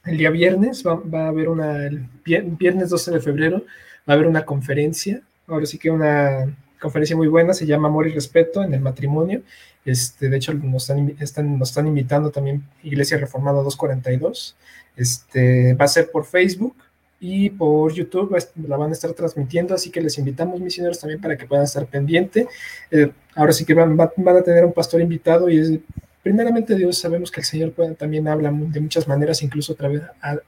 el 0.05 0.17
día 0.17 0.29
viernes, 0.29 0.83
va, 0.85 1.25
a 1.25 1.27
haber 1.27 1.49
una, 1.49 1.85
el 1.85 2.07
viernes 2.23 2.89
12 2.89 3.11
de 3.11 3.19
febrero, 3.19 3.65
va 4.07 4.13
a 4.13 4.13
haber 4.13 4.27
una 4.27 4.45
conferencia, 4.45 5.21
ahora 5.47 5.65
sí 5.65 5.77
que 5.77 5.89
una 5.89 6.55
conferencia 6.79 7.17
muy 7.17 7.27
buena, 7.27 7.53
se 7.53 7.65
llama 7.65 7.89
Amor 7.89 8.07
y 8.07 8.13
Respeto 8.13 8.63
en 8.63 8.73
el 8.73 8.79
matrimonio, 8.79 9.41
este, 9.87 10.27
de 10.27 10.35
hecho, 10.35 10.53
nos 10.53 10.89
están, 11.19 11.87
invitando 11.87 12.29
también 12.29 12.61
Iglesia 12.83 13.17
Reformada 13.17 13.63
242. 13.63 14.57
Este, 14.97 15.75
va 15.75 15.85
a 15.85 15.87
ser 15.87 16.11
por 16.11 16.25
Facebook 16.25 16.75
y 17.21 17.49
por 17.51 17.93
YouTube 17.93 18.37
la 18.67 18.75
van 18.75 18.89
a 18.89 18.93
estar 18.93 19.13
transmitiendo, 19.13 19.73
así 19.73 19.89
que 19.89 20.01
les 20.01 20.17
invitamos, 20.17 20.59
misioneros, 20.59 20.99
también 20.99 21.21
para 21.21 21.37
que 21.37 21.45
puedan 21.45 21.63
estar 21.63 21.85
pendiente. 21.85 22.49
Eh, 22.91 23.11
ahora 23.33 23.53
sí 23.53 23.63
que 23.63 23.73
van, 23.73 23.97
a 23.99 24.43
tener 24.43 24.65
un 24.65 24.73
pastor 24.73 24.99
invitado 24.99 25.47
y 25.49 25.57
es, 25.57 25.79
primeramente 26.21 26.75
Dios, 26.75 26.97
sabemos 26.97 27.31
que 27.31 27.39
el 27.39 27.45
Señor 27.45 27.73
también 27.97 28.27
habla 28.27 28.51
de 28.51 28.81
muchas 28.81 29.07
maneras, 29.07 29.41
incluso 29.41 29.71
otra 29.71 29.87
vez, 29.87 30.01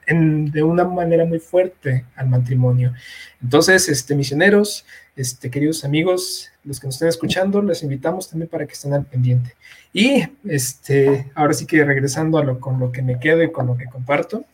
de 0.05 0.63
una 0.63 0.83
manera 0.83 1.23
muy 1.23 1.39
fuerte 1.39 2.03
al 2.17 2.27
matrimonio. 2.27 2.93
Entonces, 3.41 3.87
este, 3.87 4.15
misioneros, 4.15 4.85
este, 5.19 5.51
queridos 5.51 5.83
amigos, 5.83 6.49
los 6.63 6.79
que 6.79 6.87
nos 6.87 6.95
estén 6.95 7.09
escuchando, 7.09 7.61
les 7.61 7.83
invitamos 7.83 8.29
también 8.29 8.47
para 8.47 8.65
que 8.65 8.71
estén 8.71 8.93
al 8.93 9.05
pendiente. 9.05 9.53
Y 9.91 10.23
este, 10.47 11.29
ahora 11.35 11.51
sí 11.51 11.65
que 11.65 11.83
regresando 11.83 12.37
a 12.37 12.43
lo, 12.45 12.61
con 12.61 12.79
lo 12.79 12.89
que 12.89 13.01
me 13.01 13.19
quedo 13.19 13.43
y 13.43 13.51
con 13.51 13.67
lo 13.67 13.75
que 13.75 13.87
comparto, 13.87 14.45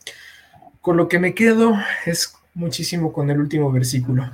con 0.80 0.96
lo 0.96 1.06
que 1.06 1.20
me 1.20 1.34
quedo 1.34 1.72
es 2.04 2.34
muchísimo 2.54 3.12
con 3.12 3.30
el 3.30 3.38
último 3.38 3.70
versículo, 3.70 4.28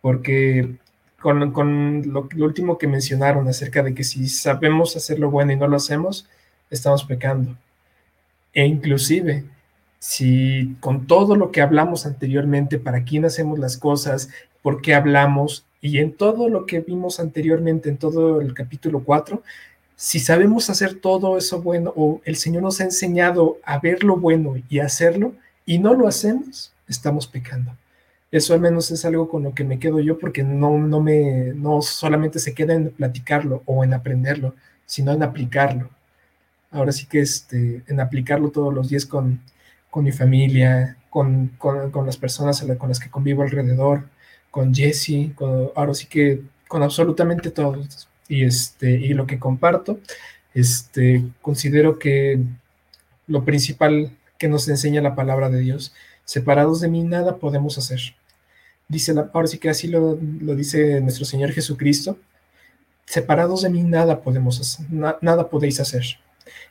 porque 0.00 0.74
con, 1.20 2.02
lo, 2.12 2.28
último 2.38 2.76
que 2.76 2.88
mencionaron 2.88 3.46
acerca 3.46 3.84
de 3.84 3.94
que 3.94 4.02
si 4.02 4.28
sabemos 4.28 4.96
hacer 4.96 5.20
lo 5.20 5.30
bueno 5.30 5.52
y 5.52 5.56
no 5.56 5.68
lo 5.68 5.76
hacemos, 5.76 6.28
estamos 6.70 7.04
pecando. 7.04 7.56
E 8.52 8.66
inclusive, 8.66 9.44
si 10.02 10.74
con 10.80 11.06
todo 11.06 11.36
lo 11.36 11.52
que 11.52 11.60
hablamos 11.60 12.06
anteriormente, 12.06 12.80
para 12.80 13.04
quién 13.04 13.24
hacemos 13.24 13.60
las 13.60 13.76
cosas, 13.76 14.30
por 14.60 14.82
qué 14.82 14.96
hablamos, 14.96 15.64
y 15.80 15.98
en 15.98 16.12
todo 16.12 16.48
lo 16.48 16.66
que 16.66 16.80
vimos 16.80 17.20
anteriormente, 17.20 17.88
en 17.88 17.98
todo 17.98 18.40
el 18.40 18.52
capítulo 18.52 19.04
4, 19.04 19.44
si 19.94 20.18
sabemos 20.18 20.68
hacer 20.70 20.96
todo 20.96 21.38
eso 21.38 21.62
bueno, 21.62 21.92
o 21.94 22.20
el 22.24 22.34
Señor 22.34 22.64
nos 22.64 22.80
ha 22.80 22.84
enseñado 22.84 23.58
a 23.62 23.78
ver 23.78 24.02
lo 24.02 24.16
bueno 24.16 24.56
y 24.68 24.80
hacerlo, 24.80 25.34
y 25.64 25.78
no 25.78 25.94
lo 25.94 26.08
hacemos, 26.08 26.72
estamos 26.88 27.28
pecando. 27.28 27.70
Eso 28.32 28.54
al 28.54 28.60
menos 28.60 28.90
es 28.90 29.04
algo 29.04 29.28
con 29.28 29.44
lo 29.44 29.54
que 29.54 29.62
me 29.62 29.78
quedo 29.78 30.00
yo 30.00 30.18
porque 30.18 30.42
no, 30.42 30.78
no, 30.78 31.00
me, 31.00 31.52
no 31.54 31.80
solamente 31.80 32.40
se 32.40 32.54
queda 32.54 32.74
en 32.74 32.90
platicarlo 32.90 33.62
o 33.66 33.84
en 33.84 33.94
aprenderlo, 33.94 34.56
sino 34.84 35.12
en 35.12 35.22
aplicarlo. 35.22 35.90
Ahora 36.72 36.90
sí 36.90 37.06
que 37.06 37.20
este, 37.20 37.84
en 37.86 38.00
aplicarlo 38.00 38.50
todos 38.50 38.74
los 38.74 38.88
días 38.88 39.06
con, 39.06 39.38
con 39.92 40.02
mi 40.02 40.10
familia, 40.10 40.96
con, 41.08 41.52
con, 41.58 42.04
las 42.04 42.16
personas 42.16 42.64
con 42.78 42.88
las 42.88 42.98
que 42.98 43.10
convivo 43.10 43.42
alrededor, 43.42 44.08
con 44.50 44.74
Jesse, 44.74 45.32
con, 45.36 45.70
ahora 45.76 45.94
sí 45.94 46.06
que 46.06 46.42
con 46.66 46.82
absolutamente 46.82 47.52
todos. 47.52 48.08
Y, 48.28 48.42
este, 48.44 48.90
y 48.90 49.14
lo 49.14 49.26
que 49.26 49.38
comparto, 49.38 50.00
este, 50.54 51.24
considero 51.40 52.00
que 52.00 52.40
lo 53.28 53.44
principal 53.44 54.10
que 54.36 54.48
nos 54.48 54.68
enseña 54.68 55.00
la 55.00 55.14
palabra 55.14 55.48
de 55.48 55.60
Dios, 55.60 55.94
separados 56.24 56.80
de 56.80 56.88
mí 56.88 57.04
nada 57.04 57.36
podemos 57.36 57.78
hacer 57.78 58.16
dice, 58.92 59.14
ahora 59.32 59.48
sí 59.48 59.58
que 59.58 59.70
así 59.70 59.88
lo, 59.88 60.16
dice 60.16 61.00
nuestro 61.00 61.24
Señor 61.24 61.52
Jesucristo, 61.52 62.18
separados 63.06 63.62
de 63.62 63.70
mí 63.70 63.82
nada 63.82 64.20
podemos 64.20 64.60
hacer, 64.60 64.86
nada 64.90 65.48
podéis 65.48 65.80
hacer. 65.80 66.04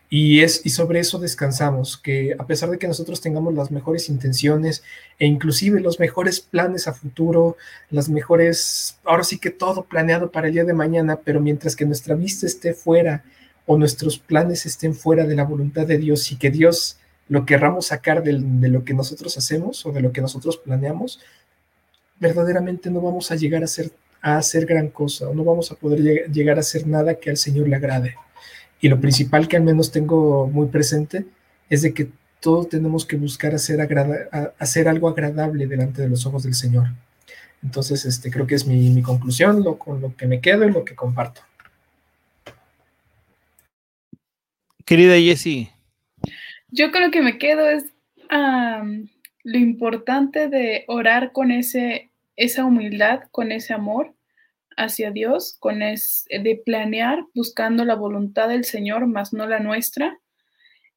Y, 0.10 0.42
es, 0.42 0.66
y 0.66 0.72
sobre 0.72 1.00
eso 1.00 1.20
descansamos, 1.20 1.98
que 1.98 2.36
a 2.38 2.46
pesar 2.46 2.70
de 2.70 2.78
que 2.78 2.88
nosotros 2.88 3.22
tengamos 3.22 3.54
las 3.54 3.72
mejores 3.72 4.10
intenciones 4.10 4.84
e 5.18 5.26
inclusive 5.26 5.80
los 5.80 6.02
mejores 6.02 6.42
planes 6.42 6.90
a 6.90 6.94
futuro, 6.94 7.56
las 7.90 8.10
mejores, 8.10 8.98
ahora 9.06 9.24
sí 9.24 9.40
que 9.40 9.52
todo 9.52 9.84
planeado 9.84 10.30
para 10.30 10.48
el 10.48 10.54
día 10.54 10.66
de 10.66 10.74
mañana, 10.74 11.22
pero 11.24 11.40
mientras 11.40 11.78
que 11.78 11.86
nuestra 11.86 12.16
vista 12.16 12.46
esté 12.46 12.74
fuera 12.74 13.24
o 13.66 13.78
nuestros 13.78 14.18
planes 14.18 14.66
estén 14.66 14.96
fuera 14.96 15.26
de 15.26 15.36
la 15.36 15.46
voluntad 15.46 15.88
de 15.88 15.98
Dios 15.98 16.30
y 16.32 16.36
que 16.36 16.52
Dios 16.52 16.98
lo 17.30 17.46
querramos 17.46 17.86
sacar 17.86 18.22
de, 18.22 18.34
lo 18.34 18.84
que 18.84 18.94
nosotros 18.94 19.38
hacemos 19.38 19.86
o 19.86 19.94
de 19.94 20.02
lo 20.02 20.12
que 20.12 20.20
nosotros 20.20 20.58
planeamos, 20.58 21.22
verdaderamente 22.20 22.90
no 22.90 23.00
vamos 23.00 23.32
a 23.32 23.38
llegar 23.38 23.62
a 23.62 23.66
hacer, 23.66 23.92
a 24.22 24.36
hacer 24.36 24.66
gran 24.66 24.90
cosa, 24.90 25.30
o 25.30 25.34
no 25.34 25.46
vamos 25.46 25.72
a 25.72 25.76
poder 25.76 26.30
llegar 26.30 26.58
a 26.58 26.60
hacer 26.60 26.86
nada 26.86 27.16
que 27.16 27.30
al 27.30 27.38
Señor 27.38 27.70
le 27.70 27.78
agrade. 27.78 28.16
Y 28.82 28.90
lo 28.90 29.00
principal 29.00 29.48
que 29.48 29.58
al 29.58 29.64
menos 29.64 29.92
tengo 29.92 30.48
muy 30.48 30.68
presente 30.68 31.26
es 31.70 31.84
de 31.84 31.94
que 31.94 32.10
todos 32.40 32.68
tenemos 32.68 33.06
que 33.06 33.16
buscar 33.16 33.54
hacer, 33.54 33.80
hacer 34.58 34.88
algo 34.88 35.08
agradable 35.08 35.68
delante 35.68 36.02
de 36.02 36.10
los 36.10 36.26
ojos 36.26 36.44
del 36.44 36.56
Señor. 36.56 36.88
Entonces, 37.64 38.04
este, 38.06 38.32
creo 38.32 38.48
que 38.48 38.56
es 38.56 38.66
mi, 38.66 39.00
conclusión, 39.04 39.64
lo, 39.64 39.78
con 39.78 40.02
lo 40.02 40.16
que 40.16 40.26
me 40.26 40.42
quedo 40.42 40.68
y 40.68 40.72
lo 40.72 40.84
que 40.84 40.96
comparto. 40.96 41.42
Querida 44.84 45.16
Jessie. 45.16 45.72
Yo 46.70 46.92
con 46.92 47.04
lo 47.04 47.12
que 47.12 47.22
me 47.22 47.38
quedo 47.38 47.70
es 47.70 47.86
lo 49.44 49.58
importante 49.58 50.48
de 50.48 50.86
orar 50.88 51.32
con 51.34 51.52
ese 51.52 52.12
esa 52.38 52.66
humildad, 52.66 53.22
con 53.32 53.52
ese 53.52 53.74
amor 53.74 54.16
hacia 54.78 55.11
Dios, 55.11 55.57
con 55.60 55.81
es, 55.81 56.26
de 56.30 56.61
planear 56.65 57.26
buscando 57.34 57.85
la 57.85 57.95
voluntad 57.95 58.49
del 58.49 58.65
Señor, 58.65 59.07
más 59.07 59.34
no 59.34 59.48
la 59.48 59.60
nuestra. 59.60 60.19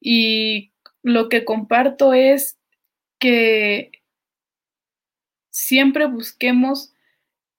Y 0.01 0.73
lo 1.03 1.29
que 1.29 1.45
comparto 1.45 2.15
es 2.15 2.59
que 3.19 3.93
siempre 5.51 6.07
busquemos 6.07 6.93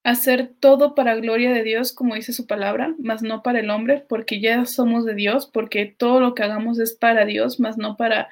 hacer 0.03 0.53
todo 0.59 0.93
para 0.93 1.15
gloria 1.15 1.51
de 1.51 1.63
Dios, 1.63 1.91
como 1.91 2.15
dice 2.15 2.33
su 2.33 2.45
palabra, 2.45 2.93
más 2.99 3.23
no 3.23 3.41
para 3.41 3.59
el 3.59 3.69
hombre, 3.71 4.05
porque 4.07 4.39
ya 4.39 4.65
somos 4.65 5.05
de 5.05 5.15
Dios, 5.15 5.49
porque 5.51 5.85
todo 5.85 6.19
lo 6.19 6.35
que 6.35 6.43
hagamos 6.43 6.79
es 6.79 6.93
para 6.93 7.25
Dios, 7.25 7.59
más 7.59 7.77
no 7.77 7.97
para 7.97 8.29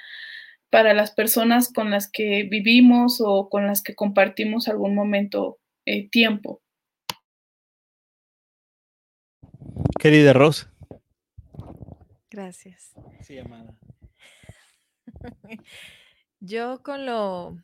para 0.73 0.95
las 0.95 1.11
personas 1.11 1.71
con 1.71 1.91
las 1.91 2.09
que 2.09 2.47
vivimos 2.49 3.21
o 3.23 3.47
con 3.47 3.67
las 3.67 3.83
que 3.83 3.93
compartimos 3.93 4.67
algún 4.67 4.95
momento 4.95 5.59
eh, 5.85 6.09
tiempo. 6.09 6.62
Querida 9.99 10.33
Ros. 10.33 10.69
Gracias. 12.29 12.93
Sí, 13.21 13.37
amada. 13.37 13.77
Yo 16.39 16.83
con 16.83 17.05
lo, 17.05 17.57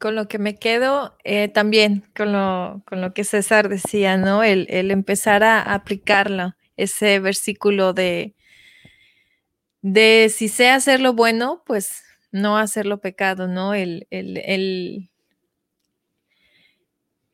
con 0.00 0.14
lo 0.16 0.28
que 0.28 0.38
me 0.38 0.58
quedo, 0.58 1.16
eh, 1.24 1.48
también 1.48 2.04
con 2.16 2.32
lo, 2.32 2.82
con 2.86 3.00
lo 3.00 3.14
que 3.14 3.24
César 3.24 3.68
decía, 3.68 4.16
¿no? 4.16 4.42
El, 4.42 4.66
el 4.70 4.90
empezar 4.90 5.44
a 5.44 5.60
aplicarlo, 5.74 6.54
ese 6.76 7.20
versículo 7.20 7.92
de, 7.92 8.34
de 9.82 10.28
si 10.34 10.48
sé 10.48 10.70
hacer 10.70 11.00
lo 11.00 11.12
bueno, 11.12 11.62
pues 11.66 12.02
no 12.32 12.56
hacerlo 12.58 13.00
pecado, 13.00 13.46
¿no? 13.48 13.74
El, 13.74 14.06
el, 14.10 14.38
el, 14.38 15.10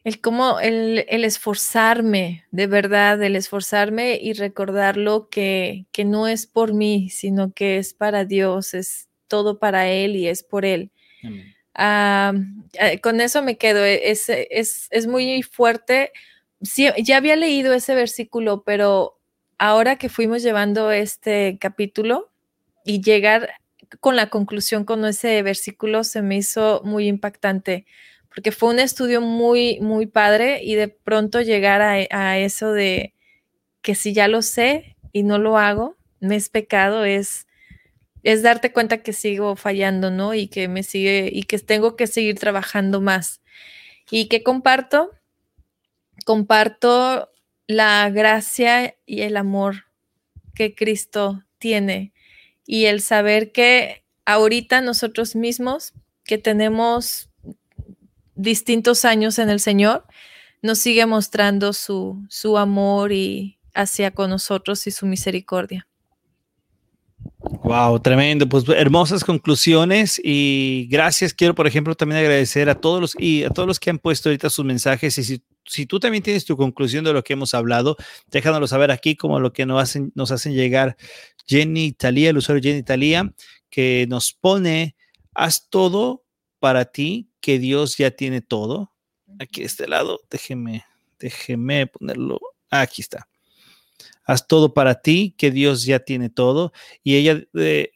el 0.09 0.20
cómo, 0.20 0.60
el, 0.60 1.05
el, 1.09 1.24
esforzarme, 1.24 2.44
de 2.51 2.66
verdad, 2.66 3.22
el 3.22 3.36
esforzarme 3.36 4.18
y 4.20 4.32
recordarlo 4.32 5.28
que, 5.28 5.86
que 5.93 6.05
no 6.05 6.26
es 6.26 6.47
por 6.47 6.74
mí, 6.74 7.10
sino 7.10 7.52
que 7.52 7.78
es 7.78 7.94
para 7.94 8.24
Dios, 8.24 8.74
es 8.74 9.09
todo 9.28 9.59
para 9.59 9.89
Él 9.89 10.16
y 10.16 10.26
es 10.28 10.43
por 10.43 10.64
Él. 10.64 10.90
ah, 11.74 12.32
eh, 12.74 13.01
con 13.01 13.20
eso 13.20 13.43
me 13.43 13.56
quedo. 13.56 13.85
E, 13.85 14.10
es, 14.10 14.28
es, 14.28 14.89
es 14.90 15.06
muy 15.06 15.43
fuerte. 15.43 16.12
Sí, 16.62 16.89
ya 17.05 17.18
había 17.18 17.36
leído 17.36 17.72
ese 17.72 17.94
versículo, 17.94 18.64
pero 18.64 19.18
ahora 19.59 19.97
que 19.97 20.09
fuimos 20.09 20.43
llevando 20.43 20.90
este 20.90 21.59
capítulo 21.60 22.30
y 22.85 23.02
llegar 23.02 23.51
con 24.01 24.16
la 24.16 24.30
conclusión 24.30 24.85
con 24.85 25.05
ese 25.05 25.43
versículo 25.43 26.05
se 26.05 26.22
me 26.22 26.36
hizo 26.36 26.82
muy 26.85 27.09
impactante 27.09 27.86
porque 28.39 28.52
fue 28.52 28.70
un 28.70 28.78
estudio 28.78 29.20
muy, 29.20 29.81
muy 29.81 30.06
padre 30.06 30.62
y 30.62 30.77
de 30.77 30.86
pronto 30.86 31.40
llegar 31.40 31.82
a, 31.82 32.39
eso 32.39 32.70
de 32.70 33.12
que 33.82 33.97
si 33.97 34.12
ya 34.12 34.28
lo 34.28 34.43
sé 34.43 34.97
y 35.10 35.24
no 35.24 35.39
lo 35.39 35.59
hago, 35.59 35.97
me 36.20 36.36
es 36.36 36.48
pecado, 36.48 37.05
es, 37.05 37.48
es 38.23 38.44
darte 38.44 38.73
cuenta 38.73 39.02
que 39.02 39.12
sigo 39.12 39.56
fallando, 39.56 40.12
¿no? 40.12 40.35
Y 40.35 40.47
que 40.47 40.69
me 40.69 40.85
sigue, 40.85 41.28
y 41.32 41.43
que 41.43 41.59
tengo 41.59 41.97
que 41.97 42.06
seguir 42.06 42.39
trabajando 42.39 43.01
más. 43.01 43.40
Y 44.09 44.28
que 44.28 44.44
comparto, 44.44 45.10
comparto 46.24 47.32
la 47.66 48.09
gracia 48.09 48.94
y 49.05 49.23
el 49.23 49.36
amor 49.36 49.86
que 50.55 50.77
Cristo 50.77 51.43
tiene 51.59 52.12
y 52.65 52.85
el 52.85 53.01
saber 53.01 53.51
que 53.51 54.05
ahorita 54.27 54.81
nosotros 54.81 55.35
mismos 55.35 55.93
que 56.23 56.39
tenemos 56.39 57.28
distintos 58.39 59.05
años 59.05 59.39
en 59.39 59.51
el 59.51 59.60
Señor, 59.60 60.06
nos 60.62 60.78
sigue 60.78 61.05
mostrando 61.05 61.73
su, 61.73 62.24
su 62.31 62.56
amor 62.56 63.12
y 63.12 63.59
hacia 63.74 64.12
con 64.12 64.31
nosotros 64.31 64.86
y 64.86 64.90
su 64.90 65.06
misericordia. 65.06 65.86
Wow, 67.65 68.01
tremendo. 68.01 68.48
Pues 68.48 68.65
hermosas 68.69 69.24
conclusiones 69.24 70.20
y 70.23 70.86
gracias. 70.90 71.35
Quiero, 71.35 71.55
por 71.55 71.66
ejemplo, 71.66 71.94
también 71.94 72.20
agradecer 72.20 72.69
a 72.70 72.81
todos 72.81 73.01
los 73.01 73.16
y 73.19 73.44
a 73.44 73.51
todos 73.51 73.66
los 73.66 73.78
que 73.81 73.90
han 73.90 73.98
puesto 73.98 74.28
ahorita 74.28 74.51
sus 74.51 74.65
mensajes. 74.65 75.19
Y 75.19 75.24
si, 75.24 75.43
si 75.65 75.86
tú 75.86 76.01
también 76.01 76.23
tienes 76.23 76.44
tu 76.44 76.56
conclusión 76.56 77.05
de 77.05 77.12
lo 77.12 77.23
que 77.23 77.35
hemos 77.35 77.55
hablado, 77.55 77.97
déjanoslo 78.31 78.66
saber 78.66 78.90
aquí, 78.90 79.16
como 79.16 79.40
lo 79.40 79.52
que 79.52 79.66
nos 79.66 79.82
hacen, 79.82 80.12
nos 80.15 80.31
hacen 80.31 80.55
llegar 80.55 80.97
Jenny 81.47 81.93
Talía, 81.93 82.31
el 82.31 82.39
usuario 82.39 82.62
Jenny 82.62 82.82
Talía, 82.82 83.32
que 83.69 84.06
nos 84.09 84.32
pone: 84.32 84.97
haz 85.35 85.69
todo 85.69 86.24
para 86.59 86.86
ti, 86.86 87.30
que 87.40 87.59
Dios 87.59 87.97
ya 87.97 88.10
tiene 88.10 88.40
todo. 88.40 88.93
Aquí 89.39 89.60
de 89.60 89.66
este 89.66 89.89
lado, 89.89 90.20
déjeme, 90.30 90.85
déjeme 91.18 91.86
ponerlo. 91.86 92.40
Aquí 92.70 93.02
está 93.02 93.28
haz 94.28 94.47
todo 94.47 94.74
para 94.74 95.01
ti, 95.01 95.35
que 95.39 95.51
Dios 95.51 95.85
ya 95.85 96.01
tiene 96.01 96.28
todo. 96.28 96.72
Y 97.02 97.16
ella, 97.16 97.43
eh, 97.55 97.90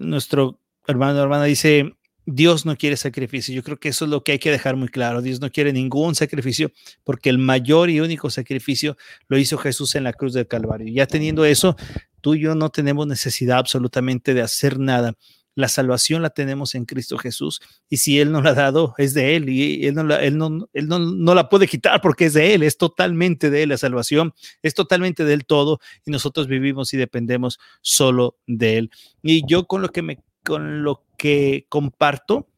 nuestro 0.00 0.58
hermano 0.86 1.20
hermana 1.20 1.44
dice, 1.44 1.92
Dios 2.24 2.64
no 2.64 2.76
quiere 2.76 2.96
sacrificio. 2.96 3.54
Yo 3.54 3.62
creo 3.62 3.78
que 3.78 3.90
eso 3.90 4.06
es 4.06 4.10
lo 4.10 4.24
que 4.24 4.32
hay 4.32 4.38
que 4.38 4.50
dejar 4.50 4.74
muy 4.74 4.88
claro. 4.88 5.20
Dios 5.20 5.38
no 5.38 5.52
quiere 5.52 5.74
ningún 5.74 6.14
sacrificio 6.14 6.72
porque 7.04 7.28
el 7.28 7.36
mayor 7.36 7.90
y 7.90 8.00
único 8.00 8.30
sacrificio 8.30 8.96
lo 9.28 9.36
hizo 9.36 9.58
Jesús 9.58 9.94
en 9.96 10.04
la 10.04 10.14
cruz 10.14 10.32
del 10.32 10.48
Calvario. 10.48 10.88
Ya 10.90 11.06
teniendo 11.06 11.44
eso, 11.44 11.76
tú 12.22 12.34
y 12.34 12.40
yo 12.40 12.54
no 12.54 12.70
tenemos 12.70 13.06
necesidad 13.06 13.58
absolutamente 13.58 14.32
de 14.32 14.40
hacer 14.40 14.78
nada. 14.78 15.14
La 15.56 15.68
salvación 15.68 16.22
la 16.22 16.30
tenemos 16.30 16.74
en 16.74 16.84
Cristo 16.84 17.16
Jesús 17.18 17.60
y 17.88 17.96
si 17.96 18.20
Él 18.20 18.30
no 18.30 18.42
la 18.42 18.50
ha 18.50 18.54
dado, 18.54 18.94
es 18.98 19.14
de 19.14 19.34
Él 19.34 19.48
y 19.48 19.86
Él, 19.86 19.94
no 19.94 20.04
la, 20.04 20.22
él, 20.22 20.36
no, 20.36 20.68
él 20.74 20.86
no, 20.86 20.98
no, 20.98 21.34
la 21.34 21.48
puede 21.48 21.66
quitar 21.66 22.00
porque 22.02 22.26
es 22.26 22.34
de 22.34 22.54
Él, 22.54 22.62
es 22.62 22.76
totalmente 22.76 23.50
de 23.50 23.62
Él 23.62 23.70
la 23.70 23.78
salvación, 23.78 24.34
es 24.62 24.74
totalmente 24.74 25.24
del 25.24 25.46
todo 25.46 25.80
y 26.04 26.10
nosotros 26.10 26.46
vivimos 26.46 26.92
y 26.92 26.98
dependemos 26.98 27.58
solo 27.80 28.36
de 28.46 28.76
Él. 28.76 28.90
Y 29.22 29.44
yo 29.48 29.66
con 29.66 29.80
lo 29.80 29.88
que, 29.88 30.02
me, 30.02 30.22
con 30.44 30.84
lo 30.84 31.06
que 31.16 31.66
comparto 31.70 32.48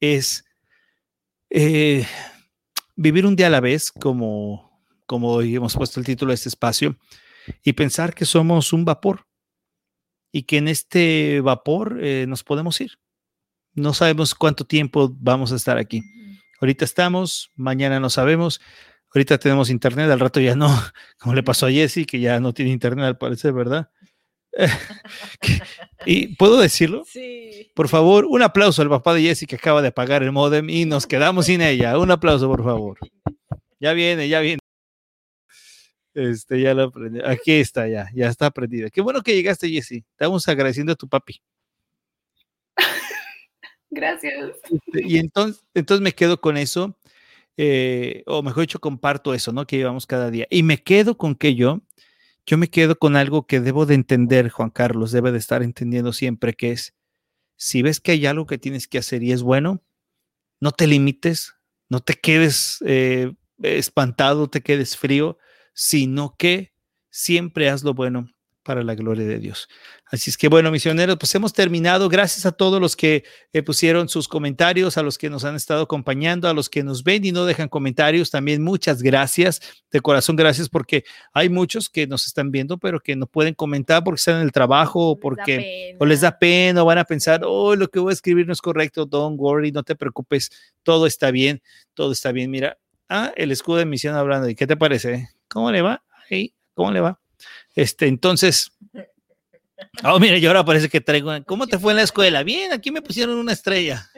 es 0.00 0.44
eh, 1.50 2.06
vivir 2.94 3.26
un 3.26 3.34
día 3.34 3.48
a 3.48 3.50
la 3.50 3.60
vez, 3.60 3.90
como, 3.90 4.80
como 5.04 5.32
hoy 5.32 5.56
hemos 5.56 5.74
puesto 5.74 5.98
el 5.98 6.06
título 6.06 6.30
de 6.30 6.36
este 6.36 6.48
espacio, 6.48 6.96
y 7.64 7.72
pensar 7.72 8.14
que 8.14 8.24
somos 8.24 8.72
un 8.72 8.84
vapor 8.84 9.26
y 10.36 10.42
que 10.42 10.58
en 10.58 10.68
este 10.68 11.40
vapor 11.40 11.98
eh, 12.02 12.26
nos 12.28 12.44
podemos 12.44 12.78
ir. 12.82 12.98
No 13.72 13.94
sabemos 13.94 14.34
cuánto 14.34 14.66
tiempo 14.66 15.10
vamos 15.18 15.50
a 15.50 15.56
estar 15.56 15.78
aquí. 15.78 16.02
Ahorita 16.60 16.84
estamos, 16.84 17.52
mañana 17.54 18.00
no 18.00 18.10
sabemos. 18.10 18.60
Ahorita 19.14 19.38
tenemos 19.38 19.70
internet, 19.70 20.10
al 20.10 20.20
rato 20.20 20.38
ya 20.38 20.54
no, 20.54 20.68
como 21.18 21.34
le 21.34 21.42
pasó 21.42 21.64
a 21.64 21.70
Jesse, 21.70 22.06
que 22.06 22.20
ya 22.20 22.38
no 22.38 22.52
tiene 22.52 22.70
internet 22.70 23.06
al 23.06 23.16
parecer, 23.16 23.54
¿verdad? 23.54 23.88
¿Y 26.04 26.36
puedo 26.36 26.58
decirlo? 26.60 27.04
Sí. 27.06 27.72
Por 27.74 27.88
favor, 27.88 28.26
un 28.26 28.42
aplauso 28.42 28.82
al 28.82 28.90
papá 28.90 29.14
de 29.14 29.22
Jesse 29.22 29.46
que 29.46 29.56
acaba 29.56 29.80
de 29.80 29.88
apagar 29.88 30.22
el 30.22 30.32
modem 30.32 30.68
y 30.68 30.84
nos 30.84 31.06
quedamos 31.06 31.46
sin 31.46 31.62
ella. 31.62 31.98
Un 31.98 32.10
aplauso, 32.10 32.46
por 32.46 32.62
favor. 32.62 32.98
Ya 33.78 33.92
viene, 33.92 34.26
ya 34.26 34.40
viene. 34.40 34.58
Este, 36.16 36.62
ya 36.62 36.72
lo 36.72 36.84
aprendí. 36.84 37.20
Aquí 37.22 37.52
está, 37.52 37.86
ya, 37.88 38.08
ya 38.14 38.28
está 38.28 38.46
aprendido. 38.46 38.88
Qué 38.90 39.02
bueno 39.02 39.20
que 39.20 39.34
llegaste, 39.34 39.68
Jessy. 39.68 40.02
Estamos 40.12 40.48
agradeciendo 40.48 40.94
a 40.94 40.96
tu 40.96 41.06
papi. 41.06 41.42
Gracias. 43.90 44.56
Este, 44.70 45.06
y 45.06 45.18
entonces, 45.18 45.62
entonces 45.74 46.02
me 46.02 46.14
quedo 46.14 46.40
con 46.40 46.56
eso, 46.56 46.98
eh, 47.58 48.22
o 48.24 48.42
mejor 48.42 48.62
dicho, 48.62 48.80
comparto 48.80 49.34
eso, 49.34 49.52
¿no? 49.52 49.66
Que 49.66 49.76
llevamos 49.76 50.06
cada 50.06 50.30
día. 50.30 50.46
Y 50.48 50.62
me 50.62 50.82
quedo 50.82 51.18
con 51.18 51.34
que 51.34 51.54
yo, 51.54 51.82
yo 52.46 52.56
me 52.56 52.70
quedo 52.70 52.98
con 52.98 53.14
algo 53.14 53.46
que 53.46 53.60
debo 53.60 53.84
de 53.84 53.96
entender, 53.96 54.48
Juan 54.48 54.70
Carlos, 54.70 55.12
debe 55.12 55.32
de 55.32 55.38
estar 55.38 55.62
entendiendo 55.62 56.14
siempre, 56.14 56.54
que 56.54 56.72
es, 56.72 56.94
si 57.56 57.82
ves 57.82 58.00
que 58.00 58.12
hay 58.12 58.24
algo 58.24 58.46
que 58.46 58.56
tienes 58.56 58.88
que 58.88 58.96
hacer 58.96 59.22
y 59.22 59.32
es 59.32 59.42
bueno, 59.42 59.82
no 60.60 60.72
te 60.72 60.86
limites, 60.86 61.56
no 61.90 62.00
te 62.00 62.14
quedes 62.14 62.78
eh, 62.86 63.34
espantado, 63.58 64.48
te 64.48 64.62
quedes 64.62 64.96
frío, 64.96 65.36
sino 65.76 66.34
que 66.38 66.72
siempre 67.10 67.68
haz 67.68 67.84
lo 67.84 67.92
bueno 67.92 68.28
para 68.64 68.82
la 68.82 68.96
gloria 68.96 69.24
de 69.24 69.38
Dios. 69.38 69.68
Así 70.06 70.28
es 70.28 70.36
que 70.36 70.48
bueno, 70.48 70.72
misioneros, 70.72 71.16
pues 71.20 71.32
hemos 71.36 71.52
terminado. 71.52 72.08
Gracias 72.08 72.46
a 72.46 72.52
todos 72.52 72.80
los 72.80 72.96
que 72.96 73.22
eh, 73.52 73.62
pusieron 73.62 74.08
sus 74.08 74.26
comentarios, 74.26 74.98
a 74.98 75.02
los 75.02 75.18
que 75.18 75.30
nos 75.30 75.44
han 75.44 75.54
estado 75.54 75.82
acompañando, 75.82 76.48
a 76.48 76.54
los 76.54 76.68
que 76.68 76.82
nos 76.82 77.04
ven 77.04 77.24
y 77.24 77.30
no 77.30 77.44
dejan 77.44 77.68
comentarios. 77.68 78.32
También 78.32 78.64
muchas 78.64 79.02
gracias, 79.02 79.60
de 79.92 80.00
corazón 80.00 80.34
gracias, 80.34 80.68
porque 80.68 81.04
hay 81.32 81.48
muchos 81.48 81.88
que 81.88 82.08
nos 82.08 82.26
están 82.26 82.50
viendo, 82.50 82.78
pero 82.78 82.98
que 82.98 83.14
no 83.14 83.26
pueden 83.26 83.54
comentar 83.54 84.02
porque 84.02 84.18
están 84.18 84.36
en 84.36 84.42
el 84.42 84.52
trabajo 84.52 85.10
o 85.10 85.20
porque 85.20 85.94
o 86.00 86.06
les 86.06 86.22
da 86.22 86.36
pena 86.36 86.82
o 86.82 86.86
van 86.86 86.98
a 86.98 87.04
pensar, 87.04 87.42
oh, 87.44 87.76
lo 87.76 87.88
que 87.88 88.00
voy 88.00 88.10
a 88.10 88.14
escribir 88.14 88.46
no 88.46 88.52
es 88.52 88.60
correcto. 88.60 89.06
Don't 89.06 89.38
worry, 89.38 89.70
no 89.70 89.84
te 89.84 89.94
preocupes, 89.94 90.50
todo 90.82 91.06
está 91.06 91.30
bien, 91.30 91.62
todo 91.94 92.10
está 92.10 92.32
bien. 92.32 92.50
Mira, 92.50 92.78
ah, 93.08 93.32
el 93.36 93.52
escudo 93.52 93.76
de 93.76 93.86
misión 93.86 94.16
hablando. 94.16 94.48
¿Y 94.48 94.56
qué 94.56 94.66
te 94.66 94.76
parece? 94.76 95.35
¿Cómo 95.48 95.70
le 95.70 95.82
va? 95.82 96.02
¿Cómo 96.74 96.92
le 96.92 97.00
va? 97.00 97.20
Este, 97.74 98.06
entonces, 98.06 98.72
oh, 100.04 100.18
mire, 100.18 100.40
yo 100.40 100.50
ahora 100.50 100.64
parece 100.64 100.88
que 100.88 101.00
traigo, 101.00 101.32
¿cómo 101.44 101.66
te 101.66 101.78
fue 101.78 101.92
en 101.92 101.96
la 101.96 102.02
escuela? 102.02 102.42
Bien, 102.42 102.72
aquí 102.72 102.90
me 102.90 103.02
pusieron 103.02 103.36
una 103.36 103.52
estrella. 103.52 104.08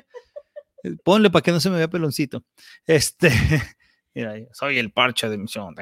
Ponle 1.04 1.30
para 1.30 1.42
que 1.42 1.52
no 1.52 1.60
se 1.60 1.70
me 1.70 1.76
vea 1.76 1.88
peloncito. 1.88 2.44
Este, 2.86 3.30
mira, 4.14 4.34
soy 4.52 4.78
el 4.78 4.92
parche 4.92 5.28
de 5.28 5.38
misión. 5.38 5.74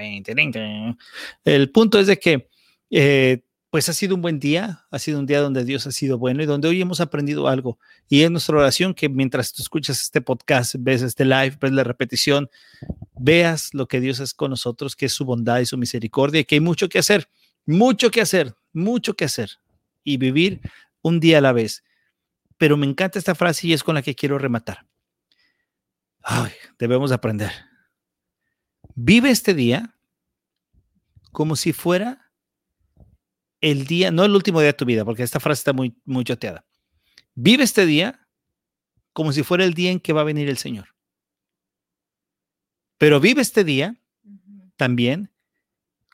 El 1.44 1.70
punto 1.70 1.98
es 1.98 2.06
de 2.06 2.18
que 2.18 2.48
eh, 2.90 3.43
pues 3.71 3.89
ha 3.89 3.93
sido 3.93 4.15
un 4.15 4.23
buen 4.23 4.39
día, 4.39 4.87
ha 4.91 4.99
sido 4.99 5.19
un 5.19 5.27
día 5.27 5.41
donde 5.41 5.65
Dios 5.65 5.87
ha 5.87 5.93
sido 5.93 6.19
bueno 6.19 6.43
y 6.43 6.47
donde 6.47 6.69
hoy 6.69 6.81
hemos 6.81 7.01
aprendido 7.01 7.49
algo. 7.49 7.79
Y 8.09 8.23
es 8.23 8.31
nuestra 8.31 8.57
oración 8.57 8.95
que 8.95 9.09
mientras 9.09 9.53
tú 9.53 9.63
escuchas 9.63 10.01
este 10.01 10.21
podcast, 10.21 10.77
ves 10.79 11.03
este 11.03 11.25
live, 11.25 11.57
ves 11.61 11.73
la 11.73 11.85
repetición, 11.85 12.49
veas 13.19 13.75
lo 13.75 13.89
que 13.89 14.01
Dios 14.01 14.21
es 14.21 14.35
con 14.35 14.51
nosotros, 14.51 14.95
que 14.95 15.07
es 15.07 15.13
su 15.13 15.25
bondad 15.25 15.59
y 15.59 15.67
su 15.67 15.77
misericordia, 15.77 16.41
y 16.41 16.45
que 16.45 16.55
hay 16.55 16.61
mucho 16.61 16.89
que 16.89 16.99
hacer, 16.99 17.29
mucho 17.67 18.11
que 18.11 18.21
hacer, 18.21 18.55
mucho 18.73 19.15
que 19.15 19.25
hacer 19.25 19.51
y 20.05 20.17
vivir 20.17 20.61
un 21.03 21.19
día 21.19 21.39
a 21.39 21.43
la 21.43 21.53
vez. 21.53 21.83
Pero 22.59 22.77
me 22.77 22.87
encanta 22.87 23.19
esta 23.19 23.35
frase 23.35 23.67
y 23.67 23.73
es 23.73 23.83
con 23.83 23.97
la 23.97 24.03
que 24.03 24.15
quiero 24.15 24.39
rematar. 24.39 24.87
Ay, 26.23 26.53
debemos 26.79 27.13
aprender. 27.13 27.53
Vive 28.95 29.31
este 29.31 29.53
día 29.53 29.95
como 31.33 31.57
si 31.57 31.73
fuera 31.73 32.26
el 33.61 33.87
día, 33.87 34.11
no 34.11 34.24
el 34.24 34.35
último 34.35 34.61
día 34.61 34.69
de 34.69 34.74
tu 34.74 34.85
vida, 34.85 35.05
porque 35.05 35.23
esta 35.23 35.41
frase 35.41 35.61
está 35.61 35.73
muy, 35.73 35.97
muy 36.05 36.24
choteada. 36.24 36.65
Vive 37.35 37.65
este 37.65 37.87
día 37.87 38.27
como 39.12 39.33
si 39.33 39.43
fuera 39.43 39.65
el 39.65 39.74
día 39.74 39.91
en 39.91 40.01
que 40.01 40.12
va 40.12 40.20
a 40.20 40.24
venir 40.24 40.49
el 40.49 40.59
Señor. 40.59 40.89
Pero 42.99 43.20
vive 43.20 43.43
este 43.43 43.65
día 43.65 43.97
también 44.77 45.33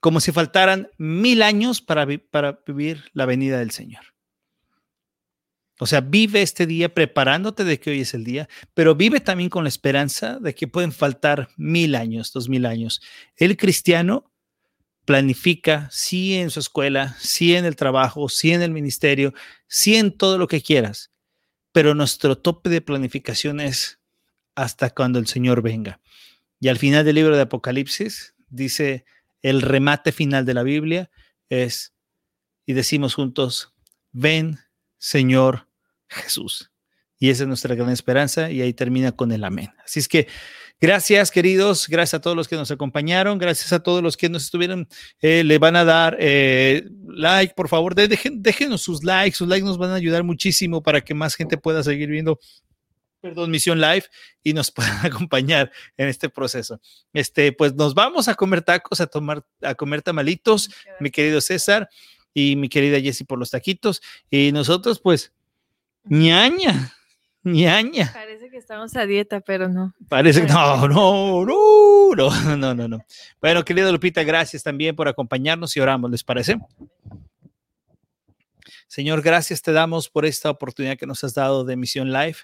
como 0.00 0.20
si 0.20 0.32
faltaran 0.32 0.90
mil 0.98 1.42
años 1.42 1.80
para, 1.80 2.06
para 2.30 2.60
vivir 2.66 3.04
la 3.12 3.24
venida 3.24 3.58
del 3.58 3.70
Señor. 3.70 4.02
O 5.78 5.86
sea, 5.86 6.00
vive 6.00 6.42
este 6.42 6.66
día 6.66 6.92
preparándote 6.92 7.64
de 7.64 7.78
que 7.78 7.90
hoy 7.90 8.00
es 8.00 8.14
el 8.14 8.24
día, 8.24 8.48
pero 8.74 8.94
vive 8.94 9.20
también 9.20 9.48
con 9.48 9.64
la 9.64 9.68
esperanza 9.68 10.38
de 10.38 10.54
que 10.54 10.68
pueden 10.68 10.92
faltar 10.92 11.48
mil 11.56 11.94
años, 11.94 12.32
dos 12.32 12.48
mil 12.48 12.66
años. 12.66 13.00
El 13.36 13.56
cristiano 13.56 14.31
planifica, 15.04 15.88
sí 15.90 16.36
en 16.36 16.50
su 16.50 16.60
escuela, 16.60 17.16
sí 17.18 17.54
en 17.56 17.64
el 17.64 17.76
trabajo, 17.76 18.28
sí 18.28 18.52
en 18.52 18.62
el 18.62 18.70
ministerio, 18.70 19.34
sí 19.66 19.96
en 19.96 20.16
todo 20.16 20.38
lo 20.38 20.46
que 20.48 20.62
quieras, 20.62 21.10
pero 21.72 21.94
nuestro 21.94 22.38
tope 22.38 22.70
de 22.70 22.80
planificación 22.80 23.60
es 23.60 23.98
hasta 24.54 24.90
cuando 24.90 25.18
el 25.18 25.26
Señor 25.26 25.62
venga. 25.62 26.00
Y 26.60 26.68
al 26.68 26.78
final 26.78 27.04
del 27.04 27.16
libro 27.16 27.34
de 27.34 27.42
Apocalipsis 27.42 28.34
dice, 28.48 29.04
el 29.40 29.62
remate 29.62 30.12
final 30.12 30.44
de 30.44 30.54
la 30.54 30.62
Biblia 30.62 31.10
es, 31.48 31.92
y 32.66 32.74
decimos 32.74 33.14
juntos, 33.14 33.74
ven 34.12 34.58
Señor 34.98 35.68
Jesús. 36.08 36.70
Y 37.18 37.30
esa 37.30 37.44
es 37.44 37.48
nuestra 37.48 37.74
gran 37.74 37.90
esperanza 37.90 38.50
y 38.50 38.62
ahí 38.62 38.72
termina 38.72 39.12
con 39.12 39.32
el 39.32 39.44
amén. 39.44 39.72
Así 39.84 40.00
es 40.00 40.08
que 40.08 40.28
gracias 40.82 41.30
queridos, 41.30 41.86
gracias 41.88 42.18
a 42.18 42.20
todos 42.20 42.36
los 42.36 42.48
que 42.48 42.56
nos 42.56 42.72
acompañaron, 42.72 43.38
gracias 43.38 43.72
a 43.72 43.84
todos 43.84 44.02
los 44.02 44.16
que 44.16 44.28
nos 44.28 44.42
estuvieron, 44.42 44.88
eh, 45.20 45.44
le 45.44 45.58
van 45.58 45.76
a 45.76 45.84
dar 45.84 46.16
eh, 46.18 46.88
like, 47.06 47.54
por 47.54 47.68
favor, 47.68 47.94
dejen, 47.94 48.42
déjenos 48.42 48.82
sus 48.82 49.04
likes, 49.04 49.36
sus 49.36 49.46
likes 49.46 49.64
nos 49.64 49.78
van 49.78 49.90
a 49.90 49.94
ayudar 49.94 50.24
muchísimo 50.24 50.82
para 50.82 51.00
que 51.00 51.14
más 51.14 51.36
gente 51.36 51.56
pueda 51.56 51.84
seguir 51.84 52.10
viendo 52.10 52.40
perdón, 53.20 53.52
Misión 53.52 53.80
Live 53.80 54.06
y 54.42 54.52
nos 54.52 54.70
puedan 54.72 55.06
acompañar 55.06 55.70
en 55.96 56.08
este 56.08 56.28
proceso. 56.28 56.80
Este, 57.12 57.52
pues 57.52 57.74
nos 57.74 57.94
vamos 57.94 58.26
a 58.26 58.34
comer 58.34 58.62
tacos, 58.62 59.00
a 59.00 59.06
tomar, 59.06 59.46
a 59.62 59.76
comer 59.76 60.02
tamalitos, 60.02 60.68
mi 60.98 61.10
querido 61.12 61.40
César 61.40 61.88
y 62.34 62.56
mi 62.56 62.68
querida 62.68 63.00
Jessie 63.00 63.24
por 63.24 63.38
los 63.38 63.50
taquitos. 63.50 64.02
Y 64.28 64.50
nosotros, 64.50 64.98
pues, 64.98 65.32
ñaña, 66.02 66.92
ñaña. 67.44 68.10
Parece 68.12 68.41
estamos 68.62 68.96
a 68.96 69.06
dieta, 69.06 69.40
pero 69.40 69.68
no. 69.68 69.92
Parece 70.08 70.42
que 70.42 70.46
no, 70.46 70.88
no, 70.88 71.44
no, 71.44 72.14
no, 72.14 72.56
no, 72.56 72.74
no, 72.74 72.88
no. 72.88 73.04
Bueno, 73.40 73.64
querida 73.64 73.90
Lupita, 73.90 74.22
gracias 74.22 74.62
también 74.62 74.94
por 74.94 75.08
acompañarnos 75.08 75.76
y 75.76 75.80
oramos, 75.80 76.10
¿les 76.10 76.22
parece? 76.22 76.58
Señor, 78.86 79.20
gracias 79.22 79.62
te 79.62 79.72
damos 79.72 80.08
por 80.08 80.24
esta 80.24 80.48
oportunidad 80.50 80.96
que 80.96 81.06
nos 81.06 81.24
has 81.24 81.34
dado 81.34 81.64
de 81.64 81.76
Misión 81.76 82.12
Live. 82.12 82.36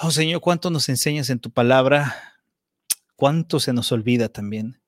Oh 0.00 0.10
Señor, 0.10 0.40
cuánto 0.40 0.68
nos 0.70 0.88
enseñas 0.88 1.30
en 1.30 1.38
tu 1.38 1.50
palabra, 1.50 2.14
cuánto 3.16 3.60
se 3.60 3.72
nos 3.72 3.90
olvida 3.90 4.28
también. 4.28 4.80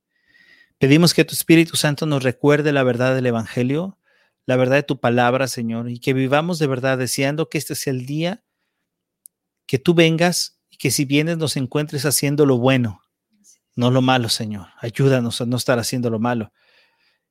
Pedimos 0.79 1.15
que 1.15 1.25
tu 1.25 1.35
Espíritu 1.35 1.77
Santo 1.77 2.05
nos 2.05 2.23
recuerde 2.23 2.73
la 2.73 2.83
verdad 2.83 3.15
del 3.15 3.27
Evangelio, 3.27 3.99
la 4.45 4.57
verdad 4.57 4.77
de 4.77 4.83
tu 4.83 5.01
palabra, 5.01 5.49
Señor, 5.49 5.89
y 5.89 5.99
que 5.99 6.13
vivamos 6.13 6.59
de 6.59 6.67
verdad 6.67 6.99
deseando 6.99 7.49
que 7.49 7.59
este 7.59 7.75
sea 7.75 7.93
el 7.93 8.05
día 8.05 8.43
que 9.71 9.79
tú 9.79 9.95
vengas 9.95 10.59
y 10.69 10.79
que 10.79 10.91
si 10.91 11.05
vienes 11.05 11.39
nos 11.39 11.57
encuentres 11.57 12.05
haciendo 12.05 12.45
lo 12.45 12.59
bueno, 12.59 13.03
no 13.77 13.93
lo 13.93 14.03
malo, 14.03 14.29
Señor. 14.29 14.67
Ayúdanos 14.81 15.41
a 15.41 15.47
no 15.47 15.57
estar 15.57 15.79
haciendo 15.79 16.11
lo 16.11 16.19
malo. 16.19 16.53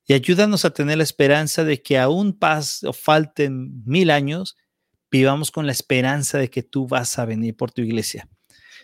Y 0.06 0.14
ayúdanos 0.14 0.64
a 0.64 0.70
tener 0.70 1.00
la 1.00 1.04
esperanza 1.04 1.66
de 1.66 1.82
que 1.82 1.98
aún 1.98 2.32
pas 2.32 2.86
o 2.86 2.94
falten 2.94 3.84
mil 3.84 4.10
años, 4.10 4.56
vivamos 5.12 5.52
con 5.52 5.66
la 5.66 5.74
esperanza 5.74 6.38
de 6.38 6.50
que 6.50 6.64
tú 6.64 6.88
vas 6.88 7.20
a 7.20 7.26
venir 7.26 7.58
por 7.58 7.74
tu 7.74 7.82
iglesia. 7.82 8.30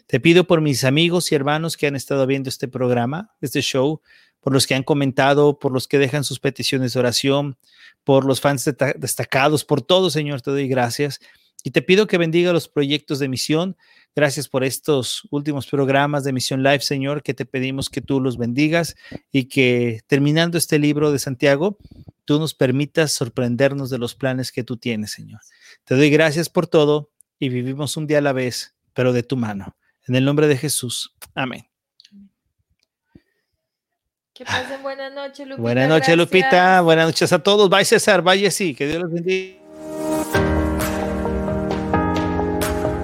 Te 0.06 0.20
pido 0.20 0.46
por 0.46 0.60
mis 0.60 0.84
amigos 0.84 1.32
y 1.32 1.36
hermanos 1.36 1.78
que 1.78 1.88
han 1.88 1.96
estado 1.96 2.28
viendo 2.28 2.50
este 2.50 2.68
programa, 2.68 3.32
este 3.40 3.62
show, 3.62 4.02
por 4.42 4.52
los 4.52 4.68
que 4.68 4.76
han 4.76 4.84
comentado, 4.84 5.60
por 5.60 5.72
los 5.72 5.88
que 5.88 5.98
dejan 5.98 6.26
sus 6.26 6.42
peticiones 6.42 6.92
de 6.92 7.00
oración, 7.00 7.58
por 8.04 8.26
los 8.26 8.42
fans 8.42 8.70
destacados, 8.98 9.64
por 9.64 9.82
todo, 9.82 10.10
Señor, 10.10 10.42
te 10.42 10.52
doy 10.52 10.68
gracias. 10.68 11.22
Y 11.66 11.72
te 11.72 11.82
pido 11.82 12.06
que 12.06 12.20
bendiga 12.20 12.54
los 12.54 12.68
proyectos 12.68 13.18
de 13.18 13.28
misión. 13.28 13.76
Gracias 14.16 14.48
por 14.48 14.64
estos 14.64 15.28
últimos 15.32 15.66
programas 15.66 16.24
de 16.24 16.32
Misión 16.32 16.62
Live, 16.62 16.82
Señor, 16.82 17.24
que 17.24 17.34
te 17.34 17.44
pedimos 17.44 17.90
que 17.90 18.02
tú 18.02 18.22
los 18.22 18.38
bendigas 18.38 18.96
y 19.32 19.46
que 19.46 20.02
terminando 20.06 20.60
este 20.60 20.78
libro 20.78 21.12
de 21.12 21.18
Santiago, 21.18 21.80
tú 22.24 22.38
nos 22.38 22.54
permitas 22.54 23.14
sorprendernos 23.14 23.90
de 23.90 23.98
los 23.98 24.14
planes 24.14 24.52
que 24.52 24.64
tú 24.64 24.78
tienes, 24.78 25.10
Señor. 25.10 25.42
Te 25.86 25.96
doy 25.96 26.12
gracias 26.12 26.50
por 26.50 26.68
todo 26.68 27.10
y 27.40 27.50
vivimos 27.50 27.98
un 27.98 28.06
día 28.06 28.20
a 28.20 28.22
la 28.22 28.32
vez, 28.32 28.76
pero 28.94 29.12
de 29.12 29.24
tu 29.24 29.36
mano. 29.36 29.76
En 30.08 30.14
el 30.14 30.24
nombre 30.24 30.48
de 30.48 30.58
Jesús. 30.58 31.16
Amén. 31.34 31.68
Que 34.36 34.46
pasen 34.46 34.84
buenas 34.84 35.12
noches, 35.12 35.48
Lupita. 35.48 35.62
Buenas 35.64 35.90
noches, 35.90 36.16
Lupita. 36.16 36.82
Buenas 36.82 37.08
noches 37.08 37.34
a 37.34 37.40
todos. 37.40 37.72
Bye, 37.72 37.86
César. 37.86 38.22
Bye, 38.22 38.52
sí. 38.52 38.76
Que 38.76 38.86
Dios 38.86 39.02
los 39.02 39.12
bendiga. 39.12 39.65